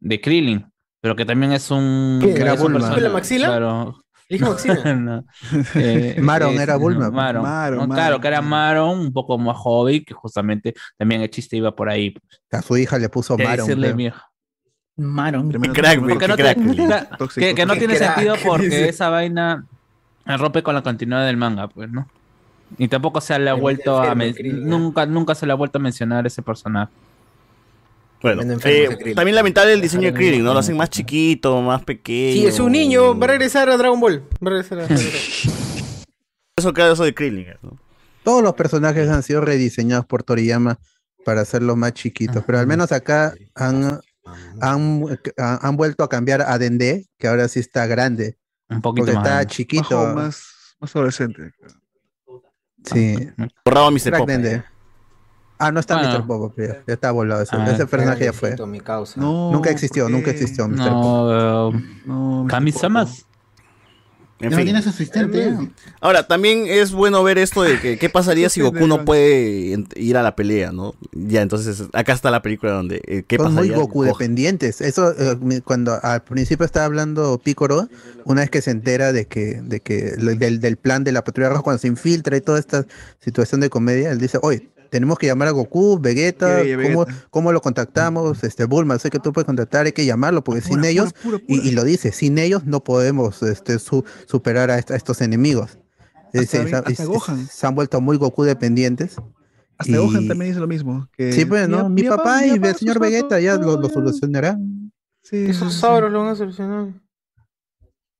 [0.00, 0.66] de Krillin,
[1.00, 2.18] pero que también es un...
[2.22, 2.32] ¿Qué?
[2.32, 2.96] ¿Era Bulma?
[2.96, 3.46] ¿La maxila?
[3.48, 3.98] Claro.
[4.28, 4.94] ¿Dijo Maxina?
[4.96, 5.24] No.
[5.76, 7.10] Eh, Maron eh, era Bulma.
[7.12, 7.42] Maron.
[7.44, 7.94] Maron, No, Maron.
[7.94, 11.88] Claro, que era Maron, un poco más joven, que justamente también el chiste iba por
[11.88, 12.10] ahí.
[12.10, 12.40] pues.
[12.50, 13.58] A su hija le puso Maron.
[13.66, 13.96] decirle creo.
[13.96, 14.24] mi hija.
[14.96, 15.50] Maron.
[15.52, 16.56] Crack, Porque no, crack.
[16.56, 18.88] que- no tiene crack, sentido porque dice.
[18.88, 19.64] esa vaina
[20.26, 22.08] rompe con la continuidad del manga, pues, ¿no?
[22.78, 25.80] Y tampoco se le ha vuelto a enfermo, nunca, nunca se le ha vuelto a
[25.80, 26.92] mencionar ese personaje.
[28.20, 30.52] Bueno, enfermo eh, también lamentable el diseño de Krillin, ¿no?
[30.52, 32.40] Lo hacen más chiquito, más pequeño.
[32.40, 34.24] Sí, es un niño, va a regresar a Dragon Ball.
[34.44, 34.86] Va a regresar a
[36.58, 37.78] Eso queda eso de Krillin, ¿no?
[38.24, 40.78] Todos los personajes han sido rediseñados por Toriyama
[41.24, 44.00] para hacerlos más chiquitos, pero al menos acá han,
[44.60, 45.04] han,
[45.36, 48.36] han vuelto a cambiar a Dende, que ahora sí está grande,
[48.68, 49.24] Un poquito porque más.
[49.24, 49.46] está grande.
[49.54, 50.04] chiquito.
[50.06, 51.52] Más, más, más adolescente.
[52.84, 53.16] Sí.
[53.64, 54.18] Borrado a Mr.
[54.18, 54.30] Pop.
[55.58, 56.10] Ah, no está Bueno.
[56.18, 56.26] Mr.
[56.26, 57.42] Pop, ya, ya está volado.
[57.42, 58.54] Ese, Ah, ese personaje ya fue.
[58.66, 59.20] Mi causa.
[59.20, 60.90] No, Nunca existió, ¿por nunca existió Mr.
[60.90, 61.02] Pop.
[61.02, 62.50] No, eh, No, Mr.
[62.50, 63.26] Kami-samas.
[64.38, 64.66] En No fin.
[64.66, 65.48] tienes asistente.
[65.48, 65.56] ¿eh?
[66.00, 70.16] Ahora, también es bueno ver esto de que qué pasaría si Goku no puede ir
[70.18, 70.94] a la pelea, ¿no?
[71.12, 73.70] Ya, entonces, acá está la película donde eh, qué Son muy.
[73.70, 74.80] Goku dependientes.
[74.82, 77.88] Eso, eh, cuando al principio estaba hablando Picoro,
[78.24, 81.48] una vez que se entera de que, de que del, del plan de la patrulla
[81.48, 82.84] roja, cuando se infiltra y toda esta
[83.20, 87.26] situación de comedia, él dice, oye, tenemos que llamar a Goku, Vegeta, Sí, ¿cómo, Vegeta.
[87.30, 88.42] cómo lo contactamos?
[88.44, 91.38] Este, Bulma, sé que tú puedes contactar, hay que llamarlo, porque sin Pura, ellos, pura,
[91.38, 91.68] pura, y, pura.
[91.68, 95.78] y lo dice, sin ellos no podemos este, su- superar a, est- a estos enemigos.
[96.26, 97.46] Hasta se, bien- se- hasta se- Gohan.
[97.46, 99.16] se han vuelto muy Goku dependientes.
[99.78, 101.06] Hasta Y- Gohan también dice lo mismo.
[101.16, 101.88] Que Sí, pues, ¿no?
[101.88, 104.90] Mi, papá y el señor Vegeta ya lo, lo solucionarán.
[105.22, 106.94] Sí, Esos sauros lo van a solucionar.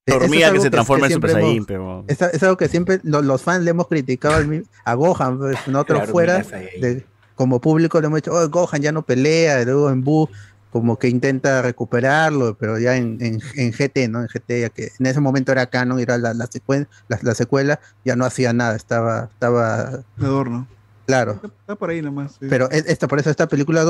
[0.06, 2.56] E- eso es hormiga que algo se transforma en Super Saiyan, pero- Es, es algo
[2.56, 4.44] que siempre lo- los fans le hemos criticado
[4.84, 6.38] a Gohan, pues, nosotros Claro, fuera,
[6.80, 7.04] de-
[7.34, 10.28] como público le hemos dicho, oh, Gohan ya no pelea, y luego en Buu
[10.70, 14.20] como que intenta recuperarlo, pero ya en, en, en GT, ¿no?
[14.20, 17.34] En GT, ya que en ese momento era canon, era la, la, secuen- la, la
[17.34, 20.66] secuela, ya no hacía nada, estaba, estaba adorno.
[21.06, 21.40] claro.
[21.42, 22.32] Está por ahí nomás.
[22.32, 22.46] sí.
[22.50, 23.84] Pero es- esta, por eso esta película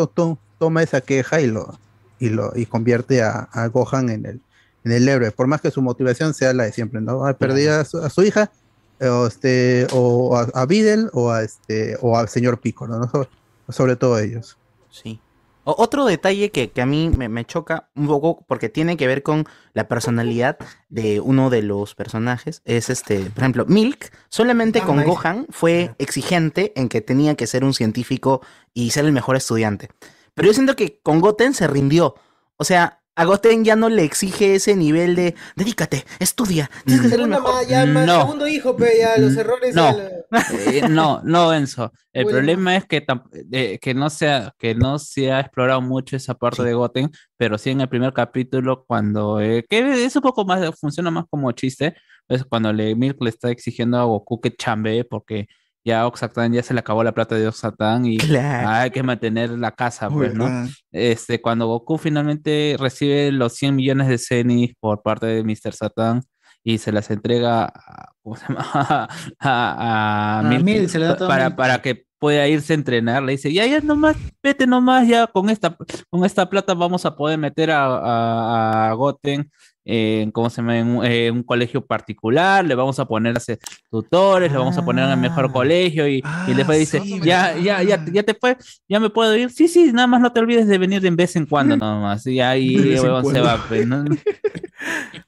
[0.59, 1.79] toma esa queja y lo,
[2.21, 4.41] y lo y convierte a, a Gohan en el,
[4.87, 7.27] en el héroe, por más que su motivación sea la de siempre, ¿no?
[7.27, 8.53] Ah, Perdí a su, a su hija,
[9.01, 13.09] eh, o, este, o a, a Videl, o a este, o al señor Piccolo, ¿no?
[13.11, 13.29] Sobre,
[13.69, 14.57] sobre todo ellos.
[14.91, 15.21] Sí.
[15.65, 19.09] O- otro detalle que, que a mí me, me choca un poco porque tiene que
[19.09, 20.57] ver con la personalidad
[20.89, 25.03] de uno de los personajes es este, por ejemplo, Milk solamente con.
[25.03, 28.41] Gohan fue exigente en que tenía que ser un científico
[28.73, 29.91] y ser el mejor estudiante.
[30.35, 32.15] Pero yo siento que con Goten se rindió.
[32.57, 37.09] O sea, a Goten ya no le exige ese nivel de dedícate, estudia, tienes que
[37.11, 37.55] ser el mejor.
[37.55, 38.21] ma- ya, ma- No.
[38.21, 39.75] segundo hijo, pe, ya los errores.
[39.75, 39.83] No.
[39.97, 40.11] la-
[40.71, 41.93] Eh, no, no, Enzo.
[42.13, 42.39] El Bueno.
[42.39, 43.05] problema es que,
[43.53, 47.11] eh, que, no se ha, que no se ha explorado mucho esa parte de Goten,
[47.37, 49.41] pero sí en el primer capítulo, cuando.
[49.41, 50.69] eh, que es un poco más.
[50.79, 51.95] Funciona más como chiste.
[52.29, 55.47] Es cuando le, Milk le está exigiendo a Goku que chambee porque
[55.87, 58.69] ya Oxatan ya se le acabó la plata de Oxatan y Claro.
[58.69, 60.69] hay que mantener la casa, pues, ¿no?
[60.91, 65.73] Este, cuando Goku finalmente recibe los 100 millones de Zenis por parte de Mr.
[65.73, 66.23] Satan
[66.65, 68.67] y se las entrega a, ¿cómo se llama?
[68.75, 69.09] a,
[69.39, 72.77] a A Milk Milk, se le da todo a para, para que pueda irse a
[72.77, 73.23] entrenar.
[73.23, 75.77] Le dice, ya, ya nomás, vete nomás, ya con esta,
[76.11, 79.51] con esta plata vamos a poder meter a, a, a Goten
[79.87, 80.79] en, ¿cómo se llama?
[80.79, 83.59] En un, en un colegio particular, le vamos a poner a hacer
[83.89, 87.83] tutores, le vamos a poner en el mejor colegio y, y después dice, ya, ya,
[87.83, 88.57] ya, ya te fue,
[88.89, 89.51] ya me puedo ir.
[89.51, 92.27] Sí, sí, nada más no te olvides de venir de vez en cuando nomás.
[92.27, 93.65] Y ahí huevón, se va.
[93.69, 94.05] pues, ¿no?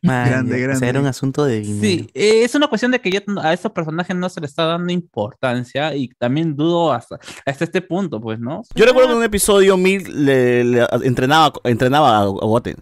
[0.03, 0.89] Man, Grande, ya, o sea, grande.
[0.89, 1.81] era un asunto de dinero.
[1.81, 4.65] Sí, eh, es una cuestión de que ya a estos personajes no se le está
[4.65, 8.63] dando importancia y también dudo hasta, hasta este punto, pues, ¿no?
[8.75, 12.77] Yo recuerdo que en un episodio Milk le, le entrenaba, entrenaba a, a Goten.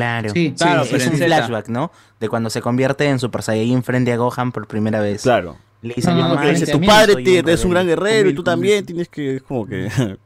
[0.00, 1.90] Claro, Sí, claro, es pero un flashback, ¿no?
[2.18, 5.22] De cuando se convierte en Super Saiyajin frente a Gohan por primera vez.
[5.22, 5.56] Claro.
[5.82, 7.48] Le dice, No, no, "Mamá, no, Porque dice, frente a tu padre soy te- un
[7.48, 8.04] es un gran rebelde".
[8.10, 9.88] guerrero y tú también tienes que, es como que,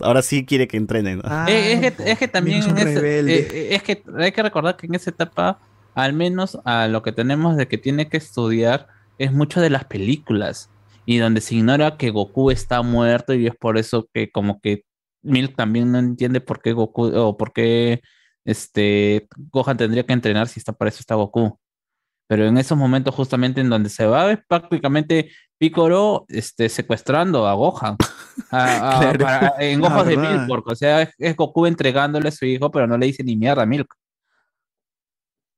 [0.00, 1.18] ahora sí quiere que entrenen.
[1.18, 1.22] ¿no?
[1.26, 4.42] Ah, Eh, es, que, es que también en ese- eh, eh, es que hay que
[4.42, 5.58] recordar que en esa etapa,
[5.94, 8.86] al menos a lo que tenemos de que tiene que estudiar,
[9.18, 10.70] es mucho de las películas.
[11.06, 14.82] Y donde se ignora que Goku está muerto y es por eso que como que
[15.22, 18.02] Milk también no entiende por qué Goku o por qué
[18.50, 21.58] este Gohan tendría que entrenar si está para eso está Goku.
[22.28, 27.54] Pero en esos momentos justamente en donde se va es prácticamente Piccolo este, secuestrando a
[27.54, 27.96] Gohan.
[28.50, 29.18] A- a- Claro.
[29.18, 30.16] para- en ojos de.
[30.16, 33.24] Milk, porque o sea, es, es Goku entregándole a su hijo, pero no le dice
[33.24, 33.92] ni mierda a Milk.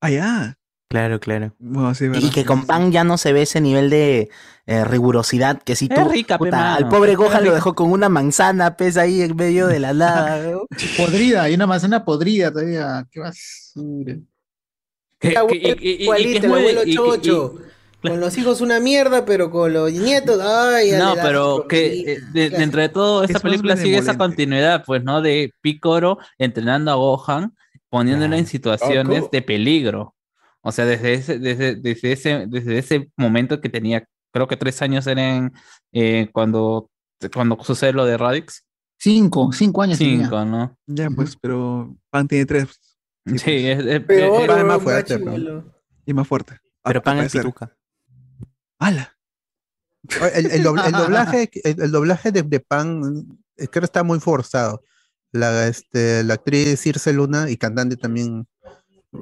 [0.01, 0.57] Ah, ya.
[0.91, 1.52] Claro, claro.
[1.60, 4.28] Bueno, sí, es Y que con Pan ya no se ve ese nivel de
[4.67, 7.55] eh, rigurosidad que si Es tú rica, pe, puta, al pobre Es Gohan lo rica.
[7.55, 10.43] dejó con una manzana, pez ahí en medio de la nada.
[10.51, 10.67] ¿no?
[10.97, 13.07] Podrida, hay una manzana podrida todavía.
[13.12, 14.17] ¿Qué basura?
[15.23, 17.55] Igualito, es el abuelo y- y- chocho.
[18.02, 22.51] Con los hijos una mierda, pero con los nietos, ay, No, pero que eh, de-
[22.51, 25.20] dentro de todo, esta Es película sigue esa continuidad, pues, ¿no?
[25.23, 27.55] De Piccolo entrenando a Gohan,
[27.91, 29.31] poniéndolo en situaciones Goku.
[29.31, 30.15] de peligro.
[30.63, 34.81] O sea, desde ese, desde, desde ese, desde ese momento que tenía, creo que tres
[34.83, 35.53] años eran
[35.93, 36.91] eh, cuando,
[37.33, 38.65] cuando sucede lo de Radix.
[38.99, 40.25] Cinco, cinco años tenía.
[40.25, 40.77] Cinco, ¿no?
[40.87, 42.69] Ya, pues, pero Pan tiene tres.
[43.27, 43.47] Sí, pues.
[43.49, 45.75] es, es- Peor, es- Pan es más fuerte, chivolo.
[46.07, 46.59] Y más fuerte.
[46.85, 47.75] Pero Ah, Pan es pituca.
[48.79, 49.17] ¡Hala!
[50.35, 54.83] El, el el doblaje, el, el doblaje de, de Pan creo que está muy forzado.
[55.33, 58.47] La, este, la actriz Circe Luna y cantante también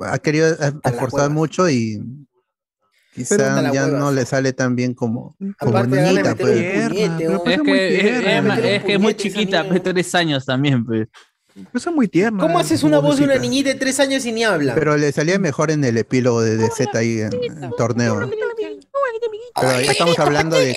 [0.03, 1.29] ha querido A la forzar hueva.
[1.31, 2.01] mucho y
[3.15, 3.99] quizá ya hueva.
[3.99, 6.35] no le sale tan bien como, como niñita.
[6.37, 6.57] pues.
[6.57, 8.55] puñete, pero pues es que, es, tierna.
[8.55, 11.09] es- un es que es muy puñete chiquita, de tres años también, pues.
[11.75, 12.41] Es muy tierna.
[12.41, 14.75] ¿Cómo haces una voz de una niñita de tres años y ni habla?
[14.77, 18.31] Pero le salía mejor en el epílogo de, de Z ahí en, en el torneo.
[19.61, 20.77] Pero ya estamos hablando de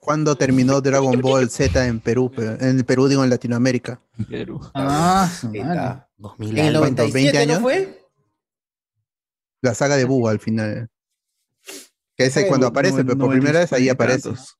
[0.00, 4.00] cuándo terminó Dragon Ball Z en Perú, pero- en el Perú digo en Latinoamérica.
[4.30, 4.60] Perú.
[4.72, 5.78] Ah, su Ahí madre.
[5.80, 6.08] está.
[6.16, 6.80] 2000 En el algo.
[6.80, 7.02] ¿cuánto?
[7.02, 7.62] 97, 20 ¿no años?
[7.62, 8.03] fue?
[9.64, 10.88] La saga de Buu al final.
[12.16, 14.24] Que ese cuando aparece, no- pero no por primera vez ahí aparece.
[14.28, 14.56] tantos.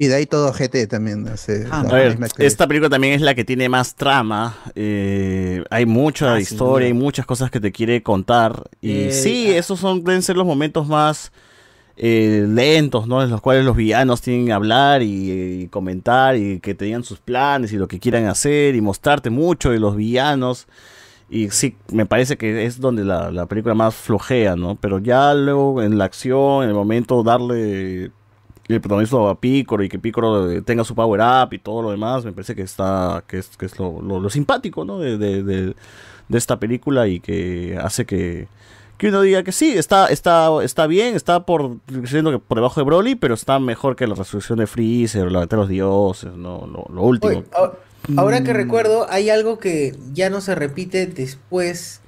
[0.00, 1.26] Y de ahí todo GT también.
[1.28, 2.46] hace la A ver, misma actriz.
[2.46, 4.56] esta película también es la que tiene más trama.
[4.76, 6.98] eh, hay mucha Ah, sí, historia, hay ya.
[6.98, 8.70] muchas cosas que te quiere contar.
[8.80, 11.32] Y Eh, sí, esos son, deben ser los momentos más
[11.96, 13.22] eh, lentos, ¿no?
[13.24, 17.18] En los cuales los villanos tienen que hablar y, y comentar y que tenían sus
[17.18, 20.68] planes y lo que quieran hacer y mostrarte mucho de los villanos.
[21.30, 24.76] Y sí, me parece que es donde la, la película más flojea, ¿no?
[24.76, 28.10] Pero ya luego en la acción, en el momento darle
[28.68, 31.90] el protagonismo a Picoro y que Picoro eh, tenga su power up y todo lo
[31.90, 34.98] demás, me parece que está que es, que es lo, lo- lo simpático, ¿no?
[34.98, 35.74] De, de- de-
[36.32, 38.48] esta película y que hace que,
[38.98, 42.80] que uno diga que sí, está, está, está bien, está por siendo que por debajo
[42.80, 46.66] de Broly, pero está mejor que la resurrección de Freezer, la de los dioses, ¿no?
[46.66, 47.44] Lo, último.
[47.56, 47.72] A-
[48.16, 48.44] ahora Mm.
[48.44, 52.00] que recuerdo, hay algo que ya no se repite después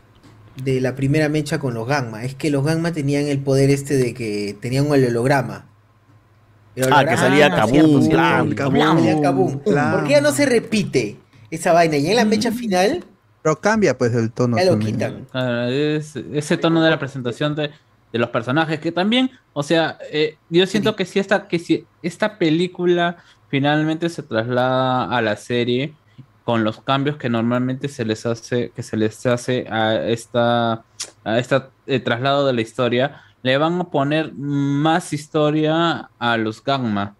[0.62, 2.24] de la primera mecha con los Gamma.
[2.24, 5.66] Es que los Gamma tenían el poder este de que tenían un holograma.
[6.76, 8.08] El Ah, que holograma salía Kabum,
[8.54, 9.60] Kabum, salía Kabum.
[9.64, 9.92] Blam.
[9.92, 11.16] ¿Por qué ya no se repite
[11.50, 11.96] esa vaina?
[11.96, 13.04] Y en la mecha final
[13.42, 14.56] Pero cambia pues el tono.
[14.58, 14.94] ya lo también.
[14.96, 15.26] quitan.
[15.32, 17.70] Ah, es- ese tono de la presentación de,
[18.12, 21.86] de los personajes que también, o sea, eh, yo siento que si esta, que si
[22.02, 23.16] esta película
[23.50, 25.94] finalmente se traslada a la serie
[26.44, 30.84] con los cambios que normalmente se les hace, que se les hace a esta,
[31.24, 36.62] a esta eh, traslado de la historia, le van a poner más historia a los
[36.64, 37.14] Gamma,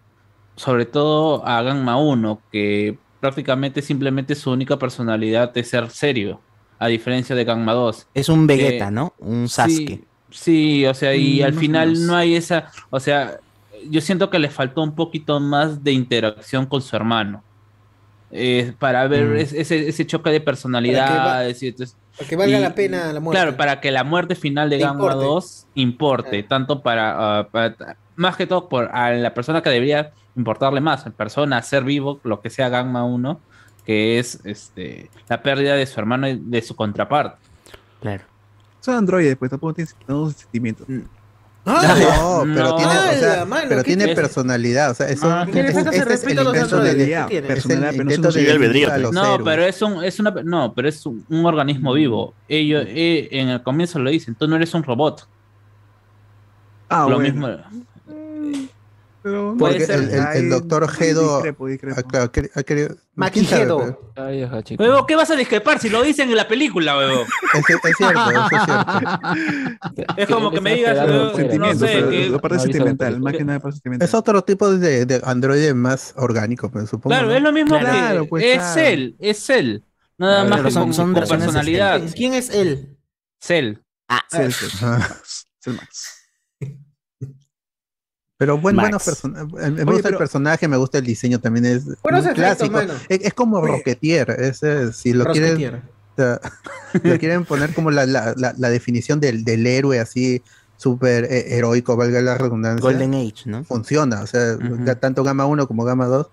[0.55, 6.41] sobre todo a Gamma 1, que prácticamente simplemente su única personalidad es ser serio,
[6.79, 8.07] a diferencia de Gamma 2.
[8.13, 9.13] Es un Vegeta, que- ¿no?
[9.19, 10.03] Un Sasuke.
[10.31, 12.03] Sí, o sea, y Mm, al final menos.
[12.07, 13.37] no hay esa, o sea,
[13.89, 17.43] yo siento que le faltó un poquito más de interacción con su hermano.
[18.33, 19.35] Eh, para ver Mm.
[19.37, 21.61] es- ese, ese choque de personalidades.
[21.63, 23.41] y entonces- Para que valga y- la pena la muerte.
[23.41, 25.25] Claro, para que la muerte final de Que Gamma importe.
[25.25, 30.11] 2 importe, tanto para, ah, para- más que todo por a la persona que debería
[30.37, 33.41] importarle más, en persona, ser vivo, lo que sea Gamma 1,
[33.85, 37.37] que es este la pérdida de su hermano y de su contraparte.
[37.99, 38.23] Claro.
[38.79, 40.31] Son androides, pues tampoco tienen no,
[41.65, 42.47] sentimientos.
[42.47, 43.65] No, pero tiene, o sea, ¡Hala, mano!
[43.69, 44.91] pero ¿Qué tiene personalidad.
[44.91, 46.55] O sea, eso, Ah, este, ¿qué le falta este ese es el respeto a los
[46.55, 50.73] intento de, es Personalidad, pero no de los No, pero es un, es una, no,
[50.73, 52.33] pero es un, un organismo vivo.
[52.47, 55.27] Ellos eh, en el comienzo lo dicen, tú no eres un robot.
[56.89, 57.33] Ah, lo bueno.
[57.33, 57.47] mismo.
[59.23, 59.97] Pero Puede ser.
[59.99, 61.43] el, el- el Ay, doctor Gedo ha- ha
[62.31, 64.11] queri- ha querido- Maki ¿quién sabe, Gedo.
[64.15, 64.75] pero-.
[64.79, 67.21] Huevo, ¿qué vas a discrepar si lo dicen en la película, huevo?
[67.53, 68.09] Es, es cierto, eso
[68.55, 70.17] es cierto.
[70.17, 71.25] Es como que me digas, huevo,
[71.59, 74.07] no sé, pero que- la parte no sentimental, más que nada parte sentimental.
[74.07, 77.09] Es otro tipo de, de androide más orgánico, pues, supongo.
[77.15, 77.35] Claro, ¿no?
[77.35, 78.81] es lo mismo Claro, que pues, es claro.
[78.81, 79.83] él, es él.
[80.17, 82.01] Nada más pero que son- con, son con personalidad.
[82.15, 82.97] ¿Quién es él?
[83.39, 83.75] Cell.
[84.29, 84.69] Cell, Cell.
[84.81, 86.17] Max, Cell Max.
[88.41, 89.51] Pero buen, buenos personajes.
[89.53, 91.63] Me Oye, gusta el personaje, me gusta el diseño también.
[91.67, 92.93] Es Buenos muy efectos, clásico.
[93.07, 94.31] Es, es como Rocketeer.
[94.31, 95.83] ese, si lo quieren,
[96.17, 100.41] lo quieren poner como la, la, la, la definición del, del héroe así
[100.75, 102.81] súper eh, heroico, valga la redundancia.
[102.81, 103.63] Golden Age, ¿no?
[103.63, 104.21] Funciona.
[104.21, 104.57] O sea,
[104.99, 106.27] tanto Gama 1 como Gama 2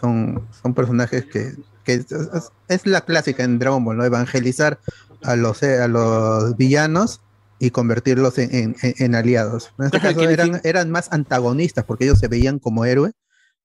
[0.00, 4.04] son, son personajes que, que es, es- es la clásica en Dragon Ball, ¿no?
[4.04, 4.80] Evangelizar
[5.22, 7.20] a los, eh, a los villanos
[7.58, 9.72] y convertirlos en, en- en- aliados.
[9.78, 13.12] En este caso eran, eran más antagonistas porque ellos se veían como héroe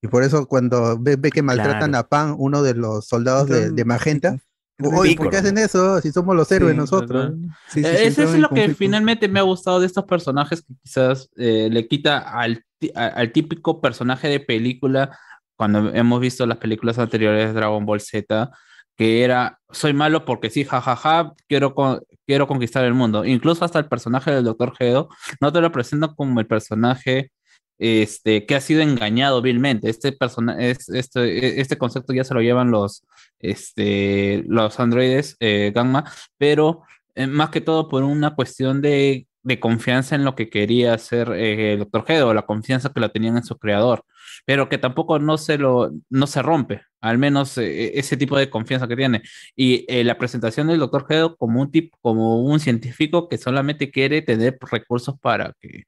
[0.02, 2.04] y por eso cuando ve, ve que maltratan Claro.
[2.04, 4.38] a Pan, uno de los soldados de, de Magenta,
[4.82, 7.34] oye, ¿por qué hacen eso si somos los héroes Sí, nosotros?
[7.68, 10.74] Sí, sí, Eh, eso es lo que finalmente me ha gustado de estos personajes que
[10.82, 15.18] quizás eh, le quita al, a- al típico personaje de película
[15.56, 18.50] cuando hemos visto las películas anteriores de Dragon Ball Z,
[18.96, 22.00] que era soy malo porque sí, jajaja, quiero, con-
[22.30, 23.24] quiero conquistar el mundo.
[23.24, 24.72] Incluso hasta el personaje del Dr.
[24.76, 25.08] Gedo
[25.40, 27.32] no te lo presentan como el personaje
[27.76, 29.90] este, que ha sido engañado vilmente.
[29.90, 33.04] Este, persona, es, este, este concepto ya se lo llevan los,
[33.40, 36.04] este, los androides eh, Gamma,
[36.38, 36.82] pero
[37.16, 41.32] eh, más que todo por una cuestión de, de confianza en lo que quería hacer
[41.32, 42.04] eh, el Dr.
[42.06, 44.04] Gedo, la confianza que la tenían en su creador,
[44.44, 48.50] pero que tampoco no se, lo, no se rompe, al menos eh, ese tipo de
[48.50, 49.22] confianza que tiene.
[49.56, 51.06] Y eh, la presentación del Dr.
[51.06, 55.84] Gedo como un, tip, como un científico que solamente quiere tener recursos para que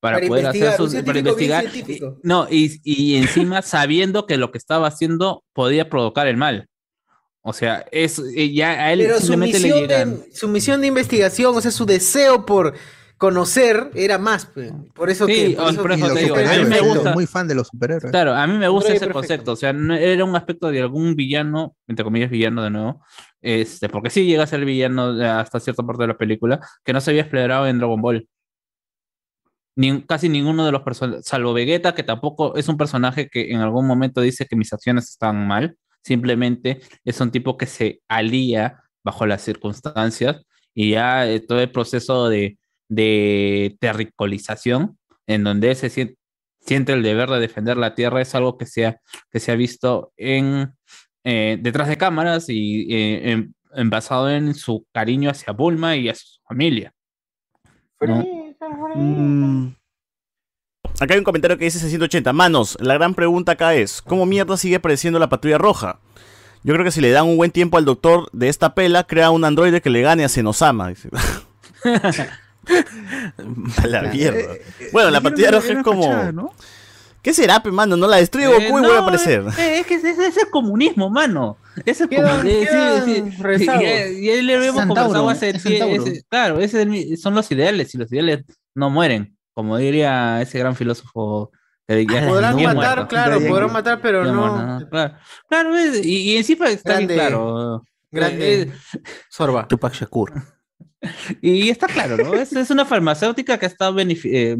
[0.00, 4.50] para, Para poder hacer sus para investigar y- no y, y encima sabiendo que lo
[4.50, 6.68] que estaba haciendo podía provocar el mal
[7.42, 10.48] o sea es eh, ya a él Pero su simplemente le misión, llegan de, su
[10.48, 12.74] misión de investigación, o sea, su deseo por
[13.20, 14.46] conocer era más.
[14.94, 15.56] Por eso Sí, que.
[15.56, 18.10] por Y eso te digo, a mí me gusta- muy fan de los superhéroes.
[18.10, 19.18] Claro, a mí me gusta ese perfecto.
[19.20, 19.52] concepto.
[19.52, 23.04] O sea, no era un aspecto de algún villano, entre comillas, villano de nuevo.
[23.42, 27.00] Este, porque sí llega a ser villano hasta cierta parte de la película, que no
[27.02, 28.26] se había explorado en Dragon Ball.
[29.76, 33.60] ni- casi ninguno de los personajes, salvo Vegeta, que tampoco es un personaje que en
[33.60, 38.82] algún momento dice que mis acciones están mal, simplemente es un tipo que se alía
[39.04, 40.42] bajo las circunstancias
[40.74, 42.58] y ya eh, todo el proceso de,
[42.90, 46.16] de territorialización, en donde se siente,
[46.60, 49.54] siente el deber de defender la tierra, es algo que se ha, que se ha
[49.54, 50.74] visto en,
[51.24, 56.08] eh, detrás de cámaras y eh, en- en basado en su cariño hacia Bulma y
[56.08, 56.92] hacia su familia.
[58.00, 58.26] ¿no?
[58.96, 59.74] Mm.
[61.00, 62.32] Acá hay un comentario que dice 680.
[62.32, 66.00] Manos, la gran pregunta acá es, ¿cómo mierda sigue apareciendo la patrulla roja?
[66.62, 69.30] Yo creo que si le dan un buen tiempo al doctor de esta pela, crea
[69.30, 70.92] un androide que le gane a Senosama.
[73.84, 74.54] la mierda.
[74.92, 76.52] Bueno, la patrulla roja es como...
[77.22, 77.98] ¿Qué será, pe, mano?
[77.98, 79.44] No la destruye Goku Eh, y vuelve no, a aparecer.
[79.46, 81.58] Es, es que es, es el comunismo, mano.
[81.84, 82.42] Es el comunismo.
[83.04, 83.82] Sí, sí, rezagos.
[83.82, 87.94] Y, y ahí le Centauro, conversado hace ese- Claro, ese es el son los ideales
[87.94, 89.36] y los ideales no mueren.
[89.52, 91.50] Como diría ese gran filósofo.
[91.86, 93.08] que ya- Podrán ya matar, muerto.
[93.08, 94.32] claro, Ya podrán matar, pero no.
[94.56, 95.14] muerto, Claro,
[95.46, 97.84] Claro, es- y, y encima está Grande, bien claro.
[98.10, 98.62] grande.
[98.62, 98.72] Eh,
[99.28, 99.68] Sorba.
[99.68, 100.32] Tupac Shakur.
[101.40, 102.34] y está claro, ¿no?
[102.34, 104.56] Es, es una farmacéutica que ha estado eh,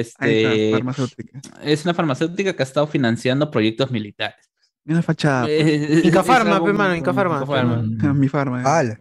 [0.00, 1.40] está, farmacéutica.
[1.62, 4.48] es una farmacéutica que ha estado financiando proyectos militares.
[4.84, 5.46] Una fachada.
[5.48, 7.46] Eh, Inca es Pharma, algo pe, mano, muy- Inca Pharma.
[7.46, 7.84] Pharma.
[8.02, 8.62] Ah, Mi farma.
[8.62, 9.00] ¡Hala!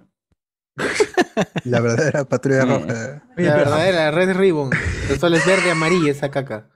[1.65, 2.65] La verdadera patrulla Eh.
[2.65, 3.23] roja.
[3.35, 4.69] La verdadera Red Ribbon.
[5.09, 6.69] El sol es verde amarilla esa caca.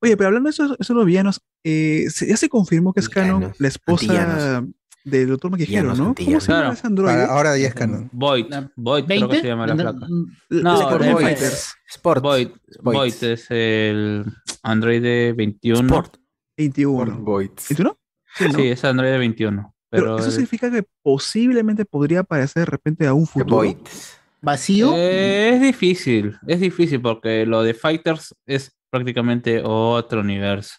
[0.00, 3.00] Oye, pero hablando de eso, eso de los villanos, eh, se- ya se confirmó que
[3.00, 4.68] es Canon la esposa antillanos.
[5.04, 6.14] Del doctor Maquijero, ¿no?
[6.14, 7.24] ¿Cómo se llama ese androide?
[7.24, 8.08] Ahora ya es canon.
[8.12, 9.40] Void, Void creo que ¿20?
[9.42, 10.06] se llama la No, placa.
[10.50, 11.74] No, Sport Fighters.
[11.90, 12.22] Sport.
[12.22, 12.48] Void,
[12.82, 12.96] Void.
[12.96, 14.24] Void es el
[14.62, 15.80] Android 21.
[15.86, 16.16] Sport.
[16.56, 17.18] 21.
[17.18, 17.70] Voids.
[17.70, 17.96] ¿21?
[18.36, 18.58] Sí, ¿no?
[18.58, 19.74] Sí, es Android 21.
[19.90, 23.56] pero, Pero, eso significa que posiblemente podría aparecer de repente a un futuro.
[23.56, 24.18] Voids.
[24.40, 24.92] ¿Vacío?
[24.94, 30.74] eh, es difícil, es difícil porque lo de Fighters es prácticamente otro universo.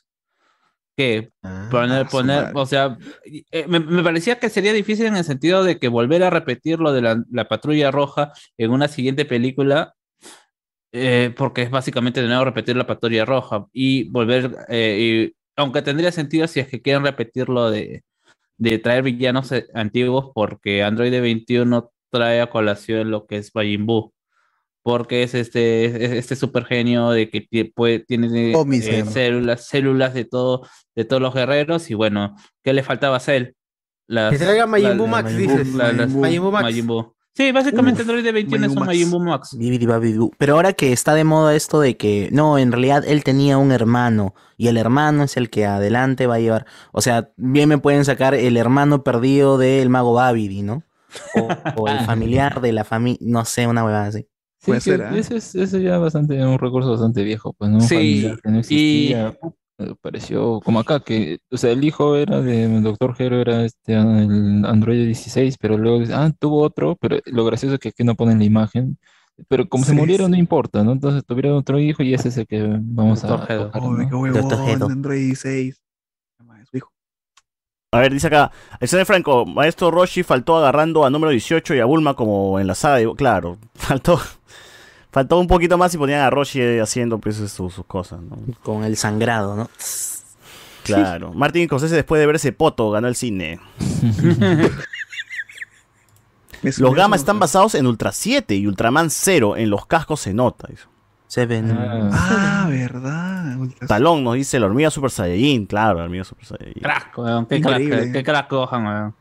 [0.97, 1.31] Que
[1.69, 2.51] poner, Ah, poner, madre.
[2.55, 2.97] o sea,
[3.51, 6.79] eh, me, me parecía que sería difícil en el sentido de que volver a repetir
[6.79, 9.93] lo de la, la patrulla roja en una siguiente película,
[10.93, 15.81] eh, porque es básicamente de nuevo repetir la patrulla roja y volver, eh, y- aunque
[15.81, 18.03] tendría sentido si es que quieren repetir lo de,
[18.57, 24.13] de traer villanos antiguos, porque Android 21 trae a colación lo que es Majin Buu.
[24.87, 28.53] Porque es este, es este super genio de que puede, tiene eh,
[28.99, 29.11] llama.
[29.11, 30.61] células, células de todo,
[30.95, 33.53] de todos los guerreros, y bueno, ¿qué le faltaba a Cell?
[34.07, 35.67] Las- Que traiga Majin Buu Max, dices.
[35.69, 36.63] Majin Buu Max.
[37.33, 39.11] Sí, básicamente Uf, Android 21 es un Majin Max.
[39.11, 39.57] Buu Max.
[40.37, 43.71] Pero ahora que está de moda esto de que no, en realidad él tenía un
[43.71, 46.67] hermano y el hermano es el que adelante va a llevar.
[46.91, 50.83] O sea, bien me pueden sacar el hermano perdido del mago Babidi, ¿no?
[51.35, 51.47] O,
[51.81, 54.27] o el familiar de la familia, no sé, una huevada así.
[54.65, 57.81] Sí, Puede ser, eso es, eso ya bastante, un recurso bastante viejo, pues, ¿no?
[57.81, 59.37] Sí, familiar que no y- existía,
[59.77, 63.93] eh, pareció como acá, que, o sea, el hijo era de Doctor Hero, era este,
[63.93, 68.03] el Android 16, pero luego, dice, ah, tuvo otro, pero lo gracioso es que aquí
[68.03, 68.97] no ponen la imagen,
[69.49, 69.97] pero como se Sí.
[69.97, 70.93] murieron no importa, ¿no?
[70.93, 73.71] Entonces tuvieron otro hijo y ese es el que vamos a Doctor Hero.
[73.71, 74.09] coger, Oh, ¿no?
[74.09, 74.85] qué huevón, Doctor Hedo.
[74.87, 75.81] Android 16.
[76.61, 76.91] Es su hijo.
[77.91, 81.85] A ver, dice acá, Alexander Franco, Maestro Roshi faltó agarrando a número 18 y a
[81.85, 83.13] Bulma como en la saga de...
[83.15, 84.19] Claro, faltó...
[85.15, 88.37] Faltó un poquito más y ponían a Roshi haciendo pues sus, sus cosas, ¿no?
[88.63, 89.69] Con el sangrado, ¿no?
[90.83, 91.31] Claro.
[91.33, 93.61] Martin Scorsese después de ver ese poto ganó el cine.
[96.61, 97.15] Los eso.
[97.15, 99.55] están basados en Ultra 7 y Ultraman 0.
[99.55, 100.67] En los cascos se nota.
[100.69, 100.83] dice.
[101.27, 101.71] Seven.
[101.71, 102.09] Ah,
[102.65, 103.57] Ah, verdad.
[103.57, 105.65] Ultra- Talón nos dice la hormiga Super Saiyajin.
[105.65, 106.81] Claro, la hormiga Super Saiyajin.
[106.83, 107.97] Crack, weón, qué Increíble.
[107.97, 109.15] crack, qué crack weón.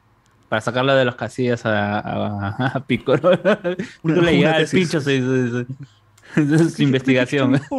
[0.48, 3.30] Para sacarle de los casillas a, a, a Piccolo.
[3.30, 4.90] Piccolo una le llegaba el tesis.
[4.90, 5.00] pincho
[6.70, 7.60] su, investigación.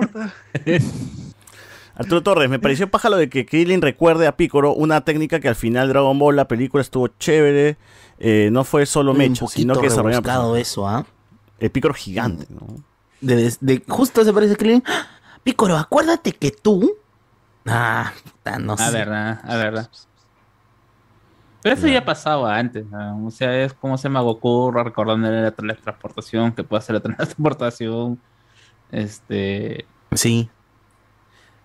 [1.97, 5.47] Arturo Torres, me pareció paja lo de que Krillin recuerde a Piccolo una técnica que
[5.47, 7.77] al final Dragon Ball, la película estuvo chévere.
[8.19, 11.05] eh, no fue solo mecha, sino que desarrollaron eso, ¿ah?
[11.59, 12.67] el Piccolo gigante, ¿no?
[13.21, 14.83] De, de- de- justo se parece Krillin.
[14.85, 15.07] ¡Ah!
[15.43, 16.95] Pícoro, acuérdate que tú.
[17.65, 18.11] Ah,
[18.59, 18.91] no A sé.
[18.91, 19.89] verdad, a verdad.
[21.65, 23.25] Pero eso ya pasaba antes, ¿no?
[23.25, 28.19] o sea, es como se llama Goku recordándole la teletransportación, que puede hacer la teletransportación.
[28.91, 29.83] Este.
[30.11, 30.47] Sí.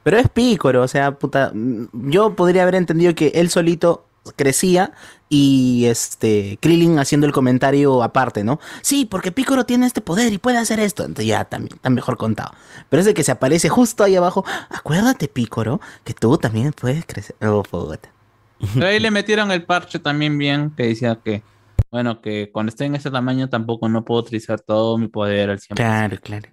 [0.02, 1.52] Pero es Pícoro, o sea, puta.
[1.92, 4.06] Yo podría haber entendido que él solito
[4.36, 4.92] crecía
[5.28, 8.58] y este Krillin haciendo el comentario aparte, ¿no?
[8.80, 11.02] Sí, porque Pícoro tiene este poder y puede hacer esto.
[11.02, 12.52] Entonces ya también, está mejor contado.
[12.88, 14.46] Pero es de que se aparece justo ahí abajo.
[14.70, 17.36] Acuérdate, Pícoro, que tú también puedes crecer.
[17.46, 18.08] Oh, puta.
[18.74, 21.42] Pero ahí le metieron el parche también bien, que decía que,
[21.90, 25.58] bueno, que cuando esté en ese tamaño tampoco no puedo utilizar todo mi poder al
[25.58, 25.74] 100%.
[25.74, 26.48] Claro, claro.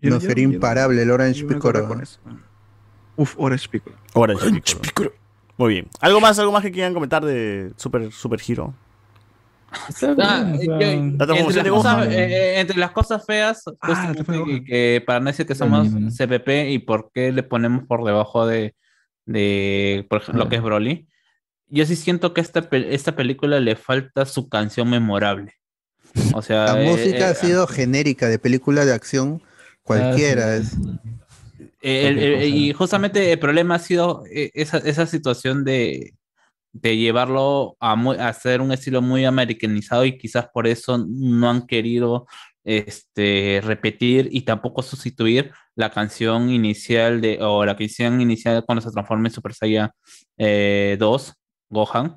[0.00, 1.88] No sería imparable el Orange Piccolo.
[1.88, 2.20] con eso.
[3.16, 3.96] Uf, Orange Piccolo.
[4.14, 5.12] Orange Piccolo.
[5.58, 5.88] Muy bien.
[6.00, 8.74] ¿Algo más, algo más que quieran comentar de Super, Super Hero?
[10.00, 10.14] Entre,
[11.26, 12.12] las cosas, Gohan.
[12.12, 14.12] eh, eh, entre las cosas feas, Ah,
[14.66, 18.74] que para no decir que somos CPP y por qué le ponemos por debajo de,
[19.26, 21.08] de por ejemplo, lo que es Broly,
[21.68, 25.54] yo sí siento que esta, esta película le falta su canción memorable.
[26.34, 29.42] O sea, La eh, música eh, ha sido genérica de película de acción
[29.82, 30.56] cualquiera.
[30.56, 30.76] es-
[31.80, 36.14] Eh, el- el- y justamente el problema ha sido esa, esa situación de,
[36.72, 41.50] de llevarlo a, muy- a hacer un estilo muy americanizado y quizás por eso no
[41.50, 42.26] han querido
[42.64, 48.90] este, repetir y tampoco sustituir la canción inicial de, o la canción inicial cuando se
[48.90, 49.90] transforma en Super Saiyan
[50.38, 51.34] eh, 2,
[51.70, 52.16] Gohan,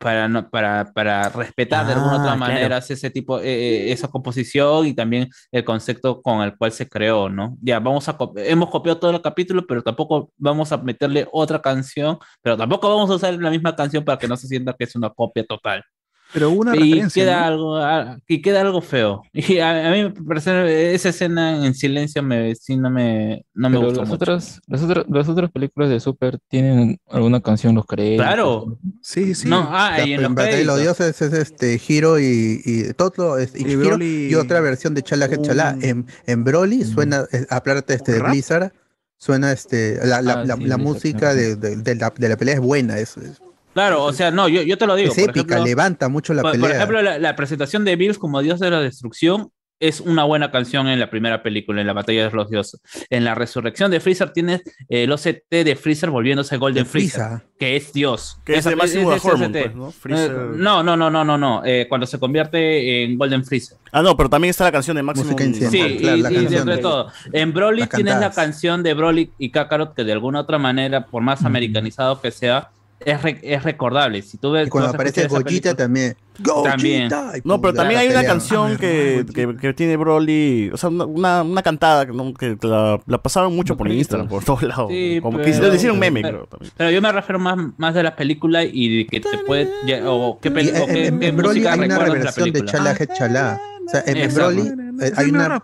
[0.00, 2.38] para, no, para, para respetar de alguna Ah, otra claro.
[2.38, 6.88] manera ese tipo, eh, eh, esa composición y también el concepto con el cual se
[6.88, 7.58] creó, ¿no?
[7.60, 12.18] Ya, vamos a, hemos copiado todo el capítulo, pero tampoco vamos a meterle otra canción,
[12.40, 14.96] pero tampoco vamos a usar la misma canción para que no se sienta que es
[14.96, 15.84] una copia total.
[16.32, 17.46] Pero una y referencia, queda ¿no?
[17.46, 21.74] algo ah, y queda algo feo y a, a mí me parece esa escena en
[21.74, 25.50] silencio me sí no me no me gustó las mucho otras, las otras, las otras
[25.50, 28.24] películas de Super tienen alguna canción los créditos.
[28.24, 29.48] claro Sí, sí.
[29.48, 30.80] no ah La- y en los de los créditos.
[30.80, 34.94] Dioses es este Hiro y, y todo es- y, Y Hiro Broly- y otra versión
[34.94, 35.76] de Chala que Chala.
[35.82, 38.20] En, en Broly suena, aparte este de.
[38.22, 38.72] Blizzard,
[39.16, 42.36] suena este la, la, Ah, la- sí, la música de, de- de la, de la
[42.36, 43.40] pelea es buena, es, es-
[43.74, 46.34] claro o sea no yo, yo te lo digo es por épica, ejemplo, levanta mucho
[46.34, 46.76] la por, por pelea.
[46.76, 49.50] ejemplo la, la presentación de Bills como dios de la destrucción
[49.82, 52.82] es una buena canción en la primera película, en la batalla de los dioses.
[53.08, 57.44] En la resurrección de Freezer tienes eh, el OCT de Freezer volviéndose Golden De Freezer,
[57.58, 58.36] que es Dios.
[58.44, 59.62] Que es Esa- el máximo de ese Hormone, OCT.
[59.62, 59.90] pues, ¿no?
[59.90, 60.30] Freezer.
[60.32, 61.62] Eh, no, no, no, no, no, no.
[61.64, 63.78] eh, cuando se convierte en Golden Freezer.
[63.90, 65.30] Ah, no, pero también está la canción de Máximo.
[65.32, 65.70] Música.
[65.70, 67.12] Sí, claro, y, la y canción dentro de de- todo.
[67.32, 71.22] En Broly tienes la canción de Broly y Kakarot, que de alguna otra manera, por
[71.22, 72.68] más americanizado que sea,
[73.04, 74.22] es, re- es recordable.
[74.22, 74.66] Si tú ves.
[74.66, 76.16] Y cuando aparece película- también.
[76.42, 77.10] Gogeta, También.
[77.44, 81.62] No, pero también hay una canción que, que, que tiene Broly, o sea, una, una,
[81.62, 82.32] cantada ¿no?
[82.32, 84.88] que la, la pasaron mucho por Instagram, por todos lados.
[84.90, 86.46] Sí, como que pero- le hicieron meme, pero- creo.
[86.46, 86.72] También.
[86.78, 89.68] Pero yo me refiero más, más de la película y de que te puede.
[89.86, 93.08] ya- o qué, Y o en, qué- en- en Broly hay una reversión de Head
[93.14, 93.60] Chala.
[93.86, 94.34] O sea, en.
[94.34, 94.62] Broly
[95.02, 95.62] eh, hay una.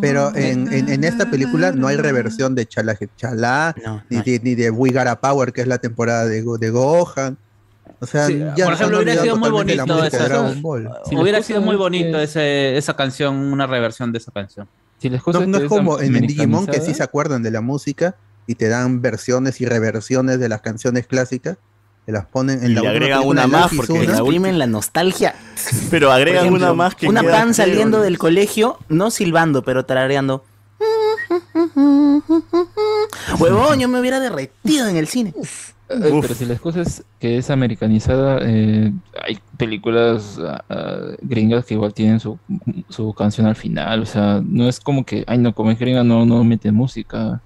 [0.00, 4.22] Pero en, en, en esta película no hay reversión de Chala Chala, No, ni, no.
[4.22, 7.36] de, ni de We Got a Power, que es la temporada de, de Gohan.
[8.00, 10.90] O sea, Sí, ya por ejemplo, hubiera sido muy bonito esa- Dragon Ball.
[11.08, 14.68] Si Hubiera sido muy es bonito ese, esa canción, una reversión de esa canción.
[14.98, 18.14] Si les No, es como en, en Digimon que sí se acuerdan de la música
[18.46, 21.56] y te dan versiones y reversiones de las canciones clásicas,
[22.06, 24.04] te las ponen en Y la le película una más porque Suna.
[24.04, 25.34] la Exprimen la nostalgia.
[25.90, 27.08] Pero Por agregan ejemplo, una más que.
[27.08, 30.44] Una pan saliendo del colegio, no silbando, pero tarareando.
[33.38, 35.32] Huevón, yo me hubiera derretido en el cine.
[35.86, 38.90] Pero si la excusa es que es americanizada, eh,
[39.22, 40.62] hay películas ah,
[41.20, 42.38] gringas que igual tienen su,
[42.88, 46.02] su canción al final, o sea, no es como que, ay no, como es gringa
[46.02, 47.42] no, no mete música.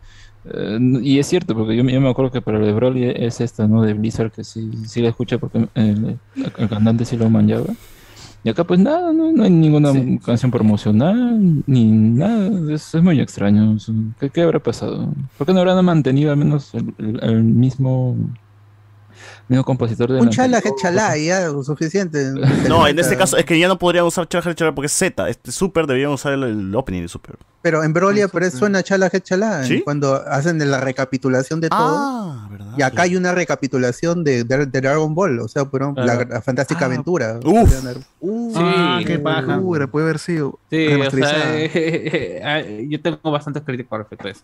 [0.53, 3.05] Eh, y es cierto, porque yo, me- yo me acuerdo que para el de Broly
[3.17, 3.83] es esta, ¿no?
[3.83, 6.19] De Blizzard, que sí, sí la escuché porque el,
[6.59, 7.67] el cantante sí lo manjaba.
[8.45, 9.93] Y acá pues nada, no, no hay ninguna
[10.25, 13.77] canción promocional, ni nada, es, es muy extraño.
[14.21, 15.13] ¿Qué, qué habrá pasado?
[15.37, 18.17] ¿Por qué no habrán mantenido al menos el, el- el mismo,
[19.49, 20.77] mismo compositor de Un la chala, anterior?
[20.77, 22.33] que chala, y ya, suficiente.
[22.69, 25.29] No, en este caso es que ya no podrían usar Chala Chala porque es Z.
[25.29, 27.37] Este Super deberían usar el, el opening de Super.
[27.63, 29.83] Pero en Broly por eso suena chala, que chala, ¿Sí?
[29.83, 31.79] cuando hacen la recapitulación de todo.
[31.81, 32.73] Ah, ¿verdad?
[32.79, 36.29] Y acá hay una recapitulación de, de- de Dragon Ball, o sea, pero la, Claro.
[36.31, 37.41] la fantástica Ah, aventura.
[37.45, 37.85] uf.
[38.21, 39.61] Uh, Sí, ah, qué paja.
[39.91, 44.41] puede haber sido Sí, o sea, eh, yo tengo bastantes críticas respecto a eso.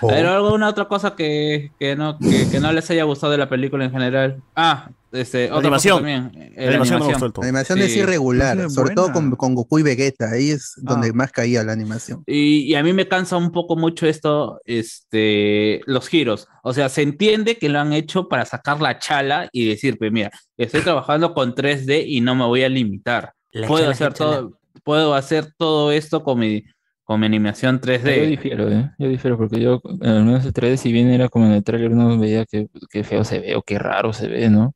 [0.00, 0.10] Oh.
[0.10, 3.48] ¿Hay alguna otra cosa que, que no, que, que no les haya gustado de la
[3.48, 4.42] película en general?
[4.54, 5.98] Ah, este, otra animación.
[6.02, 6.52] cosa también.
[6.56, 7.42] eh, La animación La todo.
[7.44, 7.84] animación Sí.
[7.84, 11.12] es irregular, Es sobre todo con, con Goku y Vegeta, ahí es donde Ah.
[11.14, 12.22] más caía la animación.
[12.26, 16.48] Y, y a mí me cansa un poco mucho esto, este, los giros.
[16.62, 20.10] O sea, se entiende que lo han hecho para sacar la chala y decir, pues
[20.12, 23.32] mira, estoy trabajando con 3D y no me voy a limitar.
[23.52, 24.30] La Puedo chala, hacer chala.
[24.36, 26.64] todo, puedo hacer todo esto con mi,
[27.04, 28.26] con mi animación Yo 3D.
[28.26, 28.90] difiero, ¿eh?
[28.98, 31.92] Yo difiero porque yo, al menos el 3D, si bien era como en el trailer,
[31.92, 34.74] uno veía que, que feo se ve o qué raro se ve, ¿no?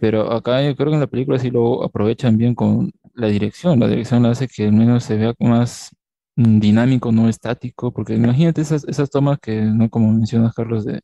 [0.00, 3.78] Pero acá yo creo que en la película sí lo aprovechan bien con la dirección.
[3.80, 5.90] La dirección hace que al menos se vea más
[6.36, 9.88] dinámico, no estático, porque imagínate esas, esas tomas que, ¿no?
[9.90, 11.00] Como mencionas, Carlos, de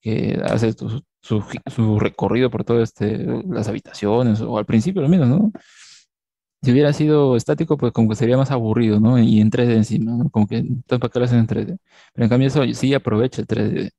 [0.00, 1.42] que hace tu- su,
[1.98, 5.52] recorrido por todo este, las habitaciones, o al principio al menos, ¿no?
[6.64, 9.18] Si hubiera sido estático, pues como que sería más aburrido, ¿no?
[9.18, 10.30] Y en 3D encima, ¿no?
[10.30, 11.76] Como que, entonces, ¿para qué lo hacen en 3D?
[12.14, 13.90] Pero en cambio eso sí aprovecha el 3D.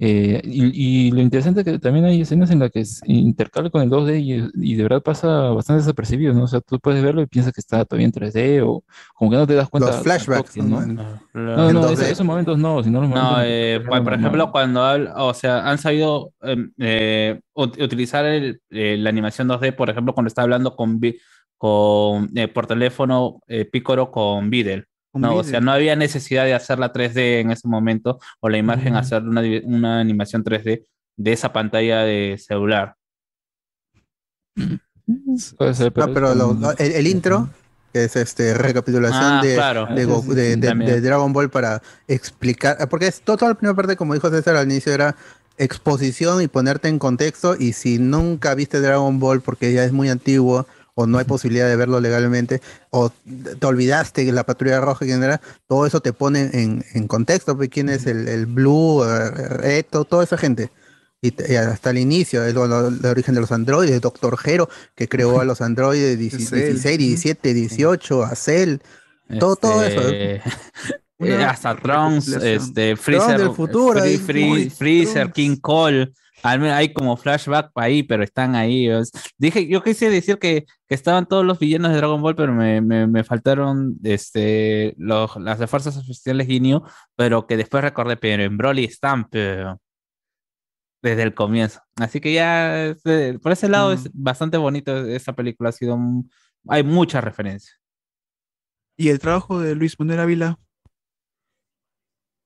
[0.00, 3.70] Eh, y, y lo interesante es que también hay escenas en las que se intercala
[3.70, 6.44] con el 2D y, y de verdad pasa bastante desapercibido, ¿no?
[6.44, 8.82] O sea, tú puedes verlo y piensas que está todavía en 3D o
[9.14, 9.92] como que no te das cuenta.
[9.92, 10.64] Los flashbacks, ¿no?
[10.64, 10.82] ¿no?
[10.82, 11.92] En- No, no, 2D.
[11.94, 13.44] esos, esos momentos no, sino los No, momentos.
[13.46, 18.60] eh, por, por ejemplo, cuando habla, o sea, han sabido em, eh, ut- utilizar el-
[18.70, 20.98] eh, la animación 2D, por ejemplo, cuando está hablando con,
[21.58, 24.86] con eh, por teléfono eh, Picoro con Videl.
[25.12, 28.96] No, o sea, no había necesidad de hacerla 3D en ese momento, o la imagen
[28.96, 30.84] hacer una, una animación 3D
[31.16, 32.96] de esa pantalla de celular.
[35.56, 37.48] Puede ser, No, pero lo- el, el intro,
[37.92, 39.86] que es este recapitulación Ah, de, claro.
[39.86, 40.90] de, Goku- de- de- También.
[40.90, 44.70] de Dragon Ball para explicar, porque es toda la primera parte, como dijo César al
[44.70, 45.14] inicio, era
[45.58, 50.08] exposición y ponerte en contexto, y si nunca viste Dragon Ball porque ya es muy
[50.08, 53.10] antiguo, o no hay posibilidad de verlo legalmente, o
[53.58, 57.68] te olvidaste que la patrulla roja era, todo eso te pone en, en contexto, pues,
[57.68, 59.02] quién es el, el Blue,
[59.62, 60.70] eh, todo- toda esa gente.
[61.20, 65.40] Y, y hasta el inicio, el, el origen de los androides, Doctor Hero, que creó
[65.40, 66.98] a los androides 16, Cell.
[66.98, 68.76] 16, 17, 18, a Cell,
[69.40, 70.00] todo, todo eso.
[70.00, 70.42] Este,
[71.20, 76.12] eh, hasta Trunks, este, Freezer, del futuro, Free- Free- Freezer, King Cole.
[76.44, 78.86] Al menos hay como flashback ahí, pero están ahí.
[79.38, 82.82] Dije, yo quise decir que, que estaban todos los villanos de Dragon Ball, pero me,
[82.82, 86.82] me, me faltaron este, los, las de Fuerzas Especiales Ginyu,
[87.16, 89.80] pero que después recordé, pero en Broly están, pero
[91.00, 91.80] desde el comienzo.
[91.96, 95.70] Así que ya, este, por ese lado, es bastante bonito esa película.
[95.70, 95.98] Ha sido,
[96.68, 97.80] hay muchas referencias.
[98.98, 100.58] Y el trabajo de Luis Manuel Ávila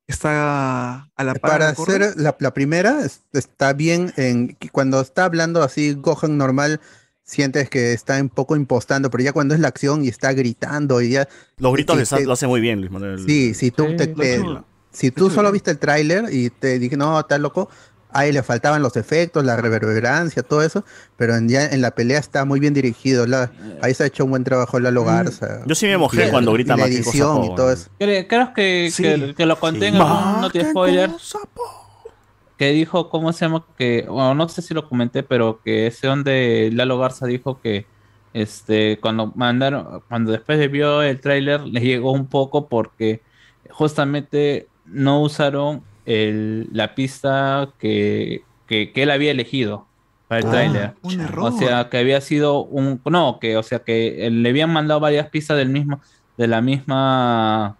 [0.08, 1.50] está a la par.
[1.52, 6.36] Para hacer la, la primera, es- está bien en que cuando está hablando así Gohan
[6.38, 6.80] normal,
[7.22, 11.00] sientes que está un poco impostando, pero ya cuando es la acción y está gritando
[11.02, 11.28] y ya...
[11.58, 13.22] Los gritos lo hace muy bien, Luis Manuel.
[13.24, 14.14] Sí, si tú, Sí, te-
[14.90, 17.68] si tú solo viste el tráiler y te dije, no, está loco,
[18.18, 20.84] ahí le faltaban los efectos, la reverberancia, todo eso,
[21.16, 23.26] pero en, ya en la pelea está muy bien dirigido.
[23.26, 23.50] La,
[23.82, 25.60] ahí se ha hecho un buen trabajo Lalo Garza.
[25.66, 27.90] Yo sí me mojé Y cuando grita edición Sapo, y todo eso.
[27.98, 30.00] Cre- Creo que, Sí, que, que lo conté en sí.
[30.00, 31.10] algún noti spoiler.
[32.56, 33.64] Que dijo, ¿cómo se llama?
[33.76, 37.86] Que, bueno, no sé si lo comenté, pero que ese donde Lalo Garza dijo que
[38.34, 43.22] este cuando mandaron, cuando después de vio el tráiler, le llegó un poco porque
[43.70, 49.86] justamente no usaron el, la pista que, que, que él había elegido
[50.26, 50.94] para el Ah, tráiler.
[51.02, 51.52] un error.
[51.52, 55.28] O sea, que había sido un no, que o sea que le habían mandado varias
[55.30, 56.00] pistas del mismo
[56.36, 57.76] de la misma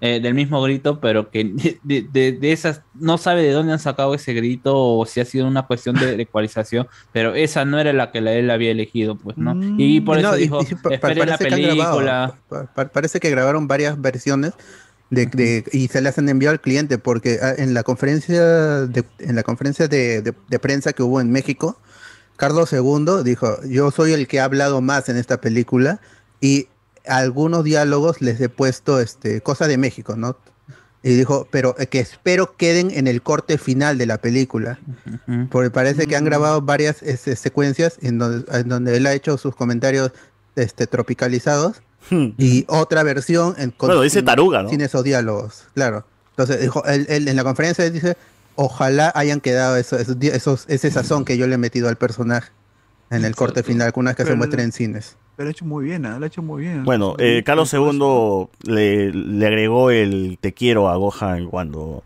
[0.00, 1.44] eh, del mismo grito, pero que
[1.82, 5.24] de, de- de esas no sabe de dónde han sacado ese grito o si ha
[5.24, 8.70] sido una cuestión de, de ecualización, pero esa no era la que la- él había
[8.70, 9.54] elegido, pues, ¿no?
[9.78, 12.34] Y por Y eso no, y- dijo, y pa- esperen la parece que grabado, película.
[12.48, 14.52] pa- pa- parece que grabaron varias versiones
[15.10, 18.42] de, de- y se las han enviado al cliente porque ah, en la conferencia
[18.86, 21.78] de, en la conferencia de, prensa que hubo en México,
[22.36, 26.00] Carlos II dijo, yo soy el que ha hablado más en esta película
[26.40, 26.68] y
[27.06, 30.36] algunos diálogos les he puesto este cosa de México, ¿no?
[31.02, 34.78] Y dijo, pero que espero queden en el corte final de la película.
[35.50, 39.38] Porque parece que han grabado varias este, secuencias en donde, en donde él ha hecho
[39.38, 40.12] sus comentarios
[40.56, 41.80] este, tropicalizados
[42.10, 44.68] y otra versión en, con- Bueno, dice sin- taruga, ¿no?
[44.70, 46.04] sin esos diálogos, claro.
[46.30, 48.16] Entonces, dijo, él, él en la conferencia dice,
[48.54, 52.50] ojalá hayan quedado esos, esos, ese sazón que yo le he metido al personaje
[53.10, 55.16] en el corte final, una vez que se Pero- muestre en cines.
[55.36, 56.18] Pero lo ha hecho muy bien, ¿ah?
[56.18, 56.84] lo ha hecho muy bien.
[56.84, 62.02] Bueno, eh, Carlos II le, le agregó el te quiero a Gohan cuando,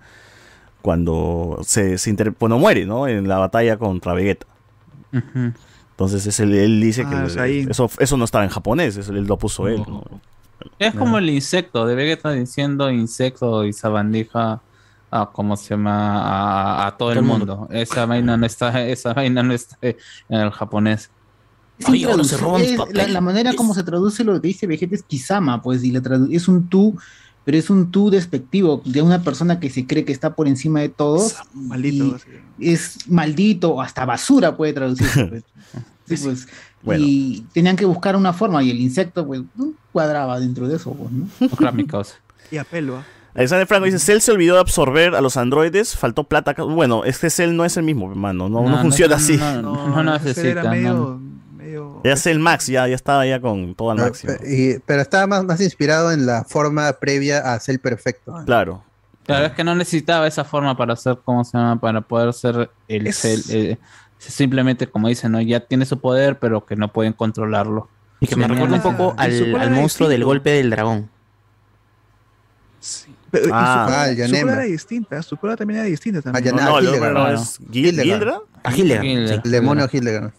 [0.83, 3.09] cuando se, se inter- cuando muere, ¿no?
[3.09, 4.47] En la batalla contra Vegeta.
[5.95, 9.13] Entonces es el- él dice Ah, que ahí- eso, eso no estaba en japonés, eso
[9.13, 9.83] él lo puso él.
[9.87, 10.03] ¿no?
[10.79, 14.61] Es como el insecto, de Vegeta diciendo insecto y sabandija
[15.11, 16.21] a cómo se llama
[16.83, 17.69] a, a todo el mundo.
[17.71, 19.97] Esa vaina no está, esa vaina no está en
[20.29, 21.11] el japonés.
[21.79, 22.65] Es intraducible.
[22.65, 25.93] Es la, la manera como se traduce lo que dice Vegeta es Kisama, pues, y
[25.93, 26.01] la
[26.31, 26.97] es un tú,
[27.45, 30.81] pero es un tú despectivo de una persona que se cree que está por encima
[30.81, 31.37] de todos.
[31.53, 32.17] Maldito.
[32.59, 35.25] y Es maldito, o hasta basura puede traducirse.
[35.29, 35.45] pues.
[36.07, 36.49] Sí, pues.
[36.83, 37.03] Bueno.
[37.07, 39.41] Y tenían que buscar una forma, y el insecto, pues,
[39.93, 41.29] cuadraba dentro de eso, pues, ¿no?
[42.51, 42.99] Y apelo.
[42.99, 43.05] ¿ah?
[43.35, 46.53] Alexander Franco dice, Cell se olvidó de absorber a los androides, faltó plata.
[46.53, 46.63] acá".
[46.63, 49.37] Bueno, es que Cell no es el mismo, hermano, no, no, No, funciona no, así.
[49.37, 51.21] no, no, no necesita, era medio,
[51.83, 52.01] medio...
[52.05, 54.33] Ya Cell Max, ya, ya estaba ya con todo al Pero, máximo.
[54.47, 58.35] y- pero estaba más, más inspirado en la forma previa a Cell Perfecto.
[58.47, 58.83] Claro.
[59.27, 61.81] Claro, es que no necesitaba esa forma para hacer, ¿cómo se llama?
[61.81, 63.79] Para poder ser el cel- eh,
[64.19, 65.41] simplemente como dicen, ¿no?
[65.41, 67.89] Ya tiene su poder, pero que no pueden controlarlo.
[68.21, 71.09] Y que me recuerda un poco al, al monstruo del golpe del dragón.
[73.31, 73.85] Pero, y su Ah.
[73.87, 76.45] cola- Ah, su cola era distinta, su cola también era distinta también.
[76.55, 77.59] Yana- No, no, el no es.
[77.73, 78.39] Gildra.
[78.63, 79.05] A Hildegard.
[79.05, 79.29] Hildegard.
[79.29, 79.41] sí.
[79.45, 80.33] El demonio Hildegard.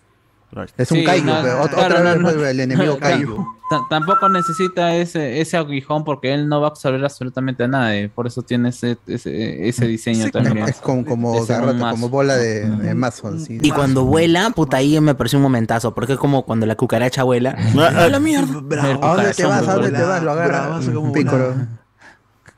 [0.77, 2.45] Es un Sí, Kaiju, no, pero claro, no, no.
[2.45, 2.98] el enemigo.
[2.98, 3.45] Kaiju.
[3.69, 8.09] Ta- Tampoco necesita ese, ese aguijón porque él no va a absorber absolutamente a nadie.
[8.09, 10.59] Por eso tiene ese, ese, ese diseño Sí, también.
[10.59, 11.91] Es como, como Es mazo.
[11.91, 13.27] como bola de, de mazo.
[13.30, 13.57] así.
[13.61, 17.24] Y cuando vuela, puta, ahí me pareció un momentazo, porque es como cuando la cucaracha
[17.24, 17.57] vuela.
[17.77, 18.59] ¡A la mierda!
[18.61, 19.03] Bravo.
[19.03, 19.67] ¿A dónde te vas?
[19.67, 20.24] ¿A dónde te vas?
[20.24, 20.67] Lo agarra.
[20.67, 21.38] Bravazo como Pícoro.
[21.49, 21.67] volaba.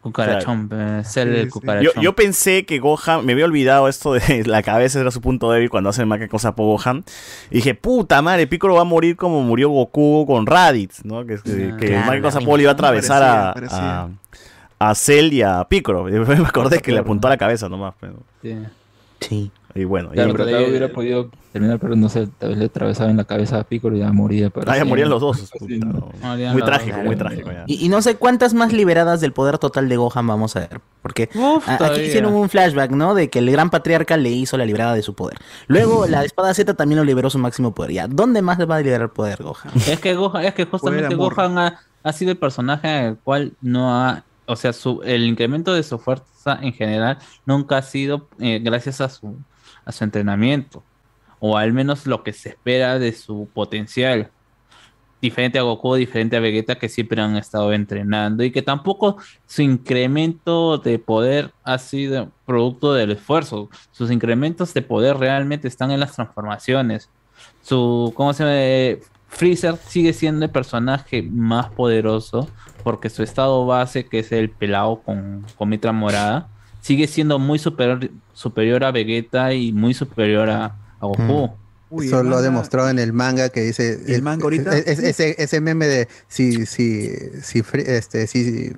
[0.08, 1.50] Cucarachón, pe, es el Sí, sí.
[1.50, 1.94] cucarachón.
[1.96, 5.52] Yo, yo pensé que Gohan, me había olvidado esto de la cabeza era su punto
[5.52, 7.04] débil cuando hacen más que cosa por Gohan.
[7.52, 11.26] Y dije, puta madre, Piccolo va a morir como murió Goku con Raditz, ¿no?
[11.26, 14.10] Que, que, Ah, que claro, más que cosa Paul iba a atravesar a, Parecía, a,
[14.90, 16.08] a Cell y a Piccolo.
[16.10, 17.94] Y después me acordé que le apuntó a la cabeza nomás.
[18.00, 18.56] pero- Sí.
[19.20, 19.52] Sí.
[19.78, 23.10] Y bueno, Claro, y- pero hubiera podido terminar, pero no sé, tal vez le atravesaba
[23.10, 24.50] en la cabeza a Piccolo y ya moría.
[24.50, 25.38] Pero ah, ya sí, morían los dos.
[25.40, 25.94] sí, puta, ¿no?
[25.94, 26.12] no.
[26.22, 27.06] Morían Muy los trágico, dos.
[27.06, 27.52] muy trágico.
[27.52, 27.64] ya.
[27.68, 30.82] Y, y no sé cuántas más liberadas del poder total de Gohan vamos a ver.
[31.02, 33.14] Porque Uf, a- aquí hicieron un flashback, ¿no?
[33.16, 35.38] De que el gran patriarca le hizo la librada de su poder.
[35.68, 37.92] Luego la espada Z también lo liberó su máximo poder.
[37.92, 39.72] Ya, ¿dónde más le va a liberar poder Gohan?
[39.88, 41.16] Es que Gohan, es que justamente.
[41.16, 45.24] Gohan ha, ha sido el personaje en el cual no ha, o sea, su, el
[45.26, 49.36] incremento de su fuerza en general nunca ha sido eh, gracias a su,
[49.88, 50.84] a su entrenamiento,
[51.40, 54.32] o al menos lo que se espera de su potencial.
[55.20, 59.18] Diferente a Goku, diferente a Vegeta que siempre han estado entrenando y que tampoco
[59.48, 63.70] su incremento de poder ha sido producto del esfuerzo.
[63.92, 67.10] Sus incrementos de poder realmente están en las transformaciones
[67.62, 69.06] su, ¿cómo se llama?
[69.30, 72.50] Freezer sigue siendo el personaje más poderoso
[72.84, 76.50] porque su estado base, que es el pelado con, con mitra morada,
[76.88, 80.66] sigue siendo muy superior, superior a Vegeta y muy superior a,
[81.00, 81.50] a Goku.
[81.90, 84.00] Uy, Eso el lo ha demostrado en el manga que dice.
[84.08, 84.76] ¿Y el manga ahorita?
[84.78, 87.10] es- es- ese, ese meme de si, si,
[87.42, 88.74] si, este, si,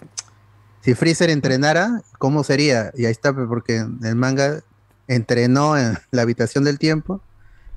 [0.82, 2.92] si Freezer entrenara, ¿cómo sería?
[2.96, 4.62] Y ahí está, porque en el manga
[5.08, 7.22] entrenó en la habitación del tiempo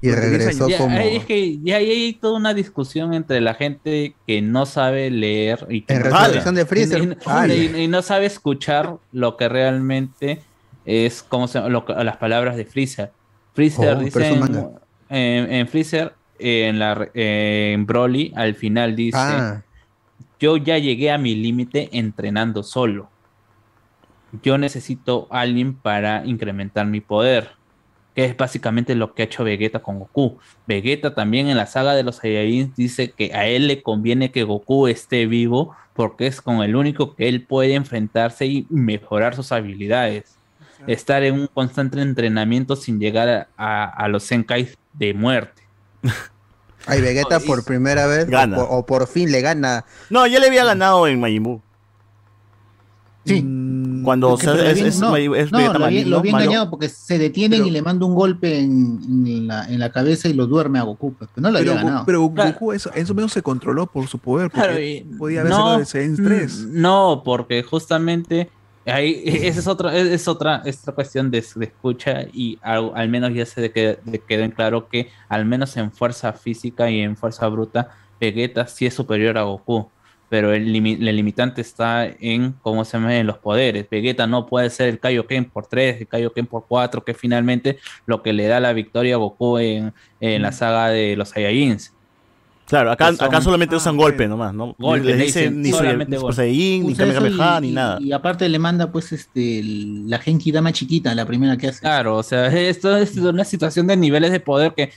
[0.02, 0.98] y Durante 10 regresó Ya, como.
[0.98, 5.82] es que ya hay toda una discusión entre la gente que no sabe leer y
[5.82, 7.02] que En no resurrección de Freezer.
[7.04, 10.40] y- Ah, y- y no sabe escuchar lo que realmente
[10.84, 13.12] es como se, lo las palabras de Freezer.
[13.54, 14.70] Freezer Oh, dice en, manga.
[15.08, 19.62] en- en Freezer en la en Broly al final dice Ah,
[20.40, 23.08] yo ya llegué a mi límite entrenando solo.
[24.42, 27.50] Yo necesito alguien para incrementar mi poder.
[28.14, 30.38] Que es básicamente lo que ha hecho Vegeta con Goku.
[30.66, 34.42] Vegeta también en la saga de los Saiyajins dice que a él le conviene que
[34.44, 39.50] Goku esté vivo porque es con el único que él puede enfrentarse y mejorar sus
[39.52, 40.36] habilidades.
[40.86, 45.62] Estar en un constante entrenamiento sin llegar a, a- a los Senkai de muerte.
[46.86, 48.58] Ay, Vegeta por primera vez Gana.
[48.58, 49.84] O, por, o por fin le gana.
[50.10, 51.62] No, ya le había ganado en Majin Buu.
[53.24, 53.40] Sí.
[53.42, 53.61] Mm,
[54.04, 57.82] Cuando pero es, bien- es, no, es lo engañado porque se detienen Pero- y le
[57.82, 61.14] manda un golpe en, en la, en la cabeza y lo duerme a Goku.
[61.14, 62.04] pues, pero no lo Pero, había ganado.
[62.06, 62.52] pero Claro.
[62.52, 65.58] Goku eso, en su menos se controló por su poder, porque Claro, y- podía haberse
[65.58, 66.58] no, de Saiyan 3.
[66.58, 68.50] mm, No, porque justamente
[68.86, 73.08] ahí esa es otra es, otra es otra cuestión de, de escucha y al, al
[73.08, 76.90] menos ya se de que- de quedó en claro que al menos en fuerza física
[76.90, 77.90] y en fuerza bruta
[78.20, 79.88] Vegeta sí es superior a Goku.
[80.32, 83.86] Pero el, limi- el limitante está en cómo se ven los poderes.
[83.90, 87.78] Vegeta no puede ser el Kaioken por 3, el Kaioken por 4, que es finalmente
[88.06, 91.92] lo que le da la victoria a Goku en, en la saga de los Saiyajins.
[92.66, 94.74] Claro, acá, son- acá solamente Ah, usan golpe nomás, ¿no?
[94.78, 96.36] Golpe, le le dicen ni soy solamente ni Super golpe.
[96.36, 97.98] Saiyan, ni Kamehameha, y, ni nada.
[98.00, 101.80] y aparte le manda pues este la Genki Dama chiquita, la primera que hace.
[101.80, 104.92] Claro, o sea, esto es una situación de niveles de poder que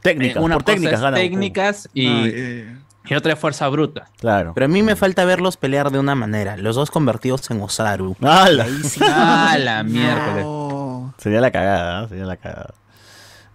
[0.00, 3.38] Técnicas, eh, una por cosa técnicas es gana técnicas y, Ah, eh, y otra es
[3.38, 4.08] fuerza bruta.
[4.18, 4.52] Claro.
[4.54, 6.56] Pero a mí me falta verlos pelear de una manera.
[6.56, 8.16] Los dos convertidos en Osaru.
[8.20, 8.66] ¡Hala!
[8.84, 9.00] Sí.
[9.06, 10.44] Ah, la miércoles.
[10.44, 11.14] no.
[11.18, 12.08] Sería la cagada, ¿eh?
[12.08, 12.74] sería la cagada.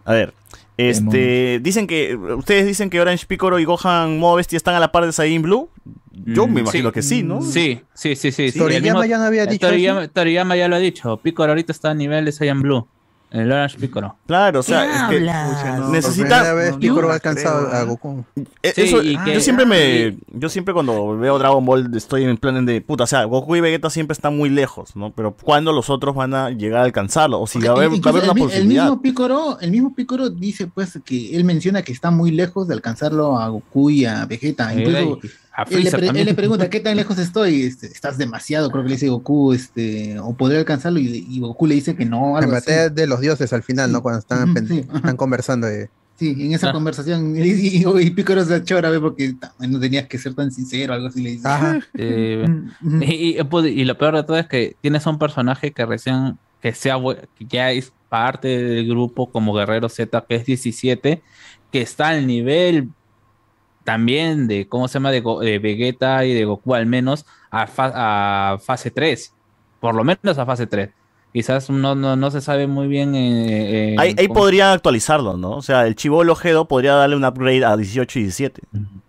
[0.05, 0.33] A ver,
[0.77, 4.91] este, dicen que, ustedes dicen que Orange Piccolo y Gohan Modo Bestia están a la
[4.91, 5.69] par de Saiyan Blue.
[6.13, 6.93] Yo Mm, me imagino sí.
[6.93, 7.41] que sí, ¿no?
[7.41, 8.51] Sí, sí, sí, sí.
[8.51, 8.59] sí.
[8.59, 11.17] Toriyama mismo- ya no había eh, dicho Toriyama, Toriyama ya lo ha dicho.
[11.17, 12.87] Piccolo ahorita está a nivel de Saiyan Blue.
[13.29, 14.15] El Orange Piccolo.
[14.25, 15.89] Claro, o sea, ¿Qué es que no.
[15.89, 17.85] Necesita- vez Piccolo ha alcanzado a ¿eh?
[17.85, 18.23] Goku.
[18.63, 22.23] Eh, Sí, eso- y que- yo siempre me yo siempre cuando veo Dragon Ball estoy
[22.23, 25.11] en plan de puta, o sea, Goku y Vegeta siempre están muy lejos, ¿no?
[25.11, 27.41] Pero ¿cuándo los otros van a llegar a alcanzarlo?
[27.41, 28.83] O si va a haber, va a Incluso haber una el, mi- el posibilidad.
[28.85, 32.75] mismo Picoro, el mismo Picoro dice pues que él menciona que está muy lejos de
[32.75, 34.73] alcanzarlo a Goku y a Vegeta.
[34.73, 35.19] Incluso
[35.57, 38.95] a él le, él pregunta qué tan lejos estoy, Este, estás demasiado, creo que le
[38.95, 42.55] dice Goku, este, o podría alcanzarlo, y, y Goku le dice que no, En algo
[42.57, 42.71] así.
[42.93, 44.01] de los dioses al final, ¿no?
[44.01, 45.67] Cuando están, sí, están conversando.
[45.67, 46.73] de- Sí, en esa Ah.
[46.73, 47.35] conversación.
[47.37, 51.07] Y, y, y Pícoro se chora, ve, porque no tenías que ser tan sincero, algo
[51.07, 51.47] así le dice.
[51.93, 52.45] Eh,
[53.01, 55.85] y, y, pues, y lo peor de todo es que tienes a un personaje que
[55.85, 56.95] recién, que, sea,
[57.37, 61.21] que ya es parte del grupo como Guerrero Z, que es 17,
[61.71, 62.89] que está al nivel
[63.87, 65.11] también de, ¿cómo se llama?
[65.11, 67.93] De, Go- de Vegeta y de Goku al menos a, fa-
[68.53, 69.33] a fase 3,
[69.79, 70.89] por lo menos a fase 3.
[71.31, 73.15] Quizás no, no, no se sabe muy bien.
[73.15, 75.51] eh, eh, Ahí, ahí cómo- podría actualizarlo, ¿no?
[75.51, 78.61] O sea, el Chivolo Gedo podría darle un upgrade a 18 y 17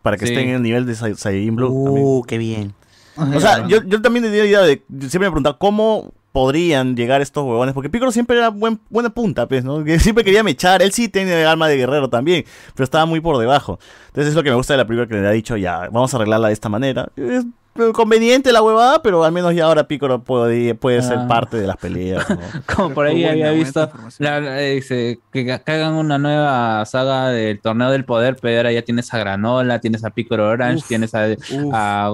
[0.03, 0.33] para que Sí.
[0.33, 1.71] estén en el nivel de Sai- Saiyajin Blue.
[1.73, 2.73] Uh, qué bien.
[3.17, 4.81] O sea, yo, yo también tenía la idea de.
[5.01, 7.75] Siempre me preguntaba cómo podrían llegar estos huevones.
[7.75, 9.83] Porque Piccolo siempre era buen, buena punta, pues, ¿no?
[9.85, 10.83] Que siempre quería mechar.
[10.83, 12.45] Él sí tiene alma de guerrero también.
[12.75, 13.79] Pero estaba muy por debajo.
[14.09, 16.13] Entonces es lo que me gusta de la película que le ha dicho, ya, vamos
[16.13, 17.09] a arreglarla de esta manera.
[17.17, 17.45] Es
[17.93, 21.27] conveniente la huevada, pero al menos ya ahora Piccolo puede, puede ser Ah.
[21.29, 22.29] parte de las peleas.
[22.29, 22.37] ¿no?
[22.77, 27.91] Como por ahí había visto la- la- dice, que, hagan una nueva saga del torneo
[27.91, 31.27] del poder, pero ahora ya tienes a Granola, tienes a Piccolo Orange, Uf, tienes a,
[31.73, 32.07] a,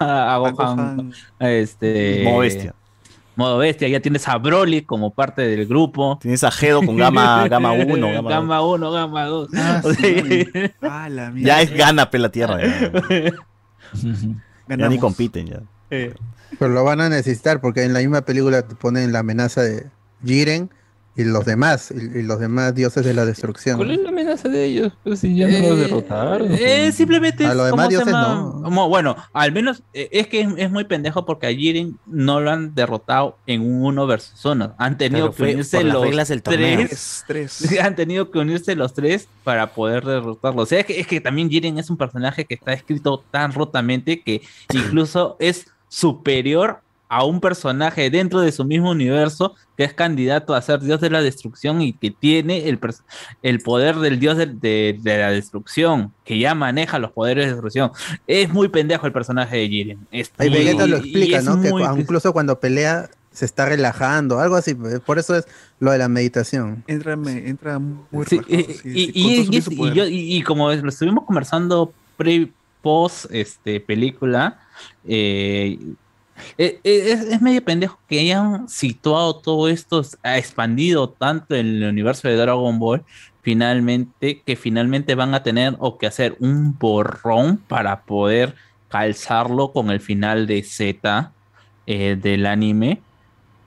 [0.00, 2.24] a- a Gohan, este.
[3.36, 6.18] Modo bestia, ya tienes a Broly como parte del grupo.
[6.20, 9.48] Tienes a Gedo con gama, gama 1, gama, Gama 1, Gama 2.
[9.54, 9.82] Ah,
[10.82, 11.32] Ah, la.
[11.36, 12.58] Ya es gana pe la tierra.
[12.62, 15.60] Ya, Ya ni compiten ya.
[15.88, 19.86] Pero lo van a necesitar porque en la misma película te ponen la amenaza de
[20.24, 20.70] Jiren
[21.16, 23.78] y los demás, y, y los demás dioses de la destrucción.
[23.78, 24.92] ¿Cuál es la amenaza de ellos?
[25.02, 26.48] Pues si ya no los derrotaron.
[26.52, 28.34] Eh, simplemente A los ¿cómo demás se dioses llama?
[28.34, 28.62] no.
[28.62, 32.40] Como- bueno, al menos eh, es que es, es muy pendejo porque a Jiren no
[32.40, 34.74] lo han derrotado en un uno versus uno.
[34.78, 36.42] Han tenido Pero que unirse los reglas del.
[36.42, 37.66] Tres, tres.
[37.80, 40.62] Han tenido que unirse los tres para poder derrotarlo.
[40.62, 43.52] O sea, es que, es que también Jiren es un personaje que está escrito tan
[43.52, 44.42] rotamente que
[44.74, 50.62] incluso es superior a un personaje dentro de su mismo universo que es candidato a
[50.62, 52.80] ser dios de la destrucción y que tiene el,
[53.42, 57.52] el poder del dios de, de- de la destrucción, que ya maneja los poderes de
[57.52, 57.90] destrucción.
[58.26, 59.98] Es muy pendejo el personaje de Jiren.
[60.10, 61.60] Es Ahí muy- Vegeta lo explica, ¿no?
[61.60, 64.74] Que incluso cuando pelea se está relajando, algo así.
[65.04, 65.46] Por eso es
[65.78, 66.82] lo de la meditación.
[66.86, 69.10] Entra, me- entra muy Sí, relajado, y, sí,
[69.52, 74.58] y- sí, yo- y- y como lo estuvimos conversando pre post este película
[75.06, 75.78] eh,
[76.58, 81.82] eh, eh, es, es medio pendejo que hayan situado todo esto ha expandido tanto el
[81.84, 83.04] universo de Dragon Ball
[83.42, 88.54] finalmente que finalmente van a tener o que hacer un borrón para poder
[88.88, 91.32] calzarlo con el final de Z
[91.86, 93.02] eh, del anime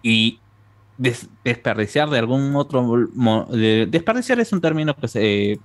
[0.02, 0.40] y
[0.98, 3.08] des- desperdiciar de algún otro
[3.50, 5.20] desperdiciar es un término que se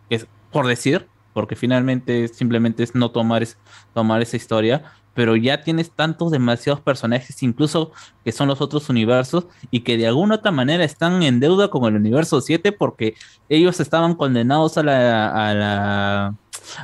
[0.09, 3.59] que es por decir porque finalmente simplemente es no tomar es,
[3.93, 7.93] tomar esa historia pero ya tienes tantos demasiados personajes incluso
[8.25, 11.85] que son los otros universos y que de alguna otra manera están en deuda con
[11.85, 13.15] el universo 7 porque
[13.49, 16.27] ellos estaban condenados a la a la,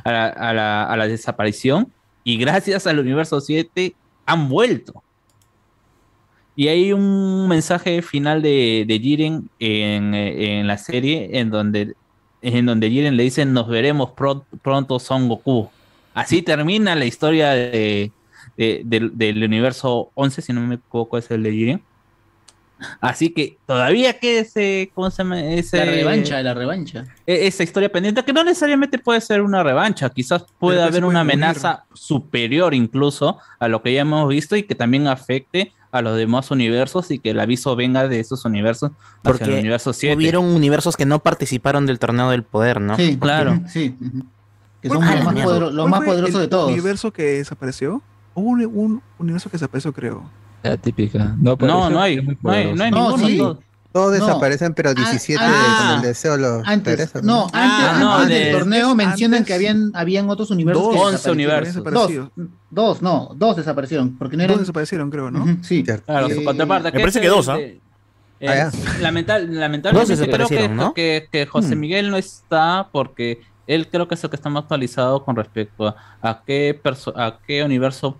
[0.03, 1.91] a la, a la- a la desaparición
[2.23, 3.93] y gracias al universo 7
[4.25, 5.03] han vuelto
[6.55, 11.95] y hay un mensaje final de, de Jiren en, en la serie en donde,
[12.41, 15.69] en donde Jiren le dice nos veremos pro- pronto Son Goku.
[16.13, 18.11] Así termina la historia de,
[18.61, 21.81] de- del- del universo 11, si no me equivoco es el de Jiren.
[22.99, 25.39] Así que todavía que ese, ¿cómo se llama?
[25.39, 27.05] Ese, La revancha, la revancha.
[27.27, 31.05] e- esa historia pendiente, que no necesariamente puede ser una revancha, quizás puede Pero haber
[31.05, 31.33] una unir.
[31.33, 36.17] amenaza superior incluso a lo que ya hemos visto y que también afecte a los
[36.17, 40.15] demás universos y que el aviso venga de esos universos hacia el Porque universo 7.
[40.15, 42.95] hubieron universos que no participaron del torneo del poder, ¿no?
[42.95, 43.59] Sí, Claro.
[43.67, 43.95] Sí.
[44.81, 46.71] Que ¿Cuál son los el más, poderosos, los cuál más fue poderosos el de todos.
[46.71, 48.01] universo que desapareció?
[48.33, 50.29] Hubo un, un universo que desapareció, creo.
[50.63, 51.35] La típica.
[51.39, 53.53] No, No, no hay, no hay, no hay No, ninguno.
[53.53, 53.65] sí.
[53.91, 54.25] Todos No.
[54.25, 58.29] desaparecen, pero 17 ah, con el deseo los Antes, regresan, no, antes, Ah, no, antes
[58.29, 60.81] del de- torneo mencionan antes- que habían, habían otros universos.
[60.81, 60.93] Dos.
[60.93, 61.51] que 11 desaparecieron.
[61.75, 61.83] universos.
[61.93, 65.45] Dos, dos, no, dos desaparecieron, porque no Dos desaparecieron, creo, ¿no?
[65.61, 65.83] Sí.
[65.83, 66.05] Cierto.
[66.05, 66.89] Claro, Eh, su contraparte.
[66.93, 67.59] me parece que dos, ¿ah?
[67.59, 67.81] eh,
[68.39, 70.93] eh, Ah, lamentablemente Dos creo que, desaparecieron, ¿no?
[70.93, 71.79] que, que José Hmm.
[71.81, 73.41] Miguel no está porque
[73.75, 77.13] él creo que es el que está más actualizado con respecto a, a qué perso-
[77.15, 78.17] a qué universo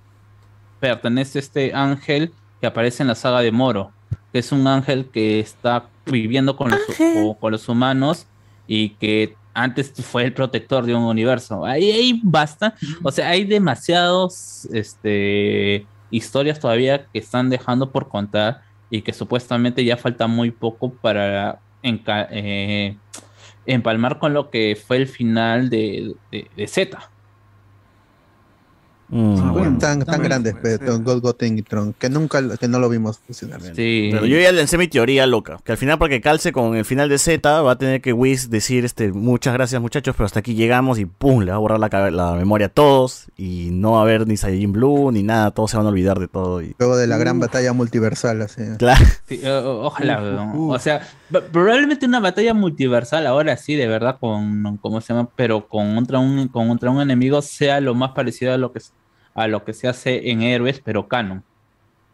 [0.80, 3.92] pertenece este ángel que aparece en la saga de Moro,
[4.32, 6.80] que es un ángel que está viviendo con los,
[7.18, 8.26] o- con los humanos
[8.68, 11.66] y que antes fue el protector de un universo.
[11.66, 12.74] Ahí, ahí basta,
[13.04, 19.84] o sea, hay demasiados este, historias todavía que están dejando por contar y que supuestamente
[19.84, 22.98] ya falta muy poco para enca- eh,
[23.65, 27.10] empalmar con lo que fue el final de, de, Z.
[29.11, 29.77] Mm.
[29.77, 33.59] tan, tan grandes, pero God Goten y Tron, que nunca que no lo vimos funcionar.
[33.75, 36.85] Pero yo ya lancé mi teoría loca, que al final para que calce con el
[36.85, 40.40] final de Z va a tener que Whis decir este muchas gracias muchachos, pero hasta
[40.40, 43.93] aquí llegamos y pum, le va a borrar la, la memoria a todos y no
[43.93, 46.61] va a haber ni Saiyajin Blue ni nada, todos se van a olvidar de todo
[46.61, 48.61] y Luego de la gran batalla multiversal, así.
[48.77, 49.03] Claro.
[49.27, 50.22] Sí, o- ojalá,
[50.56, 51.01] o sea,
[51.51, 55.30] probablemente una batalla multiversal ahora sí, de verdad, con, ¿cómo se llama?
[55.35, 58.80] Pero con contra un, con contra un enemigo sea lo más parecido a lo que,
[59.35, 61.43] a lo que se hace en Héroes, pero canon.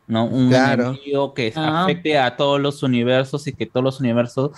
[0.08, 0.26] ¿No?
[0.26, 0.92] Un Claro.
[0.92, 1.84] enemigo que Ah.
[1.84, 4.52] afecte a todos los universos y que todos los universos,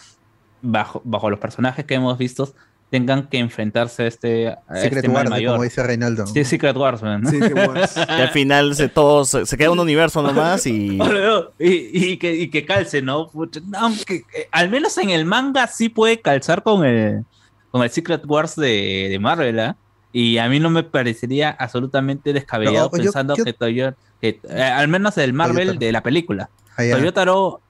[0.61, 2.53] bajo, bajo los personajes que hemos visto,
[2.91, 5.51] tengan que enfrentarse a este, a Secret este mal Wars, mayor.
[5.53, 6.25] como dice Reinaldo.
[6.27, 7.31] Sí, Secret Wars, man, ¿no?
[7.31, 7.39] Y
[8.09, 10.97] al final se, todos, se queda un universo nomás y...
[11.59, 13.27] Y, y que, y que calce, ¿no?
[13.29, 17.23] Pucha, no, Aunque eh, al menos en el manga sí puede calzar con el,
[17.71, 19.75] con el Secret Wars de, de Marvel, ¿ah?
[20.11, 24.39] Y a mí no me parecería absolutamente descabellado No, yo- pensando yo- que Toyota, que,
[24.49, 25.79] eh, al menos el Marvel Toyotaro.
[25.79, 26.49] de la película.
[26.77, 26.95] Ah, ya.
[26.97, 27.61] Toyotaro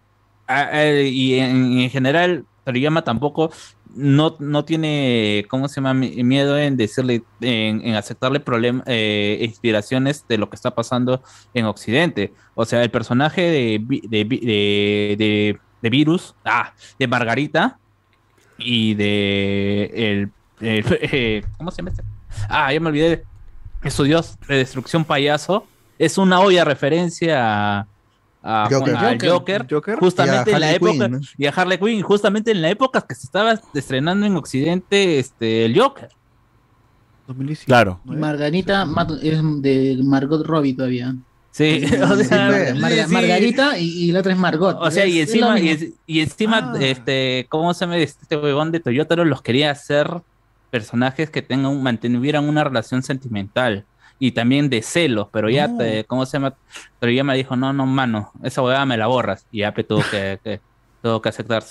[0.47, 3.51] ah, eh, y en, en general Toriyama tampoco
[3.95, 5.93] no, no tiene, ¿cómo se llama?
[5.95, 8.83] Mi- Miedo en decirle, en, en aceptarle problemas,
[9.39, 11.21] inspiraciones de lo que está pasando
[11.53, 12.31] en Occidente.
[12.55, 17.79] O sea, el personaje de, de, de, de- de Virus, ah, de Margarita
[18.57, 22.03] y de el, el- eh, ¿cómo se llama este?
[22.49, 23.23] Ah, ya me olvidé.
[23.83, 25.65] Es su dios de destrucción payaso.
[25.97, 27.87] Es una obvia referencia a,
[28.43, 28.95] a- Joker.
[28.95, 29.67] al Joker.
[29.69, 33.25] Joker, justamente en la época y a Harley Quinn, justamente en la época que se
[33.25, 36.09] estaba estrenando en Occidente este el Joker.
[37.65, 37.99] Claro.
[38.05, 41.15] Y Margarita ma- es de Margot Robbie todavía.
[41.51, 43.13] Sí, o sea, Marga- sí.
[43.13, 44.77] Margarita y, y la otra es Margot.
[44.79, 49.25] O sea, y encima, y, encima, este, ¿cómo se llama este huevón de Toyotaro?
[49.25, 50.09] Los quería hacer
[50.69, 53.85] personajes que tengan, mantuvieran una relación sentimental
[54.19, 55.77] y también de celos, pero ya, No.
[55.77, 56.53] te- ¿cómo se llama?
[56.99, 59.45] Pero ya me dijo, no, no, mano, esa huevada me la borras.
[59.51, 60.59] Y ya pues, tuvo que, que-
[61.01, 61.63] tuvo que aceptar.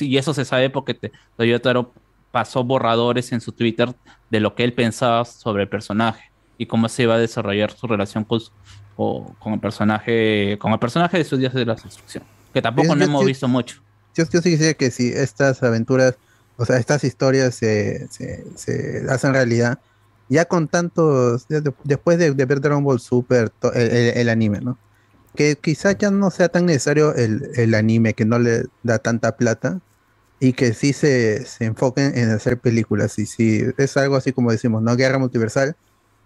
[0.00, 1.92] Y eso se sabe porque te- Toyotaro
[2.30, 3.94] pasó borradores en su Twitter
[4.30, 7.86] de lo que él pensaba sobre el personaje y cómo se iba a desarrollar su
[7.86, 8.50] relación con, su-
[8.96, 12.22] o- con el personaje, con el personaje de sus días de la destrucción.
[12.52, 13.80] Que tampoco Yo- no yo- hemos yo- visto mucho.
[14.14, 16.16] Yo, yo sí quisiera que si estas aventuras,
[16.56, 19.78] o sea, estas historias se, se, se hacen realidad,
[20.28, 24.16] ya con tantos, ya de- después de, de ver Dragon Ball Super, to- el, el-
[24.18, 24.78] el anime, ¿no?
[25.34, 29.36] Que quizás ya no sea tan necesario el, el anime, que no le da tanta
[29.36, 29.80] plata,
[30.40, 33.18] y que sí se, se enfoquen en hacer películas.
[33.18, 34.94] Y si es algo así como decimos, ¿no?
[34.96, 35.74] Guerra multiversal,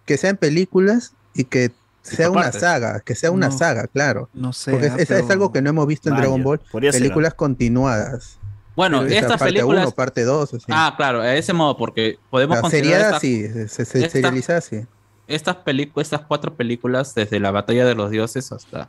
[0.04, 1.70] que sean películas y que
[2.02, 3.58] sea una saga, que sea una No.
[3.58, 4.28] saga, claro.
[4.34, 4.70] No sé.
[4.72, 6.60] Porque es, es- algo que no hemos visto en Vaya, Dragon Ball,
[6.92, 8.38] películas continuadas.
[8.78, 9.86] Bueno, Esa estas parte películas.
[9.86, 10.64] uno, parte 2, así.
[10.68, 14.10] Ah, claro, a ese modo, porque podemos La considerar seriada estas- sí, se, se- esta-
[14.10, 14.86] serializa sí.
[15.26, 18.88] estas películas, estas cuatro películas, desde la batalla de los dioses hasta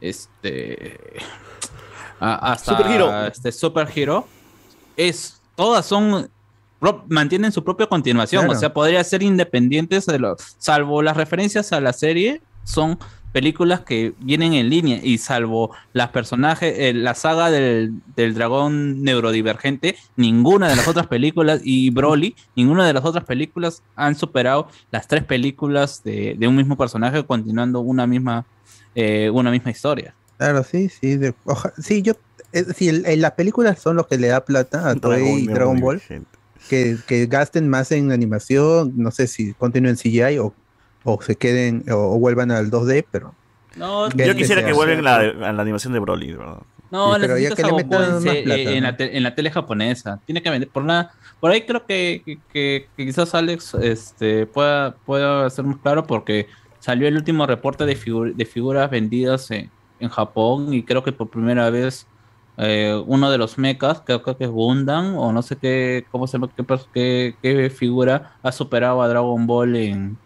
[0.00, 0.98] este
[2.20, 3.26] hasta Super Hero.
[3.26, 4.26] este Super Hero,
[4.96, 6.28] es todas son
[7.08, 8.56] mantienen su propia continuación, Claro.
[8.56, 12.98] o sea, podría ser independientes de los salvo las referencias a la serie son
[13.32, 19.02] películas que vienen en línea y salvo las personajes, eh, la saga del, del dragón
[19.02, 24.68] neurodivergente, ninguna de las otras películas y Broly, ninguna de las otras películas han superado
[24.90, 28.46] las tres películas de, de un mismo personaje continuando una misma,
[28.94, 30.14] eh, una misma historia.
[30.38, 31.16] Claro, sí, sí.
[31.16, 32.14] de- oja- sí, yo.
[32.52, 35.46] eh, sí, el- el- las películas son los que le da plata a Toei y
[35.54, 36.00] Dragon Ball.
[36.68, 40.52] Que, que gasten más en animación, no sé si continúen CGI o,
[41.08, 43.34] o se queden o, o vuelvan al 2D, pero.
[43.76, 45.16] No, Yo quisiera que vuelvan la,
[45.48, 46.58] a la animación de Broly, ¿verdad?
[46.90, 48.88] No, Sí, pero ya necesitas que le metan en, más se- plata, eh, en ¿no?
[48.90, 50.20] la te- en la tele japonesa.
[50.24, 50.70] Tiene que vender.
[50.70, 55.64] Por, la, por ahí creo que, que- que- que quizás Alex este, pueda, pueda ser
[55.66, 56.46] más claro porque
[56.80, 59.70] salió el último reporte de, figu- de figuras vendidas en,
[60.00, 62.06] en Japón y creo que por primera vez
[62.56, 66.26] eh, uno de los mechas, creo, creo que es Gundam o no sé qué, cómo
[66.26, 70.18] se llama, qué, qué- qué figura ha superado a Dragon Ball en,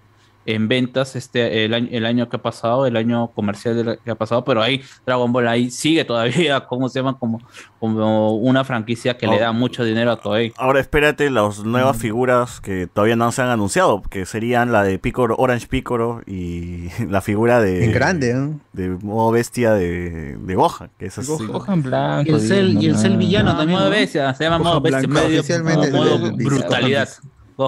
[0.46, 4.10] en ventas este el año, el año que ha pasado, el año comercial del- que
[4.10, 7.18] ha pasado, pero ahí Dragon Ball ahí sigue todavía, ¿cómo se llama?
[7.18, 7.40] Como,
[7.78, 9.40] como una franquicia que le Oh.
[9.40, 10.52] da mucho dinero a Toei.
[10.56, 14.98] Ahora espérate las nuevas figuras que todavía no se han anunciado, que serían la de
[14.98, 17.84] Picoro, Orange Picoro y la figura de...
[17.84, 18.60] En grande, ¿no?
[18.72, 21.30] De modo bestia de, de Gohan, que es así.
[21.46, 22.30] Gohan blanco.
[22.30, 23.78] Y el cel, y el cel villano Ah, también.
[23.78, 23.94] modo ¿no?
[23.96, 25.26] bestia, se llama modo bestia, blanco.
[25.26, 27.08] medio- Oficialmente modo, brutalidad.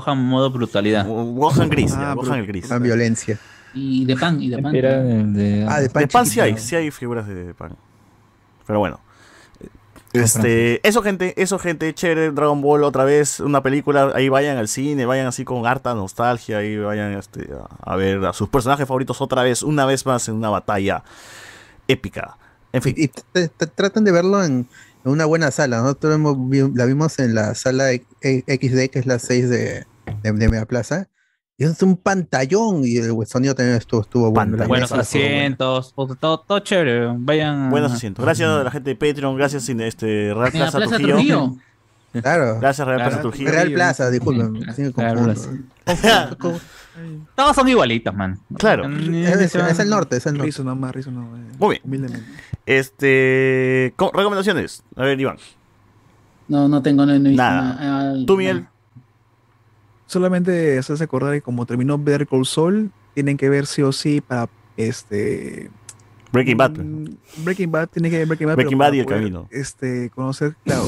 [0.00, 1.06] Gohan modo brutalidad.
[1.06, 2.68] Gohan gris, ya, Ah, Gohan el gris.
[2.70, 3.39] Más violencia.
[3.74, 4.74] Y de pan, y de pan.
[4.74, 5.66] Era de.
[5.68, 7.76] Ah, de pan, De pan sí hay, sí hay figuras de pan.
[8.66, 9.00] Pero bueno.
[10.12, 14.68] Este, eso gente, eso gente, chévere, Dragon Ball otra vez, una película, ahí vayan al
[14.68, 18.86] cine, vayan así con harta nostalgia, ahí vayan este, a, a ver a sus personajes
[18.86, 21.02] favoritos otra vez, una vez más en una batalla
[21.89, 22.36] épica.
[22.73, 22.94] En fin.
[22.97, 24.68] Y, t- tratan de verlo en,
[25.05, 25.81] en una buena sala.
[25.82, 26.20] Nosotros
[26.74, 28.05] la vimos en la sala E- E-
[28.47, 29.86] XD, que es la 6 de,
[30.23, 31.09] de, de Mega Plaza.
[31.57, 34.57] Y es un pantallón y el sonido también estuvo, estuvo bueno.
[34.67, 37.12] Buenos asientos, todo, todo, todo chévere.
[37.17, 37.70] Vayan.
[37.70, 38.25] Buenos asientos.
[38.25, 41.15] Gracias a la gente de Patreon, gracias este, Real Plaza, Plaza Trujillo.
[41.15, 41.55] Trujillo.
[42.12, 42.59] Claro.
[42.61, 43.11] Gracias Real Claro.
[43.11, 43.51] Plaza Trujillo.
[43.51, 44.53] Real Plaza, disculpen.
[44.55, 45.51] Plaza.
[47.35, 48.39] Todos son igualitos, man.
[48.57, 48.89] Claro.
[48.89, 50.47] Es, es el norte, es el norte.
[50.47, 51.41] Rizo nomás, rizo nomás.
[51.59, 51.83] Muy bien.
[51.85, 52.27] Humildemente.
[52.67, 54.83] Este, co- recomendaciones.
[54.97, 55.36] A ver, Iván.
[56.48, 57.76] No, no tengo, no, Nada.
[57.81, 58.66] Ah, Tú, Miguel.
[60.06, 64.20] Solamente hacerse acordar que como terminó Better Call Saul, tienen que ver sí o sí
[64.20, 65.70] para este
[66.32, 66.70] Breaking Bad.
[66.73, 67.05] mm,
[67.44, 69.48] Breaking Bad tiene que ver Breaking Bad, Breaking Bad y El poder, Camino.
[69.50, 70.86] Este, conocer, claro,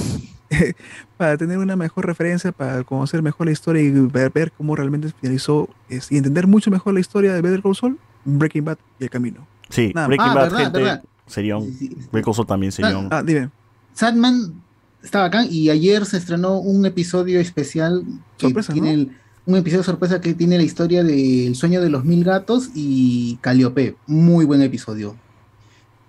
[1.16, 5.10] para tener una mejor referencia, para conocer mejor la historia y ver, ver cómo realmente
[5.20, 9.04] finalizó es- y entender mucho mejor la historia de Better Call Saul, Breaking Bad y
[9.04, 9.46] El Camino.
[9.70, 10.78] Sí, Nada Breaking Ah, Bad, verdad, gente.
[10.80, 11.02] verdad.
[11.26, 11.76] Sería un.
[12.12, 13.08] Breaking Bad también sería un.
[13.10, 13.48] Ah, dime.
[13.94, 14.65] Sandman
[15.06, 18.02] está bacán y ayer se estrenó un episodio especial
[18.38, 19.02] que Sorpresa, tiene ¿no?
[19.02, 23.38] el- un episodio sorpresa que tiene la historia del sueño de los mil gatos y
[23.40, 23.94] Calliope.
[24.08, 25.14] Muy buen episodio.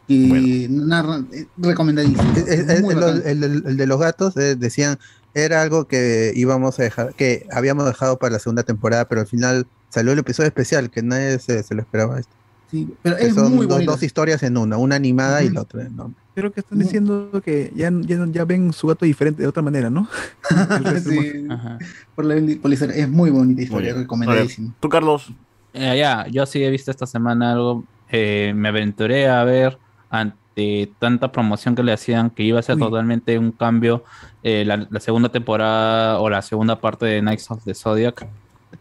[0.08, 2.24] Que narra, eh, recomendadísimo.
[2.36, 4.98] Es- es- el, el- el- de los gatos eh, decían
[5.34, 9.28] era algo que íbamos a dejar, que habíamos dejado para la segunda temporada, pero al
[9.28, 12.20] final salió el episodio especial que nadie se, se lo esperaba.
[12.72, 15.56] Sí, pero Que es son muy dos, dos historias en una, una animada y Ujú.
[15.56, 16.16] la otra enorme.
[16.38, 19.90] Creo que están diciendo que ya, ya, ya ven su gato diferente de otra manera,
[19.90, 20.08] ¿no?
[21.04, 21.48] Sí,
[22.14, 22.76] por, la, por la.
[22.94, 24.04] Es muy bonita historia, bien.
[24.04, 24.72] recomendadísimo.
[24.80, 25.32] ¿Tú, Carlos?
[25.74, 27.84] Eh, ya, yo sí he visto esta semana algo.
[28.10, 29.80] eh, me aventuré a ver
[30.12, 32.82] ante tanta promoción que le hacían que iba a ser Uy.
[32.82, 34.04] totalmente un cambio
[34.44, 38.28] eh, la, la segunda temporada o la segunda parte de Knights of the Zodiac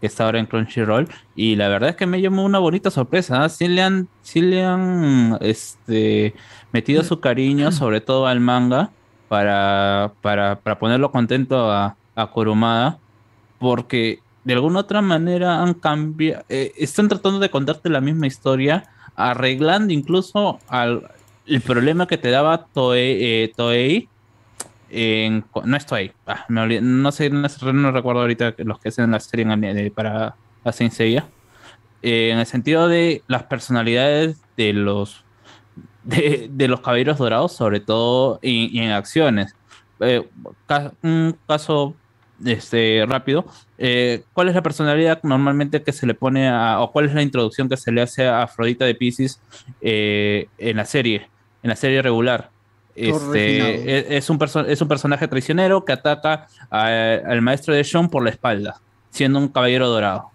[0.00, 3.44] que está ahora en Crunchyroll y la verdad es que me llamó una bonita sorpresa
[3.44, 3.48] ¿ah?
[3.48, 6.34] sí le han sí le han este
[6.76, 8.90] metido su cariño sobre todo al manga
[9.28, 12.98] para para, para ponerlo contento a, a Kurumada
[13.58, 18.84] porque de alguna otra manera han cambiado, están tratando de contarte la misma historia,
[19.16, 21.10] arreglando incluso al,
[21.46, 24.08] el problema que te daba Toei, eh, Toei
[24.90, 29.10] en- no es Toei, ah, me olvidé, no sé, no, recuerdo ahorita los que hacen
[29.10, 31.26] la serie en para la Saint Seiya,
[32.02, 35.24] eh, en el sentido de las personalidades de los
[36.06, 39.54] de, de los caballeros dorados, sobre todo en acciones.
[40.00, 40.26] Eh,
[41.02, 41.94] un caso
[42.44, 43.46] este, rápido.
[43.78, 47.22] eh, ¿Cuál es la personalidad normalmente que se le pone a, o cuál es la
[47.22, 49.40] introducción que se le hace a Afrodita de Pisces
[49.80, 51.28] eh, en la serie,
[51.62, 52.50] en la serie regular?
[52.94, 58.08] Este, es, es un es un personaje traicionero que ataca a- al maestro de Sean
[58.08, 60.30] por la espalda, siendo un caballero dorado.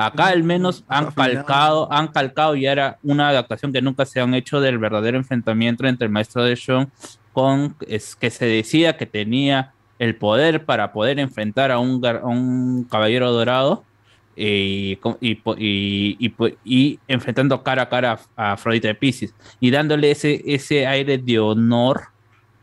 [0.00, 4.34] Acá al menos han calcado, han calcado y era una adaptación que nunca se han
[4.34, 6.90] hecho del verdadero enfrentamiento entre el maestro de Sean
[7.32, 12.26] con es que se decía que tenía el poder para poder enfrentar a un, a
[12.26, 13.84] un caballero dorado
[14.34, 14.98] y,
[16.64, 21.18] y, enfrentando cara a cara a, a Afrodita de Pisces y dándole ese, ese aire
[21.18, 22.04] de honor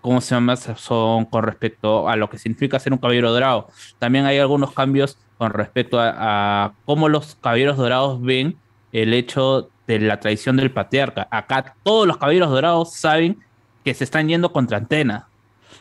[0.01, 0.55] ¿cómo se llama?
[0.55, 3.67] Son con respecto a lo que significa ser un caballero dorado.
[3.99, 8.57] También hay algunos cambios con respecto a, cómo los caballeros dorados ven
[8.91, 11.27] el hecho de la traición del patriarca.
[11.31, 13.37] Acá todos los caballeros dorados saben
[13.83, 15.27] que se están yendo contra antena.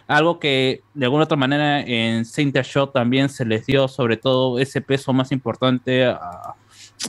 [0.07, 4.59] Algo que de alguna otra manera en Saint Show también se les dio sobre todo
[4.61, 6.55] ese peso más importante a,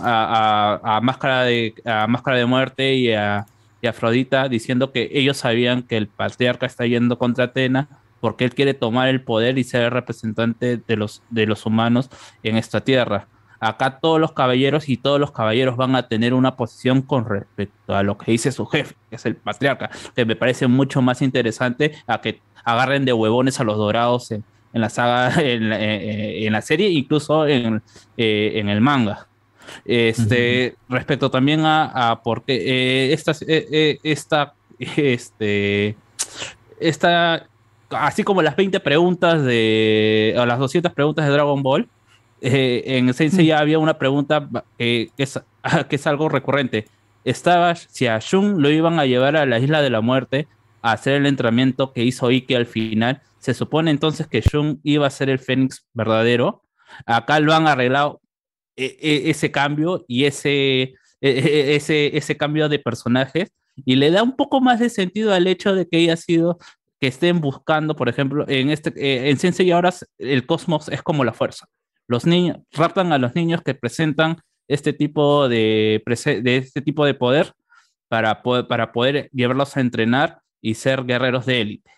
[0.02, 1.76] a- Máscara, de,
[2.08, 3.46] Máscara de Muerte y a,
[3.82, 7.88] y Afrodita diciendo que ellos sabían que el patriarca está yendo contra Atena
[8.20, 12.10] porque él quiere tomar el poder y ser el representante de los, de los humanos
[12.44, 13.28] en esta tierra.
[13.60, 17.96] Acá todos los caballeros y todos los caballeros van a tener una posición con respecto
[17.96, 21.22] a lo que dice su jefe, que es el patriarca, que me parece mucho más
[21.22, 26.46] interesante a que agarren de huevones a los dorados en, la saga, en la, eh,
[26.46, 27.82] en la serie, incluso en,
[28.16, 29.28] eh, en el manga.
[29.86, 35.96] Este, respecto también a, a por qué eh, esta, eh, eh, esta, este,
[36.80, 37.48] esta,
[37.90, 41.88] así como las 20 preguntas de, o las 200 preguntas de Dragon Ball,
[42.42, 44.48] eh, en Sensei ya había una pregunta
[44.78, 45.40] que, es,
[45.90, 46.86] que es algo recurrente.
[47.24, 50.48] Estaba si a Shun lo iban a llevar a la isla de la muerte
[50.82, 53.22] a hacer el entrenamiento que hizo Ike al final.
[53.40, 56.64] Se supone entonces que Shun iba a ser el Fénix verdadero.
[57.06, 58.22] Acá lo han arreglado
[58.78, 63.52] ese cambio y ese, e- e- ese, ese cambio de personajes
[63.86, 66.58] y le da un poco más de sentido al hecho de que haya sido
[67.00, 71.24] que estén buscando, por ejemplo, en este eh, en Sensei ahora el cosmos es como
[71.24, 71.68] la fuerza.
[72.08, 76.02] Los niños raptan a los niños que presentan este tipo de,
[76.42, 77.54] de este tipo de poder
[78.08, 81.92] para, poder para poder llevarlos a entrenar y ser guerreros de élite.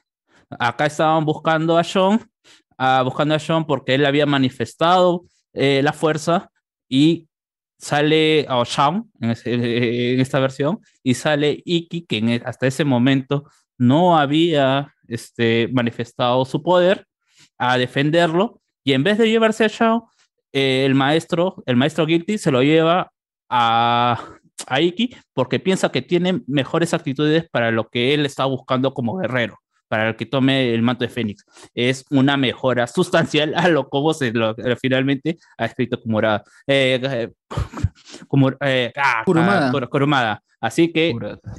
[0.59, 2.19] Acá estaban buscando a John,
[2.77, 6.51] ah, buscando a John porque él había manifestado eh, la fuerza
[6.89, 7.29] y
[7.77, 13.45] sale a Shaun en, esta versión y sale Iki que e- hasta ese momento
[13.77, 17.05] no había este, manifestado su poder
[17.57, 20.01] a defenderlo y en vez de llevarse a Shaun
[20.51, 23.11] eh, el maestro el maestro Guilty se lo lleva
[23.49, 24.35] a,
[24.67, 29.17] a Iki porque piensa que tiene mejores actitudes para lo que él está buscando como
[29.17, 29.57] guerrero
[29.89, 31.43] para el que tome el manto de Fénix.
[31.73, 36.43] Es una mejora sustancial a lo como se lo, eh, finalmente ha escrito Kumurada.
[36.65, 37.29] Eh, eh,
[38.29, 39.71] Kumur- eh, ah, Kurumada.
[39.75, 40.43] ah, Kurumada.
[40.61, 41.13] Así que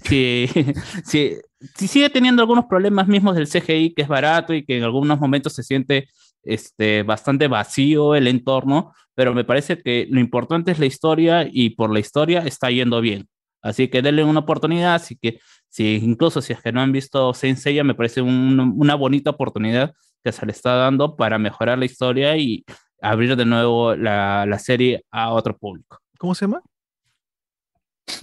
[0.05, 0.49] si,
[1.05, 1.37] si,
[1.75, 5.19] si sigue teniendo algunos problemas mismos del CGI, que es barato y que en algunos
[5.19, 6.09] momentos se siente
[6.43, 11.71] este, bastante vacío el entorno, pero me parece que lo importante es la historia y
[11.71, 13.29] por la historia está yendo bien.
[13.63, 17.33] Así que denle una oportunidad, así que si incluso si es que no han visto
[17.35, 19.93] Saint Seiya, me parece un- una bonita oportunidad
[20.25, 22.65] que se le está dando para mejorar la historia y
[23.01, 25.99] abrir de nuevo la, la serie a otro público.
[26.19, 26.63] ¿Cómo se llama?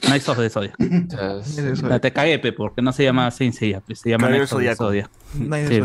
[0.01, 0.75] Knights of the Zodiac.
[1.83, 4.75] No, te cagué, porque no se llama Saint Seiya, se llama Knights of the.
[4.75, 5.09] Zodiac.
[5.33, 5.75] Knights Sí.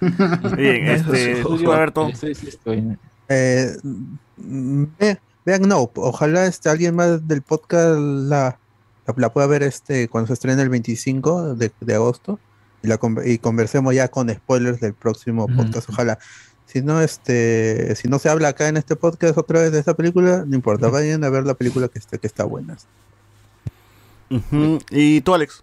[0.56, 1.42] Bien, este,
[1.92, 2.10] tú.
[3.28, 6.00] Eh, vean Nope.
[6.00, 8.58] Ojalá este, alguien más del podcast la,
[9.06, 12.38] la, la pueda ver este cuando se estrene el 25 de, de agosto
[12.82, 15.88] y, la, y conversemos ya con spoilers del próximo podcast.
[15.90, 16.18] Ojalá.
[16.66, 19.94] Si no, este, si no se habla acá en este podcast otra vez de esta
[19.94, 22.78] película, no importa, vayan a ver la película que está, que está buena.
[24.90, 25.62] ¿Y tú, Alex?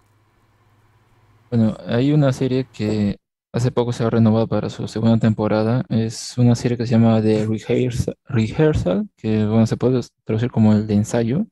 [1.50, 3.19] Bueno, hay una serie que
[3.52, 5.84] hace poco se ha renovado para su segunda temporada.
[5.88, 10.72] Es una serie que se llama The Rehearsal, Rehearsal, que bueno, se puede traducir como
[10.72, 11.46] el de ensayo.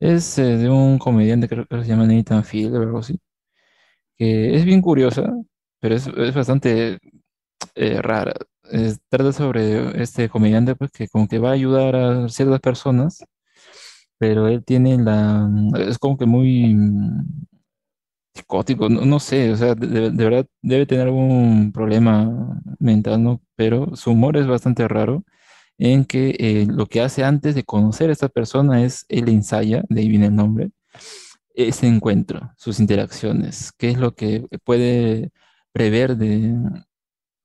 [0.00, 3.20] Es eh, de un comediante creo que se llama Nathan Field o algo así,
[4.16, 5.32] que es bien curiosa,
[5.80, 6.98] pero es, es bastante
[7.76, 8.34] eh, rara.
[8.70, 13.24] Es- trata sobre este comediante pues, que como que va a ayudar a ciertas personas,
[14.18, 15.48] pero él tiene la...
[15.78, 16.76] es como que muy
[18.34, 23.42] psicótico, no, no sé, o sea, de, verdad debe tener algún problema mental, ¿no?
[23.56, 25.24] Pero su humor es bastante raro
[25.78, 29.84] en que eh, lo que hace antes de conocer a esta persona es él ensaya,
[29.88, 30.70] de ahí viene el nombre,
[31.54, 35.30] ese encuentro, sus interacciones, qué es lo que puede
[35.72, 36.54] prever de,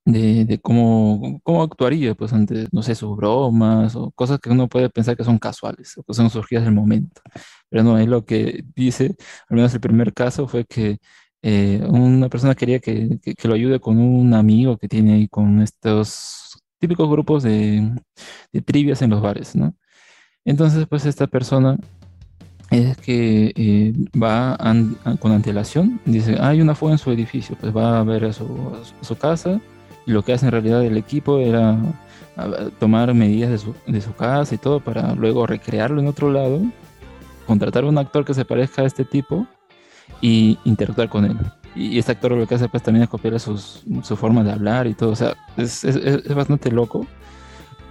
[0.04, 4.68] de, de cómo, cómo actuaría, pues ante, no sé, sus bromas o cosas que uno
[4.68, 7.20] puede pensar que son casuales o que son surgidas del momento.
[7.68, 9.14] Pero no, es lo que dice,
[9.48, 10.98] al menos el primer caso fue que
[11.42, 15.28] eh, una persona quería que, que- que lo ayude con un amigo que tiene ahí
[15.28, 17.94] con estos típicos grupos de,
[18.52, 19.74] de trivias en los bares, ¿no?
[20.44, 21.76] Entonces, pues esta persona
[22.70, 24.56] es que eh, va
[25.18, 28.46] con antelación, dice, hay una fuga en su edificio, pues va a ver a su,
[29.18, 29.60] casa
[30.10, 31.70] lo que hace en realidad el equipo era
[32.36, 36.06] a- a tomar medidas de su, de su casa y todo para luego recrearlo en
[36.08, 36.60] otro lado,
[37.46, 39.46] contratar un actor que se parezca a este tipo
[40.20, 41.36] y interactuar con él.
[41.74, 44.86] Y este actor lo que hace pues también es copiar sus, su forma de hablar
[44.86, 47.06] y todo, o sea, es, es- bastante loco.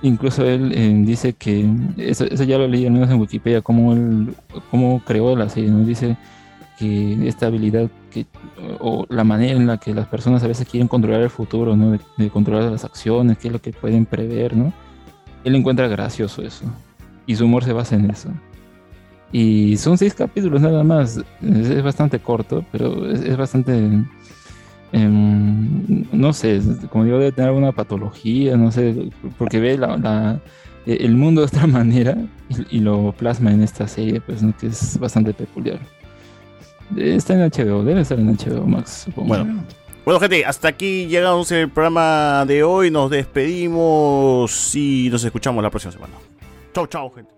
[0.02, 4.34] Incluso él eh, dice que, eso, eso ya lo leí al en Wikipedia, cómo él
[4.72, 5.84] cómo creó la serie, ¿no?
[5.86, 6.16] Dice
[6.78, 8.26] que esta habilidad que,
[8.80, 11.92] o la manera en la que las personas a veces quieren controlar el futuro, ¿no?
[11.92, 14.74] De, de controlar las acciones, qué es lo que pueden prever, ¿no?
[15.44, 16.66] Él encuentra gracioso eso.
[17.26, 18.30] Y su humor se basa en eso.
[19.32, 21.18] Y son seis capítulos nada más.
[21.42, 23.90] Es, es bastante corto, pero es, es bastante...
[24.92, 30.40] em, no sé, como digo, debe tener alguna patología, no sé, porque ve la, la-
[30.86, 32.18] el mundo de otra manera
[32.50, 34.56] y, y lo plasma en esta serie, pues, ¿no?
[34.58, 35.80] que es bastante peculiar.
[36.98, 39.08] Está en HBO, debe estar en HBO Max.
[39.16, 39.64] Bueno.
[40.06, 42.90] Bueno, gente, hasta aquí llegamos el programa de hoy.
[42.90, 46.14] Nos despedimos y nos escuchamos la próxima semana.
[46.74, 47.32] Chau, chau, gente.